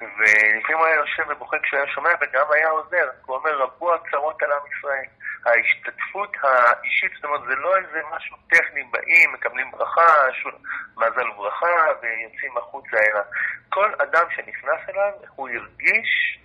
ולפעמים 0.00 0.78
הוא 0.78 0.86
היה 0.86 0.96
יושב 0.96 1.22
ובוכה 1.28 1.56
כשהוא 1.62 1.80
היה 1.80 1.92
שומע 1.94 2.10
וגם 2.20 2.46
היה 2.54 2.68
עוזר. 2.68 3.10
הוא 3.26 3.36
אומר, 3.36 3.58
רבו 3.58 3.94
הצרות 3.94 4.42
על 4.42 4.52
עם 4.52 4.60
ישראל. 4.78 5.04
ההשתתפות 5.46 6.36
האישית, 6.42 7.12
זאת 7.14 7.24
אומרת, 7.24 7.40
זה 7.48 7.54
לא 7.54 7.76
איזה 7.76 8.02
משהו 8.10 8.36
טכני, 8.50 8.82
באים, 8.82 9.32
מקבלים 9.32 9.70
ברכה, 9.70 10.32
ש- 10.32 10.62
מזל 10.96 11.30
ברכה, 11.36 11.66
ויוצאים 12.02 12.56
החוצה, 12.56 12.96
אלא 12.96 13.20
כל 13.68 13.92
אדם 14.02 14.26
שנכנס 14.30 14.88
אליו, 14.88 15.12
הוא 15.36 15.48
הרגיש 15.48 16.38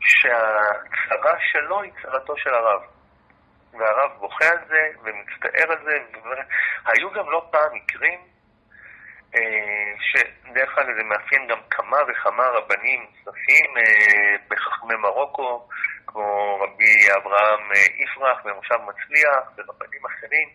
שהצרה 0.00 1.36
שלו 1.52 1.82
היא 1.82 1.92
צרתו 2.02 2.36
של 2.36 2.54
הרב. 2.54 2.82
והרב 3.78 4.10
בוכה 4.18 4.48
על 4.48 4.58
זה 4.68 4.88
ומצטער 5.02 5.72
על 5.72 5.84
זה, 5.84 5.98
והיו 6.84 7.10
גם 7.10 7.30
לא 7.30 7.48
פעם 7.50 7.74
מקרים 7.74 8.20
אה, 9.36 9.92
שדרך 10.00 10.78
אגב 10.78 10.96
זה 10.96 11.04
מאפיין 11.04 11.46
גם 11.48 11.58
כמה 11.70 11.96
וכמה 12.08 12.44
רבנים 12.44 13.06
נוספים 13.06 13.76
אה, 13.76 14.36
בחכמי 14.48 14.94
מרוקו, 14.94 15.68
כמו 16.06 16.58
רבי 16.60 16.96
אברהם 17.16 17.60
אה, 17.74 18.04
יפרח 18.04 18.38
במושב 18.44 18.74
מצליח 18.74 19.44
ורבנים 19.56 20.04
אחרים, 20.06 20.48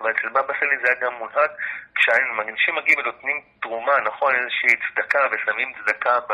אבל 0.00 0.10
אצל 0.10 0.28
בבא 0.28 0.52
סאלי 0.60 0.76
זה 0.82 0.88
היה 0.88 1.00
גם 1.00 1.14
מונהג, 1.14 1.50
כשאנשים 1.94 2.74
מגיעים 2.74 2.98
ונותנים 2.98 3.40
תרומה, 3.62 4.00
נכון, 4.00 4.34
איזושהי 4.34 4.70
צדקה 4.88 5.26
ושמים 5.32 5.72
צדקה 5.78 6.20
ב... 6.20 6.32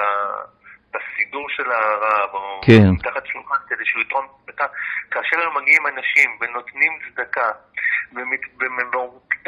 בסידור 0.95 1.47
של 1.51 1.73
הרב, 1.73 2.35
או 2.35 2.61
כן. 2.67 2.91
מתחת 2.91 3.27
שולחן 3.27 3.58
כדי 3.69 3.85
שהוא 3.87 4.03
יתרום 4.03 4.27
צדקה, 4.47 4.67
כאשר 5.11 5.37
הם 5.41 5.57
מגיעים 5.57 5.87
אנשים 5.87 6.39
ונותנים 6.41 6.99
צדקה, 7.09 7.51
ואומרים, 8.13 8.41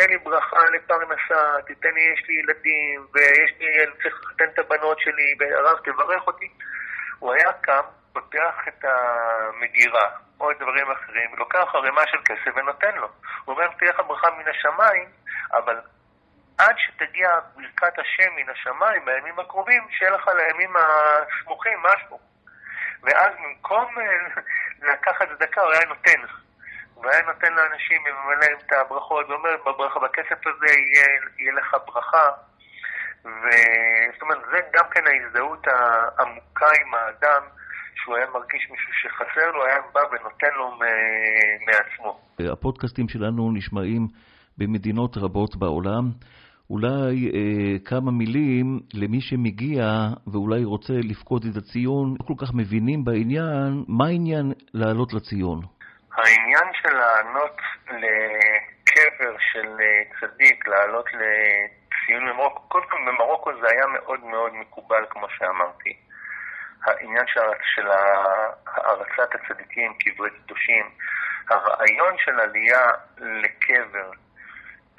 לי 0.09 0.18
ברכה 0.18 0.60
לפרנסה, 0.74 1.62
תיתן 1.66 1.88
לי, 1.94 2.01
יש 2.01 2.28
לי 2.28 2.34
ילדים, 2.34 3.06
ויש 3.14 3.51
לי, 3.59 3.84
אני 3.84 3.92
צריך 4.02 4.20
לחתן 4.22 4.44
את 4.55 4.59
הבנות 4.59 5.01
שלי, 5.01 5.34
והרב 5.38 5.78
תברך 5.84 6.26
אותי, 6.26 6.48
הוא 7.18 7.32
היה 7.32 7.52
קם, 7.52 7.82
פותח 8.12 8.55
את 8.68 8.84
המגירה, 8.84 10.10
או 10.40 10.51
את 10.51 10.56
דברים 10.59 10.90
אחרים, 10.90 11.30
לוקח 11.38 11.74
ערימה 11.74 12.02
של 12.06 12.18
כסף 12.24 12.56
ונותן 12.56 12.94
לו. 12.94 13.09
הוא 13.44 13.55
אומר, 13.55 13.68
תהיה 13.78 13.90
לך 13.90 14.01
ברכה 14.06 14.30
מן 14.30 14.48
השמיים, 14.48 15.09
אבל 15.52 15.80
עד 16.59 16.74
שתגיע 16.78 17.28
ברכת 17.56 17.98
השם 17.98 18.34
מן 18.36 18.51
השמיים 18.51 19.05
בימים 19.05 19.38
הקרובים, 19.38 19.82
שיהיה 19.90 20.10
לך 20.10 20.28
לימים 20.28 20.72
הסמוכים 20.76 21.78
משהו. 21.82 22.18
ואז 23.02 23.32
במקום 23.44 23.86
אה, 23.98 24.43
לקחת 24.93 25.28
צדקה, 25.39 25.60
הוא 25.60 25.72
היה 25.72 25.85
נותן. 25.89 26.20
הוא 26.94 27.10
היה 27.10 27.22
נותן 27.22 27.52
לאנשים 27.52 28.02
וממלא 28.02 28.47
את 28.59 28.72
הברכות, 28.72 29.27
ואומר, 29.28 29.56
בברכה, 29.66 30.01
בכסף 30.01 30.47
הזה 30.47 30.74
יהיה, 30.74 31.06
יהיה 31.39 31.52
לך 31.52 31.77
ברכה. 31.86 32.28
וזאת 33.24 34.22
אומרת, 34.22 34.43
זה 34.52 34.59
גם 34.72 34.85
כן 34.90 35.01
ההזדהות 35.06 35.66
העמוקה 35.66 36.66
עם 36.66 36.94
האדם, 36.94 37.43
שהוא 37.94 38.16
היה 38.16 38.27
מרגיש 38.35 38.70
מישהו 38.70 38.93
שחסר 38.93 39.51
לו, 39.51 39.64
היה 39.66 39.81
בא 39.94 40.01
ונותן 40.10 40.55
לו 40.56 40.78
מעצמו. 41.66 42.20
הפודקאסטים 42.52 43.09
שלנו 43.09 43.52
נשמעים 43.52 44.06
במדינות 44.59 45.16
רבות 45.16 45.56
בעולם. 45.56 46.10
אולי 46.70 47.14
אה, 47.34 47.78
כמה 47.84 48.10
מילים 48.10 48.80
למי 48.94 49.20
שמגיע 49.20 49.82
ואולי 50.32 50.64
רוצה 50.64 50.92
לפקוד 51.10 51.42
את 51.51 51.56
הציון, 51.56 52.16
לא 52.20 52.24
כל 52.28 52.34
כך 52.42 52.51
מבינים 52.55 53.05
בעניין, 53.05 53.84
מה 53.88 54.06
העניין 54.06 54.52
לעלות 54.74 55.12
לציון? 55.14 55.60
העניין 56.16 56.68
של 56.72 56.94
לענות 56.97 57.56
לקבר 57.88 59.34
של 59.52 59.68
צדיק, 60.20 60.68
לעלות 60.68 61.06
לציון 61.06 62.22
במרוקו, 62.30 62.60
קודם 62.68 62.84
כל 62.90 62.98
במרוקו 63.06 63.51
זה 63.60 63.66
היה 63.70 63.86
מאוד 63.86 64.24
מאוד 64.24 64.52
מקובל, 64.55 65.05
כמו 65.10 65.26
שאמרתי. 65.38 65.97
העניין 66.86 67.24
של, 67.26 67.40
של 67.74 67.86
הערצת 68.66 69.34
הצדיקים, 69.34 69.92
קברי 69.98 70.30
קדושים, 70.30 70.84
הרעיון 71.51 72.14
של 72.18 72.40
עלייה 72.40 72.90
לקבר 73.18 74.10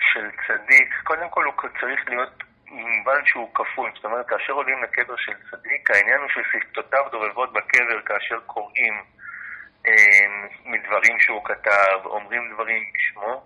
של 0.01 0.29
צדיק, 0.47 0.93
קודם 1.03 1.29
כל 1.29 1.45
הוא 1.45 1.53
צריך 1.81 2.09
להיות 2.09 2.43
מובן 2.71 3.25
שהוא 3.25 3.55
כפוי. 3.55 3.91
זאת 3.95 4.05
אומרת, 4.05 4.27
כאשר 4.27 4.53
עולים 4.53 4.83
לקבר 4.83 5.15
של 5.17 5.33
צדיק, 5.51 5.91
העניין 5.91 6.19
הוא 6.19 6.29
ששפתותיו 6.29 7.03
דובבות 7.11 7.53
בקבר 7.53 8.01
כאשר 8.05 8.39
קוראים 8.45 9.03
אה, 9.87 10.27
מדברים 10.65 11.19
שהוא 11.19 11.45
כתב, 11.45 11.99
אומרים 12.05 12.53
דברים 12.53 12.83
בשמו, 12.93 13.43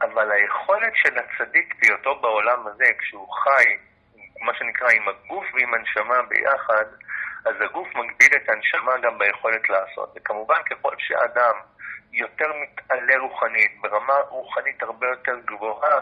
אבל 0.00 0.32
היכולת 0.32 0.92
של 0.94 1.18
הצדיק 1.18 1.74
בהיותו 1.80 2.14
בעולם 2.14 2.66
הזה, 2.66 2.84
כשהוא 2.98 3.32
חי, 3.32 3.76
מה 4.40 4.54
שנקרא, 4.54 4.88
עם 4.90 5.08
הגוף 5.08 5.44
ועם 5.54 5.74
הנשמה 5.74 6.22
ביחד, 6.22 6.84
אז 7.44 7.54
הגוף 7.60 7.88
מגביל 7.88 8.30
את 8.36 8.48
הנשמה 8.48 8.98
גם 9.02 9.18
ביכולת 9.18 9.68
לעשות. 9.68 10.14
וכמובן, 10.16 10.62
ככל 10.70 10.94
שאדם 10.98 11.54
יותר 12.12 12.52
מתעלה 12.62 13.18
רוחנית, 13.18 13.80
ברמה 13.80 14.14
רוחנית 14.28 14.82
הרבה 14.82 15.06
יותר 15.06 15.38
גבוהה, 15.44 16.00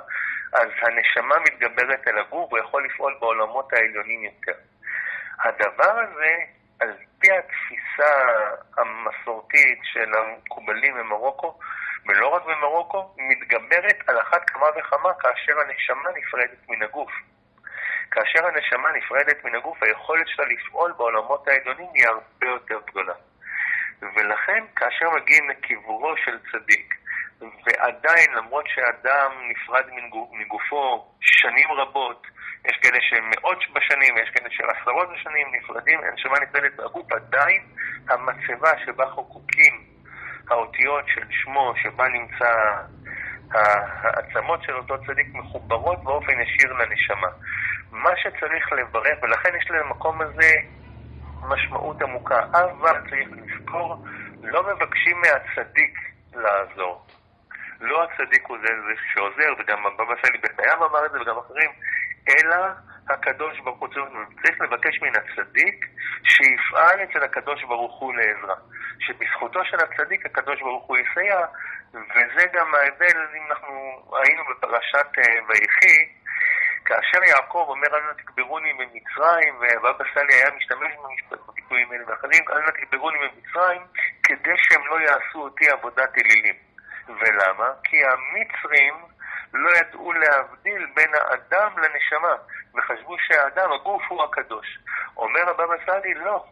אז 0.53 0.69
הנשמה 0.83 1.35
מתגברת 1.39 2.09
אל 2.09 2.19
הגוף, 2.19 2.51
הוא 2.51 2.59
יכול 2.59 2.85
לפעול 2.85 3.16
בעולמות 3.20 3.73
העליונים 3.73 4.24
יותר. 4.24 4.59
הדבר 5.45 5.99
הזה, 6.01 6.37
על 6.81 6.93
פי 7.19 7.28
התפיסה 7.33 8.12
המסורתית 8.77 9.78
של 9.83 10.15
המקובלים 10.15 10.95
במרוקו, 10.95 11.59
ולא 12.09 12.28
רק 12.28 12.43
במרוקו, 12.45 13.15
מתגברת 13.16 14.09
על 14.09 14.20
אחת 14.20 14.51
כמה 14.51 14.66
וכמה 14.77 15.15
כאשר 15.15 15.53
הנשמה 15.61 16.11
נפרדת 16.16 16.69
מן 16.69 16.83
הגוף. 16.83 17.11
כאשר 18.11 18.47
הנשמה 18.47 18.93
נפרדת 18.93 19.45
מן 19.45 19.55
הגוף, 19.55 19.83
היכולת 19.83 20.28
שלה 20.28 20.47
לפעול 20.47 20.93
בעולמות 20.93 21.49
העליונים 21.49 21.89
היא 21.95 22.07
הרבה 22.07 22.47
יותר 22.47 22.81
גדולה. 22.87 23.15
ולכן 24.02 24.64
כאשר 24.77 25.10
מגיעים 25.16 25.48
לקברו 25.48 26.14
של 26.24 26.39
צדיק, 26.52 26.94
ועדיין 27.40 28.35
למרות 28.36 28.64
שאדם 28.68 29.31
נפרד 29.48 29.85
מגופו 30.32 31.12
שנים 31.20 31.73
רבות, 31.73 32.27
יש 32.64 32.77
כאלה 32.82 32.98
שהם 33.01 33.31
מאות 33.31 33.59
בשנים, 33.73 34.18
יש 34.18 34.31
כאלה 34.31 34.51
של 34.51 34.64
עשרות 34.64 35.09
בשנים 35.12 35.47
נפרדים, 35.55 36.01
הנשמה 36.05 36.39
נפרדת 36.43 36.78
מהגוף, 36.81 37.12
עדיין 37.12 37.62
המצבה 38.09 38.70
שבה 38.86 39.06
חוקקים 39.06 39.85
האותיות 40.51 41.05
של 41.09 41.24
שמו, 41.31 41.73
שבה 41.77 42.09
נמצא 42.09 42.52
העצמות 43.51 44.62
של 44.62 44.77
אותו 44.77 44.94
צדיק 45.06 45.27
מחוברות 45.35 46.05
באופן 46.05 46.40
ישיר 46.40 46.73
לנשמה. 46.73 47.28
מה 47.90 48.10
שצריך 48.16 48.73
לברך, 48.73 49.18
ולכן 49.23 49.56
יש 49.56 49.70
למקום 49.70 50.20
הזה 50.20 50.52
משמעות 51.43 52.03
עמוקה. 52.03 52.41
אבל 52.53 53.01
צריך 53.11 53.29
לזכור, 53.33 54.05
לא 54.43 54.63
מבקשים 54.63 55.21
מהצדיק 55.21 55.99
לעזור. 56.35 57.07
לא 57.81 58.05
הצדיק 58.05 58.47
הוא 58.47 58.59
זה, 58.63 58.67
זה 58.67 59.01
שעוזר, 59.13 59.53
וגם 59.59 59.87
הבבא 59.87 60.15
סאלי 60.23 60.39
בחייו 60.39 60.87
אמר 60.87 61.07
את 61.07 61.13
זה 61.13 61.21
וגם 61.21 61.39
אחרים, 61.39 61.71
אלא 62.29 62.57
הקדוש 63.11 63.61
ברוך 63.61 63.79
הוא 63.79 63.89
צריך 64.43 64.61
לבקש 64.61 65.03
מן 65.03 65.13
הצדיק 65.17 65.87
שיפעל 66.25 67.03
אצל 67.05 67.25
הקדוש 67.25 67.65
ברוך 67.65 68.01
הוא 68.01 68.15
לעזרה. 68.15 68.55
שבזכותו 68.99 69.65
של 69.65 69.77
הצדיק 69.77 70.27
הקדוש 70.27 70.61
ברוך 70.61 70.87
הוא 70.87 70.97
יסייע, 70.99 71.41
וזה 71.95 72.47
גם 72.53 72.75
ההבדל, 72.75 73.19
אם 73.37 73.47
אנחנו 73.51 73.73
היינו 74.25 74.43
בפרשת 74.51 75.07
ויחי, 75.49 75.99
כאשר 76.87 77.25
יעקב 77.25 77.65
אומר 77.69 77.89
אל 77.95 78.01
נא 78.01 78.13
תקברוני 78.13 78.73
ממצרים, 78.73 79.57
ובבא 79.57 80.05
סאלי 80.15 80.35
היה 80.35 80.51
משתמש 80.57 80.93
בביטויים 81.31 81.93
האלה 81.93 82.05
ואחרים, 82.07 82.45
אל 82.51 82.61
נא 82.61 82.71
תקברוני 82.71 83.19
ממצרים, 83.19 83.83
כדי 84.23 84.55
שהם 84.57 84.87
לא 84.87 85.01
יעשו 85.01 85.39
אותי 85.39 85.71
עבודת 85.71 86.19
אלילים. 86.19 86.55
ולמה? 87.09 87.71
כי 87.85 87.97
המצרים 88.05 88.95
לא 89.55 89.71
ידעו 89.71 90.13
להבדיל 90.13 90.87
בין 90.95 91.11
האדם 91.15 91.79
לנשמה, 91.79 92.35
וחשבו 92.75 93.17
שהאדם, 93.19 93.73
הגוף 93.73 94.03
הוא 94.09 94.23
הקדוש. 94.23 94.79
אומר 95.17 95.51
הבבא 95.51 95.75
סאלי, 95.87 96.15
לא. 96.15 96.45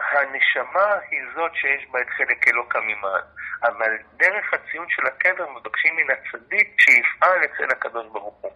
הנשמה 0.00 0.94
היא 1.10 1.22
זאת 1.34 1.54
שיש 1.54 1.86
בה 1.90 2.00
את 2.00 2.10
חלק 2.10 2.48
אלוקא 2.48 2.78
ממעל, 2.78 3.22
אבל 3.62 3.98
דרך 4.12 4.54
הציון 4.54 4.86
של 4.88 5.06
הקבר 5.06 5.50
מבקשים 5.50 5.96
מן 5.96 6.10
הצדיק 6.10 6.80
שיפעל 6.80 7.44
אצל 7.44 7.70
הקדוש 7.70 8.06
ברוך 8.06 8.38
הוא. 8.40 8.51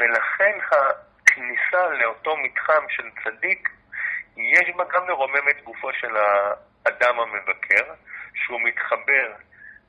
ולכן 0.00 0.58
הכניסה 0.70 1.88
לאותו 1.88 2.36
מתחם 2.36 2.84
של 2.88 3.10
צדיק, 3.24 3.68
יש 4.36 4.76
בה 4.76 4.84
גם 4.92 5.08
לרומם 5.08 5.48
את 5.50 5.64
גופו 5.64 5.92
של 5.92 6.16
האדם 6.16 7.20
המבקר, 7.20 7.94
שהוא 8.34 8.60
מתחבר 8.60 9.32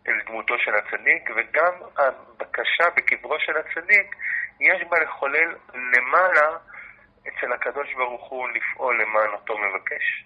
אל 0.07 0.21
דמותו 0.25 0.59
של 0.59 0.75
הצדיק, 0.75 1.29
וגם 1.35 1.73
הבקשה 1.97 2.89
בקברו 2.95 3.39
של 3.39 3.57
הצדיק, 3.57 4.15
יש 4.59 4.83
בה 4.89 4.99
לחולל 4.99 5.55
למעלה 5.73 6.57
אצל 7.27 7.53
הקדוש 7.53 7.93
ברוך 7.93 8.29
הוא 8.29 8.49
לפעול 8.49 9.01
למען 9.01 9.29
אותו 9.29 9.57
מבקש. 9.57 10.25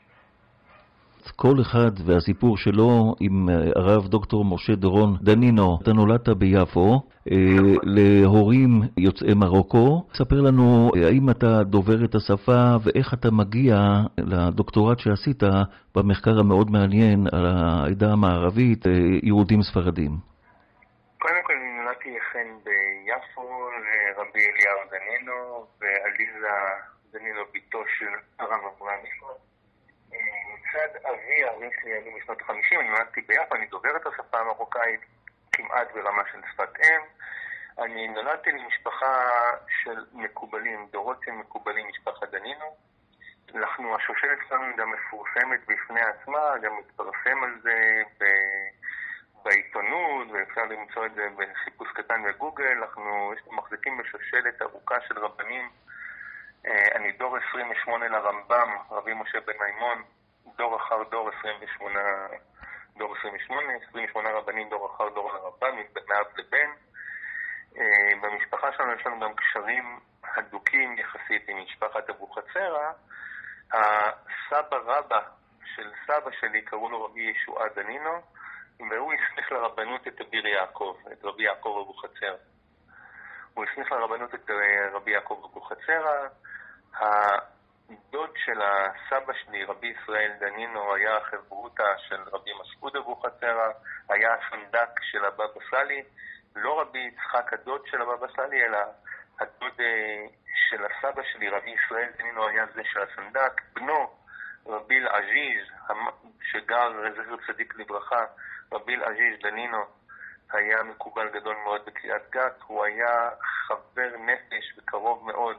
כל 1.31 1.55
אחד 1.61 1.91
והסיפור 2.05 2.57
שלו 2.57 3.15
עם 3.19 3.49
הרב 3.75 4.07
דוקטור 4.07 4.45
משה 4.45 4.75
דורון 4.75 5.17
דנינו. 5.21 5.77
אתה 5.83 5.93
נולדת 5.93 6.29
ביפו 6.29 7.01
אה, 7.31 7.37
להורים 7.83 8.81
יוצאי 8.97 9.33
מרוקו. 9.33 10.05
ספר 10.13 10.41
לנו 10.41 10.91
האם 11.07 11.29
אתה 11.29 11.63
דובר 11.63 12.05
את 12.05 12.15
השפה 12.15 12.75
ואיך 12.83 13.13
אתה 13.13 13.31
מגיע 13.31 13.75
לדוקטורט 14.17 14.99
שעשית 14.99 15.43
במחקר 15.95 16.39
המאוד 16.39 16.71
מעניין 16.71 17.27
על 17.31 17.45
העדה 17.45 18.11
המערבית, 18.11 18.87
אה, 18.87 18.91
יהודים 19.23 19.61
ספרדים. 19.61 20.11
קודם 21.19 21.41
אליהו 24.35 24.79
דנינו 24.91 25.65
ועליזה 25.79 26.47
דנינו 27.13 27.41
בתו 27.53 27.83
של 27.97 28.13
הרב 28.39 28.61
אברהם 28.77 28.99
יפו. 30.77 30.99
ההורים 31.47 31.69
שלי 31.81 31.93
עלו 31.97 32.11
משנות 32.11 32.41
ה-50, 32.41 32.79
אני 32.79 32.89
נולדתי 32.89 33.21
ביפו, 33.21 33.55
אני 33.55 33.65
דובר 33.65 33.95
את 33.95 34.07
השפה 34.07 34.39
המרוקאית 34.39 35.01
כמעט 35.51 35.87
ברמה 35.93 36.23
של 36.31 36.39
שפת 36.53 36.79
אם. 36.79 37.01
אני 37.85 38.07
נולדתי 38.07 38.51
למשפחה 38.51 39.29
של 39.83 40.05
מקובלים, 40.13 40.87
דורות 40.91 41.17
של 41.25 41.31
מקובלים, 41.31 41.87
משפחת 41.87 42.29
דנינו. 42.31 42.75
אנחנו, 43.55 43.95
השושלת 43.95 44.37
שלנו 44.49 44.75
גם 44.77 44.91
מפורסמת 44.91 45.59
בפני 45.67 46.01
עצמה, 46.01 46.57
גם 46.61 46.77
מתפרסם 46.77 47.43
על 47.43 47.59
זה 47.63 48.03
ב... 48.19 48.25
בעיתונות, 49.43 50.27
ואפשר 50.31 50.61
למצוא 50.61 51.05
את 51.05 51.13
זה 51.15 51.27
בחיפוש 51.37 51.87
קטן 51.91 52.23
בגוגל. 52.23 52.77
אנחנו 52.83 53.33
מחזיקים 53.51 53.97
בשושלת 53.97 54.61
ארוכה 54.61 54.95
של 55.07 55.19
רבנים. 55.19 55.69
אה, 56.67 56.87
אני 56.95 57.11
דור 57.11 57.37
28 57.49 58.07
לרמב"ם, 58.07 58.77
רבי 58.91 59.13
משה 59.13 59.39
בן 59.39 59.53
מימון, 59.59 60.03
דור 60.57 60.75
אחר 60.75 61.03
דור 61.03 61.29
28, 61.39 61.99
דור 62.97 63.15
28, 63.17 63.73
28 63.89 64.29
רבנים 64.29 64.69
דור 64.69 64.95
אחר 64.95 65.09
דור 65.09 65.33
לרמב"ם, 65.33 65.75
מאב 66.07 66.25
לבן. 66.37 66.69
אה, 67.77 68.15
במשפחה 68.21 68.71
שלנו 68.77 68.91
יש 68.91 69.05
לנו 69.05 69.19
גם 69.19 69.33
קשרים 69.35 69.99
הדוקים 70.23 70.97
יחסית 70.97 71.49
עם 71.49 71.63
משפחת 71.63 72.09
אבוחצירא. 72.09 72.91
הסבא 73.73 74.77
רבא 74.77 75.21
של 75.75 75.91
סבא 76.07 76.31
שלי 76.39 76.61
קראו 76.61 76.89
לו 76.89 77.05
רבי 77.05 77.21
ישועה 77.21 77.69
דנינו, 77.69 78.21
והוא 78.89 79.13
הסמיך 79.13 79.51
לרבנות 79.51 80.07
את 80.07 80.21
אביר 80.21 80.47
יעקב, 80.47 80.97
את 81.13 81.25
רבי 81.25 81.43
יעקב 81.43 81.77
אבוחצירא. 81.83 82.37
הוא 83.53 83.65
הסמיך 83.65 83.91
לרבנות 83.91 84.35
את 84.35 84.49
אה, 84.49 84.89
רבי 84.93 85.11
יעקב 85.11 85.41
אבוחצירא. 85.51 86.27
הדוד 87.89 88.29
של 88.35 88.61
הסבא 88.61 89.33
שלי, 89.33 89.63
רבי 89.63 89.87
ישראל 89.87 90.31
דנינו, 90.39 90.95
היה 90.95 91.19
חברותא 91.19 91.97
של 91.97 92.21
רבי 92.33 92.51
מסעוד 92.61 92.95
אבוחצירא, 92.95 93.67
היה 94.09 94.29
הסנדק 94.33 94.89
של 95.01 95.25
הבבא 95.25 95.59
סאלי, 95.71 96.03
לא 96.55 96.81
רבי 96.81 96.99
יצחק 96.99 97.53
הדוד 97.53 97.81
של 97.85 98.01
הבבא 98.01 98.27
סאלי, 98.35 98.65
אלא 98.65 98.77
הדוד 99.39 99.73
אה, 99.79 100.25
של 100.69 100.85
הסבא 100.85 101.21
שלי, 101.23 101.49
רבי 101.49 101.69
ישראל 101.69 102.09
דנינו, 102.17 102.47
היה 102.47 102.65
זה 102.75 102.81
של 102.85 102.99
הסנדק. 103.01 103.61
בנו, 103.73 104.09
רבי 104.65 104.95
אל-עזיז, 104.95 105.67
שגר, 106.41 106.91
זכר 107.15 107.35
צדיק 107.47 107.75
לברכה, 107.75 108.25
רבי 108.71 108.95
אל-עזיז 108.95 109.39
דנינו, 109.41 109.85
היה 110.51 110.83
מקובל 110.83 111.29
גדול 111.29 111.55
מאוד 111.63 111.81
בקריאת 111.85 112.29
גת, 112.29 112.61
הוא 112.67 112.85
היה 112.85 113.29
חבר 113.67 114.17
נפש 114.17 114.77
וקרוב 114.77 115.25
מאוד 115.27 115.57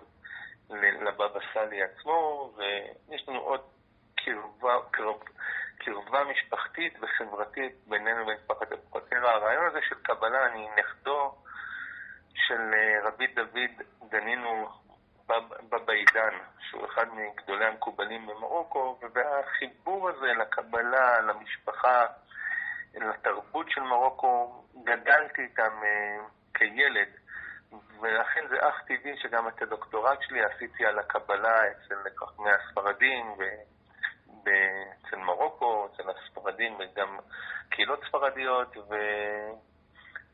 לבבא 0.71 1.41
סאלי 1.55 1.83
עצמו, 1.83 2.51
ויש 2.57 3.29
לנו 3.29 3.39
עוד 3.39 3.61
קרבה, 4.15 4.75
קרב, 4.91 5.17
קרבה 5.79 6.25
משפחתית 6.25 6.95
וחברתית 7.01 7.73
בינינו 7.87 8.23
לבין 8.23 8.37
משפחת 8.43 8.73
אבוחצירא. 8.73 9.31
הרעיון 9.31 9.67
הזה 9.67 9.79
של 9.89 9.95
קבלה, 9.95 10.47
אני 10.47 10.69
נכדו 10.79 11.35
של 12.35 12.75
אה, 12.75 13.09
רבי 13.09 13.27
דוד 13.27 13.87
דנינו 14.09 14.69
בבא 15.71 15.93
עידן, 15.93 16.39
שהוא 16.61 16.87
אחד 16.87 17.07
מגדולי 17.09 17.65
המקובלים 17.65 18.27
במרוקו, 18.27 18.99
והחיבור 19.15 20.09
הזה 20.09 20.27
לקבלה, 20.27 21.21
למשפחה, 21.21 22.07
לתרבות 22.95 23.71
של 23.71 23.81
מרוקו, 23.81 24.65
גדלתי 24.85 25.43
איתם 25.43 25.73
אה, 25.83 26.25
כילד. 26.55 27.09
ולכן 28.01 28.49
זה 28.49 28.69
אך 28.69 28.83
טבעי 28.83 29.17
שגם 29.17 29.49
את 29.49 29.63
הדוקטורט 29.63 30.23
שלי 30.23 30.45
עשיתי 30.45 30.87
על 30.87 30.99
הקבלה 30.99 31.71
אצל 31.71 31.95
חכמי 32.17 32.51
הספרדים, 32.51 33.35
אצל 34.43 35.17
מרוקו, 35.17 35.89
אצל 35.95 36.11
הספרדים 36.11 36.79
וגם 36.79 37.19
קהילות 37.71 38.01
ספרדיות, 38.09 38.77
ו... 38.77 38.95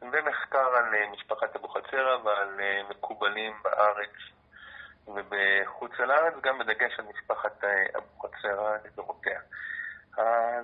ומחקר 0.02 0.76
על 0.76 0.94
אה, 0.94 1.10
משפחת 1.10 1.56
אבוחצירא 1.56 2.16
ועל 2.24 2.60
אה, 2.60 2.82
מקובלים 2.90 3.52
בארץ 3.62 4.10
ובחוץ 5.06 5.92
לארץ, 5.98 6.34
גם 6.42 6.58
בדגש 6.58 6.98
על 6.98 7.04
משפחת 7.04 7.64
אה, 7.64 7.84
אבוחצירא 7.98 8.76
לדורותיה. 8.84 9.40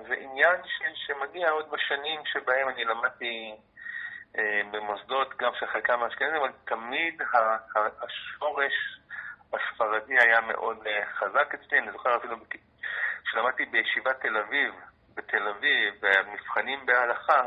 זה 0.07 0.13
עניין 0.19 0.55
ש... 0.65 0.81
שמגיע 0.95 1.49
עוד 1.49 1.71
בשנים 1.71 2.21
שבהם 2.25 2.69
אני 2.69 2.85
למדתי 2.85 3.55
במוסדות, 4.71 5.37
גם 5.37 5.51
של 5.59 5.67
חלקם 5.67 6.03
האשכנזים, 6.03 6.35
אבל 6.35 6.51
תמיד 6.65 7.21
השורש 8.01 8.73
הספרדי 9.53 10.19
היה 10.19 10.41
מאוד 10.41 10.87
אה, 10.87 11.05
חזק 11.05 11.53
אצלי. 11.53 11.79
אני 11.79 11.91
זוכר 11.91 12.17
אפילו 12.17 12.35
כשלמדתי 13.25 13.65
בישיבת 13.65 14.21
תל 14.21 14.37
אביב, 14.37 14.73
בתל 15.15 15.47
אביב, 15.47 15.93
במבחנים 16.01 16.85
בהלכה, 16.85 17.41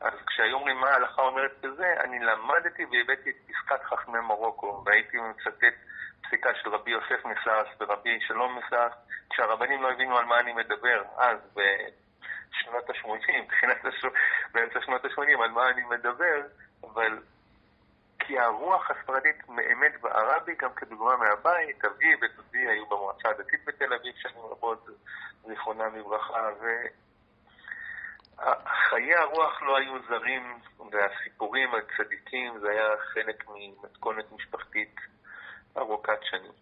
אז 0.00 0.12
כשהיו 0.26 0.56
אומרים 0.56 0.76
מה 0.76 0.90
ההלכה 0.90 1.22
אומרת 1.22 1.60
בזה, 1.60 1.94
אני 2.04 2.18
למדתי 2.18 2.84
והבאתי 2.84 3.30
את 3.30 3.36
פסקת 3.46 3.84
חכמי 3.84 4.20
מרוקו, 4.20 4.82
והייתי 4.86 5.16
מצטט 5.16 5.74
פסיקה 6.22 6.50
של 6.54 6.68
רבי 6.68 6.90
יוסף 6.90 7.24
מסעס 7.24 7.66
ורבי 7.80 8.20
שלום 8.20 8.58
מסעס, 8.58 8.92
כשהרבנים 9.30 9.82
לא 9.82 9.90
הבינו 9.90 10.18
על 10.18 10.24
מה 10.24 10.40
אני 10.40 10.52
מדבר 10.52 11.02
אז, 11.16 11.38
שנות 12.52 12.90
ה-80, 12.90 13.48
תחילת 13.48 13.84
באמצע 14.52 14.80
שנות 14.86 15.04
ה-80, 15.04 15.42
על 15.44 15.50
מה 15.50 15.70
אני 15.70 15.82
מדבר, 15.82 16.40
אבל 16.84 17.18
כי 18.18 18.38
הרוח 18.38 18.90
הספרדית 18.90 19.36
באמת 19.48 19.92
בערה 20.00 20.38
בי, 20.46 20.54
גם 20.62 20.70
כדוגמה 20.76 21.16
מהבית, 21.16 21.84
אבי 21.84 22.14
ודודי 22.14 22.68
היו 22.68 22.86
במועצה 22.86 23.28
הדתית 23.28 23.60
בתל 23.66 23.94
אביב 23.94 24.14
שנים 24.16 24.44
רבות, 24.50 24.86
זיכרונם 25.46 25.96
לברכה, 25.96 26.48
וחיי 28.36 29.14
הרוח 29.14 29.62
לא 29.62 29.76
היו 29.76 29.94
זרים, 30.08 30.58
והסיפורים 30.92 31.74
על 31.74 31.80
צדיקים 31.96 32.58
זה 32.60 32.70
היה 32.70 32.88
חלק 33.14 33.44
ממתכונת 33.48 34.32
משפחתית 34.32 34.96
ארוכת 35.76 36.18
שנים. 36.22 36.52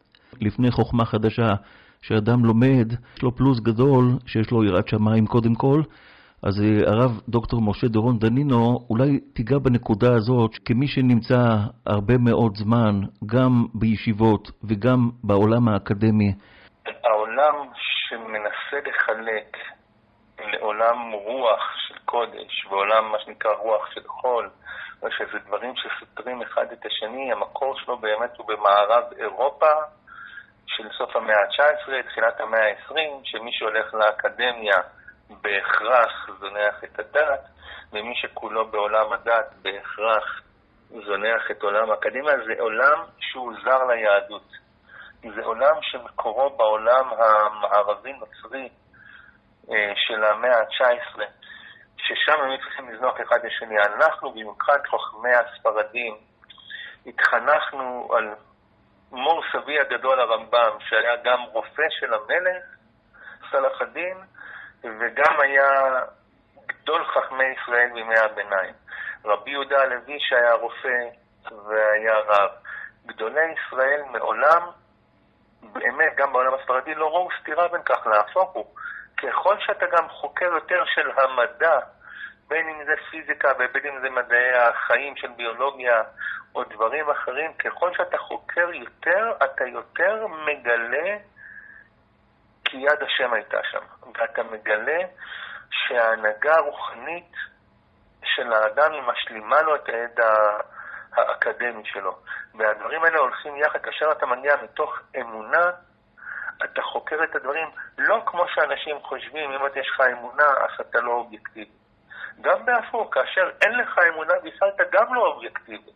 לפני 0.40 0.70
חוכמה 0.70 1.04
חדשה, 1.04 1.54
שאדם 2.02 2.44
לומד, 2.44 2.92
יש 3.16 3.22
לו 3.22 3.36
פלוס 3.36 3.60
גדול, 3.60 4.04
שיש 4.26 4.50
לו 4.50 4.64
יראת 4.64 4.88
שמיים 4.88 5.26
קודם 5.26 5.54
כל, 5.54 5.82
אז 6.42 6.62
אה, 6.62 6.92
הרב 6.92 7.20
דוקטור 7.28 7.60
משה 7.62 7.86
דורון 7.88 8.18
דנינו, 8.18 8.86
אולי 8.90 9.20
תיגע 9.34 9.58
בנקודה 9.58 10.14
הזאת, 10.14 10.50
כמי 10.64 10.88
שנמצא 10.88 11.42
הרבה 11.86 12.14
מאוד 12.18 12.56
זמן, 12.56 13.00
גם 13.26 13.52
בישיבות 13.74 14.50
וגם 14.64 15.10
בעולם 15.24 15.68
האקדמי. 15.68 16.32
העולם 17.04 17.54
שמנסה 17.74 18.88
לחלק 18.88 19.56
לעולם 20.38 21.12
רוח 21.12 21.62
של 21.88 21.94
קודש, 22.04 22.66
ועולם 22.70 23.12
מה 23.12 23.18
שנקרא 23.24 23.50
רוח 23.52 23.86
של 23.94 24.02
חול, 24.06 24.50
ושזה 25.02 25.38
דברים 25.46 25.72
שסותרים 25.76 26.42
אחד 26.42 26.66
את 26.72 26.86
השני, 26.86 27.32
המקור 27.32 27.78
שלו 27.78 27.98
באמת 27.98 28.36
הוא 28.36 28.46
במערב 28.46 29.04
אירופה, 29.18 29.72
של 30.66 30.88
סוף 30.98 31.16
המאה 31.16 31.36
ה-19, 31.36 32.02
תחילת 32.08 32.40
המאה 32.40 32.68
ה-20, 32.68 32.96
שמי 33.24 33.52
שהולך 33.52 33.94
לאקדמיה 33.94 34.76
בהכרח 35.30 36.30
זונח 36.40 36.84
את 36.84 36.98
הדת, 36.98 37.40
ומי 37.92 38.14
שכולו 38.16 38.68
בעולם 38.70 39.12
הדת 39.12 39.54
בהכרח 39.62 40.42
זונח 40.90 41.50
את 41.50 41.62
עולם 41.62 41.90
האקדמיה, 41.90 42.36
זה 42.46 42.52
עולם 42.58 43.04
שהוא 43.20 43.52
זר 43.64 43.84
ליהדות. 43.84 44.66
זה 45.34 45.44
עולם 45.44 45.76
שמקורו 45.82 46.50
בעולם 46.50 47.10
המערבי-נוצרי 47.12 48.68
אה, 49.70 49.92
של 49.96 50.24
המאה 50.24 50.58
ה-19, 50.58 51.20
ששם 51.96 52.40
הם 52.42 52.56
צריכים 52.56 52.88
לזנוח 52.88 53.20
אחד 53.20 53.46
לשני. 53.46 53.78
אנחנו, 53.78 54.30
במיוחד 54.30 54.78
חוכמי 54.86 55.30
הספרדים, 55.34 56.16
התחנכנו 57.06 58.08
על 58.16 58.34
מור 59.12 59.42
סבי 59.52 59.80
הגדול 59.80 60.20
הרמב"ם, 60.20 60.76
שהיה 60.80 61.16
גם 61.16 61.42
רופא 61.42 61.82
של 61.90 62.14
המלך, 62.14 62.62
סלאח 63.50 63.82
א-דין, 63.82 64.16
וגם 64.84 65.40
היה 65.40 65.70
גדול 66.66 67.04
חכמי 67.04 67.44
ישראל 67.44 67.90
בימי 67.94 68.18
הביניים. 68.18 68.74
רבי 69.24 69.50
יהודה 69.50 69.82
הלוי 69.82 70.18
שהיה 70.20 70.52
רופא 70.52 70.98
והיה 71.50 72.18
רב. 72.18 72.50
גדולי 73.06 73.52
ישראל 73.52 74.02
מעולם, 74.02 74.62
באמת, 75.62 76.12
גם 76.16 76.32
בעולם 76.32 76.54
הספרדי, 76.54 76.94
לא 76.94 77.06
ראו 77.08 77.28
סתירה 77.40 77.68
בין 77.68 77.82
כך, 77.82 78.06
להפוך 78.06 78.52
הוא. 78.52 78.66
ככל 79.16 79.56
שאתה 79.60 79.86
גם 79.86 80.08
חוקר 80.08 80.44
יותר 80.44 80.84
של 80.84 81.10
המדע, 81.10 81.78
בין 82.48 82.68
אם 82.68 82.84
זה 82.84 82.94
פיזיקה 83.10 83.52
ובין 83.58 83.86
אם 83.86 84.00
זה 84.00 84.10
מדעי 84.10 84.52
החיים 84.58 85.16
של 85.16 85.28
ביולוגיה 85.36 86.02
או 86.54 86.64
דברים 86.64 87.10
אחרים, 87.10 87.54
ככל 87.54 87.94
שאתה 87.96 88.18
חוקר 88.18 88.68
יותר, 88.72 89.32
אתה 89.44 89.64
יותר 89.64 90.26
מגלה 90.26 91.16
כי 92.64 92.76
יד 92.76 93.02
השם 93.02 93.32
הייתה 93.32 93.58
שם. 93.70 93.82
ואתה 94.14 94.42
מגלה 94.42 94.98
שההנהגה 95.70 96.56
הרוחנית 96.56 97.32
של 98.24 98.52
האדם 98.52 98.92
היא 98.92 99.02
משלימה 99.02 99.62
לו 99.62 99.74
את 99.74 99.88
הידע 99.88 100.58
האקדמי 101.12 101.84
שלו. 101.84 102.18
והדברים 102.54 103.04
האלה 103.04 103.18
הולכים 103.18 103.56
יחד, 103.56 103.78
כאשר 103.78 104.12
אתה 104.12 104.26
מגיע 104.26 104.56
מתוך 104.62 104.98
אמונה, 105.20 105.70
אתה 106.64 106.82
חוקר 106.82 107.24
את 107.24 107.36
הדברים 107.36 107.68
לא 107.98 108.22
כמו 108.26 108.44
שאנשים 108.48 109.00
חושבים, 109.02 109.52
אם 109.52 109.66
אתה 109.66 109.80
יש 109.80 109.88
לך 109.94 110.00
אמונה, 110.00 110.44
אז 110.44 110.80
אתה 110.80 111.00
לא 111.00 111.12
אובייקטיבי. 111.12 111.85
גם 112.40 112.64
בהפוך, 112.64 113.14
כאשר 113.14 113.50
אין 113.62 113.78
לך 113.78 113.98
אמונה 114.12 114.32
בישראל, 114.42 114.70
אתה 114.74 114.82
גם 114.92 115.14
לא 115.14 115.26
אובייקטיבי. 115.26 115.90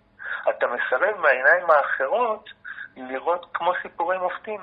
אתה 0.51 0.67
מסרב 0.67 1.17
מהעיניים 1.19 1.71
האחרות 1.71 2.49
לראות 2.97 3.47
כמו 3.55 3.73
סיפורי 3.83 4.19
מופתים, 4.19 4.61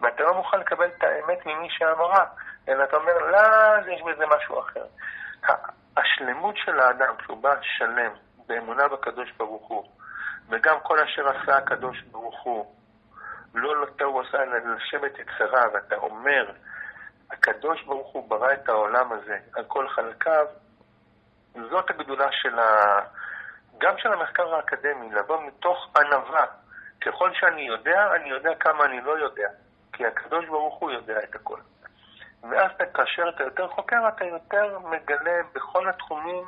ואתה 0.00 0.22
לא 0.22 0.34
מוכן 0.34 0.60
לקבל 0.60 0.86
את 0.86 1.04
האמת 1.04 1.46
ממי 1.46 1.68
שאמרה, 1.70 2.24
אלא 2.68 2.84
אתה 2.84 2.96
אומר, 2.96 3.12
לא, 3.18 3.92
יש 3.92 4.02
בזה 4.02 4.24
משהו 4.26 4.60
אחר. 4.60 4.84
השלמות 5.96 6.56
של 6.56 6.80
האדם, 6.80 7.14
כשהוא 7.18 7.42
בא 7.42 7.54
שלם, 7.62 8.12
באמונה 8.46 8.88
בקדוש 8.88 9.32
ברוך 9.36 9.68
הוא, 9.68 9.84
וגם 10.48 10.76
כל 10.82 11.00
אשר 11.00 11.28
עשה 11.28 11.56
הקדוש 11.56 12.00
ברוך 12.00 12.42
הוא, 12.42 12.74
לא 13.54 13.82
לטה 13.82 14.04
הוא 14.04 14.22
עשה 14.22 14.42
אלא 14.42 14.56
לשבת 14.56 15.18
יצרה, 15.18 15.64
ואתה 15.74 15.96
אומר, 15.96 16.50
הקדוש 17.30 17.82
ברוך 17.82 18.12
הוא 18.12 18.28
ברא 18.28 18.52
את 18.52 18.68
העולם 18.68 19.12
הזה 19.12 19.38
על 19.54 19.64
כל 19.64 19.88
חלקיו, 19.88 20.46
זאת 21.70 21.90
הגדולה 21.90 22.28
של 22.32 22.58
ה... 22.58 23.00
גם 23.78 23.94
של 23.98 24.12
המחקר 24.12 24.54
האקדמי, 24.54 25.14
לבוא 25.14 25.42
מתוך 25.46 25.88
ענווה. 25.96 26.44
ככל 27.00 27.30
שאני 27.34 27.62
יודע, 27.62 28.08
אני 28.16 28.28
יודע 28.30 28.54
כמה 28.60 28.84
אני 28.84 29.00
לא 29.00 29.18
יודע. 29.18 29.48
כי 29.92 30.06
הקדוש 30.06 30.46
ברוך 30.46 30.78
הוא 30.78 30.90
יודע 30.90 31.18
את 31.18 31.34
הכל. 31.34 31.58
ואז 32.50 32.70
כאשר 32.94 33.28
אתה 33.28 33.44
יותר 33.44 33.68
חוקר, 33.68 34.08
אתה 34.08 34.24
יותר 34.24 34.78
מגלה 34.78 35.42
בכל 35.54 35.88
התחומים 35.88 36.44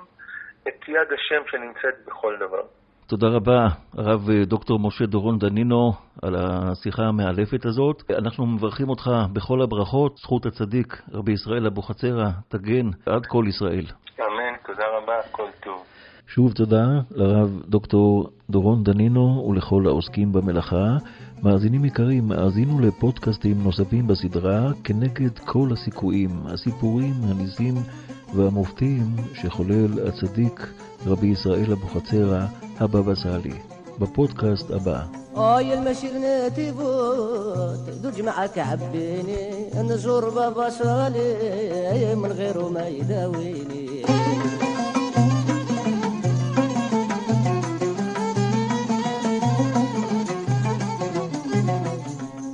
את 0.69 0.89
יד 0.89 1.13
השם 1.13 1.43
שנמצאת 1.47 2.07
בכל 2.07 2.37
דבר. 2.41 2.63
תודה 3.09 3.27
רבה, 3.27 3.67
הרב 3.99 4.21
דוקטור 4.47 4.79
משה 4.81 5.07
דורון 5.07 5.39
דנינו, 5.39 5.93
על 6.23 6.35
השיחה 6.37 7.03
המאלפת 7.03 7.65
הזאת. 7.65 8.03
אנחנו 8.19 8.47
מברכים 8.47 8.89
אותך 8.89 9.11
בכל 9.33 9.63
הברכות, 9.63 10.17
זכות 10.17 10.47
הצדיק, 10.47 11.03
רבי 11.13 11.33
ישראל 11.33 11.67
אבוחצירא, 11.67 12.25
תגן 12.49 12.87
עד 13.07 13.27
כל 13.27 13.45
ישראל. 13.49 13.85
תודה 14.67 14.85
רבה, 14.97 15.23
כל 15.31 15.49
טוב. 15.65 15.85
שוב 16.27 16.53
תודה 16.53 16.85
לרב 17.11 17.63
דוקטור 17.69 18.31
דורון 18.51 18.85
דנינו 18.85 19.47
ולכל 19.51 19.87
העוסקים 19.87 20.33
במלאכה. 20.33 20.97
מאזינים 21.43 21.85
יקרים, 21.85 22.33
האזינו 22.33 22.81
לפודקאסטים 22.81 23.63
נוספים 23.63 24.07
בסדרה 24.07 24.71
כנגד 24.85 25.39
כל 25.39 25.69
הסיכויים, 25.73 26.31
הסיפורים, 26.47 27.15
הניסים 27.23 27.75
והמופתים 28.35 29.03
שחולל 29.35 30.09
הצדיק 30.09 30.61
רבי 31.07 31.27
ישראל 31.27 31.73
אבוחצירא, 31.73 32.47
הבבא 32.81 33.15
סאלי. 33.15 33.59
בפודקאסט 33.99 34.71
הבא. 34.71 35.26
آي 35.37 35.75
المشير 35.75 36.49
تيفوت 36.49 37.91
دوج 38.03 38.21
معك 38.21 38.59
عبيني 38.59 39.71
نزور 39.77 40.31
بابا 40.31 40.69
صالي 40.69 42.15
من 42.15 42.33
غيره 42.33 42.69
ما 42.69 42.89
يداويني 42.89 43.87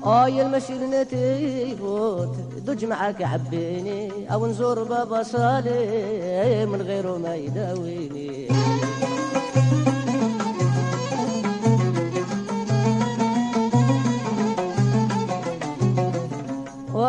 آي 0.04 0.42
المشير 0.42 1.02
تيفوت 1.02 2.36
دوج 2.66 2.84
معك 2.84 3.22
عبيني 3.22 4.32
أو 4.32 4.46
نزور 4.46 4.82
بابا 4.82 5.22
صالي 5.22 6.66
من 6.66 6.82
غيره 6.82 7.18
ما 7.18 7.34
يداويني 7.34 8.48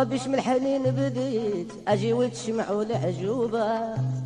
وبش 0.03 0.27
من 0.27 0.35
الحنين 0.35 0.83
بديت. 0.83 1.71
أجي 1.87 2.13
وتشمعوا 2.13 2.83
العجوبة. 2.83 3.67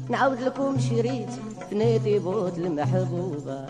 نعاود 0.09 0.41
لكم 0.41 0.79
شريت. 0.79 1.29
فنيتي 1.71 2.19
بوت 2.19 2.57
المحبوبة. 2.57 3.65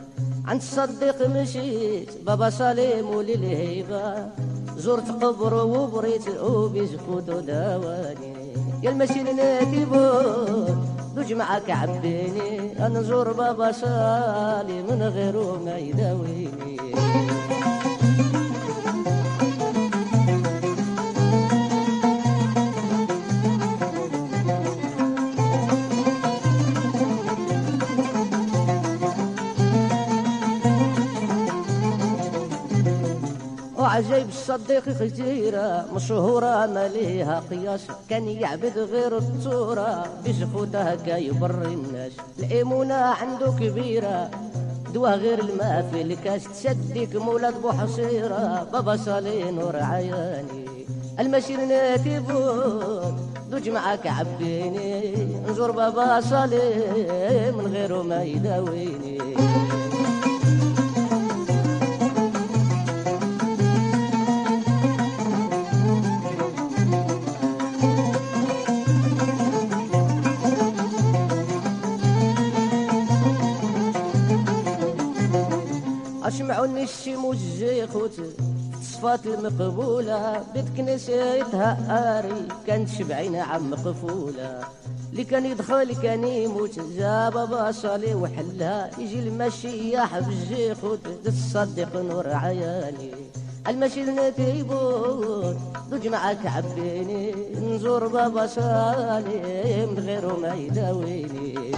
عند 0.46 0.62
الصديق 0.62 1.28
مشيت. 1.28 2.10
بابا 2.26 2.50
سليم 2.50 3.10
وللهيبة 3.10 4.30
زرت 4.78 5.24
قبر 5.24 5.54
وبريت 5.54 6.28
وبزفوت 6.44 7.30
وداواني 7.30 8.34
يا 8.84 8.90
المسير 8.90 9.32
ناتي 9.32 9.86
بوت. 9.86 10.78
دوج 11.16 11.34
معك 11.34 11.70
عبيني. 11.70 12.86
أنا 12.86 13.00
نزور 13.00 13.32
بابا 13.34 13.72
سالي 13.72 14.82
من 14.84 15.04
غيره 15.04 15.62
ما 15.66 15.78
يداويني. 15.78 16.78
وعجيب 33.98 34.30
الصديق 34.30 34.90
خزيرة 34.90 35.86
مشهورة 35.96 36.66
ما 36.66 36.88
ليها 36.88 37.44
قياس 37.50 37.88
كان 38.10 38.28
يعبد 38.28 38.78
غير 38.78 39.18
الصورة 39.18 40.06
بزفوته 40.26 40.82
هكا 40.82 41.18
يبر 41.18 41.62
الناس. 41.66 42.12
الإيمونة 42.40 42.94
عنده 42.94 43.52
كبيرة 43.60 44.30
دوا 44.94 45.10
غير 45.10 45.40
الماء 45.40 45.90
في 45.92 46.02
الكاس 46.02 46.44
تسديك 46.44 47.16
مولد 47.16 47.54
بو 47.62 47.72
حصيرة. 47.72 48.68
بابا 48.74 48.98
صالي 48.98 49.52
نور 49.52 49.76
عياني 49.76 50.66
المسير 51.20 51.66
ناتي 51.66 52.20
بود 52.20 53.18
دوج 53.52 53.70
معاك 53.70 54.08
عبيني 54.08 55.16
نزور 55.50 55.72
بابا 55.72 56.22
صالي 56.22 57.52
من 57.52 57.68
غيره 57.74 58.02
ما 58.02 58.24
يداويني. 58.24 59.18
أسمعوا 76.38 76.66
الشم 76.66 77.26
والزيخوت 77.26 78.22
صفات 78.84 79.26
المقبولة. 79.26 80.44
بيت 80.54 80.66
كنيستها 80.78 81.70
آري 82.20 82.48
كانت 82.68 82.90
شبعينة 82.90 83.42
عم 83.42 83.72
مقفولة. 83.72 84.62
اللي 85.12 85.24
كان 85.24 85.46
يدخل 85.46 85.96
كان 85.96 86.24
يموت 86.24 86.80
جاب 86.98 87.34
بابا 87.34 87.72
صالي 87.72 88.16
وحلها. 88.16 88.90
يجي 89.00 89.20
المشيح 89.20 90.20
بالزيخوت 90.20 91.00
تصدق 91.26 92.02
نور 92.02 92.30
عياني. 92.30 93.12
المشي 93.68 94.04
نتيبون 94.04 95.58
دوج 95.92 96.08
معاك 96.08 96.46
عبيني. 96.46 97.36
نزور 97.56 98.08
بابا 98.08 98.48
صالي 98.48 99.86
من 99.86 100.00
غيره 100.06 100.38
ما 100.42 100.54
يداويني. 100.54 101.72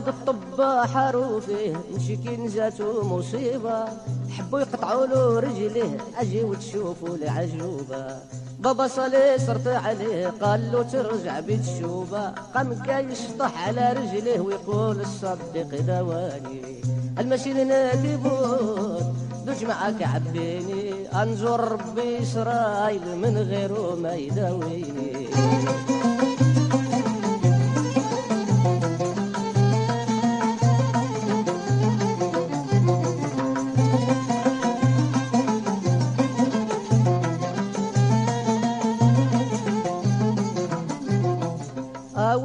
واحد 0.00 0.08
الطباح 0.08 0.94
حروفه 0.94 1.76
مشي 1.94 2.36
نزاتو 2.36 3.04
مصيبة. 3.04 3.84
حبوا 4.30 4.60
يقطعوا 4.60 5.06
له 5.06 5.40
رجليه 5.40 5.96
أجي 6.16 6.44
وتشوفوا 6.44 7.16
العجوبة. 7.16 8.16
بابا 8.58 8.86
صالي 8.86 9.38
صرت 9.46 9.66
عليه 9.66 10.32
قال 10.40 10.72
له 10.72 10.82
ترجع 10.82 11.40
بيت 11.40 11.60
الشوبة 11.68 12.28
قام 12.54 12.82
كاي 12.82 13.04
يشطح 13.12 13.68
على 13.68 13.92
رجليه 13.92 14.40
ويقول 14.40 15.00
الصدق 15.00 15.70
دواني. 15.86 16.80
المشي 17.18 17.52
نادي 17.52 18.16
بود 18.16 19.04
دوج 19.46 19.64
معاك 19.64 20.02
عبيني. 20.02 21.08
انزور 21.22 21.60
ربي 21.60 22.22
إسرائيل 22.22 23.16
من 23.22 23.38
غيره 23.38 23.98
ما 24.02 24.14
يداويني. 24.14 25.28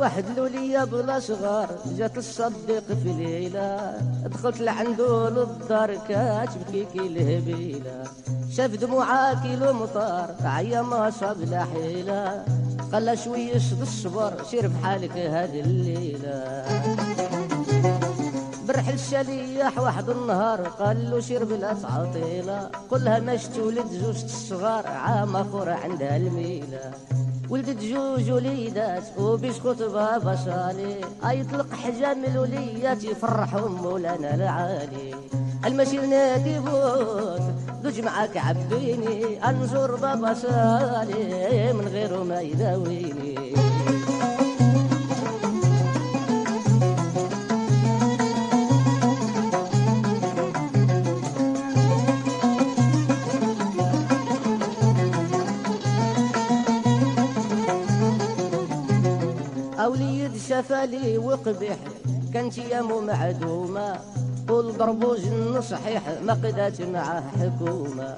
واحد 0.05 0.25
لولية 0.37 0.83
بلا 0.83 1.19
صغار 1.19 1.69
جات 1.97 2.17
الصديق 2.17 2.83
في 3.03 3.13
ليلة 3.13 3.97
دخلت 4.25 4.61
لعندو 4.61 5.27
للدار 5.27 5.95
كاتبكي 6.09 6.85
كي 6.93 6.99
الهبيلة 6.99 8.03
شاف 8.51 8.71
دموعها 8.71 9.33
كيلو 9.43 9.73
مطار 9.73 10.35
عيا 10.43 10.81
ما 10.81 11.09
صاب 11.09 11.41
لا 11.41 11.65
حيلة. 11.65 12.45
قال 12.93 13.19
شوي 13.19 13.59
شد 13.59 13.81
الصبر 13.81 14.33
سير 14.51 14.67
بحالك 14.67 15.17
هذه 15.17 15.59
الليلة. 15.59 16.65
برح 18.67 18.87
الشليح 18.87 19.77
واحد 19.77 20.09
النهار 20.09 20.61
قال 20.61 21.11
له 21.11 21.19
شرب 21.19 21.51
لا 21.51 21.73
تعطيلة. 21.73 22.69
قلها 22.91 23.19
ماش 23.19 23.45
تولد 23.45 23.87
زوج 23.87 24.23
الصغار 24.23 24.87
عام 24.87 25.35
اخر 25.35 25.69
عندها 25.69 26.17
الميلة. 26.17 26.91
ولدت 27.49 27.83
جوج 27.83 28.31
وليدات 28.31 29.03
وبيسكت 29.19 29.81
بابا 29.81 30.35
صالي 30.35 30.95
يطلق 31.39 31.73
حجام 31.73 32.25
الوليات 32.25 33.03
يفرحهم 33.03 33.71
مولانا 33.83 34.35
العالي. 34.35 35.15
المشي 35.65 35.97
نادي 35.97 36.59
بوت 36.59 37.41
دوج 37.83 37.99
معاك 37.99 38.37
عبيني 38.37 39.49
انزور 39.49 39.95
بابا 39.95 40.33
صالي 40.33 41.73
من 41.73 41.87
غيره 41.87 42.23
ما 42.23 42.41
يداويني. 42.41 43.64
شفالي 60.37 61.17
وقبح 61.17 61.77
كانت 62.33 62.57
يامو 62.57 63.01
معدومة 63.01 63.99
والضربوج 64.49 65.19
صحيح 65.59 66.01
ما 66.23 66.33
قدات 66.33 66.81
معاه 66.81 67.23
حكومة. 67.39 68.15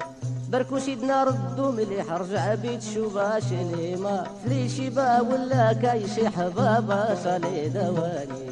بركو 0.52 0.78
سيدنا 0.78 1.24
ردو 1.24 1.70
مليح 1.72 2.12
رجع 2.12 2.54
بيت 2.54 2.82
شوفا 2.82 3.40
شليمة. 3.40 4.26
فليشي 4.44 4.90
با 4.90 5.20
ولا 5.20 5.72
كايشيح 5.72 6.42
بابا 6.56 7.14
صالي 7.24 7.68
دواني. 7.68 8.48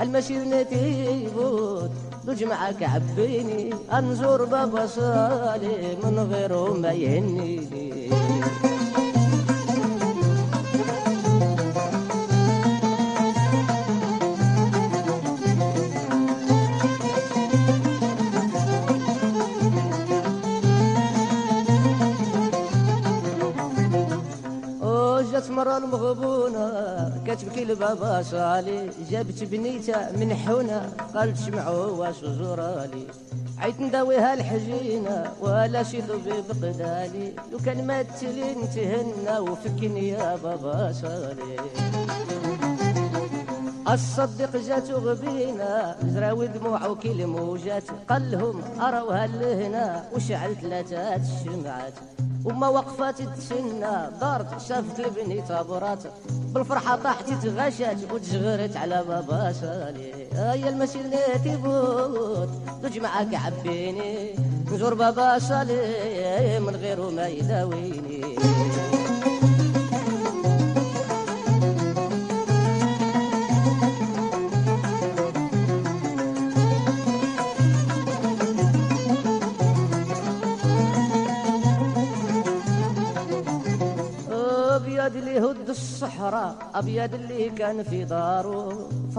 المسير 0.00 0.44
نتيبوت 0.44 1.90
دوج 2.24 2.44
معاك 2.44 2.82
عبيني 2.82 3.74
أنزور 3.92 4.44
بابا 4.44 4.86
صالي 4.86 5.96
من 6.02 6.18
غيره 6.32 6.74
ما 6.74 6.92
يهنيني. 6.92 8.10
المغبونة 25.86 26.66
كتبكي 27.26 27.64
لبابا 27.64 28.22
صالي 28.22 28.90
جابت 29.10 29.44
بنيتها 29.44 30.12
من 30.12 30.34
حونة 30.34 30.92
قالت 31.14 31.38
شمعوا 31.38 31.86
واش 31.86 32.24
زورالي 32.24 33.06
عيت 33.58 33.80
نداويها 33.80 34.34
الحجينة 34.34 35.32
ولا 35.40 35.82
شي 35.82 36.02
طبيب 36.02 36.44
قدالي 36.62 37.32
لو 37.52 37.58
كان 37.64 37.86
ما 37.86 38.02
تلين 38.02 38.70
تهنى 38.74 39.38
وفكني 39.38 40.08
يا 40.08 40.36
بابا 40.36 40.92
صالي 40.92 41.56
الصديق 43.90 44.56
جات 44.56 44.90
غبينا 44.90 45.96
زراوي 46.06 46.46
دموع 46.46 46.86
وكيل 46.86 47.26
موجات. 47.26 47.82
قال 48.08 48.30
لهم 48.30 48.60
أراوها 48.80 49.26
لهنا 49.26 50.04
وشعل 50.14 50.56
ثلاثة 50.56 51.16
الشمعات 51.16 51.92
وما 52.46 52.68
وقفات 52.68 53.22
تسنى 53.22 54.10
دارت 54.20 54.60
شافت 54.68 55.00
البني 55.00 55.42
تابرات 55.42 56.02
بالفرحة 56.54 56.96
طاحت 56.96 57.28
تغشات 57.42 58.12
وتشغرت 58.12 58.76
على 58.76 59.04
بابا 59.08 59.52
صالي 59.52 60.26
هيا 60.32 60.68
المسير 60.68 61.02
تيبوت 61.44 62.48
دوج 62.82 62.98
معاك 62.98 63.34
عبيني. 63.34 64.34
نزور 64.72 64.94
بابا 64.94 65.38
صالي 65.38 66.60
من 66.60 66.76
غيره 66.76 67.10
ما 67.10 67.26
يداويني. 67.26 68.36
أبيض 85.06 85.16
اللي 85.16 85.38
هد 85.38 85.68
الصحراء 85.68 86.56
أبيض 86.74 87.14
اللي 87.14 87.50
كان 87.50 87.82
في 87.82 88.04
دارو. 88.04 88.88
في 89.14 89.18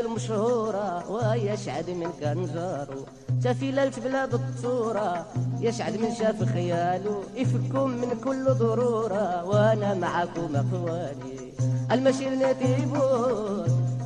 المشهورة 0.00 1.10
ويشعد 1.10 1.90
من 1.90 2.12
كان 2.20 2.46
جارو 2.54 3.04
تفي 3.44 3.70
ليلة 3.70 3.92
بلاد 4.04 4.34
الطورة 4.34 5.26
يشعد 5.60 5.96
من 5.96 6.14
شاف 6.18 6.52
خياله 6.52 7.22
يفكم 7.36 7.90
من 7.90 8.20
كل 8.24 8.44
ضرورة 8.44 9.44
وأنا 9.44 9.94
معاكم 9.94 10.56
أخواني. 10.56 11.54
المشي 11.92 12.30
نتيبون 12.30 13.64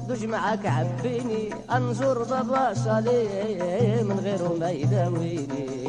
دوج 0.09 0.25
معاك 0.25 0.67
عبيني. 0.67 1.51
أنظر 1.77 2.23
بابا 2.23 2.75
صالي 2.75 4.03
من 4.03 4.21
غيره 4.21 4.57
ما 4.61 4.71
يداويني 4.71 5.89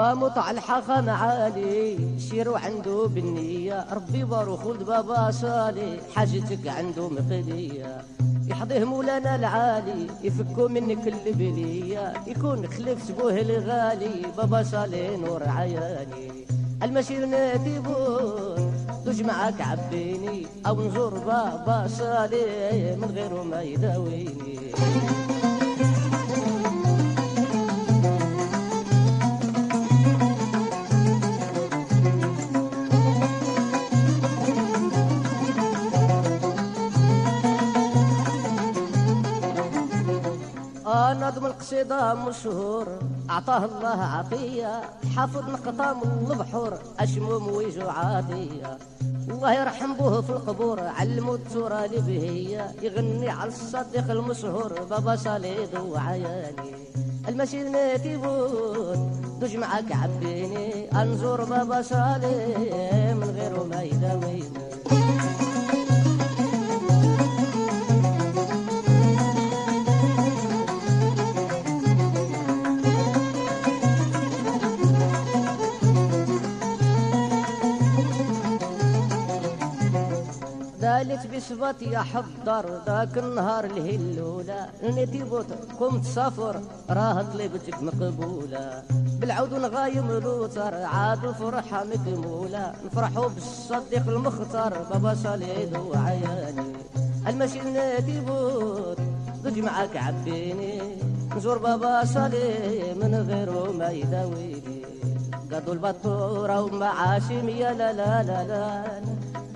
مطع 0.00 0.50
الحاخة 0.50 1.00
معالي 1.00 1.98
شيرو 2.18 2.54
عنده 2.54 3.06
بالنية. 3.06 3.86
ربي 3.92 4.24
بارو 4.24 4.56
خلد 4.56 4.82
بابا 4.82 5.30
صالي 5.30 6.00
حاجتك 6.14 6.68
عنده 6.68 7.08
مقدية 7.08 8.02
يحضيه 8.46 8.84
مولانا 8.84 9.36
العالي 9.36 10.06
يفكو 10.22 10.68
منك 10.68 11.08
البلية 11.08 12.12
يكون 12.26 12.66
خلفت 12.66 13.12
بوه 13.12 13.40
الغالي 13.40 14.22
بابا 14.36 14.62
صالي 14.62 15.16
نور 15.16 15.42
عيالي 15.48 16.46
المسير 16.82 17.26
ناديبون 17.26 18.72
دوج 19.04 19.22
معاك 19.22 19.60
عبيني. 19.60 20.46
أو 20.66 20.88
نزور 20.88 21.18
بابا 21.18 21.88
صالي 21.98 22.96
من 22.96 23.10
غيره 23.14 23.42
ما 23.42 23.62
يداويني. 23.62 24.60
نظم 40.90 41.46
القصيدة 41.46 42.14
مشهور. 42.14 42.86
أعطاه 43.30 43.64
الله 43.64 44.00
عطية. 44.02 44.80
حافظ 45.16 45.48
نقطة 45.48 45.94
من 45.94 46.26
البحور 46.30 46.78
أشموم 47.00 47.48
ويجو 47.48 47.88
عاطية 47.88 48.78
الله 49.30 49.52
يرحم 49.52 49.94
بوه 49.94 50.20
في 50.20 50.30
القبور. 50.30 50.80
علمو 50.80 51.34
التورا 51.34 51.86
لبهية. 51.86 52.74
يغني 52.82 53.28
على 53.30 53.48
الصديق 53.48 54.10
المشهور. 54.10 54.72
بابا 54.90 55.16
صليد 55.16 55.74
وعياني. 55.74 56.74
المشي 57.28 57.62
نتيبوت 57.62 58.98
دوج 59.40 59.56
معاك 59.56 59.92
عبيني. 59.92 60.90
انزور 61.02 61.44
بابا 61.44 61.82
صالي 61.82 63.14
من 63.14 63.30
غيره 63.36 63.64
ما 63.64 63.82
يداويني 63.82 64.59
بصفتي 81.40 81.96
احضر 81.96 82.64
ذاك 82.86 83.18
النهار 83.18 83.64
الهلولة 83.64 84.68
ندي 84.82 85.22
بوت 85.24 85.46
قمت 85.80 86.04
سافر 86.04 86.60
راه 86.90 87.22
طلبتك 87.22 87.82
مقبولة. 87.82 88.82
بالعود 89.20 89.54
نغايم 89.54 90.10
لوتر 90.10 90.74
عاد 90.74 91.30
فرحة 91.30 91.84
مكمولة. 91.84 92.72
نفرحوا 92.84 93.28
بالصديق 93.28 94.08
المختار 94.08 94.72
بابا 94.90 95.14
صليد 95.14 95.76
وعياني. 95.76 96.72
المشي 97.28 97.60
ندي 97.60 98.20
بوت 98.20 98.98
ضج 99.42 99.58
معاك 99.58 99.96
عبيني. 99.96 100.80
نزور 101.36 101.58
بابا 101.58 102.04
صالح 102.04 102.96
من 103.00 103.12
غيره 103.28 103.72
ما 103.78 103.90
يداويني. 103.90 104.82
قضوا 105.52 105.74
البطورة 105.74 106.62
ومعاشم 106.62 107.48
يا 107.48 107.72
لا 107.72 107.92
لا 107.92 108.22
لا 108.22 108.44
لا. 108.50 108.84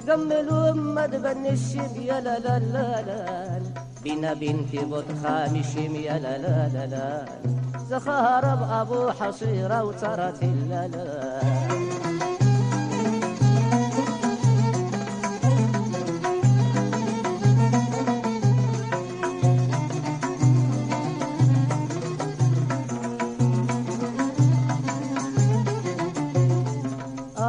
قملوا 0.09 0.73
ما 0.73 1.07
تبني 1.07 1.51
الشم 1.53 1.95
يا 2.03 2.21
لا 2.21 2.39
لا 2.39 2.59
لا 2.59 3.03
لا. 3.09 3.61
بينا 4.03 4.33
بنتي 4.35 4.79
بوت 4.85 5.05
خامشم 5.23 5.95
يا 5.97 6.19
لا 6.19 6.39
لا 6.39 6.69
لا 6.75 6.87
لا. 6.87 7.25
زخارب 7.91 8.61
أبو 8.81 9.11
حصيرة 9.11 9.85
وترت 9.85 10.45
لا 10.71 10.89
لا. 10.89 12.14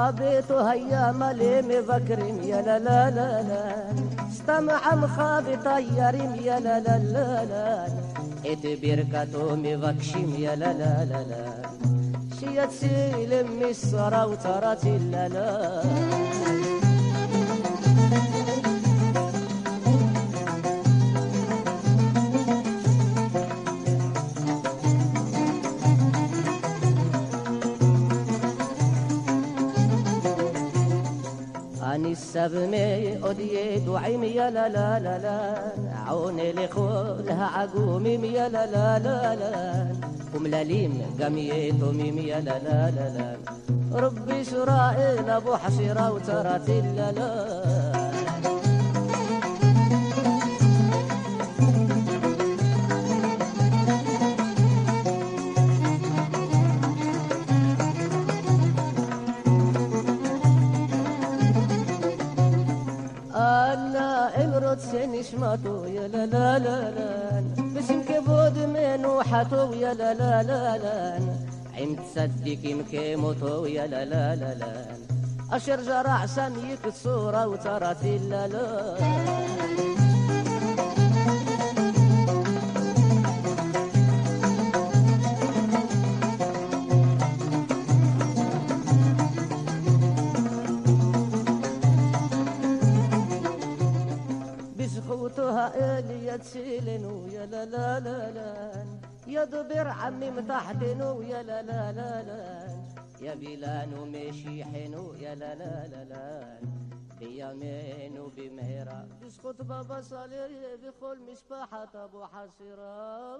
أبيت 0.10 0.52
هيا 0.52 1.12
ملي 1.12 1.62
مفكرين 1.62 2.44
يا 2.44 2.62
لا 2.62 2.80
لا 2.80 3.10
لا 3.18 3.30
لا. 3.50 3.66
استمع 4.32 4.96
مخابي 4.96 5.56
طيرين 5.58 6.34
يا 6.48 6.60
لا 6.60 6.80
لا 6.80 6.98
لا 7.14 7.46
لا. 7.52 7.88
إت 8.52 8.64
بيركاتو 8.82 9.56
مفكشين 9.56 10.30
يا 10.46 10.56
لا 10.56 10.74
لا 10.74 10.94
لا 11.12 11.22
لا. 11.30 11.46
شيت 12.40 12.72
سيلم 12.80 13.60
السرا 13.70 14.24
وترات 14.24 14.86
لا 14.86 15.28
لا. 15.36 15.82
السبمي 32.20 33.20
أدي 33.30 33.80
دعيم 33.88 34.24
يا 34.24 34.48
لا 34.56 34.66
لا 34.76 34.90
لا 35.06 35.16
لا. 35.26 35.38
عوني 36.08 36.48
لخولها 36.54 37.46
عقومي 37.56 38.14
يا 38.38 38.50
لا 38.56 38.64
لا 38.74 38.88
لا 39.06 39.20
لا. 39.42 39.54
وملاليم 40.36 40.94
قميتو 41.20 41.88
ميم 42.00 42.18
يا 42.32 42.40
لا 42.48 42.56
لا 42.66 42.80
لا 42.98 43.06
لا. 43.16 43.28
ربي 44.04 44.44
سرائيل 44.44 45.30
أبو 45.30 45.56
حصيرة 45.64 46.06
وترات 46.14 46.70
لا 46.98 47.10
لا. 47.18 47.32
إمرت 65.04 65.26
سنشمتو 65.26 65.86
يا 65.86 66.08
لا 66.08 66.26
لا 66.26 66.60
لا 66.60 66.78
لا. 66.96 67.44
بسم 67.76 68.02
كبود 68.02 68.58
من 68.58 69.06
وحتو 69.06 69.74
يا 69.74 69.94
لا 69.94 70.14
لا 70.14 70.44
لا 70.44 70.78
لا. 70.78 71.20
عم 71.78 71.96
تصدق 71.96 72.64
مكيموتو 72.66 73.66
يا 73.66 73.88
لا 73.88 74.06
لا 74.06 74.36
لا 74.36 74.54
لا. 74.56 74.74
أشر 75.52 75.82
جرع 75.82 76.26
سميك 76.26 76.86
الصورة 76.86 77.48
وترات 77.48 78.04
لا 78.04 78.48
لا. 78.48 79.95
قلتها 95.36 96.00
إلي 96.00 96.26
يا 96.26 96.38
تشيلنو 96.38 97.28
يا 97.28 97.46
لا 97.46 97.66
لا 97.66 98.00
لا 98.00 98.32
لا. 98.32 98.86
يا 99.28 99.44
دبر 99.44 99.88
عمي 99.88 100.30
متحتن 100.32 101.02
يا 101.30 101.44
لا 101.44 101.62
لا 101.62 101.92
لا 101.92 102.24
لا. 102.24 102.68
يا 103.22 103.34
بلان 103.36 103.94
ومشي 104.00 104.64
حنو 104.64 105.14
يا 105.14 105.36
لا 105.36 105.56
لا 105.56 105.88
لا. 105.92 106.04
لا 107.22 107.54
مينو 107.54 108.26
وبمهرة 108.26 109.08
يسقط 109.26 109.62
بابا 109.62 110.02
صالي 110.02 110.78
بخل 110.84 111.18
مشبحة 111.32 111.90
أبو 111.96 112.26
حصيرة 112.26 113.40